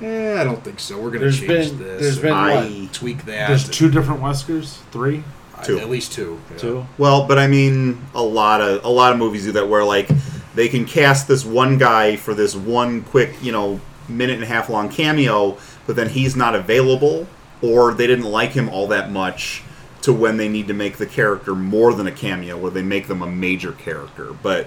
eh, 0.00 0.40
I 0.40 0.44
don't 0.44 0.62
think 0.62 0.78
so. 0.78 0.96
We're 1.00 1.08
gonna 1.10 1.20
There's 1.20 1.40
change 1.40 1.48
been- 1.48 1.78
this. 1.78 2.00
there's 2.02 2.18
or 2.18 2.22
been 2.22 2.32
I 2.32 2.88
tweak 2.92 3.24
that. 3.26 3.48
there's 3.48 3.68
two 3.68 3.90
different 3.90 4.20
weskers 4.22 4.78
three 4.92 5.24
Two. 5.64 5.78
At 5.78 5.90
least 5.90 6.12
two. 6.12 6.40
yeah. 6.50 6.56
two 6.58 6.86
Well, 6.98 7.26
but 7.26 7.38
I 7.38 7.46
mean, 7.46 8.04
a 8.14 8.22
lot 8.22 8.60
of 8.60 8.84
a 8.84 8.88
lot 8.88 9.12
of 9.12 9.18
movies 9.18 9.44
do 9.44 9.52
that 9.52 9.68
where 9.68 9.84
like 9.84 10.08
they 10.54 10.68
can 10.68 10.84
cast 10.84 11.28
this 11.28 11.44
one 11.44 11.78
guy 11.78 12.16
for 12.16 12.34
this 12.34 12.54
one 12.54 13.02
quick, 13.02 13.34
you 13.42 13.52
know, 13.52 13.80
minute 14.08 14.34
and 14.34 14.44
a 14.44 14.46
half 14.46 14.68
long 14.68 14.88
cameo, 14.88 15.58
but 15.86 15.96
then 15.96 16.08
he's 16.10 16.36
not 16.36 16.54
available, 16.54 17.26
or 17.62 17.92
they 17.92 18.06
didn't 18.06 18.26
like 18.26 18.52
him 18.52 18.68
all 18.68 18.86
that 18.88 19.10
much 19.10 19.62
to 20.02 20.12
when 20.12 20.36
they 20.36 20.48
need 20.48 20.68
to 20.68 20.74
make 20.74 20.98
the 20.98 21.06
character 21.06 21.54
more 21.54 21.94
than 21.94 22.06
a 22.06 22.12
cameo, 22.12 22.56
where 22.58 22.70
they 22.70 22.82
make 22.82 23.08
them 23.08 23.22
a 23.22 23.26
major 23.26 23.72
character. 23.72 24.32
But 24.32 24.66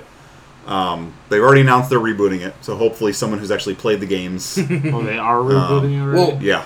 um, 0.65 1.13
they've 1.29 1.41
already 1.41 1.61
announced 1.61 1.89
they're 1.89 1.99
rebooting 1.99 2.41
it, 2.45 2.53
so 2.61 2.75
hopefully 2.75 3.13
someone 3.13 3.39
who's 3.39 3.51
actually 3.51 3.75
played 3.75 4.01
the 4.01 4.05
games 4.05 4.57
oh 4.61 4.63
they 5.03 5.17
are 5.17 5.37
rebooting 5.37 5.95
it 5.95 6.01
already 6.01 6.31
well, 6.31 6.43
Yeah. 6.43 6.65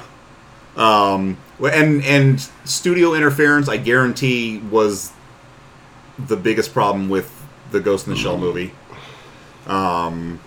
Um, 0.75 1.37
and 1.59 2.03
and 2.03 2.39
studio 2.65 3.13
interference, 3.13 3.67
I 3.67 3.77
guarantee, 3.77 4.57
was 4.57 5.11
the 6.17 6.37
biggest 6.37 6.73
problem 6.73 7.09
with 7.09 7.45
the 7.71 7.79
Ghost 7.79 8.07
in 8.07 8.13
the 8.13 8.19
Shell 8.19 8.37
movie. 8.37 8.73
Um, 9.67 10.39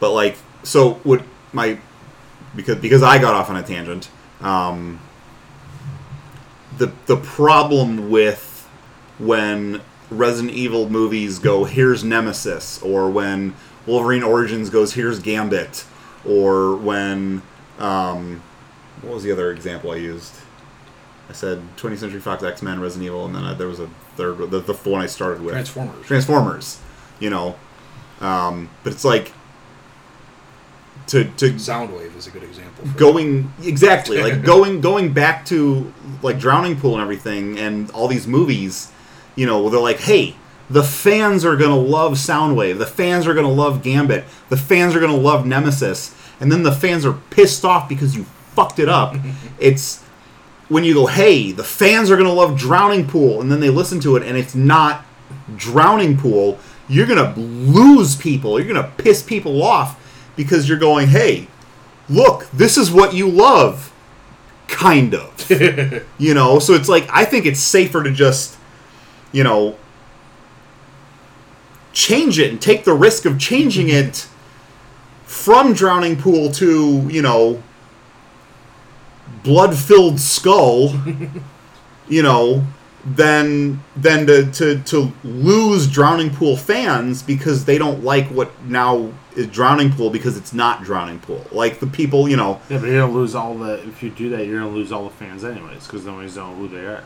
but 0.00 0.12
like, 0.12 0.36
so 0.62 1.00
would 1.04 1.24
my 1.52 1.78
because 2.54 2.76
because 2.76 3.02
I 3.02 3.18
got 3.18 3.34
off 3.34 3.50
on 3.50 3.56
a 3.56 3.62
tangent. 3.62 4.08
Um, 4.40 5.00
the 6.78 6.92
the 7.06 7.16
problem 7.16 8.10
with 8.10 8.68
when 9.18 9.80
Resident 10.10 10.54
Evil 10.54 10.88
movies 10.88 11.38
go 11.38 11.64
here's 11.64 12.04
Nemesis, 12.04 12.80
or 12.82 13.10
when 13.10 13.54
Wolverine 13.86 14.22
Origins 14.22 14.70
goes 14.70 14.94
here's 14.94 15.18
Gambit, 15.18 15.84
or 16.24 16.76
when 16.76 17.42
um, 17.78 18.42
what 19.02 19.14
was 19.14 19.22
the 19.22 19.32
other 19.32 19.50
example 19.50 19.90
I 19.90 19.96
used? 19.96 20.34
I 21.28 21.32
said 21.32 21.62
20th 21.76 21.98
Century 21.98 22.20
Fox, 22.20 22.42
X 22.42 22.62
Men, 22.62 22.80
Resident 22.80 23.06
Evil, 23.06 23.24
and 23.26 23.34
then 23.34 23.44
I, 23.44 23.54
there 23.54 23.68
was 23.68 23.80
a 23.80 23.88
third, 24.16 24.38
the, 24.50 24.60
the 24.60 24.74
one 24.74 25.00
I 25.00 25.06
started 25.06 25.42
with. 25.42 25.54
Transformers. 25.54 26.06
Transformers. 26.06 26.80
You 27.20 27.30
know, 27.30 27.56
um, 28.20 28.68
but 28.82 28.92
it's 28.92 29.04
like 29.04 29.32
to 31.08 31.24
to 31.24 31.52
Soundwave 31.52 32.16
is 32.16 32.26
a 32.26 32.30
good 32.30 32.42
example. 32.42 32.86
Going 32.96 33.52
exactly 33.62 34.22
like 34.22 34.42
going 34.44 34.80
going 34.80 35.12
back 35.12 35.46
to 35.46 35.92
like 36.22 36.38
Drowning 36.38 36.78
Pool 36.78 36.94
and 36.94 37.02
everything, 37.02 37.58
and 37.58 37.90
all 37.90 38.08
these 38.08 38.26
movies. 38.26 38.90
You 39.34 39.46
know, 39.46 39.68
they're 39.68 39.80
like, 39.80 40.00
hey. 40.00 40.36
The 40.70 40.84
fans 40.84 41.44
are 41.44 41.56
gonna 41.56 41.76
love 41.76 42.12
Soundwave. 42.12 42.78
The 42.78 42.86
fans 42.86 43.26
are 43.26 43.34
gonna 43.34 43.50
love 43.50 43.82
Gambit. 43.82 44.24
The 44.48 44.56
fans 44.56 44.96
are 44.96 45.00
gonna 45.00 45.16
love 45.16 45.44
Nemesis. 45.44 46.14
And 46.40 46.50
then 46.50 46.62
the 46.62 46.72
fans 46.72 47.04
are 47.04 47.12
pissed 47.28 47.62
off 47.62 47.90
because 47.90 48.16
you 48.16 48.24
fucked 48.54 48.78
it 48.78 48.88
up. 48.88 49.16
it's 49.58 50.02
when 50.68 50.84
you 50.84 50.94
go, 50.94 51.06
hey, 51.06 51.52
the 51.52 51.64
fans 51.64 52.10
are 52.10 52.16
gonna 52.16 52.32
love 52.32 52.58
Drowning 52.58 53.06
Pool, 53.06 53.40
and 53.40 53.50
then 53.50 53.60
they 53.60 53.70
listen 53.70 54.00
to 54.00 54.16
it 54.16 54.22
and 54.22 54.36
it's 54.36 54.54
not 54.54 55.04
Drowning 55.56 56.16
Pool, 56.16 56.58
you're 56.88 57.06
gonna 57.06 57.34
lose 57.36 58.16
people. 58.16 58.58
You're 58.58 58.72
gonna 58.72 58.92
piss 58.96 59.22
people 59.22 59.62
off 59.62 59.98
because 60.36 60.68
you're 60.68 60.78
going, 60.78 61.08
hey, 61.08 61.46
look, 62.08 62.48
this 62.50 62.76
is 62.76 62.90
what 62.90 63.14
you 63.14 63.28
love, 63.28 63.92
kind 64.68 65.14
of. 65.14 65.50
you 66.18 66.34
know, 66.34 66.58
so 66.58 66.74
it's 66.74 66.88
like 66.88 67.08
I 67.10 67.24
think 67.24 67.46
it's 67.46 67.60
safer 67.60 68.02
to 68.02 68.10
just, 68.10 68.56
you 69.32 69.44
know, 69.44 69.76
change 71.92 72.38
it 72.38 72.50
and 72.50 72.60
take 72.60 72.84
the 72.84 72.94
risk 72.94 73.24
of 73.24 73.38
changing 73.38 73.88
it 73.88 74.28
from 75.24 75.72
Drowning 75.72 76.16
Pool 76.16 76.50
to, 76.52 77.08
you 77.10 77.22
know, 77.22 77.62
blood 79.42 79.76
filled 79.76 80.20
skull, 80.20 80.94
you 82.08 82.22
know, 82.22 82.64
than 83.04 83.82
than 83.96 84.26
to, 84.26 84.50
to 84.52 84.80
to 84.82 85.12
lose 85.24 85.88
Drowning 85.88 86.30
Pool 86.30 86.56
fans 86.56 87.22
because 87.22 87.64
they 87.64 87.78
don't 87.78 88.04
like 88.04 88.26
what 88.28 88.50
now 88.64 89.12
is 89.34 89.48
Drowning 89.48 89.90
Pool 89.90 90.10
because 90.10 90.36
it's 90.36 90.52
not 90.52 90.84
Drowning 90.84 91.18
Pool. 91.18 91.44
Like 91.50 91.80
the 91.80 91.86
people, 91.86 92.28
you 92.28 92.36
know, 92.36 92.60
Yeah, 92.68 92.78
but 92.78 92.88
you're 92.88 93.00
gonna 93.00 93.12
lose 93.12 93.34
all 93.34 93.56
the. 93.56 93.82
If 93.88 94.02
you 94.02 94.10
do 94.10 94.28
that, 94.30 94.46
you're 94.46 94.60
gonna 94.60 94.72
lose 94.72 94.92
all 94.92 95.04
the 95.04 95.14
fans 95.14 95.42
anyways, 95.44 95.86
because 95.86 96.04
nobody's 96.04 96.36
know 96.36 96.54
who 96.54 96.68
they 96.68 96.86
are. 96.86 97.02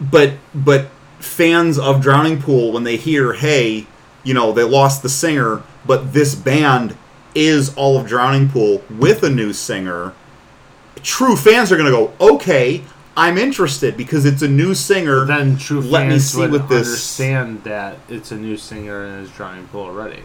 but 0.00 0.34
but 0.54 0.88
fans 1.18 1.78
of 1.78 2.00
Drowning 2.00 2.40
Pool 2.40 2.72
when 2.72 2.84
they 2.84 2.96
hear, 2.96 3.34
hey, 3.34 3.86
you 4.22 4.34
know, 4.34 4.52
they 4.52 4.64
lost 4.64 5.02
the 5.02 5.08
singer, 5.08 5.62
but 5.86 6.12
this 6.12 6.34
band 6.34 6.96
is 7.34 7.74
all 7.76 7.98
of 7.98 8.06
Drowning 8.06 8.48
Pool 8.48 8.82
with 8.90 9.22
a 9.22 9.30
new 9.30 9.52
singer. 9.52 10.12
True 11.02 11.36
fans 11.36 11.70
are 11.72 11.76
going 11.76 11.90
to 11.90 11.92
go, 11.92 12.12
okay, 12.34 12.82
I'm 13.16 13.36
interested 13.38 13.96
because 13.96 14.24
it's 14.24 14.42
a 14.42 14.48
new 14.48 14.74
singer. 14.74 15.24
Then 15.24 15.56
true 15.58 15.80
Let 15.80 16.04
me 16.06 16.10
fans 16.12 16.30
see 16.30 16.40
would 16.40 16.52
what 16.52 16.68
this- 16.68 16.86
understand 16.88 17.64
that 17.64 17.98
it's 18.08 18.32
a 18.32 18.36
new 18.36 18.56
singer 18.56 19.04
and 19.04 19.22
is 19.24 19.30
drowning 19.30 19.66
pool 19.68 19.82
already. 19.82 20.22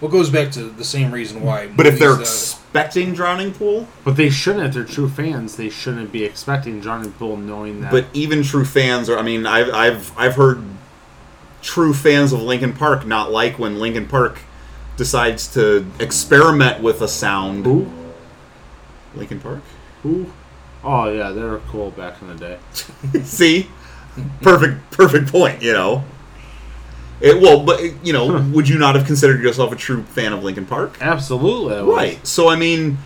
Well, 0.00 0.10
it 0.10 0.12
goes 0.12 0.28
back 0.28 0.52
to 0.52 0.64
the 0.64 0.84
same 0.84 1.10
reason 1.10 1.42
why. 1.42 1.68
But 1.68 1.86
if 1.86 1.98
they're 1.98 2.10
movies, 2.12 2.28
uh, 2.28 2.56
expecting 2.66 3.14
Drowning 3.14 3.52
Pool, 3.54 3.88
But 4.04 4.16
they 4.16 4.28
shouldn't. 4.28 4.66
If 4.66 4.74
they're 4.74 4.84
true 4.84 5.08
fans, 5.08 5.56
they 5.56 5.70
shouldn't 5.70 6.12
be 6.12 6.22
expecting 6.22 6.80
drowning 6.80 7.12
pool, 7.12 7.38
knowing 7.38 7.80
that. 7.80 7.90
but 7.90 8.04
even 8.12 8.42
true 8.42 8.66
fans 8.66 9.08
are. 9.08 9.16
I 9.18 9.22
mean, 9.22 9.46
I've 9.46 9.70
I've 9.72 10.12
I've 10.18 10.34
heard 10.36 10.62
true 11.62 11.94
fans 11.94 12.34
of 12.34 12.42
Linkin 12.42 12.74
Park 12.74 13.06
not 13.06 13.32
like 13.32 13.58
when 13.58 13.78
Linkin 13.80 14.06
Park 14.06 14.40
decides 14.98 15.46
to 15.54 15.86
experiment 15.98 16.82
with 16.82 17.00
a 17.00 17.08
sound. 17.08 17.64
who? 17.64 17.86
Linkin 19.16 19.40
Park. 19.40 19.60
Who? 20.02 20.30
Oh 20.84 21.10
yeah, 21.10 21.30
they 21.30 21.42
were 21.42 21.60
cool 21.68 21.90
back 21.90 22.20
in 22.22 22.28
the 22.28 22.34
day. 22.34 22.58
See, 23.22 23.68
perfect, 24.42 24.90
perfect 24.90 25.28
point. 25.28 25.62
You 25.62 25.72
know, 25.72 26.04
it. 27.20 27.40
Well, 27.40 27.64
but 27.64 28.04
you 28.04 28.12
know, 28.12 28.40
would 28.52 28.68
you 28.68 28.78
not 28.78 28.94
have 28.94 29.06
considered 29.06 29.42
yourself 29.42 29.72
a 29.72 29.76
true 29.76 30.02
fan 30.04 30.32
of 30.32 30.44
Linkin 30.44 30.66
Park? 30.66 30.98
Absolutely. 31.00 31.82
Right. 31.82 32.24
So 32.26 32.48
I 32.48 32.56
mean, 32.56 32.98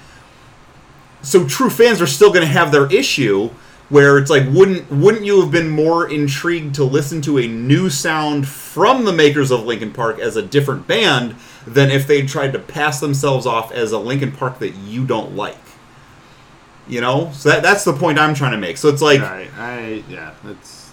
so 1.23 1.47
true 1.47 1.71
fans 1.71 2.01
are 2.03 2.07
still 2.07 2.31
going 2.31 2.47
to 2.47 2.53
have 2.53 2.73
their 2.73 2.93
issue 2.93 3.51
where 3.91 4.19
it's 4.19 4.31
like, 4.31 4.49
wouldn't 4.49 4.91
wouldn't 4.91 5.25
you 5.25 5.41
have 5.41 5.51
been 5.51 5.69
more 5.69 6.09
intrigued 6.09 6.75
to 6.77 6.85
listen 6.85 7.21
to 7.23 7.39
a 7.39 7.47
new 7.47 7.91
sound 7.91 8.47
from 8.47 9.05
the 9.05 9.13
makers 9.13 9.51
of 9.51 9.65
Linkin 9.65 9.93
Park 9.93 10.19
as 10.19 10.37
a 10.37 10.43
different 10.43 10.87
band 10.87 11.35
than 11.67 11.91
if 11.91 12.07
they 12.07 12.23
tried 12.23 12.53
to 12.53 12.59
pass 12.59 13.01
themselves 13.01 13.47
off 13.47 13.73
as 13.73 13.93
a 13.93 13.99
Linkin 13.99 14.33
Park 14.33 14.61
that 14.61 14.75
you 14.77 15.05
don't 15.05 15.35
like? 15.35 15.59
You 16.91 17.01
know, 17.01 17.31
so 17.33 17.51
that, 17.51 17.63
that's 17.63 17.85
the 17.85 17.93
point 17.93 18.19
I'm 18.19 18.35
trying 18.35 18.53
to 18.53 18.59
make. 18.59 18.77
So 18.77 18.89
it's 18.89 19.03
like. 19.03 19.21
Right. 19.21 19.51
I 19.57 20.03
yeah. 20.09 20.35
It's. 20.45 20.91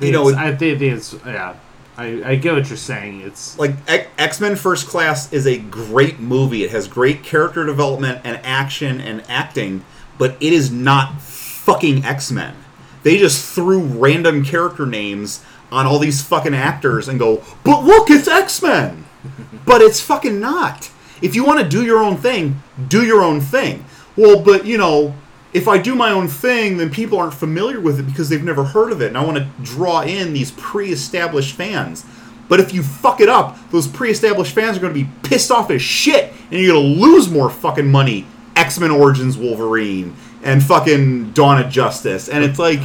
You 0.00 0.10
know, 0.10 0.24
know, 0.24 0.28
it- 0.30 0.36
I 0.36 0.56
think 0.56 0.80
it's 0.80 1.14
yeah. 1.24 1.54
I, 1.96 2.22
I 2.24 2.34
get 2.36 2.54
what 2.54 2.68
you're 2.70 2.78
saying. 2.78 3.20
It's 3.20 3.58
like 3.58 3.74
X 3.86 4.40
Men 4.40 4.56
First 4.56 4.88
Class 4.88 5.30
is 5.32 5.46
a 5.46 5.58
great 5.58 6.18
movie. 6.18 6.64
It 6.64 6.70
has 6.70 6.88
great 6.88 7.22
character 7.22 7.66
development 7.66 8.22
and 8.24 8.40
action 8.42 9.00
and 9.00 9.22
acting, 9.28 9.84
but 10.16 10.36
it 10.40 10.54
is 10.54 10.70
not 10.70 11.20
fucking 11.20 12.04
X 12.04 12.32
Men. 12.32 12.56
They 13.02 13.18
just 13.18 13.54
threw 13.54 13.80
random 13.80 14.42
character 14.44 14.86
names 14.86 15.44
on 15.70 15.86
all 15.86 15.98
these 15.98 16.22
fucking 16.22 16.54
actors 16.54 17.08
and 17.08 17.18
go, 17.18 17.42
but 17.64 17.84
look, 17.84 18.10
it's 18.10 18.28
X 18.28 18.62
Men. 18.62 19.04
but 19.66 19.80
it's 19.82 20.00
fucking 20.00 20.40
not. 20.40 20.90
If 21.20 21.34
you 21.34 21.44
want 21.44 21.60
to 21.60 21.68
do 21.68 21.84
your 21.84 21.98
own 21.98 22.16
thing, 22.16 22.62
do 22.88 23.04
your 23.04 23.22
own 23.22 23.40
thing. 23.40 23.84
Well, 24.16 24.42
but 24.42 24.66
you 24.66 24.78
know, 24.78 25.14
if 25.52 25.68
I 25.68 25.78
do 25.78 25.94
my 25.94 26.10
own 26.10 26.28
thing, 26.28 26.76
then 26.78 26.90
people 26.90 27.18
aren't 27.18 27.34
familiar 27.34 27.80
with 27.80 27.98
it 27.98 28.04
because 28.04 28.28
they've 28.28 28.42
never 28.42 28.64
heard 28.64 28.92
of 28.92 29.02
it, 29.02 29.08
and 29.08 29.18
I 29.18 29.24
want 29.24 29.38
to 29.38 29.48
draw 29.62 30.02
in 30.02 30.32
these 30.32 30.50
pre-established 30.52 31.54
fans. 31.54 32.04
But 32.48 32.60
if 32.60 32.74
you 32.74 32.82
fuck 32.82 33.20
it 33.20 33.28
up, 33.28 33.56
those 33.70 33.86
pre-established 33.86 34.54
fans 34.54 34.76
are 34.76 34.80
going 34.80 34.92
to 34.92 35.00
be 35.04 35.08
pissed 35.22 35.50
off 35.50 35.70
as 35.70 35.80
shit, 35.80 36.32
and 36.50 36.60
you're 36.60 36.74
going 36.74 36.94
to 36.94 37.00
lose 37.00 37.30
more 37.30 37.48
fucking 37.50 37.90
money. 37.90 38.26
X 38.56 38.78
Men 38.78 38.90
Origins 38.90 39.38
Wolverine 39.38 40.14
and 40.42 40.62
fucking 40.62 41.32
Dawn 41.32 41.62
of 41.62 41.70
Justice, 41.70 42.28
and 42.28 42.44
it's 42.44 42.58
like, 42.58 42.80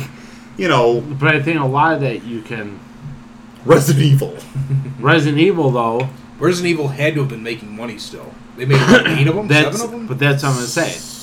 you 0.57 0.67
know, 0.67 1.01
but 1.01 1.35
I 1.35 1.41
think 1.41 1.59
a 1.59 1.65
lot 1.65 1.93
of 1.93 2.01
that 2.01 2.23
you 2.23 2.41
can. 2.41 2.79
Resident 3.65 4.05
Evil. 4.05 4.37
Resident 4.99 5.39
Evil 5.39 5.71
though. 5.71 6.09
Resident 6.39 6.71
Evil 6.71 6.87
had 6.87 7.15
to 7.15 7.21
have 7.21 7.29
been 7.29 7.43
making 7.43 7.75
money 7.75 7.97
still. 7.97 8.33
They 8.55 8.65
made 8.65 8.79
eight 9.07 9.27
of 9.27 9.35
them, 9.35 9.49
seven 9.49 9.81
of 9.81 9.91
them. 9.91 10.07
but 10.07 10.19
that's 10.19 10.43
what 10.43 10.49
I'm 10.49 10.55
gonna 10.55 10.67
say. 10.67 11.16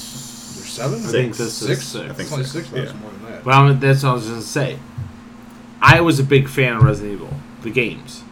There's 0.76 0.92
seven. 0.92 1.06
I 1.06 1.12
think 1.12 1.36
this 1.36 1.54
six. 1.54 1.82
is 1.82 1.88
six. 1.88 2.10
I 2.10 2.14
think 2.14 2.20
It's 2.20 2.32
only 2.32 2.44
six, 2.44 2.68
six. 2.68 2.70
That's 2.70 2.92
yeah. 2.92 2.98
more 2.98 3.10
than 3.10 3.22
that. 3.32 3.44
But 3.44 3.54
I'm, 3.54 3.80
that's 3.80 4.02
what 4.02 4.10
I 4.10 4.14
was 4.14 4.28
gonna 4.28 4.42
say. 4.42 4.78
I 5.80 6.00
was 6.00 6.18
a 6.18 6.24
big 6.24 6.48
fan 6.48 6.76
of 6.76 6.82
Resident 6.82 7.14
Evil, 7.14 7.34
the 7.62 7.70
games. 7.70 8.22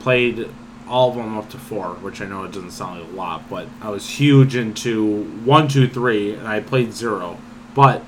Played 0.00 0.48
all 0.88 1.10
of 1.10 1.16
them 1.16 1.36
up 1.36 1.48
to 1.50 1.58
four, 1.58 1.94
which 1.94 2.20
I 2.20 2.26
know 2.26 2.44
it 2.44 2.52
doesn't 2.52 2.70
sound 2.72 3.00
like 3.00 3.10
a 3.10 3.14
lot, 3.14 3.48
but 3.48 3.68
I 3.80 3.90
was 3.90 4.08
huge 4.08 4.54
into 4.54 5.24
one, 5.44 5.68
two, 5.68 5.88
three, 5.88 6.34
and 6.34 6.46
I 6.46 6.60
played 6.60 6.92
zero. 6.92 7.38
But 7.74 8.02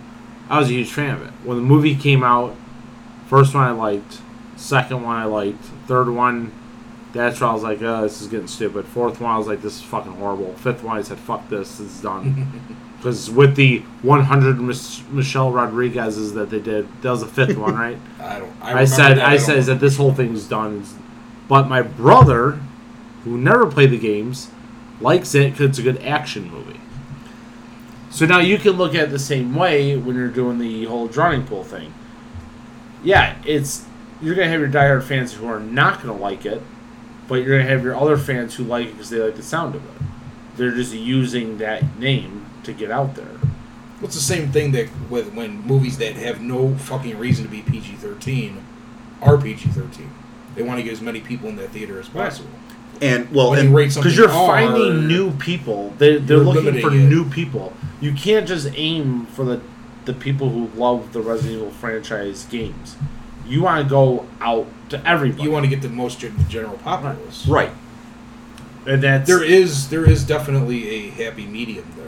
I 0.49 0.59
was 0.59 0.69
a 0.69 0.73
huge 0.73 0.91
fan 0.91 1.15
of 1.15 1.23
it. 1.23 1.33
When 1.45 1.57
the 1.57 1.63
movie 1.63 1.95
came 1.95 2.23
out, 2.23 2.57
first 3.29 3.55
one 3.55 3.65
I 3.65 3.73
liked, 3.73 4.21
second 4.57 5.03
one 5.03 5.17
I 5.17 5.25
liked, 5.25 5.63
third 5.87 6.09
one, 6.09 6.53
that's 7.13 7.41
where 7.41 7.51
I 7.51 7.53
was 7.53 7.63
like, 7.63 7.83
oh, 7.83 8.03
this 8.03 8.21
is 8.21 8.29
getting 8.29 8.47
stupid. 8.47 8.87
Fourth 8.87 9.21
one 9.21 9.33
I 9.33 9.39
was 9.39 9.47
like, 9.47 9.63
this 9.63 9.77
is 9.77 9.83
fucking 9.83 10.13
horrible. 10.13 10.55
Fifth 10.55 10.83
one 10.83 10.99
I 10.99 11.03
said, 11.03 11.19
fuck 11.19 11.49
this, 11.49 11.79
this 11.79 11.97
is 11.97 12.01
done. 12.01 12.77
Because 12.99 13.31
with 13.31 13.55
the 13.55 13.79
100 14.03 14.61
Mich- 14.61 15.05
Michelle 15.09 15.53
Rodriguez's 15.53 16.35
that 16.35 16.51
they 16.51 16.59
did, 16.59 16.89
that 17.03 17.11
was 17.11 17.21
the 17.21 17.27
fifth 17.27 17.57
one, 17.57 17.75
right? 17.77 17.99
I 18.21 18.41
don't. 18.41 18.53
I, 18.61 18.81
I, 18.81 18.85
said, 18.85 19.15
that, 19.15 19.29
I 19.29 19.37
said 19.37 19.63
that 19.65 19.81
this 19.81 19.97
whole 19.97 20.13
thing's 20.13 20.49
done. 20.49 20.85
But 21.49 21.69
my 21.69 21.81
brother, 21.81 22.59
who 23.25 23.39
never 23.39 23.67
played 23.67 23.93
the 23.93 23.99
games, 23.99 24.51
likes 25.01 25.35
it 25.35 25.53
because 25.53 25.71
it's 25.71 25.79
a 25.79 25.83
good 25.83 26.03
action 26.03 26.51
movie. 26.51 26.81
So 28.11 28.27
now 28.27 28.41
you 28.41 28.59
can 28.59 28.73
look 28.73 28.95
at 28.95 29.05
it 29.05 29.11
the 29.11 29.19
same 29.19 29.55
way 29.55 29.97
when 29.97 30.17
you're 30.17 30.29
doing 30.29 30.59
the 30.59 30.85
whole 30.87 31.07
drowning 31.07 31.47
pool 31.47 31.63
thing. 31.63 31.95
Yeah, 33.05 33.37
it's 33.45 33.87
you're 34.21 34.35
gonna 34.35 34.49
have 34.49 34.61
your 34.61 34.69
diehard 34.69 35.05
fans 35.05 35.35
who 35.35 35.47
are 35.47 35.61
not 35.61 36.03
gonna 36.03 36.17
like 36.19 36.45
it, 36.45 36.61
but 37.29 37.37
you're 37.37 37.59
gonna 37.59 37.71
have 37.71 37.85
your 37.85 37.95
other 37.95 38.17
fans 38.17 38.57
who 38.57 38.65
like 38.65 38.89
it 38.89 38.93
because 38.93 39.11
they 39.11 39.19
like 39.19 39.37
the 39.37 39.43
sound 39.43 39.77
of 39.77 39.85
it. 39.85 40.03
They're 40.57 40.73
just 40.73 40.93
using 40.93 41.59
that 41.59 41.99
name 41.99 42.38
to 42.69 42.75
get 42.75 42.91
out 42.91 43.15
there. 43.15 43.27
It's 44.03 44.15
the 44.15 44.21
same 44.21 44.53
thing 44.53 44.73
that 44.73 44.89
with 45.11 45.33
when 45.35 45.63
movies 45.67 45.99
that 45.99 46.15
have 46.15 46.41
no 46.41 46.77
fucking 46.77 47.19
reason 47.19 47.45
to 47.45 47.51
be 47.51 47.63
PG 47.63 47.95
thirteen 47.97 48.65
are 49.21 49.37
PG 49.37 49.71
thirteen. 49.71 50.11
They 50.55 50.63
want 50.63 50.79
to 50.79 50.83
get 50.85 50.93
as 50.93 51.01
many 51.01 51.21
people 51.21 51.49
in 51.49 51.57
that 51.57 51.71
theater 51.71 51.99
as 51.99 52.09
possible. 52.09 52.51
And 53.01 53.31
well, 53.31 53.51
When 53.51 53.61
and 53.61 53.69
you 53.71 53.77
rate 53.77 53.95
Because 53.95 54.17
you're 54.17 54.29
R, 54.31 54.47
finding 54.47 55.07
new 55.07 55.33
people. 55.33 55.95
They're, 55.99 56.19
they're 56.19 56.39
looking 56.39 56.81
for 56.81 56.89
it. 56.93 56.95
new 56.99 57.29
people. 57.29 57.73
You 58.01 58.13
can't 58.13 58.47
just 58.47 58.69
aim 58.75 59.27
for 59.27 59.45
the 59.45 59.61
the 60.05 60.15
people 60.15 60.49
who 60.51 60.67
love 60.79 61.13
the 61.13 61.21
Resident 61.21 61.57
Evil 61.57 61.71
franchise 61.71 62.45
games. 62.47 62.97
You 63.47 63.63
want 63.63 63.83
to 63.85 63.89
go 63.91 64.27
out 64.41 64.67
to 64.91 65.07
everybody. 65.09 65.43
You 65.43 65.51
want 65.51 65.65
to 65.65 65.71
get 65.71 65.83
the 65.83 65.89
most 65.89 66.19
gen- 66.21 66.47
general 66.49 66.77
populace. 66.79 67.47
right 67.47 67.71
and 68.87 69.03
that's 69.03 69.29
There 69.29 69.45
is 69.45 69.91
there 69.91 70.09
is 70.09 70.25
definitely 70.25 70.89
a 70.89 71.11
happy 71.11 71.47
medium 71.47 71.85
there 71.97 72.07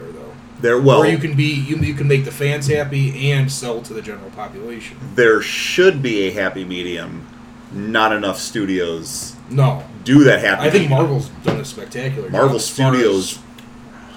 There. 0.61 0.79
Well, 0.79 0.99
or 0.99 1.07
you 1.07 1.17
can 1.17 1.35
be 1.35 1.45
you, 1.45 1.77
you 1.77 1.93
can 1.93 2.07
make 2.07 2.25
the 2.25 2.31
fans 2.31 2.67
happy 2.67 3.31
and 3.31 3.51
sell 3.51 3.81
to 3.81 3.93
the 3.93 4.01
general 4.01 4.29
population. 4.31 4.97
there 5.15 5.41
should 5.41 6.01
be 6.01 6.27
a 6.27 6.31
happy 6.31 6.63
medium. 6.65 7.27
Not 7.73 8.11
enough 8.11 8.37
studios 8.37 9.35
No. 9.49 9.83
do 10.03 10.25
that 10.25 10.41
happy. 10.41 10.61
I 10.61 10.69
think 10.69 10.89
medium. 10.89 10.99
Marvel's 10.99 11.29
done 11.43 11.59
a 11.59 11.65
spectacular 11.65 12.29
Marvel 12.29 12.59
Studios 12.59 13.39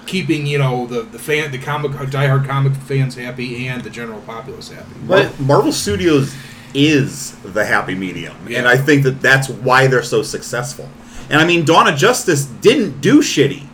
keeping, 0.05 0.45
you 0.45 0.57
know, 0.57 0.85
the, 0.85 1.01
the 1.03 1.17
fan 1.19 1.51
the 1.51 1.57
comic 1.57 1.91
diehard 1.93 2.45
comic 2.47 2.73
fans 2.73 3.15
happy 3.15 3.67
and 3.67 3.81
the 3.83 3.89
general 3.89 4.21
populace 4.21 4.69
happy. 4.69 4.91
But 5.07 5.39
Marvel 5.39 5.71
Studios 5.71 6.35
is 6.73 7.31
the 7.43 7.65
happy 7.65 7.95
medium, 7.95 8.35
and 8.49 8.67
I 8.67 8.75
think 8.77 9.03
that 9.03 9.21
that's 9.21 9.47
why 9.49 9.87
they're 9.87 10.03
so 10.03 10.21
successful. 10.21 10.89
And 11.29 11.39
I 11.41 11.45
mean, 11.45 11.63
Dawn 11.65 11.87
of 11.87 11.95
Justice 11.97 12.45
didn't 12.45 12.99
do 13.01 13.21
shitty. 13.21 13.65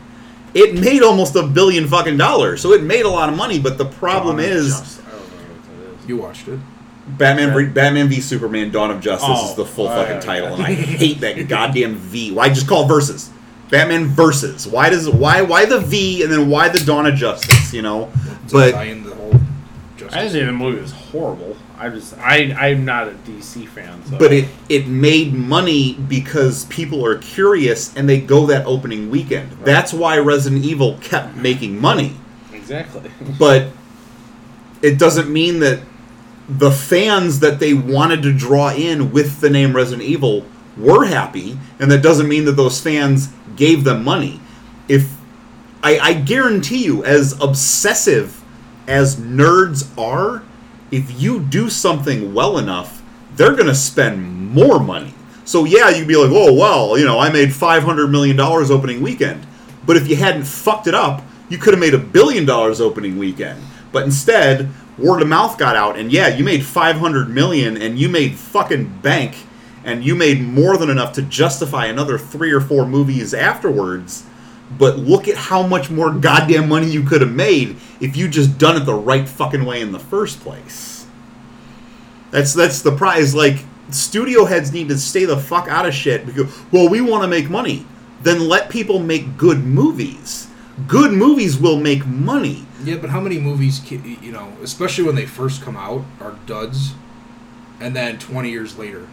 It 0.53 0.79
made 0.79 1.01
almost 1.01 1.35
a 1.35 1.43
billion 1.43 1.87
fucking 1.87 2.17
dollars, 2.17 2.61
so 2.61 2.73
it 2.73 2.83
made 2.83 3.05
a 3.05 3.09
lot 3.09 3.29
of 3.29 3.35
money. 3.37 3.59
But 3.59 3.77
the 3.77 3.85
problem 3.85 4.37
Dawn 4.37 4.45
of 4.45 4.51
is, 4.51 4.69
Justice. 4.69 5.01
I 5.05 5.11
don't 5.11 5.79
know. 5.79 5.97
You 6.07 6.17
watched 6.17 6.47
it. 6.47 6.59
Batman, 7.07 7.51
Okay. 7.51 7.65
Batman 7.67 8.07
v 8.09 8.21
Superman: 8.21 8.71
Dawn 8.71 8.91
of 8.91 9.01
Justice 9.01 9.27
Oh, 9.31 9.49
is 9.49 9.55
the 9.55 9.63
oh, 9.63 9.65
full 9.65 9.87
oh, 9.87 9.95
fucking 9.95 10.15
yeah, 10.15 10.19
title, 10.21 10.49
yeah. 10.49 10.55
and 10.55 10.63
I 10.63 10.73
hate 10.73 11.19
that 11.21 11.47
goddamn 11.47 11.95
V. 11.95 12.31
Why 12.31 12.49
just 12.49 12.67
call 12.67 12.83
it 12.85 12.87
versus? 12.87 13.29
Batman 13.69 14.05
versus. 14.07 14.67
Why 14.67 14.89
does 14.89 15.09
why 15.09 15.41
why 15.41 15.65
the 15.65 15.79
V 15.79 16.23
and 16.23 16.31
then 16.31 16.49
why 16.49 16.69
the 16.69 16.79
Dawn 16.79 17.05
of 17.07 17.15
Justice? 17.15 17.73
You 17.73 17.81
know, 17.81 18.11
To 18.49 18.53
but 18.53 18.71
tie 18.73 18.83
in 18.83 19.03
the 19.03 19.15
whole 19.15 19.33
Justice. 20.11 20.33
I 20.35 20.39
didn't 20.39 20.47
think 20.47 20.59
the 20.59 20.65
movie 20.65 20.81
was 20.81 20.91
horrible. 20.91 21.57
I 21.77 21.89
just 21.89 22.17
I 22.17 22.53
I'm 22.53 22.85
not 22.85 23.07
a 23.07 23.11
DC 23.11 23.67
fan. 23.67 24.05
So. 24.05 24.17
but 24.17 24.31
it 24.31 24.49
it 24.69 24.87
made 24.87 25.33
money 25.33 25.93
because 25.93 26.65
people 26.65 27.05
are 27.05 27.17
curious 27.17 27.95
and 27.95 28.07
they 28.07 28.19
go 28.19 28.45
that 28.47 28.65
opening 28.65 29.09
weekend. 29.09 29.51
That's 29.63 29.93
why 29.93 30.17
Resident 30.17 30.65
Evil 30.65 30.97
kept 31.01 31.35
making 31.35 31.79
money. 31.79 32.15
exactly. 32.53 33.09
but 33.39 33.69
it 34.81 34.97
doesn't 34.97 35.31
mean 35.31 35.59
that 35.59 35.81
the 36.49 36.71
fans 36.71 37.39
that 37.39 37.59
they 37.59 37.73
wanted 37.73 38.21
to 38.23 38.33
draw 38.33 38.71
in 38.71 39.11
with 39.11 39.39
the 39.39 39.49
name 39.49 39.75
Resident 39.75 40.03
Evil 40.07 40.45
were 40.77 41.05
happy, 41.05 41.57
and 41.79 41.89
that 41.91 42.01
doesn't 42.01 42.27
mean 42.27 42.45
that 42.45 42.53
those 42.53 42.81
fans 42.81 43.29
gave 43.55 43.83
them 43.83 44.03
money. 44.03 44.41
If 44.87 45.15
I, 45.83 45.99
I 45.99 46.13
guarantee 46.13 46.83
you, 46.83 47.03
as 47.03 47.39
obsessive 47.39 48.40
as 48.91 49.15
nerds 49.15 49.87
are, 49.97 50.43
if 50.91 51.19
you 51.21 51.39
do 51.39 51.69
something 51.69 52.33
well 52.33 52.57
enough, 52.57 53.01
they're 53.37 53.55
going 53.55 53.67
to 53.67 53.75
spend 53.75 54.51
more 54.51 54.79
money. 54.79 55.13
So 55.45 55.63
yeah, 55.63 55.89
you'd 55.89 56.09
be 56.09 56.17
like, 56.17 56.29
oh 56.31 56.53
well, 56.53 56.97
you 56.97 57.05
know, 57.05 57.17
I 57.17 57.31
made 57.31 57.53
five 57.53 57.83
hundred 57.83 58.07
million 58.09 58.35
dollars 58.35 58.69
opening 58.69 59.01
weekend. 59.01 59.47
But 59.85 59.95
if 59.95 60.09
you 60.09 60.17
hadn't 60.17 60.43
fucked 60.43 60.87
it 60.87 60.93
up, 60.93 61.23
you 61.49 61.57
could 61.57 61.73
have 61.73 61.79
made 61.79 61.93
a 61.93 61.97
billion 61.97 62.45
dollars 62.45 62.81
opening 62.81 63.17
weekend. 63.17 63.61
But 63.93 64.03
instead, 64.03 64.69
word 64.97 65.21
of 65.21 65.27
mouth 65.27 65.57
got 65.57 65.75
out, 65.75 65.97
and 65.97 66.11
yeah, 66.11 66.27
you 66.27 66.43
made 66.43 66.63
five 66.63 66.97
hundred 66.97 67.29
million, 67.29 67.81
and 67.81 67.97
you 67.97 68.09
made 68.09 68.35
fucking 68.35 68.99
bank, 69.01 69.35
and 69.85 70.03
you 70.03 70.15
made 70.15 70.41
more 70.41 70.77
than 70.77 70.89
enough 70.89 71.13
to 71.13 71.21
justify 71.21 71.85
another 71.85 72.17
three 72.17 72.51
or 72.51 72.61
four 72.61 72.85
movies 72.85 73.33
afterwards. 73.33 74.25
But 74.77 74.97
look 74.97 75.27
at 75.27 75.35
how 75.35 75.65
much 75.65 75.89
more 75.89 76.11
goddamn 76.11 76.69
money 76.69 76.89
you 76.89 77.03
could 77.03 77.21
have 77.21 77.31
made 77.31 77.75
if 77.99 78.15
you 78.15 78.27
just 78.27 78.57
done 78.57 78.77
it 78.77 78.85
the 78.85 78.93
right 78.93 79.27
fucking 79.27 79.65
way 79.65 79.81
in 79.81 79.91
the 79.91 79.99
first 79.99 80.39
place. 80.39 81.05
That's 82.31 82.53
that's 82.53 82.81
the 82.81 82.95
prize. 82.95 83.35
Like 83.35 83.57
studio 83.89 84.45
heads 84.45 84.71
need 84.71 84.89
to 84.89 84.97
stay 84.97 85.25
the 85.25 85.37
fuck 85.37 85.67
out 85.67 85.85
of 85.85 85.93
shit 85.93 86.25
because 86.25 86.51
well, 86.71 86.89
we 86.89 87.01
want 87.01 87.23
to 87.23 87.27
make 87.27 87.49
money. 87.49 87.85
Then 88.23 88.47
let 88.47 88.69
people 88.69 88.99
make 88.99 89.37
good 89.37 89.59
movies. 89.59 90.47
Good 90.87 91.11
movies 91.11 91.57
will 91.57 91.77
make 91.77 92.05
money. 92.05 92.65
Yeah, 92.83 92.97
but 92.97 93.09
how 93.09 93.19
many 93.19 93.39
movies, 93.39 93.81
you 93.91 94.31
know, 94.31 94.53
especially 94.63 95.03
when 95.03 95.15
they 95.15 95.25
first 95.25 95.61
come 95.61 95.75
out, 95.75 96.03
are 96.19 96.35
duds, 96.45 96.93
and 97.79 97.95
then 97.95 98.17
20 98.17 98.49
years 98.49 98.77
later, 98.77 99.07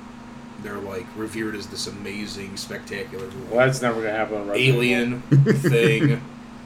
they're 0.62 0.78
like 0.78 1.06
revered 1.16 1.54
as 1.54 1.66
this 1.68 1.86
amazing, 1.86 2.56
spectacular. 2.56 3.28
Well, 3.50 3.66
that's 3.66 3.80
never 3.82 4.00
gonna 4.02 4.12
happen. 4.12 4.34
in 4.42 4.48
Resident 4.48 4.76
Alien, 4.76 5.22
Thing. 5.60 6.12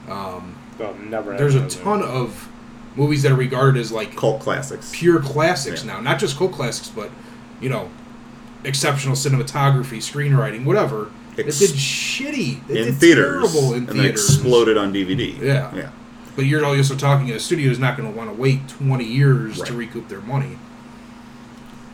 Um, 0.09 0.57
Evil. 0.75 0.95
That'll 0.95 0.95
never. 0.99 1.37
there's 1.37 1.55
a 1.55 1.69
ton 1.69 2.01
Resident 2.01 2.05
of 2.27 2.49
movies 2.97 3.23
that 3.23 3.33
are 3.33 3.37
regarded 3.37 3.79
as 3.81 3.93
like 3.93 4.17
Cult 4.17 4.41
classics. 4.41 4.91
pure 4.95 5.21
classics 5.21 5.85
Yeah. 5.85 5.95
now. 5.95 6.01
Not 6.01 6.19
just 6.19 6.37
cult 6.37 6.53
classics, 6.53 6.89
but 6.89 7.11
you 7.61 7.69
know, 7.69 7.91
exceptional 8.65 9.15
cinematography, 9.15 9.99
screenwriting, 9.99 10.65
whatever. 10.65 11.11
Ex- 11.39 11.61
it 11.63 11.69
did 11.69 11.77
shitty. 11.77 12.69
It 12.71 12.77
in 12.77 12.85
did 12.85 12.95
theaters 12.97 13.53
terrible 13.53 13.73
in 13.75 13.79
and 13.81 13.89
then 13.89 13.97
theaters. 13.97 14.35
exploded 14.35 14.77
on 14.77 14.93
DVD. 14.93 15.39
Yeah. 15.41 15.75
yeah. 15.75 15.91
But 16.37 16.47
you're 16.47 16.65
also 16.65 16.95
talking 16.97 17.31
a 17.31 17.39
studio 17.39 17.71
is 17.71 17.79
not 17.79 17.97
going 17.97 18.11
to 18.11 18.17
want 18.19 18.31
to 18.31 18.35
wait 18.41 18.67
20 18.69 19.05
years 19.05 19.61
to 19.63 19.75
recoup 19.75 20.09
their 20.09 20.21
money. 20.23 20.59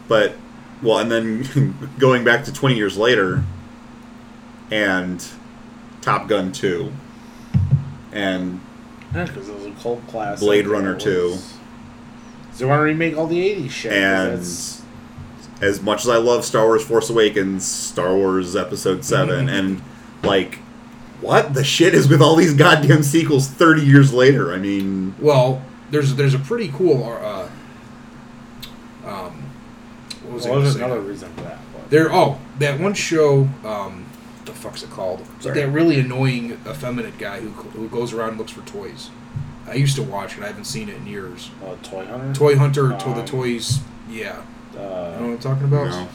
But 0.08 0.36
well, 0.82 0.98
and 0.98 1.10
then 1.10 1.74
going 1.98 2.24
back 2.24 2.44
to 2.44 2.52
20 2.52 2.76
years 2.76 2.96
later, 2.96 3.42
and 4.70 5.24
Top 6.00 6.28
Gun 6.28 6.52
2, 6.52 6.92
and 8.12 8.60
Yeah, 9.14 9.24
because 9.24 9.48
it 9.48 9.54
was 9.54 9.66
a 9.66 9.70
cult 9.82 10.06
classic. 10.08 10.40
Blade 10.40 10.66
Runner 10.66 10.94
it 10.94 11.00
2. 11.00 11.24
was- 11.30 11.54
So 12.52 12.58
they 12.58 12.64
want 12.66 12.80
to 12.80 12.84
remake 12.84 13.16
all 13.16 13.26
the 13.26 13.38
'80s 13.40 13.70
shit. 13.70 13.92
and 13.92 14.40
as 15.60 15.82
much 15.82 16.02
as 16.02 16.08
I 16.08 16.16
love 16.18 16.44
Star 16.44 16.66
Wars 16.66 16.84
Force 16.84 17.10
Awakens, 17.10 17.64
Star 17.66 18.14
Wars 18.14 18.54
Episode 18.54 19.04
7, 19.04 19.48
and 19.48 19.82
like, 20.22 20.58
what 21.20 21.54
the 21.54 21.64
shit 21.64 21.94
is 21.94 22.08
with 22.08 22.20
all 22.22 22.36
these 22.36 22.54
goddamn 22.54 23.02
sequels 23.02 23.48
30 23.48 23.82
years 23.82 24.12
later? 24.12 24.52
I 24.52 24.58
mean, 24.58 25.14
Well, 25.18 25.62
there's 25.90 26.14
there's 26.14 26.34
a 26.34 26.38
pretty 26.38 26.68
cool. 26.68 27.04
Uh, 27.22 27.48
was 30.38 30.46
well, 30.46 30.60
there's 30.60 30.74
say? 30.74 30.82
another 30.84 31.00
reason 31.00 31.32
for 31.34 31.42
that. 31.42 31.58
But. 31.72 31.90
There. 31.90 32.12
Oh, 32.12 32.38
that 32.58 32.80
one 32.80 32.94
show. 32.94 33.48
Um, 33.64 34.06
the 34.44 34.52
fuck's 34.52 34.82
it 34.82 34.90
called? 34.90 35.26
Sorry. 35.40 35.54
That 35.60 35.68
really 35.68 36.00
annoying, 36.00 36.52
effeminate 36.66 37.18
guy 37.18 37.40
who 37.40 37.50
who 37.50 37.88
goes 37.88 38.12
around 38.12 38.30
and 38.30 38.38
looks 38.38 38.52
for 38.52 38.62
toys. 38.62 39.10
I 39.66 39.74
used 39.74 39.96
to 39.96 40.02
watch 40.02 40.38
it. 40.38 40.42
I 40.42 40.46
haven't 40.46 40.64
seen 40.64 40.88
it 40.88 40.96
in 40.96 41.06
years. 41.06 41.50
Uh, 41.62 41.74
Toy 41.82 42.06
Hunter. 42.06 42.32
Toy 42.34 42.56
Hunter, 42.56 42.88
to 42.96 43.04
the 43.10 43.20
Um, 43.20 43.26
toys. 43.26 43.80
Yeah, 44.08 44.40
you 44.72 44.78
know 44.78 44.84
what 44.86 45.22
Uh, 45.22 45.24
I'm 45.24 45.38
talking 45.38 45.64
about. 45.64 45.88
no. 45.90 46.08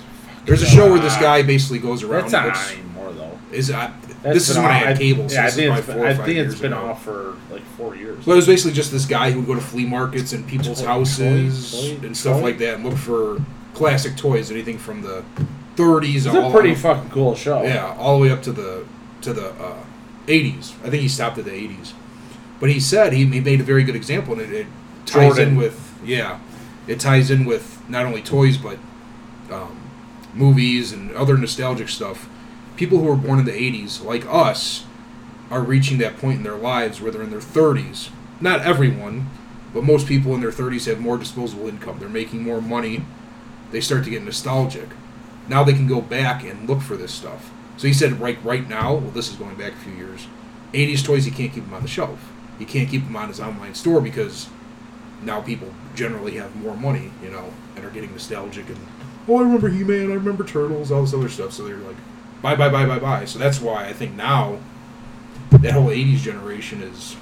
There's 0.46 0.64
a 0.64 0.66
show 0.66 0.92
where 0.92 1.00
this 1.00 1.16
guy 1.18 1.42
basically 1.44 1.78
goes 1.80 2.02
around. 2.04 2.24
that's 2.24 2.34
and 2.34 2.44
not 2.44 2.46
looks- 2.58 2.72
anymore 2.74 3.14
though. 3.14 3.56
Is 3.56 3.70
I, 3.72 3.92
this 4.24 4.50
is 4.50 4.56
been 4.56 4.64
when 4.64 4.72
I 4.72 4.76
had 4.76 4.98
cable. 4.98 5.30
So 5.30 5.36
yeah, 5.36 5.42
I 5.42 5.46
this 5.46 5.54
is 5.54 5.58
think 5.60 5.68
probably 5.68 5.80
it's 5.80 5.86
been, 5.88 5.96
four 5.96 6.04
or 6.06 6.08
I 6.10 6.14
think 6.26 6.40
it's 6.40 6.60
been 6.60 6.74
ago. 6.74 6.86
off 6.86 7.04
for 7.04 7.36
like 7.52 7.62
four 7.78 7.96
years. 7.96 8.26
But 8.26 8.32
it 8.32 8.36
was 8.36 8.48
basically 8.48 8.72
just 8.74 8.92
this 8.92 9.06
guy 9.06 9.30
who 9.32 9.40
would 9.42 9.48
go 9.48 9.54
to 9.56 9.62
flea 9.62 9.86
markets 9.86 10.34
and 10.34 10.48
people's 10.48 10.82
Toy- 10.82 10.88
houses 10.88 11.72
toy- 11.72 11.96
toy- 12.00 12.06
and 12.08 12.18
stuff 12.18 12.38
toy? 12.40 12.44
like 12.44 12.58
that 12.58 12.76
and 12.76 12.84
look 12.84 12.98
for 12.98 13.40
classic 13.74 14.16
toys, 14.16 14.52
anything 14.52 14.78
from 14.78 15.02
the 15.02 15.24
30s 15.76 16.16
it's 16.16 16.28
all 16.28 16.50
a 16.50 16.52
pretty 16.52 16.76
fucking 16.76 17.10
cool 17.10 17.36
show. 17.36 17.64
yeah, 17.64 17.96
all 17.98 18.18
the 18.18 18.24
way 18.24 18.32
up 18.32 18.44
to 18.44 18.52
the 18.52 18.86
to 19.22 19.34
the 19.34 19.50
uh, 19.52 19.84
80s. 20.28 20.74
I 20.84 20.90
think 20.90 21.02
he 21.02 21.08
stopped 21.08 21.38
at 21.38 21.46
the 21.46 21.52
80s. 21.52 21.94
But 22.60 22.70
he 22.70 22.80
said 22.80 23.14
he, 23.14 23.26
he 23.26 23.40
made 23.40 23.60
a 23.60 23.64
very 23.64 23.84
good 23.84 23.96
example, 23.96 24.34
and 24.34 24.42
it, 24.42 24.52
it 24.52 24.68
ties 25.06 25.36
Jordan. 25.36 25.50
in 25.50 25.56
with 25.56 26.00
yeah, 26.04 26.40
it 26.88 27.00
ties 27.00 27.32
in 27.32 27.46
with 27.46 27.82
not 27.90 28.06
only 28.06 28.22
toys 28.22 28.58
but 28.58 28.78
um, 29.52 29.84
movies 30.34 30.92
and 30.92 31.12
other 31.12 31.38
nostalgic 31.38 31.90
stuff. 31.90 32.30
People 32.76 33.00
who 33.00 33.06
were 33.06 33.16
born 33.16 33.40
in 33.40 33.46
the 33.46 33.52
80s, 33.52 34.04
like 34.04 34.26
us, 34.28 34.86
are 35.52 35.62
reaching 35.62 36.00
that 36.00 36.18
point 36.18 36.38
in 36.38 36.44
their 36.44 36.56
lives 36.56 37.00
where 37.00 37.12
they're 37.12 37.22
in 37.22 37.30
their 37.30 37.40
30s. 37.40 38.10
Not 38.42 38.62
everyone, 38.62 39.30
but 39.74 39.84
most 39.84 40.08
people 40.08 40.34
in 40.34 40.42
their 40.42 40.52
30s 40.52 40.88
have 40.88 41.00
more 41.00 41.18
disposable 41.18 41.68
income. 41.68 42.00
They're 42.00 42.10
making 42.10 42.44
more 42.44 42.62
money. 42.62 43.06
They 43.74 43.82
start 43.82 44.06
to 44.06 44.10
get 44.10 44.24
nostalgic. 44.24 44.88
Now 45.50 45.66
they 45.66 45.74
can 45.74 45.88
go 45.88 46.00
back 46.00 46.44
and 46.44 46.70
look 46.70 46.82
for 46.82 46.96
this 46.96 47.14
stuff. 47.14 47.52
So 47.76 47.88
he 47.88 47.94
said, 47.94 48.22
right, 48.22 48.38
right 48.46 48.70
now, 48.70 48.94
well, 48.94 49.12
this 49.12 49.30
is 49.30 49.36
going 49.36 49.56
back 49.56 49.74
a 49.74 49.78
few 49.78 49.94
years. 49.94 50.28
80s 50.74 51.04
toys, 51.04 51.26
he 51.26 51.32
can't 51.32 51.52
keep 51.52 51.66
them 51.66 51.74
on 51.74 51.82
the 51.82 51.88
shelf. 51.88 52.32
He 52.58 52.66
can't 52.66 52.90
keep 52.90 53.04
them 53.04 53.16
on 53.18 53.28
his 53.28 53.42
online 53.42 53.74
store 53.74 54.00
because 54.00 54.48
now 55.22 55.42
people 55.42 55.74
generally 55.96 56.38
have 56.38 56.56
more 56.56 56.78
money, 56.78 57.12
you 57.22 57.30
know, 57.30 57.52
and 57.76 57.84
are 57.84 57.90
getting 57.90 58.12
nostalgic 58.12 58.70
and 58.70 58.78
oh, 59.28 59.38
I 59.38 59.42
remember 59.42 59.70
He-Man, 59.70 60.12
I 60.12 60.16
remember 60.16 60.44
Turtles, 60.44 60.92
all 60.92 61.02
this 61.02 61.14
other 61.14 61.30
stuff. 61.30 61.54
So 61.54 61.64
they're 61.68 61.78
like, 61.78 61.96
bye, 62.42 62.56
bye, 62.56 62.70
bye, 62.70 62.86
bye, 62.86 63.00
bye. 63.00 63.26
So 63.26 63.40
that's 63.40 63.60
why 63.60 63.86
I 63.86 63.94
think 63.94 64.16
now 64.16 64.60
that 65.52 65.72
whole 65.74 65.88
'80s 65.88 66.18
generation 66.18 66.82
is 66.82 67.16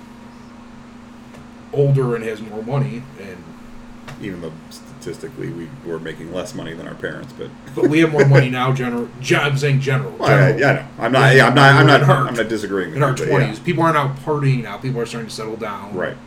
older 1.74 2.16
and 2.16 2.24
has 2.24 2.42
more 2.42 2.64
money, 2.64 3.04
and 3.20 3.44
Even 4.22 4.42
though 4.42 4.54
statistically 5.06 5.50
we 5.50 5.68
were 5.86 6.00
making 6.00 6.32
less 6.34 6.54
money 6.54 6.74
than 6.74 6.88
our 6.88 6.94
parents, 6.96 7.34
but 7.34 7.50
but 7.76 7.88
we 7.88 8.00
have 8.00 8.12
more 8.12 8.26
money 8.26 8.50
now. 8.50 8.72
General, 8.72 9.10
I'm 9.36 9.58
saying 9.58 9.82
general. 9.82 10.12
Well, 10.12 10.30
I, 10.30 10.52
general. 10.54 10.60
yeah, 10.60 10.70
I 10.70 10.74
know. 10.74 10.88
I'm 11.00 11.12
not. 11.12 11.36
Yeah, 11.36 11.48
I'm 11.48 11.56
not. 11.56 11.74
I'm 11.76 11.88
not. 11.88 12.04
Our- 12.04 12.28
I'm 12.28 12.34
not 12.36 12.48
disagreeing. 12.48 12.90
With 12.90 12.98
in 12.98 13.04
our 13.04 13.10
you, 13.12 13.16
but 13.18 13.28
yeah. 13.28 13.38
twenties, 13.38 13.60
people 13.60 13.84
aren't 13.84 13.98
out 13.98 14.16
partying 14.18 14.64
now. 14.64 14.78
People 14.78 15.02
are 15.02 15.06
starting 15.06 15.30
to 15.30 15.36
settle 15.36 15.58
down, 15.58 15.96
right? 15.96 16.18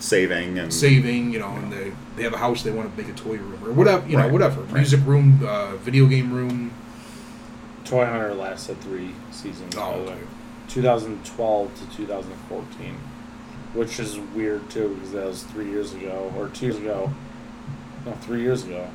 Saving 0.00 0.58
and 0.58 0.72
Saving, 0.74 1.32
you 1.32 1.38
know, 1.38 1.48
and 1.52 1.72
they 1.72 1.92
they 2.16 2.22
have 2.24 2.34
a 2.34 2.38
house 2.38 2.62
they 2.62 2.70
want 2.70 2.90
to 2.94 3.02
make 3.02 3.10
a 3.10 3.16
toy 3.16 3.36
room 3.36 3.64
or 3.64 3.72
whatever, 3.72 4.06
you 4.08 4.16
know, 4.16 4.28
whatever. 4.28 4.60
right. 4.62 4.74
Music 4.74 5.00
room, 5.06 5.40
uh, 5.46 5.76
video 5.76 6.06
game 6.06 6.32
room. 6.32 6.72
Toy 7.84 8.04
Hunter 8.04 8.34
lasted 8.34 8.80
three 8.80 9.12
seasons. 9.30 9.74
by 9.74 9.82
Oh, 9.82 10.00
the 10.04 10.10
way. 10.10 10.16
okay. 10.16 10.22
2012 10.68 11.74
to 11.90 11.96
2014, 11.96 12.96
which 13.74 14.00
is 14.00 14.18
weird 14.34 14.68
too 14.68 14.94
because 14.96 15.12
that 15.12 15.24
was 15.26 15.44
three 15.44 15.70
years 15.70 15.94
ago 15.94 16.32
or 16.36 16.48
two 16.48 16.66
years 16.66 16.76
ago. 16.76 17.12
No, 18.06 18.12
three 18.12 18.40
years 18.42 18.64
ago. 18.64 18.88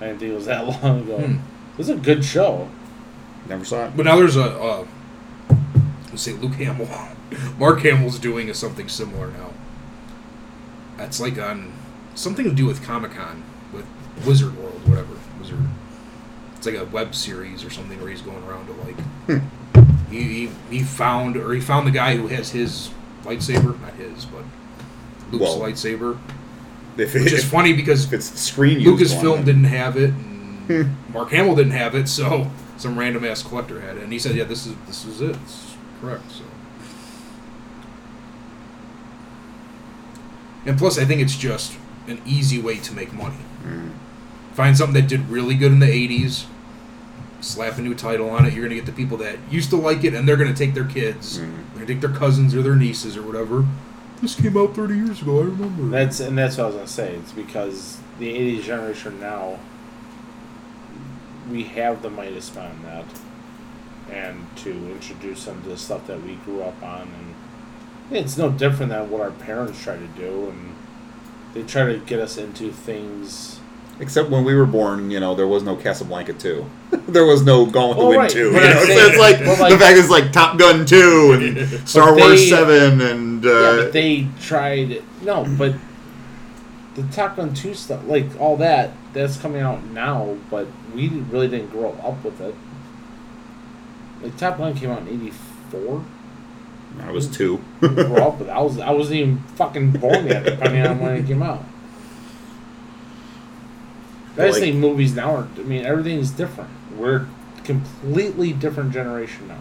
I 0.00 0.06
didn't 0.06 0.18
think 0.20 0.32
it 0.32 0.34
was 0.34 0.46
that 0.46 0.66
long 0.82 1.00
ago. 1.02 1.18
Hmm. 1.18 1.36
It 1.72 1.78
was 1.78 1.88
a 1.88 1.96
good 1.96 2.24
show. 2.24 2.68
never 3.48 3.64
saw 3.64 3.86
it. 3.86 3.96
But 3.96 4.04
now 4.06 4.16
there's 4.16 4.36
a, 4.36 4.44
uh, 4.60 4.86
let's 6.10 6.22
say 6.22 6.32
Luke 6.32 6.54
Hamill, 6.54 6.88
Mark 7.58 7.80
Hamill's 7.82 8.18
doing 8.18 8.50
a 8.50 8.54
something 8.54 8.88
similar 8.88 9.28
now. 9.28 9.50
That's 10.96 11.20
like 11.20 11.38
on 11.38 11.72
something 12.14 12.44
to 12.44 12.52
do 12.52 12.66
with 12.66 12.82
Comic 12.84 13.12
Con 13.12 13.42
with 13.72 13.86
Wizard 14.26 14.56
World, 14.58 14.86
whatever 14.88 15.14
Wizard. 15.40 15.58
It's 16.56 16.66
like 16.66 16.74
a 16.76 16.84
web 16.84 17.14
series 17.14 17.64
or 17.64 17.70
something 17.70 17.98
where 18.00 18.10
he's 18.10 18.20
going 18.20 18.42
around 18.44 18.66
to 18.66 18.72
like. 18.82 19.42
he, 20.10 20.22
he 20.22 20.50
he 20.68 20.82
found 20.82 21.38
or 21.38 21.54
he 21.54 21.60
found 21.60 21.86
the 21.86 21.90
guy 21.90 22.16
who 22.16 22.26
has 22.26 22.50
his 22.50 22.90
lightsaber, 23.24 23.80
not 23.80 23.94
his, 23.94 24.26
but 24.26 24.44
Luke's 25.30 25.42
Well, 25.42 25.60
lightsaber. 25.60 26.18
If, 27.00 27.14
which 27.14 27.32
is 27.32 27.44
if, 27.44 27.50
funny 27.50 27.72
because 27.72 28.04
if 28.04 28.12
it's 28.12 28.38
screen 28.40 28.80
Lucasfilm 28.80 29.44
didn't 29.44 29.64
have 29.64 29.96
it, 29.96 30.10
and 30.10 30.96
Mark 31.12 31.30
Hamill 31.30 31.56
didn't 31.56 31.72
have 31.72 31.94
it, 31.94 32.08
so 32.08 32.50
some 32.76 32.98
random 32.98 33.24
ass 33.24 33.42
collector 33.42 33.80
had 33.80 33.96
it, 33.96 34.02
and 34.02 34.12
he 34.12 34.18
said, 34.18 34.36
"Yeah, 34.36 34.44
this 34.44 34.66
is 34.66 34.74
this 34.86 35.04
is 35.04 35.20
it. 35.20 35.36
It's 35.42 35.74
correct." 36.00 36.30
So, 36.30 36.44
and 40.66 40.78
plus, 40.78 40.98
I 40.98 41.04
think 41.04 41.20
it's 41.20 41.36
just 41.36 41.76
an 42.06 42.20
easy 42.26 42.60
way 42.60 42.76
to 42.78 42.94
make 42.94 43.12
money. 43.12 43.36
Mm. 43.64 43.90
Find 44.54 44.76
something 44.76 44.94
that 45.00 45.08
did 45.08 45.28
really 45.28 45.54
good 45.54 45.72
in 45.72 45.78
the 45.78 45.86
'80s, 45.86 46.44
slap 47.40 47.78
a 47.78 47.80
new 47.82 47.94
title 47.94 48.28
on 48.30 48.44
it. 48.46 48.52
You're 48.52 48.64
gonna 48.64 48.74
get 48.74 48.86
the 48.86 48.92
people 48.92 49.16
that 49.18 49.36
used 49.50 49.70
to 49.70 49.76
like 49.76 50.04
it, 50.04 50.14
and 50.14 50.28
they're 50.28 50.36
gonna 50.36 50.54
take 50.54 50.74
their 50.74 50.84
kids, 50.84 51.38
Mm. 51.38 51.40
they're 51.74 51.74
gonna 51.74 51.86
take 51.86 52.00
their 52.00 52.10
cousins 52.10 52.54
or 52.54 52.62
their 52.62 52.76
nieces 52.76 53.16
or 53.16 53.22
whatever. 53.22 53.64
This 54.20 54.34
came 54.38 54.56
out 54.56 54.74
30 54.74 54.94
years 54.96 55.22
ago. 55.22 55.40
I 55.40 55.44
remember. 55.44 55.88
That's 55.88 56.20
and 56.20 56.36
that's 56.36 56.58
what 56.58 56.64
I 56.64 56.66
was 56.66 56.74
gonna 56.76 56.86
say. 56.86 57.14
It's 57.14 57.32
because 57.32 57.98
the 58.18 58.28
'80s 58.28 58.64
generation 58.64 59.18
now, 59.18 59.58
we 61.50 61.64
have 61.64 62.02
the 62.02 62.40
spend 62.40 62.66
on 62.66 62.82
that, 62.82 63.06
and 64.10 64.46
to 64.58 64.70
introduce 64.90 65.46
them 65.46 65.62
to 65.62 65.70
the 65.70 65.76
stuff 65.78 66.06
that 66.06 66.22
we 66.22 66.34
grew 66.34 66.62
up 66.62 66.82
on, 66.82 67.02
and 67.02 67.34
it's 68.10 68.36
no 68.36 68.50
different 68.50 68.92
than 68.92 69.08
what 69.08 69.22
our 69.22 69.30
parents 69.30 69.82
try 69.82 69.96
to 69.96 70.06
do, 70.08 70.50
and 70.50 70.74
they 71.54 71.62
try 71.62 71.84
to 71.84 71.98
get 71.98 72.18
us 72.18 72.36
into 72.36 72.70
things. 72.72 73.59
Except 74.00 74.30
when 74.30 74.44
we 74.44 74.54
were 74.54 74.64
born, 74.66 75.10
you 75.10 75.20
know, 75.20 75.34
there 75.34 75.46
was 75.46 75.62
no 75.62 75.76
Casablanca 75.76 76.32
2. 76.32 76.64
there 77.08 77.26
was 77.26 77.42
no 77.44 77.66
Gone 77.66 77.90
with 77.90 77.98
the 77.98 78.04
Wind 78.06 78.18
right, 78.18 78.30
2. 78.30 78.38
You 78.46 78.50
know? 78.52 78.60
So 78.60 78.92
it's 78.92 79.18
like, 79.18 79.40
like- 79.60 79.72
the 79.72 79.78
fact 79.78 79.96
is 79.98 80.08
like 80.08 80.32
Top 80.32 80.58
Gun 80.58 80.86
2 80.86 81.32
and 81.32 81.68
Star 81.88 82.12
But 82.14 82.20
Wars 82.20 82.40
they- 82.40 82.48
7 82.48 83.00
and. 83.02 83.44
Uh, 83.44 83.48
yeah, 83.50 83.76
but 83.76 83.92
they 83.92 84.26
tried 84.40 85.02
no, 85.22 85.44
but 85.58 85.74
the 86.94 87.02
Top 87.12 87.36
Gun 87.36 87.52
two 87.54 87.74
stuff, 87.74 88.00
like 88.06 88.24
all 88.40 88.56
that, 88.56 88.90
that's 89.12 89.36
coming 89.36 89.60
out 89.60 89.84
now, 89.84 90.36
but 90.50 90.66
we 90.94 91.08
really 91.08 91.46
didn't 91.48 91.70
grow 91.70 91.92
up 92.02 92.24
with 92.24 92.40
it. 92.40 92.54
Like 94.22 94.36
Top 94.36 94.58
Gun 94.58 94.74
came 94.74 94.90
out 94.90 95.00
in 95.06 95.08
'84. 95.08 96.04
I 97.00 97.10
was 97.12 97.28
2. 97.28 97.60
grew 97.80 98.16
up 98.16 98.38
with 98.38 98.48
it. 98.48 98.50
I 98.50 98.60
was 98.60 98.78
I 98.80 98.90
wasn't 98.90 99.16
even 99.16 99.38
fucking 99.56 99.92
born 99.92 100.26
yet, 100.26 100.44
depending 100.44 100.86
on 100.86 100.98
when 101.00 101.16
it 101.16 101.26
came 101.26 101.42
out. 101.42 101.62
I 104.40 104.46
just 104.46 104.56
Like- 104.60 104.70
think 104.70 104.76
movies 104.76 105.14
now 105.14 105.34
are. 105.36 105.46
I 105.58 105.62
mean, 105.62 105.84
everything's 105.84 106.30
different. 106.30 106.70
We're 106.96 107.26
completely 107.64 108.52
different 108.52 108.92
generation 108.92 109.48
now. 109.48 109.56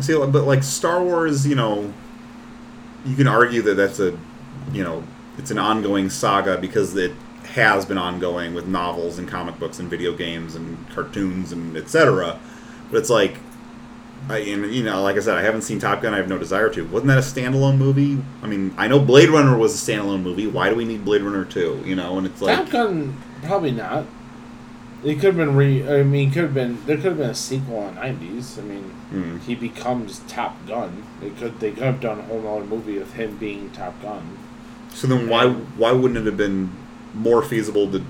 See, 0.00 0.14
but 0.14 0.44
like 0.44 0.62
Star 0.62 1.02
Wars, 1.02 1.46
you 1.46 1.54
know, 1.56 1.92
you 3.04 3.16
can 3.16 3.26
argue 3.26 3.62
that 3.62 3.74
that's 3.74 3.98
a, 3.98 4.12
you 4.72 4.84
know, 4.84 5.02
it's 5.38 5.50
an 5.50 5.58
ongoing 5.58 6.08
saga 6.10 6.56
because 6.58 6.94
it 6.96 7.12
has 7.54 7.84
been 7.84 7.98
ongoing 7.98 8.54
with 8.54 8.66
novels 8.66 9.18
and 9.18 9.26
comic 9.26 9.58
books 9.58 9.78
and 9.78 9.88
video 9.88 10.12
games 10.14 10.54
and 10.54 10.76
cartoons 10.94 11.50
and 11.52 11.76
etc. 11.76 12.38
But 12.90 12.98
it's 12.98 13.10
like, 13.10 13.38
I 14.28 14.38
and, 14.38 14.72
you 14.72 14.82
know, 14.84 15.02
like 15.02 15.16
I 15.16 15.20
said, 15.20 15.36
I 15.36 15.42
haven't 15.42 15.62
seen 15.62 15.78
Top 15.78 16.02
Gun. 16.02 16.12
I 16.12 16.18
have 16.18 16.28
no 16.28 16.38
desire 16.38 16.68
to. 16.70 16.84
Wasn't 16.86 17.08
that 17.08 17.18
a 17.18 17.20
standalone 17.22 17.78
movie? 17.78 18.18
I 18.42 18.46
mean, 18.46 18.74
I 18.76 18.86
know 18.88 18.98
Blade 19.00 19.30
Runner 19.30 19.56
was 19.56 19.74
a 19.74 19.92
standalone 19.92 20.22
movie. 20.22 20.46
Why 20.46 20.68
do 20.68 20.74
we 20.76 20.84
need 20.84 21.04
Blade 21.04 21.22
Runner 21.22 21.44
two? 21.44 21.82
You 21.84 21.96
know, 21.96 22.18
and 22.18 22.26
it's 22.26 22.42
like, 22.42 22.56
Top 22.56 22.70
Gun, 22.70 23.16
probably 23.42 23.70
not. 23.70 24.04
It 25.04 25.14
could 25.16 25.24
have 25.24 25.36
been 25.36 25.54
re. 25.54 25.88
I 25.88 26.02
mean, 26.02 26.30
could 26.30 26.42
have 26.42 26.54
been. 26.54 26.84
There 26.86 26.96
could 26.96 27.06
have 27.06 27.18
been 27.18 27.30
a 27.30 27.34
sequel 27.34 27.88
in 27.88 27.94
the 27.94 28.00
nineties. 28.00 28.58
I 28.58 28.62
mean, 28.62 28.82
hmm. 29.10 29.38
he 29.38 29.54
becomes 29.54 30.20
Top 30.26 30.66
Gun. 30.66 31.04
They 31.20 31.30
could. 31.30 31.60
They 31.60 31.70
could 31.70 31.84
have 31.84 32.00
done 32.00 32.18
a 32.18 32.22
whole 32.22 32.46
other 32.56 32.66
movie 32.66 32.98
of 32.98 33.12
him 33.12 33.36
being 33.36 33.70
Top 33.70 34.00
Gun. 34.02 34.38
So 34.92 35.06
then 35.06 35.28
why 35.28 35.48
why 35.48 35.92
wouldn't 35.92 36.18
it 36.18 36.26
have 36.26 36.36
been 36.36 36.72
more 37.14 37.42
feasible 37.42 37.90
to 37.92 38.04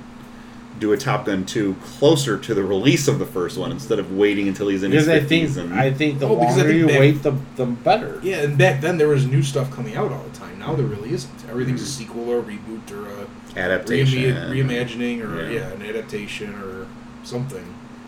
do 0.79 0.93
a 0.93 0.97
Top 0.97 1.27
Gun 1.27 1.45
2 1.45 1.75
closer 1.83 2.39
to 2.39 2.55
the 2.55 2.63
release 2.63 3.09
of 3.09 3.19
the 3.19 3.27
first 3.27 3.59
one 3.59 3.71
instead 3.73 3.99
of 3.99 4.13
waiting 4.13 4.49
until 4.49 4.69
he's 4.69 4.83
in 4.83 4.91
Because 4.91 5.09
I 5.09 5.21
his 5.21 5.29
think 5.29 5.49
50s 5.51 5.57
and 5.57 5.75
I 5.75 5.93
think 5.93 6.19
the 6.19 6.27
Oh, 6.29 6.39
I 6.39 6.45
longer 6.45 6.63
think 6.65 6.75
you 6.79 6.87
back- 6.87 6.99
wait, 7.01 7.23
the 7.23 7.35
the 7.57 7.67
better. 7.67 8.21
Yeah, 8.23 8.43
and 8.43 8.57
back 8.59 8.81
then 8.81 8.99
there 8.99 9.09
was 9.09 9.27
new 9.27 9.43
stuff 9.43 9.71
coming 9.71 9.97
out 9.97 10.13
all 10.13 10.23
the 10.31 10.39
time. 10.39 10.59
Now 10.59 10.75
there 10.75 10.87
really 10.87 11.13
isn't. 11.13 11.33
Everything's 11.51 11.83
a 11.83 11.87
sequel 11.87 12.29
or 12.31 12.39
a 12.41 12.43
reboot 12.43 12.91
or 12.93 13.07
a 13.09 13.59
adaptation 13.59 14.23
reima- 14.35 14.51
reimagining 14.51 15.25
or 15.25 15.43
Yeah. 15.51 15.51
yeah. 15.61 15.69
an 15.73 15.83
adaptation 15.83 16.55
or 16.55 16.87
something. 17.25 17.65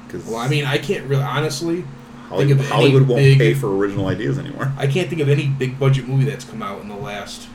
'Cause 0.08 0.24
Well, 0.26 0.36
I 0.36 0.48
mean, 0.48 0.64
I 0.64 0.78
can't 0.78 1.06
really 1.06 1.22
honestly. 1.22 1.84
Hollywood, 2.28 2.48
think 2.58 2.60
of 2.60 2.70
Hollywood 2.70 3.02
any 3.02 3.12
won't 3.12 3.22
big- 3.24 3.38
pay 3.38 3.54
for 3.54 3.76
original 3.76 4.06
ideas 4.06 4.38
anymore. 4.38 4.72
I 4.78 4.86
can't 4.86 5.08
think 5.08 5.20
of 5.20 5.28
any 5.28 5.46
big 5.46 5.78
budget 5.80 6.06
movie 6.06 6.24
that's 6.24 6.44
come 6.44 6.62
out 6.62 6.80
in 6.82 6.88
the 6.88 6.94
last. 6.94 7.48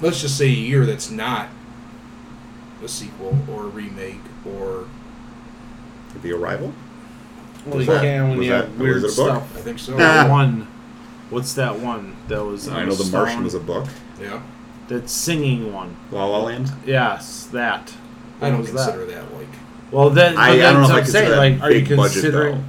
Let's 0.00 0.20
just 0.20 0.36
say 0.36 0.46
a 0.46 0.48
year 0.48 0.84
that's 0.84 1.10
not 1.10 1.48
a 2.82 2.88
sequel 2.88 3.36
or 3.50 3.64
a 3.64 3.68
remake 3.68 4.20
or 4.46 4.84
The 6.22 6.32
Arrival? 6.32 6.72
Well, 7.66 7.76
Was 7.78 7.86
you 7.86 7.92
that- 7.92 8.02
can 8.02 8.28
when 8.30 8.42
you 8.42 8.50
that- 8.50 8.64
have 8.68 8.78
weird 8.80 9.02
was 9.02 9.16
book? 9.16 9.28
stuff. 9.30 9.56
I 9.56 9.60
think 9.60 9.78
so. 9.78 9.96
Ah. 9.98 10.26
One. 10.28 10.66
What's 11.30 11.54
that 11.54 11.78
one? 11.78 12.16
That 12.28 12.44
was. 12.44 12.68
I 12.68 12.84
know 12.84 12.94
The 12.94 13.10
Martian 13.10 13.44
was 13.44 13.54
a 13.54 13.60
book. 13.60 13.86
Yeah, 14.20 14.40
That 14.88 15.08
singing 15.08 15.72
one. 15.72 15.96
La 16.10 16.24
La 16.26 16.38
Land? 16.42 16.70
Yes, 16.84 17.48
that. 17.52 17.92
I 18.40 18.50
don't 18.50 18.64
consider 18.66 19.06
that, 19.06 19.32
like. 19.34 19.46
Well, 19.90 20.10
then 20.10 20.36
I, 20.36 20.50
I 20.50 20.56
don't 20.58 20.74
know 20.74 20.82
if 20.84 20.90
I 20.90 20.90
what 20.90 20.90
I'm 20.90 20.96
consider 21.04 21.26
saying, 21.26 21.30
that 21.58 21.60
like, 21.60 21.62
are 21.62 21.70
you 21.72 21.86
big 21.86 21.96
budget 21.96 22.12
considering? 22.12 22.64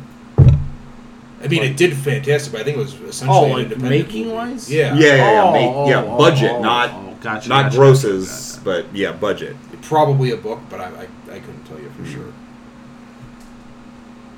I 1.44 1.48
mean, 1.48 1.64
it 1.64 1.76
did 1.76 1.94
fantastic, 1.98 2.54
but 2.54 2.62
I 2.62 2.64
think 2.64 2.78
it 2.78 2.80
was 2.80 2.94
essentially 2.94 3.38
Oh, 3.38 3.42
like 3.48 3.64
independent 3.64 3.90
making 4.08 4.24
movie. 4.28 4.36
wise? 4.36 4.72
Yeah, 4.72 4.94
Yeah, 4.96 5.08
yeah, 5.08 5.16
yeah, 5.16 5.42
Oh, 5.44 5.52
ma- 5.52 5.58
oh, 5.84 5.90
yeah, 5.90 6.04
oh, 6.04 6.18
budget, 6.18 6.52
oh, 6.54 6.62
not 6.62 6.90
oh, 6.94 7.16
gotcha, 7.22 7.50
not 7.50 7.64
gotcha, 7.66 7.76
grosses, 7.78 8.30
gotcha, 8.30 8.64
gotcha. 8.80 8.84
but 8.86 8.96
yeah, 8.96 9.12
budget. 9.12 9.56
Probably 9.84 10.32
a 10.32 10.38
book, 10.38 10.60
but 10.70 10.80
I, 10.82 10.86
I, 10.86 11.36
I 11.36 11.40
couldn't 11.40 11.64
tell 11.66 11.80
you 11.80 11.90
for 11.92 12.02
Mhm. 12.04 12.14
sure. 12.14 12.34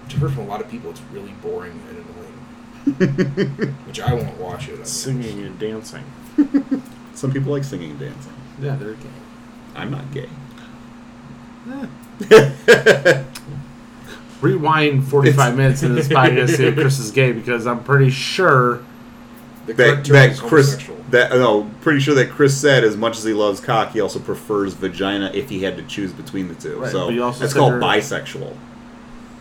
Which 0.03 0.15
I've 0.15 0.21
heard 0.21 0.33
from 0.33 0.43
a 0.43 0.47
lot 0.47 0.61
of 0.61 0.69
people, 0.69 0.91
it's 0.91 1.01
really 1.11 1.33
boring 1.41 1.79
and 1.89 1.97
annoying. 1.97 3.75
Which 3.87 3.99
I 3.99 4.13
won't 4.13 4.37
watch 4.39 4.67
it. 4.69 4.73
I 4.73 4.77
mean. 4.77 4.85
Singing 4.85 5.39
and 5.45 5.57
dancing. 5.57 6.03
Some 7.15 7.31
people 7.31 7.51
like 7.51 7.63
singing 7.63 7.91
and 7.91 7.99
dancing. 7.99 8.33
Yeah, 8.61 8.75
they're 8.75 8.93
gay. 8.93 9.09
I'm 9.75 9.89
not 9.91 10.11
gay. 10.11 10.29
Rewind 14.41 15.07
45 15.07 15.37
It's- 15.39 15.55
minutes 15.57 15.83
in 15.83 15.95
this 15.95 16.07
podcast 16.07 16.47
to 16.47 16.55
see 16.57 16.65
if 16.65 16.75
Chris 16.75 16.99
is 16.99 17.11
gay 17.11 17.31
because 17.31 17.65
I'm 17.65 17.83
pretty 17.83 18.09
sure. 18.11 18.83
The 19.65 19.73
that 19.73 19.85
correct 19.85 20.05
term 20.07 20.13
that 20.13 20.31
is 20.31 20.39
Chris 20.39 20.89
that 21.09 21.31
no 21.31 21.69
pretty 21.81 21.99
sure 21.99 22.15
that 22.15 22.29
Chris 22.29 22.59
said 22.59 22.83
as 22.83 22.95
much 22.95 23.17
as 23.17 23.23
he 23.23 23.33
loves 23.33 23.59
cock 23.59 23.91
he 23.91 24.01
also 24.01 24.19
prefers 24.19 24.73
vagina 24.73 25.31
if 25.33 25.49
he 25.49 25.63
had 25.63 25.77
to 25.77 25.83
choose 25.83 26.11
between 26.13 26.47
the 26.47 26.55
two 26.55 26.79
Right, 26.79 26.91
so 26.91 27.05
but 27.05 27.13
you 27.13 27.23
also 27.23 27.39
that's 27.39 27.53
called 27.53 27.73
bisexual 27.73 28.55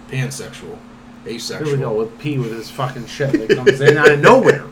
pansexual, 0.08 0.78
asexual. 1.26 1.68
Here 1.68 1.76
we 1.76 1.82
go 1.82 1.94
with 1.94 2.18
P 2.18 2.38
with 2.38 2.52
his 2.52 2.70
fucking 2.70 3.06
shit 3.06 3.32
that 3.32 3.56
comes 3.56 3.80
in 3.80 3.96
out 3.96 4.10
of 4.10 4.20
nowhere. 4.20 4.64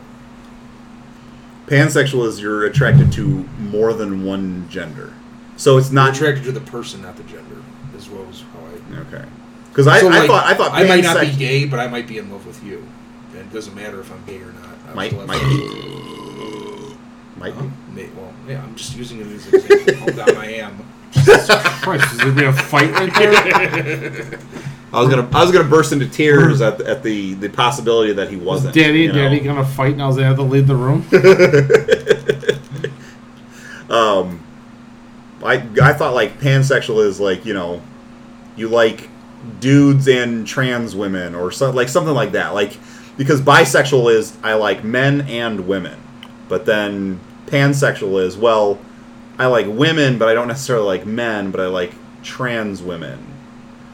pansexual 1.66 2.26
is 2.26 2.40
you're 2.40 2.64
attracted 2.64 3.12
to 3.12 3.48
more 3.58 3.92
than 3.92 4.24
one 4.24 4.68
gender 4.68 5.14
so 5.56 5.78
it's 5.78 5.90
Not 5.90 6.06
not 6.08 6.16
attracted 6.16 6.44
to 6.44 6.52
the 6.52 6.60
person, 6.60 7.02
not 7.02 7.16
the 7.16 7.22
gender. 7.24 7.62
As 7.96 8.08
well 8.08 8.26
as 8.28 8.40
how 8.40 8.96
I. 8.96 9.00
okay 9.00 9.24
because 9.72 9.86
I, 9.86 10.00
So, 10.00 10.08
I 10.08 10.18
like, 10.18 10.26
thought 10.28 10.44
I 10.44 10.54
thought 10.54 10.72
I 10.72 10.84
might 10.84 11.02
not 11.02 11.20
be 11.20 11.32
gay, 11.32 11.64
but 11.64 11.80
I 11.80 11.86
might 11.88 12.06
be 12.06 12.18
in 12.18 12.30
love 12.30 12.46
with 12.46 12.62
you, 12.62 12.86
and 13.30 13.40
it 13.40 13.52
doesn't 13.52 13.74
matter 13.74 14.00
if 14.00 14.12
I'm 14.12 14.22
gay 14.26 14.38
or 14.38 14.52
not. 14.52 14.61
I 14.92 14.96
might 14.96 15.08
still 15.08 15.20
have 15.20 15.28
might 15.28 15.42
be 15.42 16.96
might 17.38 17.54
Huh? 17.54 17.62
be 17.62 17.70
May- 18.02 18.08
well, 18.16 18.32
yeah, 18.48 18.62
I'm 18.62 18.74
just 18.76 18.96
using 18.96 19.20
it 19.20 19.26
as 19.26 19.46
an 19.48 19.54
example. 19.56 19.94
Hold 19.96 20.20
on, 20.20 20.36
I 20.36 20.52
am. 20.54 20.78
Christ, 21.82 22.12
is 22.12 22.18
there 22.18 22.26
going 22.32 22.36
to 22.36 22.40
be 22.42 22.46
a 22.46 22.52
fight 22.52 22.90
right 22.92 23.12
there? 23.14 24.38
I 24.94 25.00
was 25.00 25.08
gonna 25.08 25.26
I 25.32 25.42
was 25.42 25.50
gonna 25.50 25.68
burst 25.68 25.92
into 25.92 26.06
tears 26.06 26.60
at 26.60 26.76
the, 26.78 26.86
at 26.88 27.02
the 27.02 27.32
the 27.34 27.48
possibility 27.48 28.12
that 28.12 28.28
he 28.28 28.36
wasn't 28.36 28.74
Daddy 28.74 29.00
you 29.02 29.08
know? 29.08 29.14
Daddy 29.14 29.40
gonna 29.40 29.64
fight 29.64 29.94
and 29.94 30.02
I 30.02 30.06
was 30.06 30.16
gonna 30.16 30.28
have 30.28 30.36
to 30.36 30.42
leave 30.42 30.66
the 30.66 30.76
room? 30.76 31.02
um, 33.90 34.42
I 35.42 35.54
I 35.82 35.92
thought 35.94 36.12
like 36.14 36.38
pansexual 36.40 37.04
is 37.06 37.18
like 37.20 37.44
you 37.46 37.54
know, 37.54 37.80
you 38.56 38.68
like 38.68 39.08
dudes 39.60 40.08
and 40.08 40.46
trans 40.46 40.94
women 40.94 41.34
or 41.34 41.50
so, 41.50 41.70
like 41.70 41.88
something 41.88 42.14
like 42.14 42.32
that. 42.32 42.52
Like 42.54 42.78
because 43.16 43.40
bisexual 43.40 44.12
is 44.14 44.36
I 44.42 44.54
like 44.54 44.84
men 44.84 45.22
and 45.22 45.66
women, 45.68 45.98
but 46.48 46.66
then 46.66 47.20
pansexual 47.46 48.22
is 48.24 48.36
well, 48.36 48.78
I 49.38 49.46
like 49.46 49.66
women, 49.66 50.18
but 50.18 50.28
I 50.28 50.34
don't 50.34 50.48
necessarily 50.48 50.86
like 50.86 51.06
men, 51.06 51.50
but 51.50 51.60
I 51.60 51.66
like 51.66 51.92
trans 52.22 52.82
women, 52.82 53.18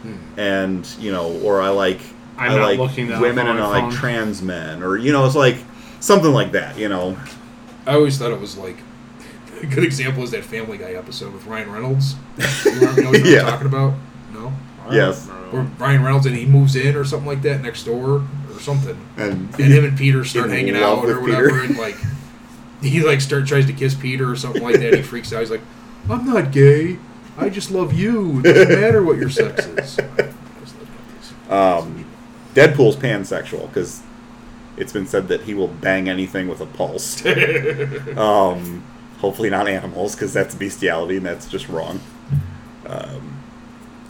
Hmm. 0.03 0.15
and 0.39 0.87
you 1.01 1.11
know, 1.11 1.33
or 1.43 1.61
I 1.61 1.71
like 1.71 2.01
I'm 2.37 2.53
I 2.53 2.55
not 2.57 2.63
like 2.63 2.79
looking 2.79 3.09
down 3.09 3.21
women 3.21 3.47
and 3.49 3.59
my 3.59 3.65
I 3.65 3.83
like 3.83 3.95
trans 3.95 4.43
men, 4.43 4.83
or 4.83 4.97
you 4.97 5.11
know, 5.13 5.27
it's 5.27 5.35
like 5.35 5.57
something 6.01 6.33
like 6.33 6.53
that. 6.53 6.79
You 6.79 6.89
know, 6.89 7.17
I 7.87 7.95
always 7.95 8.17
thought 8.19 8.31
it 8.31 8.41
was 8.41 8.57
like 8.57 8.77
a 9.63 9.67
good 9.67 9.83
example 9.85 10.23
is 10.23 10.31
that 10.31 10.45
Family 10.45 10.79
Guy 10.79 10.93
episode 10.93 11.33
with 11.33 11.45
Ryan 11.47 11.73
Reynolds. 11.73 12.15
You 12.65 12.81
know, 12.81 13.11
what 13.11 13.21
Yeah. 13.27 13.41
I'm 13.41 13.47
talking 13.47 13.67
about? 13.67 13.95
No, 14.89 14.95
Yes. 14.97 15.27
where 15.51 15.63
Ryan 15.79 16.03
Reynolds 16.05 16.27
and 16.27 16.35
he 16.37 16.47
moves 16.47 16.77
in 16.77 16.97
or 16.97 17.05
something 17.05 17.27
like 17.29 17.43
that 17.43 17.63
next 17.63 17.85
door 17.85 18.23
or 18.53 18.61
something, 18.61 18.97
and 19.17 19.49
and 19.59 19.73
him 19.73 19.85
and 19.85 19.97
Peter 19.97 20.25
start 20.25 20.51
hanging 20.51 20.77
out 20.77 21.05
or 21.05 21.21
whatever, 21.21 21.49
Peter. 21.51 21.65
and 21.65 21.79
like 21.79 21.97
he 22.83 23.01
like 23.03 23.21
start 23.21 23.47
tries 23.47 23.67
to 23.67 23.73
kiss 23.73 23.95
Peter 23.95 24.31
or 24.31 24.37
something 24.37 24.63
like 24.63 24.81
that. 24.81 24.95
He 24.95 25.03
freaks 25.03 25.33
out. 25.33 25.41
He's 25.41 25.51
like, 25.51 25.63
"I'm 26.11 26.25
not 26.27 26.53
gay. 26.53 26.99
I 27.37 27.49
just 27.49 27.71
love 27.71 27.93
you. 27.93 28.41
It 28.41 28.55
doesn't 28.55 28.81
matter 28.81 29.03
what 29.03 29.17
your 29.19 29.31
sex 29.31 29.67
is." 29.67 29.99
I 30.19 30.33
just. 30.67 31.51
Um, 31.51 32.05
Deadpool's 32.55 32.97
pansexual 32.97 33.69
because 33.69 34.03
it's 34.77 34.93
been 34.93 35.07
said 35.07 35.29
that 35.29 35.43
he 35.43 35.55
will 35.55 35.69
bang 35.69 36.09
anything 36.09 36.47
with 36.49 36.61
a 36.61 36.67
pulse. 36.67 37.25
um, 38.17 38.83
hopefully 39.19 39.51
not 39.51 39.67
animals 39.69 40.15
because 40.15 40.33
that's 40.33 40.55
bestiality 40.55 41.17
and 41.17 41.27
that's 41.27 41.47
just 41.49 41.69
wrong. 41.69 42.01
Um, 42.87 43.38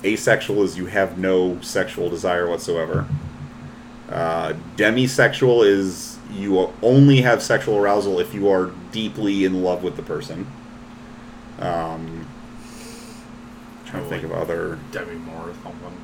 asexual 0.05 0.63
is 0.63 0.77
you 0.77 0.87
have 0.87 1.19
no 1.19 1.61
sexual 1.61 2.09
desire 2.11 2.49
whatsoever. 2.49 3.07
Uh, 4.09 4.55
demisexual 4.77 5.67
is 5.67 6.19
you 6.31 6.73
only 6.83 7.21
have 7.21 7.43
sexual 7.43 7.77
arousal 7.77 8.21
if 8.21 8.33
you 8.35 8.49
are 8.49 8.71
deeply 8.93 9.45
in 9.45 9.63
love 9.63 9.83
with 9.83 9.97
the 9.97 10.03
person. 10.03 10.47
Um, 11.59 12.27
trying 13.87 14.05
to 14.05 14.09
think 14.09 14.25
of 14.25 14.33
other. 14.33 14.79
Demi 14.93 15.17
Moore 15.17 15.51
or 15.51 15.55
something. 15.63 16.01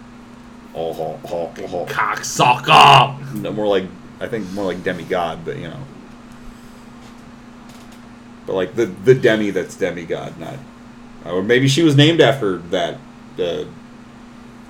Oh, 0.74 0.92
oh, 0.92 1.20
oh, 1.30 1.52
oh. 1.58 1.86
Cocksucker! 1.86 3.34
No, 3.34 3.52
more 3.52 3.68
like 3.68 3.84
I 4.20 4.26
think 4.26 4.50
more 4.52 4.64
like 4.64 4.82
demigod, 4.82 5.44
but 5.44 5.56
you 5.56 5.68
know. 5.68 5.80
But 8.46 8.54
like 8.54 8.74
the 8.74 8.86
the 8.86 9.14
demi 9.14 9.50
that's 9.50 9.76
demigod, 9.76 10.38
not 10.38 10.58
or 11.24 11.42
maybe 11.42 11.68
she 11.68 11.82
was 11.82 11.96
named 11.96 12.20
after 12.20 12.58
that. 12.58 12.98
Uh, 13.38 13.64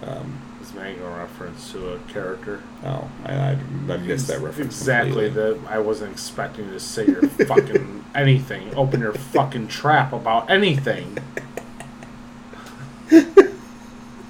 um, 0.04 0.40
Is 0.62 0.72
making 0.74 1.02
a 1.02 1.08
reference 1.10 1.72
to 1.72 1.94
a 1.94 1.98
character? 2.00 2.62
oh, 2.84 3.10
I, 3.24 3.32
I, 3.32 3.58
I 3.88 3.96
missed 3.98 4.28
that 4.28 4.40
reference. 4.40 4.78
Exactly. 4.80 5.26
completely. 5.26 5.60
That 5.60 5.70
I 5.70 5.78
wasn't 5.78 6.12
expecting 6.12 6.66
you 6.66 6.72
to 6.72 6.80
say 6.80 7.06
your 7.06 7.22
fucking 7.22 8.04
anything. 8.14 8.74
Open 8.74 9.00
your 9.00 9.12
fucking 9.14 9.68
trap 9.68 10.12
about 10.12 10.50
anything. 10.50 11.18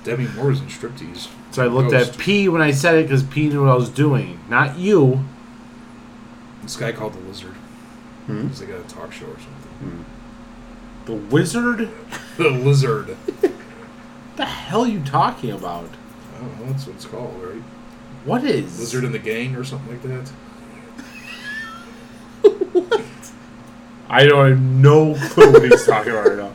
Debbie 0.04 0.28
Moore's 0.36 0.60
in 0.60 0.66
striptease. 0.66 1.28
So 1.50 1.64
I 1.64 1.66
looked 1.68 1.92
Ghost. 1.92 2.12
at 2.12 2.18
P 2.18 2.48
when 2.48 2.60
I 2.60 2.72
said 2.72 2.96
it 2.96 3.02
because 3.04 3.22
P 3.22 3.48
knew 3.48 3.62
what 3.62 3.70
I 3.70 3.74
was 3.76 3.88
doing, 3.88 4.38
not 4.50 4.76
you. 4.78 5.24
This 6.62 6.76
guy 6.76 6.92
called 6.92 7.14
the 7.14 7.20
Lizard. 7.20 7.54
Hmm? 8.26 8.48
He's 8.48 8.60
like 8.60 8.70
a 8.70 8.82
talk 8.82 9.12
show 9.12 9.26
or 9.26 9.36
something. 9.38 10.04
The 11.06 11.14
wizard? 11.14 11.88
The 12.36 12.50
Lizard. 12.50 13.16
What 14.34 14.38
the 14.38 14.46
hell 14.46 14.80
are 14.80 14.88
you 14.88 14.98
talking 14.98 15.52
about? 15.52 15.88
I 16.34 16.40
don't 16.40 16.58
know. 16.58 16.66
That's 16.66 16.88
what 16.88 16.96
it's 16.96 17.04
called, 17.04 17.40
right? 17.40 17.62
What 18.24 18.42
is 18.42 18.80
Lizard 18.80 19.04
in 19.04 19.12
the 19.12 19.20
Gang 19.20 19.54
or 19.54 19.62
something 19.62 19.92
like 19.92 20.02
that. 20.02 20.32
I 24.08 24.26
don't 24.26 24.48
have 24.48 24.60
no 24.60 25.14
clue 25.14 25.52
what 25.52 25.62
he's 25.62 25.86
talking 25.86 26.10
about 26.10 26.26
right 26.26 26.38
now. 26.38 26.52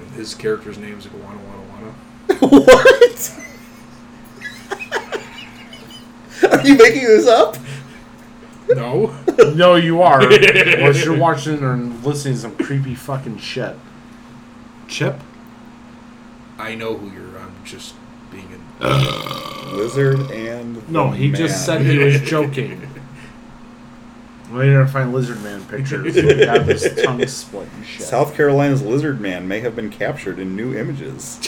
And 0.00 0.10
his 0.12 0.34
character's 0.34 0.78
name's 0.78 1.06
like 1.06 1.22
Wana 1.22 1.38
Wana 1.38 1.92
Wana. 2.28 3.44
what? 6.40 6.50
Are 6.60 6.66
you 6.66 6.78
making 6.78 7.04
this 7.04 7.26
up? 7.26 7.58
No. 8.70 9.14
No, 9.54 9.74
you 9.74 10.00
are. 10.00 10.22
or 10.26 10.92
you're 10.92 11.14
watching 11.14 11.62
or 11.62 11.76
listening 11.76 12.36
to 12.36 12.40
some 12.40 12.56
creepy 12.56 12.94
fucking 12.94 13.36
shit. 13.36 13.76
Chip? 14.86 15.20
I 16.58 16.74
know 16.74 16.96
who 16.96 17.10
you're. 17.10 17.38
I'm 17.38 17.54
just 17.64 17.94
being 18.30 18.48
an. 18.52 18.62
Lizard 19.76 20.30
and 20.30 20.88
No, 20.88 21.10
the 21.10 21.16
he 21.16 21.30
just 21.32 21.64
said 21.64 21.82
he 21.82 21.98
was 21.98 22.20
joking. 22.24 22.88
We 24.52 24.60
need 24.66 24.72
to 24.74 24.86
find 24.86 25.12
Lizard 25.12 25.42
Man 25.42 25.62
pictures. 25.66 26.14
We 26.14 26.44
got 26.46 26.64
this 26.64 27.02
tongue 27.04 27.26
split 27.26 27.68
and 27.76 27.84
shit. 27.84 28.06
South 28.06 28.34
Carolina's 28.34 28.82
lizard 28.82 29.20
man 29.20 29.46
may 29.46 29.60
have 29.60 29.76
been 29.76 29.90
captured 29.90 30.38
in 30.38 30.56
new 30.56 30.74
images. 30.74 31.36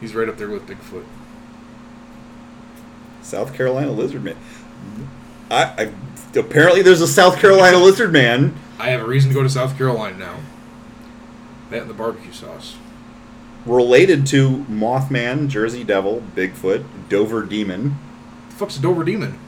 He's 0.00 0.14
right 0.14 0.28
up 0.28 0.36
there 0.36 0.48
with 0.48 0.66
Bigfoot. 0.68 1.04
South 3.22 3.52
Carolina 3.54 3.90
lizard 3.90 4.22
man. 4.22 4.36
I, 5.50 5.64
I 5.64 5.92
apparently 6.38 6.82
there's 6.82 7.00
a 7.00 7.08
South 7.08 7.38
Carolina 7.40 7.78
lizard 7.78 8.12
man. 8.12 8.54
I 8.78 8.90
have 8.90 9.00
a 9.00 9.06
reason 9.06 9.30
to 9.30 9.34
go 9.34 9.42
to 9.42 9.50
South 9.50 9.76
Carolina 9.76 10.16
now. 10.16 10.36
That 11.70 11.82
and 11.82 11.90
the 11.90 11.94
barbecue 11.94 12.32
sauce. 12.32 12.76
related 13.64 14.26
to 14.28 14.64
Mothman, 14.70 15.48
Jersey 15.48 15.82
Devil, 15.82 16.22
Bigfoot, 16.36 16.84
Dover 17.08 17.42
Demon. 17.42 17.98
The 18.50 18.54
fuck's 18.54 18.78
a 18.78 18.80
Dover 18.80 19.02
Demon? 19.02 19.38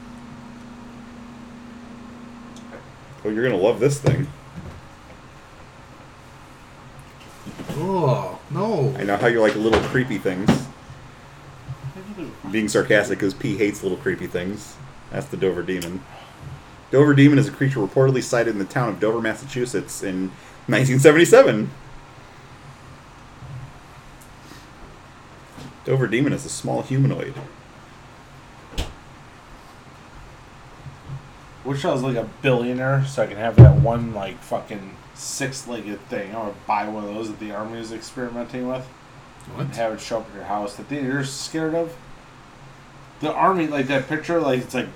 Oh, 3.23 3.29
you're 3.29 3.43
gonna 3.43 3.61
love 3.61 3.79
this 3.79 3.99
thing. 3.99 4.27
Oh 7.71 8.39
no! 8.49 8.93
I 8.97 9.03
know 9.03 9.17
how 9.17 9.27
you 9.27 9.41
like 9.41 9.55
little 9.55 9.81
creepy 9.83 10.17
things. 10.17 10.49
Being 12.51 12.67
sarcastic 12.67 13.19
because 13.19 13.33
P 13.33 13.55
hates 13.57 13.83
little 13.83 13.97
creepy 13.97 14.27
things. 14.27 14.75
That's 15.11 15.27
the 15.27 15.37
Dover 15.37 15.63
Demon. 15.63 16.03
Dover 16.91 17.13
Demon 17.13 17.37
is 17.37 17.47
a 17.47 17.51
creature 17.51 17.79
reportedly 17.79 18.23
sighted 18.23 18.53
in 18.53 18.59
the 18.59 18.65
town 18.65 18.89
of 18.89 18.99
Dover, 18.99 19.21
Massachusetts 19.21 20.01
in 20.01 20.29
1977. 20.67 21.69
Dover 25.89 26.05
Demon 26.05 26.33
is 26.33 26.45
a 26.45 26.49
small 26.49 26.83
humanoid. 26.83 27.33
Wish 31.65 31.83
I 31.83 31.91
was 31.91 32.03
like 32.03 32.15
a 32.15 32.29
billionaire 32.43 33.03
so 33.07 33.23
I 33.23 33.25
can 33.25 33.37
have 33.37 33.55
that 33.55 33.77
one 33.77 34.13
like 34.13 34.37
fucking 34.37 34.95
six-legged 35.15 35.99
thing. 36.01 36.35
I 36.35 36.45
would 36.45 36.67
buy 36.67 36.87
one 36.87 37.05
of 37.05 37.15
those 37.15 37.29
that 37.31 37.39
the 37.39 37.49
army 37.53 37.79
is 37.79 37.91
experimenting 37.91 38.67
with 38.67 38.87
and 39.47 39.57
What? 39.67 39.75
have 39.77 39.93
it 39.93 39.99
show 39.99 40.19
up 40.19 40.29
at 40.29 40.35
your 40.35 40.43
house. 40.43 40.75
That 40.75 40.85
thing 40.85 41.03
you're 41.03 41.23
scared 41.23 41.73
of. 41.73 41.95
The 43.21 43.33
army, 43.33 43.65
like 43.65 43.87
that 43.87 44.07
picture, 44.07 44.39
like 44.39 44.59
it's 44.59 44.75
like, 44.75 44.89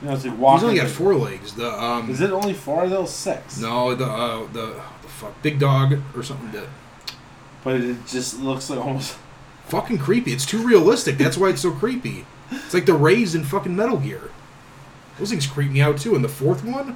you 0.00 0.08
know, 0.08 0.14
it's 0.14 0.24
like 0.26 0.36
walking. 0.36 0.70
He's 0.70 0.80
only 0.80 0.90
got 0.90 0.90
four 0.90 1.14
legs. 1.14 1.54
The 1.54 1.70
um. 1.80 2.10
Is 2.10 2.20
it 2.20 2.32
only 2.32 2.54
four? 2.54 2.82
Are 2.82 2.88
those 2.88 3.14
six? 3.14 3.60
No, 3.60 3.94
the 3.94 4.06
uh, 4.06 4.46
the, 4.52 4.82
the 5.02 5.08
fuck 5.08 5.40
big 5.42 5.60
dog 5.60 5.94
or 6.16 6.24
something 6.24 6.50
that 6.50 6.66
But 7.62 7.76
it 7.76 8.04
just 8.08 8.40
looks 8.40 8.68
like 8.68 8.80
almost. 8.84 9.16
Fucking 9.72 9.96
creepy. 9.96 10.34
It's 10.34 10.44
too 10.44 10.62
realistic. 10.62 11.16
That's 11.16 11.38
why 11.38 11.48
it's 11.48 11.62
so 11.62 11.70
creepy. 11.70 12.26
It's 12.50 12.74
like 12.74 12.84
the 12.84 12.92
rays 12.92 13.34
in 13.34 13.42
fucking 13.42 13.74
Metal 13.74 13.96
Gear. 13.96 14.30
Those 15.18 15.30
things 15.30 15.46
creep 15.46 15.70
me 15.70 15.80
out 15.80 15.96
too. 15.96 16.14
And 16.14 16.22
the 16.22 16.28
fourth 16.28 16.62
one. 16.62 16.94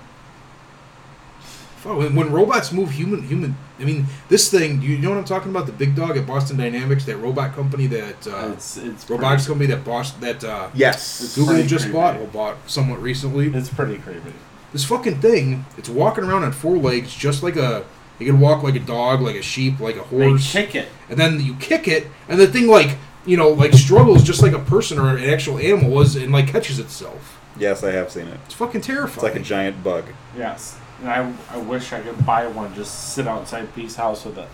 Fuck, 1.79 1.97
when, 1.97 2.15
when 2.15 2.31
robots 2.31 2.73
move 2.73 2.91
human 2.91 3.23
human. 3.23 3.57
I 3.81 3.85
mean, 3.85 4.05
this 4.29 4.51
thing. 4.51 4.83
You 4.83 4.99
know 4.99 5.09
what 5.09 5.19
I'm 5.19 5.25
talking 5.25 5.51
about? 5.51 5.65
The 5.65 5.73
big 5.73 5.97
dog 5.97 6.19
at 6.19 6.27
Boston 6.27 6.59
Dynamics, 6.59 7.07
that 7.07 7.17
robot 7.17 7.55
company 7.55 7.87
that 7.87 8.27
uh, 8.27 8.51
it's 8.53 8.77
it's 8.77 9.09
robotics 9.09 9.47
pretty, 9.47 9.61
company 9.61 9.67
that 9.75 9.85
boss 9.85 10.13
that 10.13 10.45
uh, 10.45 10.69
Yes. 10.75 11.35
Google 11.35 11.63
just 11.63 11.85
creepy. 11.85 11.99
bought 11.99 12.17
or 12.19 12.27
bought 12.27 12.57
somewhat 12.67 13.01
recently. 13.01 13.49
It's 13.49 13.71
pretty 13.71 13.97
creepy. 13.99 14.33
This 14.73 14.85
fucking 14.85 15.21
thing, 15.23 15.65
it's 15.79 15.89
walking 15.89 16.25
around 16.25 16.45
on 16.45 16.53
four 16.53 16.77
legs, 16.77 17.15
just 17.15 17.43
like 17.43 17.57
a. 17.57 17.85
You 18.19 18.27
can 18.27 18.41
walk 18.41 18.63
like 18.63 18.75
a 18.77 18.81
dog, 18.81 19.21
like 19.21 19.37
a 19.37 19.43
sheep, 19.43 19.79
like 19.81 19.97
a 19.97 20.05
They 20.15 20.29
horse, 20.29 20.51
kick 20.53 20.75
it. 20.75 20.89
and 21.11 21.19
then 21.19 21.41
you 21.41 21.55
kick 21.57 21.87
it, 21.87 22.07
and 22.29 22.41
the 22.41 22.47
thing 22.47 22.67
like 22.67 22.97
you 23.27 23.37
know 23.37 23.49
like 23.51 23.73
struggles 23.75 24.23
just 24.23 24.43
like 24.43 24.53
a 24.53 24.59
person 24.61 24.99
or 24.99 25.17
an 25.17 25.25
actual 25.25 25.59
animal 25.59 25.91
was, 25.91 26.17
and 26.17 26.33
like 26.33 26.49
catches 26.49 26.79
itself. 26.79 27.39
Yes, 27.59 27.83
I 27.85 27.91
have 27.93 28.11
seen 28.11 28.27
it. 28.29 28.39
It's 28.47 28.55
fucking 28.55 28.83
terrifying. 28.83 29.15
It's 29.15 29.23
like 29.23 29.35
a 29.37 29.41
giant 29.45 29.83
bug. 29.83 30.05
Yes. 30.37 30.79
And 31.01 31.09
I, 31.11 31.33
I 31.51 31.59
wish 31.59 31.93
I 31.93 32.01
could 32.01 32.25
buy 32.25 32.47
one. 32.47 32.75
Just 32.75 33.13
sit 33.15 33.27
outside 33.27 33.75
P's 33.75 33.97
House 33.97 34.25
with 34.25 34.39
it. 34.39 34.49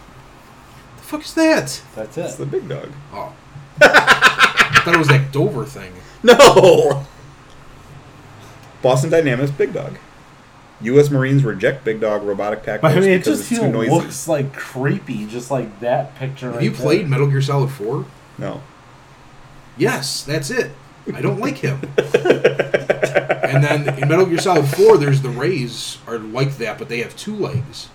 the 0.97 1.03
fuck 1.03 1.23
is 1.25 1.35
that? 1.35 1.83
That's 1.95 2.17
it. 2.19 2.23
It's 2.25 2.35
the 2.37 2.47
big 2.47 2.69
dog. 2.69 2.91
Oh, 3.13 3.33
I 3.81 4.83
thought 4.85 4.95
it 4.95 4.99
was 4.99 5.09
that 5.09 5.31
Dover 5.33 5.65
thing. 5.65 5.93
No! 6.25 7.05
Boston 8.83 9.11
Dynamics 9.11 9.51
Big 9.53 9.73
Dog. 9.73 9.97
U.S. 10.83 11.11
Marines 11.11 11.45
reject 11.45 11.85
Big 11.85 12.01
Dog 12.01 12.23
robotic 12.23 12.63
tackles 12.65 12.83
But 12.93 12.97
I 12.99 13.01
mean, 13.01 13.11
it 13.11 13.19
because 13.19 13.39
just 13.41 13.53
it's 13.53 13.61
too 13.61 13.69
noisy. 13.69 13.91
looks 13.91 14.29
like 14.29 14.53
creepy, 14.55 15.27
just 15.27 15.51
like 15.51 15.81
that 15.81 16.15
picture. 16.17 16.47
Have 16.47 16.57
right 16.57 16.65
you 16.65 16.71
there. 16.71 16.81
played 16.81 17.09
Metal 17.09 17.27
Gear 17.29 17.43
Solid 17.43 17.71
Four? 17.71 18.05
No. 18.39 18.63
Yes, 19.77 20.23
that's 20.25 20.51
it. 20.51 20.71
I 21.13 21.21
don't 21.21 21.41
like 21.41 21.59
him. 21.59 21.81
and 21.97 23.65
then 23.65 23.99
in 23.99 24.09
Metal 24.09 24.27
Gear 24.27 24.39
Solid 24.39 24.67
4, 24.69 24.99
there's 24.99 25.23
the 25.23 25.31
Rays 25.31 25.99
are 26.07 26.19
like 26.19 26.59
that, 26.59 26.79
but 26.79 26.89
they 26.89 27.01
have 27.01 27.17
two 27.17 27.35
legs. 27.35 27.89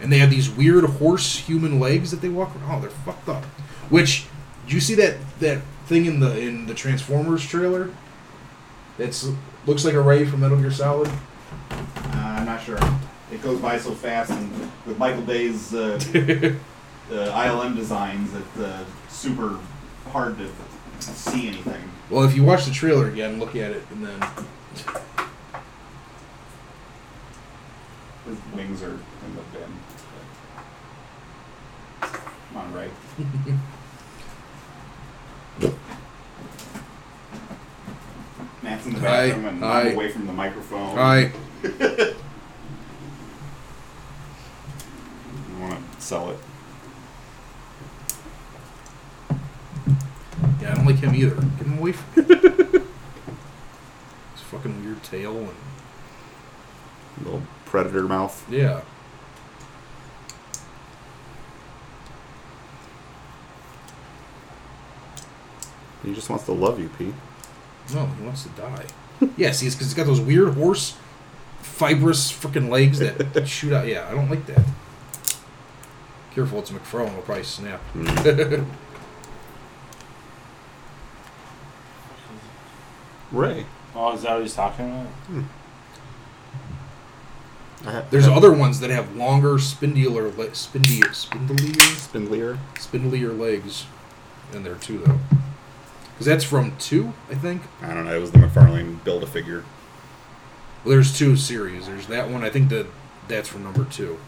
And 0.00 0.12
they 0.12 0.18
have 0.18 0.30
these 0.30 0.50
weird 0.50 0.84
horse 0.84 1.38
human 1.38 1.78
legs 1.80 2.10
that 2.10 2.20
they 2.20 2.28
walk 2.28 2.54
around. 2.56 2.78
Oh, 2.78 2.80
they're 2.80 2.90
fucked 2.90 3.28
up. 3.28 3.44
Which, 3.90 4.26
do 4.66 4.74
you 4.74 4.80
see 4.80 4.94
that 4.96 5.16
that 5.40 5.60
thing 5.86 6.06
in 6.06 6.20
the 6.20 6.38
in 6.38 6.66
the 6.66 6.74
Transformers 6.74 7.46
trailer? 7.46 7.90
That's 8.98 9.28
looks 9.66 9.84
like 9.84 9.94
a 9.94 10.00
Ray 10.00 10.24
from 10.24 10.40
Metal 10.40 10.58
Gear 10.58 10.70
Solid. 10.70 11.10
Uh, 11.70 11.76
I'm 12.14 12.46
not 12.46 12.62
sure. 12.62 12.78
It 13.32 13.42
goes 13.42 13.60
by 13.60 13.78
so 13.78 13.92
fast, 13.92 14.30
and 14.32 14.50
with 14.86 14.98
Michael 14.98 15.22
Bay's 15.22 15.72
uh, 15.74 16.00
uh, 16.14 17.12
ILM 17.12 17.76
designs, 17.76 18.34
it's 18.34 18.58
uh, 18.58 18.84
super 19.08 19.58
hard 20.10 20.36
to 20.38 20.48
see 21.00 21.46
anything. 21.48 21.82
Well, 22.10 22.24
if 22.24 22.34
you 22.34 22.42
watch 22.42 22.64
the 22.64 22.72
trailer 22.72 23.08
again, 23.08 23.38
look 23.38 23.54
at 23.54 23.70
it, 23.70 23.84
and 23.90 24.04
then 24.04 24.20
His 28.26 28.36
wings 28.54 28.82
are 28.82 28.90
in 28.94 29.36
the 29.36 29.42
bin. 29.52 29.70
Come 32.00 32.56
on, 32.56 32.72
right? 32.72 32.90
Matt's 38.62 38.86
in 38.86 38.94
the 38.94 39.00
Hi, 39.00 39.28
bathroom 39.28 39.46
and 39.46 39.58
hi. 39.60 39.80
I'm 39.82 39.94
away 39.94 40.08
from 40.10 40.26
the 40.26 40.32
microphone. 40.32 40.96
Hi. 40.96 41.32
I 41.64 42.14
want 45.60 45.92
to 45.92 46.00
sell 46.00 46.30
it. 46.30 46.38
Yeah, 50.60 50.72
I 50.72 50.74
don't 50.74 50.86
like 50.86 50.96
him 50.98 51.14
either. 51.14 51.34
Get 51.34 51.66
him 51.66 51.78
away 51.78 51.92
from 51.92 52.24
His 52.34 52.82
fucking 54.50 54.84
weird 54.84 55.02
tail 55.02 55.36
and 55.36 55.54
Little 57.24 57.42
predator 57.66 58.04
mouth. 58.04 58.46
yeah. 58.50 58.80
He 66.04 66.14
just 66.14 66.30
wants 66.30 66.44
to 66.46 66.52
love 66.52 66.80
you, 66.80 66.88
Pete. 66.98 67.14
No, 67.94 68.06
he 68.06 68.24
wants 68.24 68.44
to 68.44 68.48
die. 68.50 68.86
yeah, 69.36 69.52
see, 69.52 69.66
it's 69.66 69.74
because 69.74 69.88
he's 69.88 69.94
got 69.94 70.06
those 70.06 70.20
weird 70.20 70.54
horse, 70.54 70.96
fibrous 71.80 72.30
freaking 72.30 72.68
legs 72.68 72.98
that 72.98 73.48
shoot 73.48 73.72
out. 73.72 73.86
Yeah, 73.86 74.06
I 74.06 74.12
don't 74.14 74.28
like 74.28 74.44
that. 74.46 74.64
Careful, 76.34 76.58
it's 76.58 76.70
McFarlane. 76.70 77.14
Will 77.16 77.22
probably 77.22 77.42
snap. 77.44 77.80
Hmm. 77.94 78.64
Ray. 83.36 83.64
Oh, 83.94 84.14
is 84.14 84.22
that 84.22 84.32
what 84.34 84.42
he's 84.42 84.54
talking 84.54 84.86
about? 84.90 85.06
Hmm. 85.06 85.42
There's 88.10 88.28
other 88.28 88.52
ones 88.52 88.80
that 88.80 88.90
have 88.90 89.16
longer, 89.16 89.54
spindlier, 89.54 90.36
le- 90.36 90.48
spindlier, 90.50 91.08
spindlier, 91.14 91.78
Spindlier. 91.96 92.58
spindlier 92.74 93.38
legs 93.38 93.86
in 94.52 94.64
there 94.64 94.74
too, 94.74 94.98
though. 94.98 95.18
Because 96.12 96.26
that's 96.26 96.44
from 96.44 96.76
two, 96.76 97.14
I 97.30 97.34
think. 97.36 97.62
I 97.80 97.94
don't 97.94 98.04
know. 98.04 98.14
It 98.14 98.20
was 98.20 98.32
the 98.32 98.38
McFarlane 98.38 99.02
build 99.02 99.22
a 99.22 99.26
figure. 99.26 99.64
Well, 100.84 100.94
there's 100.94 101.16
two 101.16 101.36
series. 101.36 101.86
There's 101.86 102.06
that 102.06 102.30
one. 102.30 102.42
I 102.42 102.48
think 102.50 102.70
that 102.70 102.86
that's 103.28 103.48
from 103.48 103.64
number 103.64 103.84
two. 103.84 104.18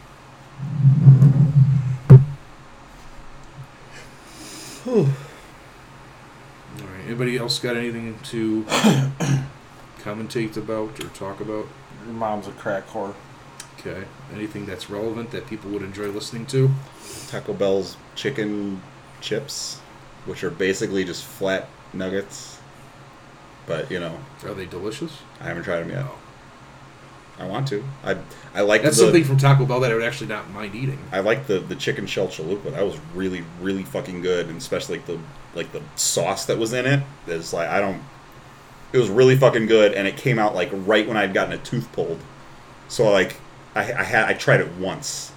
All 4.87 5.05
right. 6.77 7.05
Anybody 7.07 7.39
else 7.39 7.59
got 7.59 7.77
anything 7.77 8.19
to 8.25 8.65
commentate 10.01 10.57
about 10.57 11.03
or 11.03 11.09
talk 11.09 11.41
about? 11.41 11.67
Your 12.05 12.15
mom's 12.15 12.49
a 12.49 12.53
crack 12.53 12.87
whore. 12.89 13.15
Okay. 13.79 14.05
Anything 14.35 14.67
that's 14.67 14.91
relevant 14.91 15.31
that 15.31 15.47
people 15.47 15.71
would 15.71 15.83
enjoy 15.83 16.09
listening 16.09 16.47
to? 16.47 16.71
Taco 17.29 17.53
Bell's 17.55 17.97
chicken 18.15 18.83
chips, 19.21 19.81
which 20.27 20.45
are 20.45 20.51
basically 20.51 21.05
just 21.05 21.25
flat 21.25 21.69
nuggets. 21.93 22.59
But 23.67 23.91
you 23.91 24.01
know, 24.01 24.19
Are 24.45 24.55
they 24.55 24.67
delicious? 24.67 25.19
I 25.41 25.45
haven't 25.45 25.63
tried 25.63 25.81
them 25.81 25.91
yet. 25.91 26.07
I 27.39 27.47
want 27.47 27.69
to. 27.69 27.83
I 28.05 28.17
I 28.55 28.61
like 28.61 28.83
That's 28.83 28.97
the, 28.97 29.05
something 29.05 29.25
from 29.25 29.39
Taco 29.39 29.65
Bell 29.65 29.81
that 29.81 29.91
I 29.91 29.95
would 29.95 30.05
actually 30.05 30.29
not 30.29 30.51
mind 30.51 30.75
eating. 30.75 30.99
I 31.11 31.21
like 31.21 31.47
the 31.47 31.59
the 31.61 31.75
chicken 31.75 32.07
shell 32.07 32.29
chalupa. 32.29 32.73
That 32.73 32.85
was 32.85 32.99
really 33.15 33.45
really 33.61 33.85
fucking 33.85 34.23
good, 34.23 34.49
and 34.49 34.59
especially 34.59 34.99
like 34.99 35.07
the 35.07 35.19
like 35.55 35.73
the 35.73 35.83
sauce 35.97 36.47
that 36.47 36.59
was 36.59 36.73
in 36.73 36.87
it. 36.87 37.03
it. 37.27 37.33
Is 37.33 37.53
like 37.53 37.69
I 37.69 37.81
don't. 37.81 38.03
It 38.93 38.99
was 38.99 39.09
really 39.09 39.37
fucking 39.37 39.67
good, 39.67 39.95
and 39.95 40.07
it 40.07 40.17
came 40.17 40.39
out 40.39 40.55
like 40.55 40.71
right 40.73 41.07
when 41.07 41.17
I'd 41.17 41.33
gotten 41.33 41.55
a 41.55 41.59
tooth 41.59 41.91
pulled. 41.93 42.21
So 42.89 43.11
like 43.11 43.37
I, 43.75 43.81
I 43.81 44.05
had 44.05 44.25
I 44.27 44.35
tried 44.35 44.61
it 44.61 44.71
once, 44.75 45.33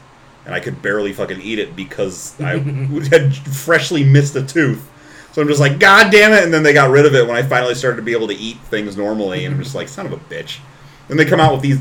and 0.45 0.53
I 0.53 0.59
could 0.59 0.81
barely 0.81 1.13
fucking 1.13 1.41
eat 1.41 1.59
it 1.59 1.75
because 1.75 2.39
I 2.41 2.57
had 3.09 3.35
freshly 3.35 4.03
missed 4.03 4.35
a 4.35 4.43
tooth. 4.43 4.91
So 5.31 5.41
I'm 5.41 5.47
just 5.47 5.59
like, 5.59 5.79
God 5.79 6.11
damn 6.11 6.33
it! 6.33 6.43
And 6.43 6.53
then 6.53 6.63
they 6.63 6.73
got 6.73 6.91
rid 6.91 7.05
of 7.05 7.15
it 7.15 7.27
when 7.27 7.35
I 7.35 7.43
finally 7.43 7.75
started 7.75 7.97
to 7.97 8.03
be 8.03 8.13
able 8.13 8.27
to 8.27 8.35
eat 8.35 8.57
things 8.57 8.95
normally, 8.95 9.45
and 9.45 9.55
I'm 9.55 9.63
just 9.63 9.75
like, 9.75 9.87
son 9.87 10.05
of 10.05 10.13
a 10.13 10.17
bitch. 10.17 10.59
Then 11.07 11.17
they 11.17 11.25
come 11.25 11.39
out 11.39 11.53
with 11.53 11.61
these. 11.61 11.79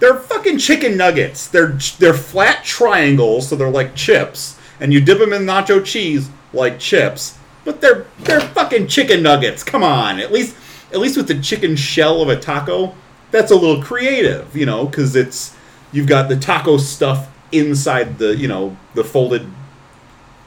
They're 0.00 0.18
fucking 0.18 0.58
chicken 0.58 0.96
nuggets. 0.96 1.48
They're 1.48 1.78
they're 1.98 2.14
flat 2.14 2.64
triangles, 2.64 3.48
so 3.48 3.56
they're 3.56 3.70
like 3.70 3.94
chips, 3.94 4.58
and 4.80 4.92
you 4.92 5.00
dip 5.00 5.18
them 5.18 5.32
in 5.32 5.42
nacho 5.42 5.84
cheese 5.84 6.30
like 6.52 6.78
chips. 6.78 7.38
But 7.64 7.80
they're 7.80 8.06
they're 8.20 8.40
fucking 8.40 8.88
chicken 8.88 9.22
nuggets. 9.22 9.62
Come 9.62 9.82
on, 9.82 10.20
at 10.20 10.32
least 10.32 10.56
at 10.92 11.00
least 11.00 11.16
with 11.16 11.28
the 11.28 11.40
chicken 11.40 11.76
shell 11.76 12.22
of 12.22 12.28
a 12.28 12.38
taco, 12.38 12.94
that's 13.30 13.50
a 13.50 13.56
little 13.56 13.82
creative, 13.82 14.56
you 14.56 14.66
know, 14.66 14.86
because 14.86 15.16
it's 15.16 15.56
you've 15.92 16.06
got 16.06 16.28
the 16.28 16.36
taco 16.36 16.76
stuff 16.76 17.28
inside 17.52 18.18
the 18.18 18.36
you 18.36 18.48
know 18.48 18.76
the 18.94 19.04
folded 19.04 19.46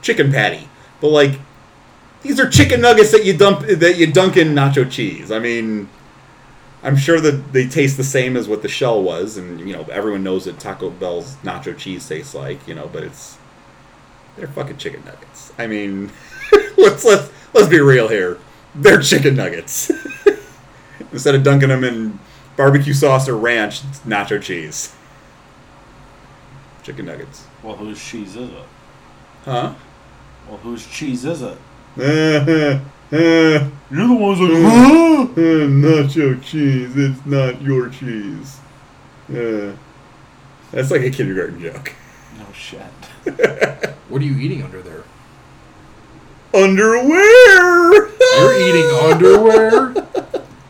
chicken 0.02 0.32
patty. 0.32 0.68
But 1.02 1.10
like 1.10 1.40
these 2.22 2.40
are 2.40 2.50
chicken 2.50 2.82
nuggets 2.82 3.12
that 3.12 3.26
you 3.26 3.38
dump 3.38 3.62
that 3.62 3.98
you 3.98 4.12
dunk 4.12 4.38
in 4.38 4.50
nacho 4.50 4.90
cheese. 4.90 5.32
I 5.32 5.40
mean, 5.40 5.90
I'm 6.84 6.96
sure 6.96 7.20
that 7.20 7.54
they 7.54 7.68
taste 7.68 7.98
the 7.98 8.04
same 8.04 8.38
as 8.38 8.48
what 8.48 8.62
the 8.62 8.70
shell 8.70 9.02
was, 9.02 9.38
and 9.38 9.60
you 9.60 9.74
know 9.74 9.84
everyone 9.92 10.24
knows 10.24 10.46
that 10.46 10.60
Taco 10.60 10.90
Bell's 10.90 11.36
nacho 11.38 11.78
cheese 11.78 12.08
tastes 12.08 12.36
like, 12.36 12.68
you 12.68 12.76
know, 12.76 12.90
but 12.92 13.04
it's 13.04 13.38
they're 14.36 14.48
fucking 14.48 14.78
chicken 14.78 15.04
nuggets. 15.06 15.52
I 15.58 15.68
mean, 15.68 16.12
let's 16.78 17.04
let's 17.04 17.32
let's 17.54 17.68
be 17.68 17.80
real 17.80 18.08
here. 18.08 18.38
They're 18.76 19.02
chicken 19.02 19.36
nuggets. 19.36 19.92
Instead 21.12 21.36
of 21.36 21.44
dunking 21.44 21.70
them 21.70 21.84
in 21.84 22.20
barbecue 22.56 22.94
sauce 22.94 23.28
or 23.28 23.36
ranch, 23.36 23.84
it's 23.86 24.00
nacho 24.02 24.42
cheese. 24.42 24.94
Chicken 26.84 27.06
nuggets. 27.06 27.46
Well, 27.64 27.76
whose 27.76 28.04
cheese 28.04 28.36
is 28.36 28.50
it? 28.50 28.64
Huh? 29.46 29.74
Well, 30.48 30.58
whose 30.58 30.86
cheese 30.88 31.26
is 31.26 31.42
it? 31.42 31.58
Uh, 33.12 33.70
You're 33.90 34.08
the 34.08 34.14
ones 34.14 34.40
like, 34.40 34.52
Uh, 35.38 35.68
nacho 35.68 36.42
cheese. 36.44 36.92
It's 36.96 37.26
not 37.26 37.62
your 37.62 37.90
cheese. 37.90 38.58
Uh, 39.30 39.74
that's 40.72 40.92
like 40.92 41.02
a 41.02 41.10
kindergarten 41.10 41.60
joke. 41.62 41.94
no 42.38 42.46
shit. 42.54 42.82
What 44.10 44.22
are 44.22 44.26
you 44.26 44.38
eating 44.38 44.64
under 44.64 44.82
there? 44.82 45.04
Underwear. 46.54 47.94
You're 48.40 48.62
eating 48.62 48.90
underwear? 49.14 49.94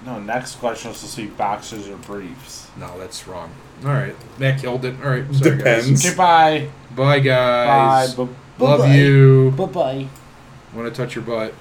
No, 0.06 0.20
next 0.22 0.56
question 0.56 0.92
is 0.92 1.02
to 1.02 1.06
see 1.06 1.26
boxers 1.26 1.90
or 1.90 1.98
briefs. 1.98 2.70
No, 2.78 2.98
that's 2.98 3.28
wrong. 3.28 3.52
All 3.84 3.92
right, 3.92 4.16
Matt 4.40 4.62
killed 4.62 4.86
it. 4.86 4.96
All 5.04 5.10
right, 5.10 5.26
sorry 5.36 5.58
Depends. 5.58 6.06
Okay, 6.06 6.16
bye. 6.16 6.60
guys. 6.60 6.70
Bye, 6.96 7.20
guys. 7.20 8.14
Bye. 8.16 8.24
Bu- 8.24 8.64
Love 8.64 8.80
bye-bye. 8.80 8.96
you. 8.96 9.52
Bye 9.58 9.66
bye. 9.66 10.08
Want 10.74 10.88
to 10.88 10.96
touch 10.96 11.14
your 11.16 11.26
butt? 11.26 11.54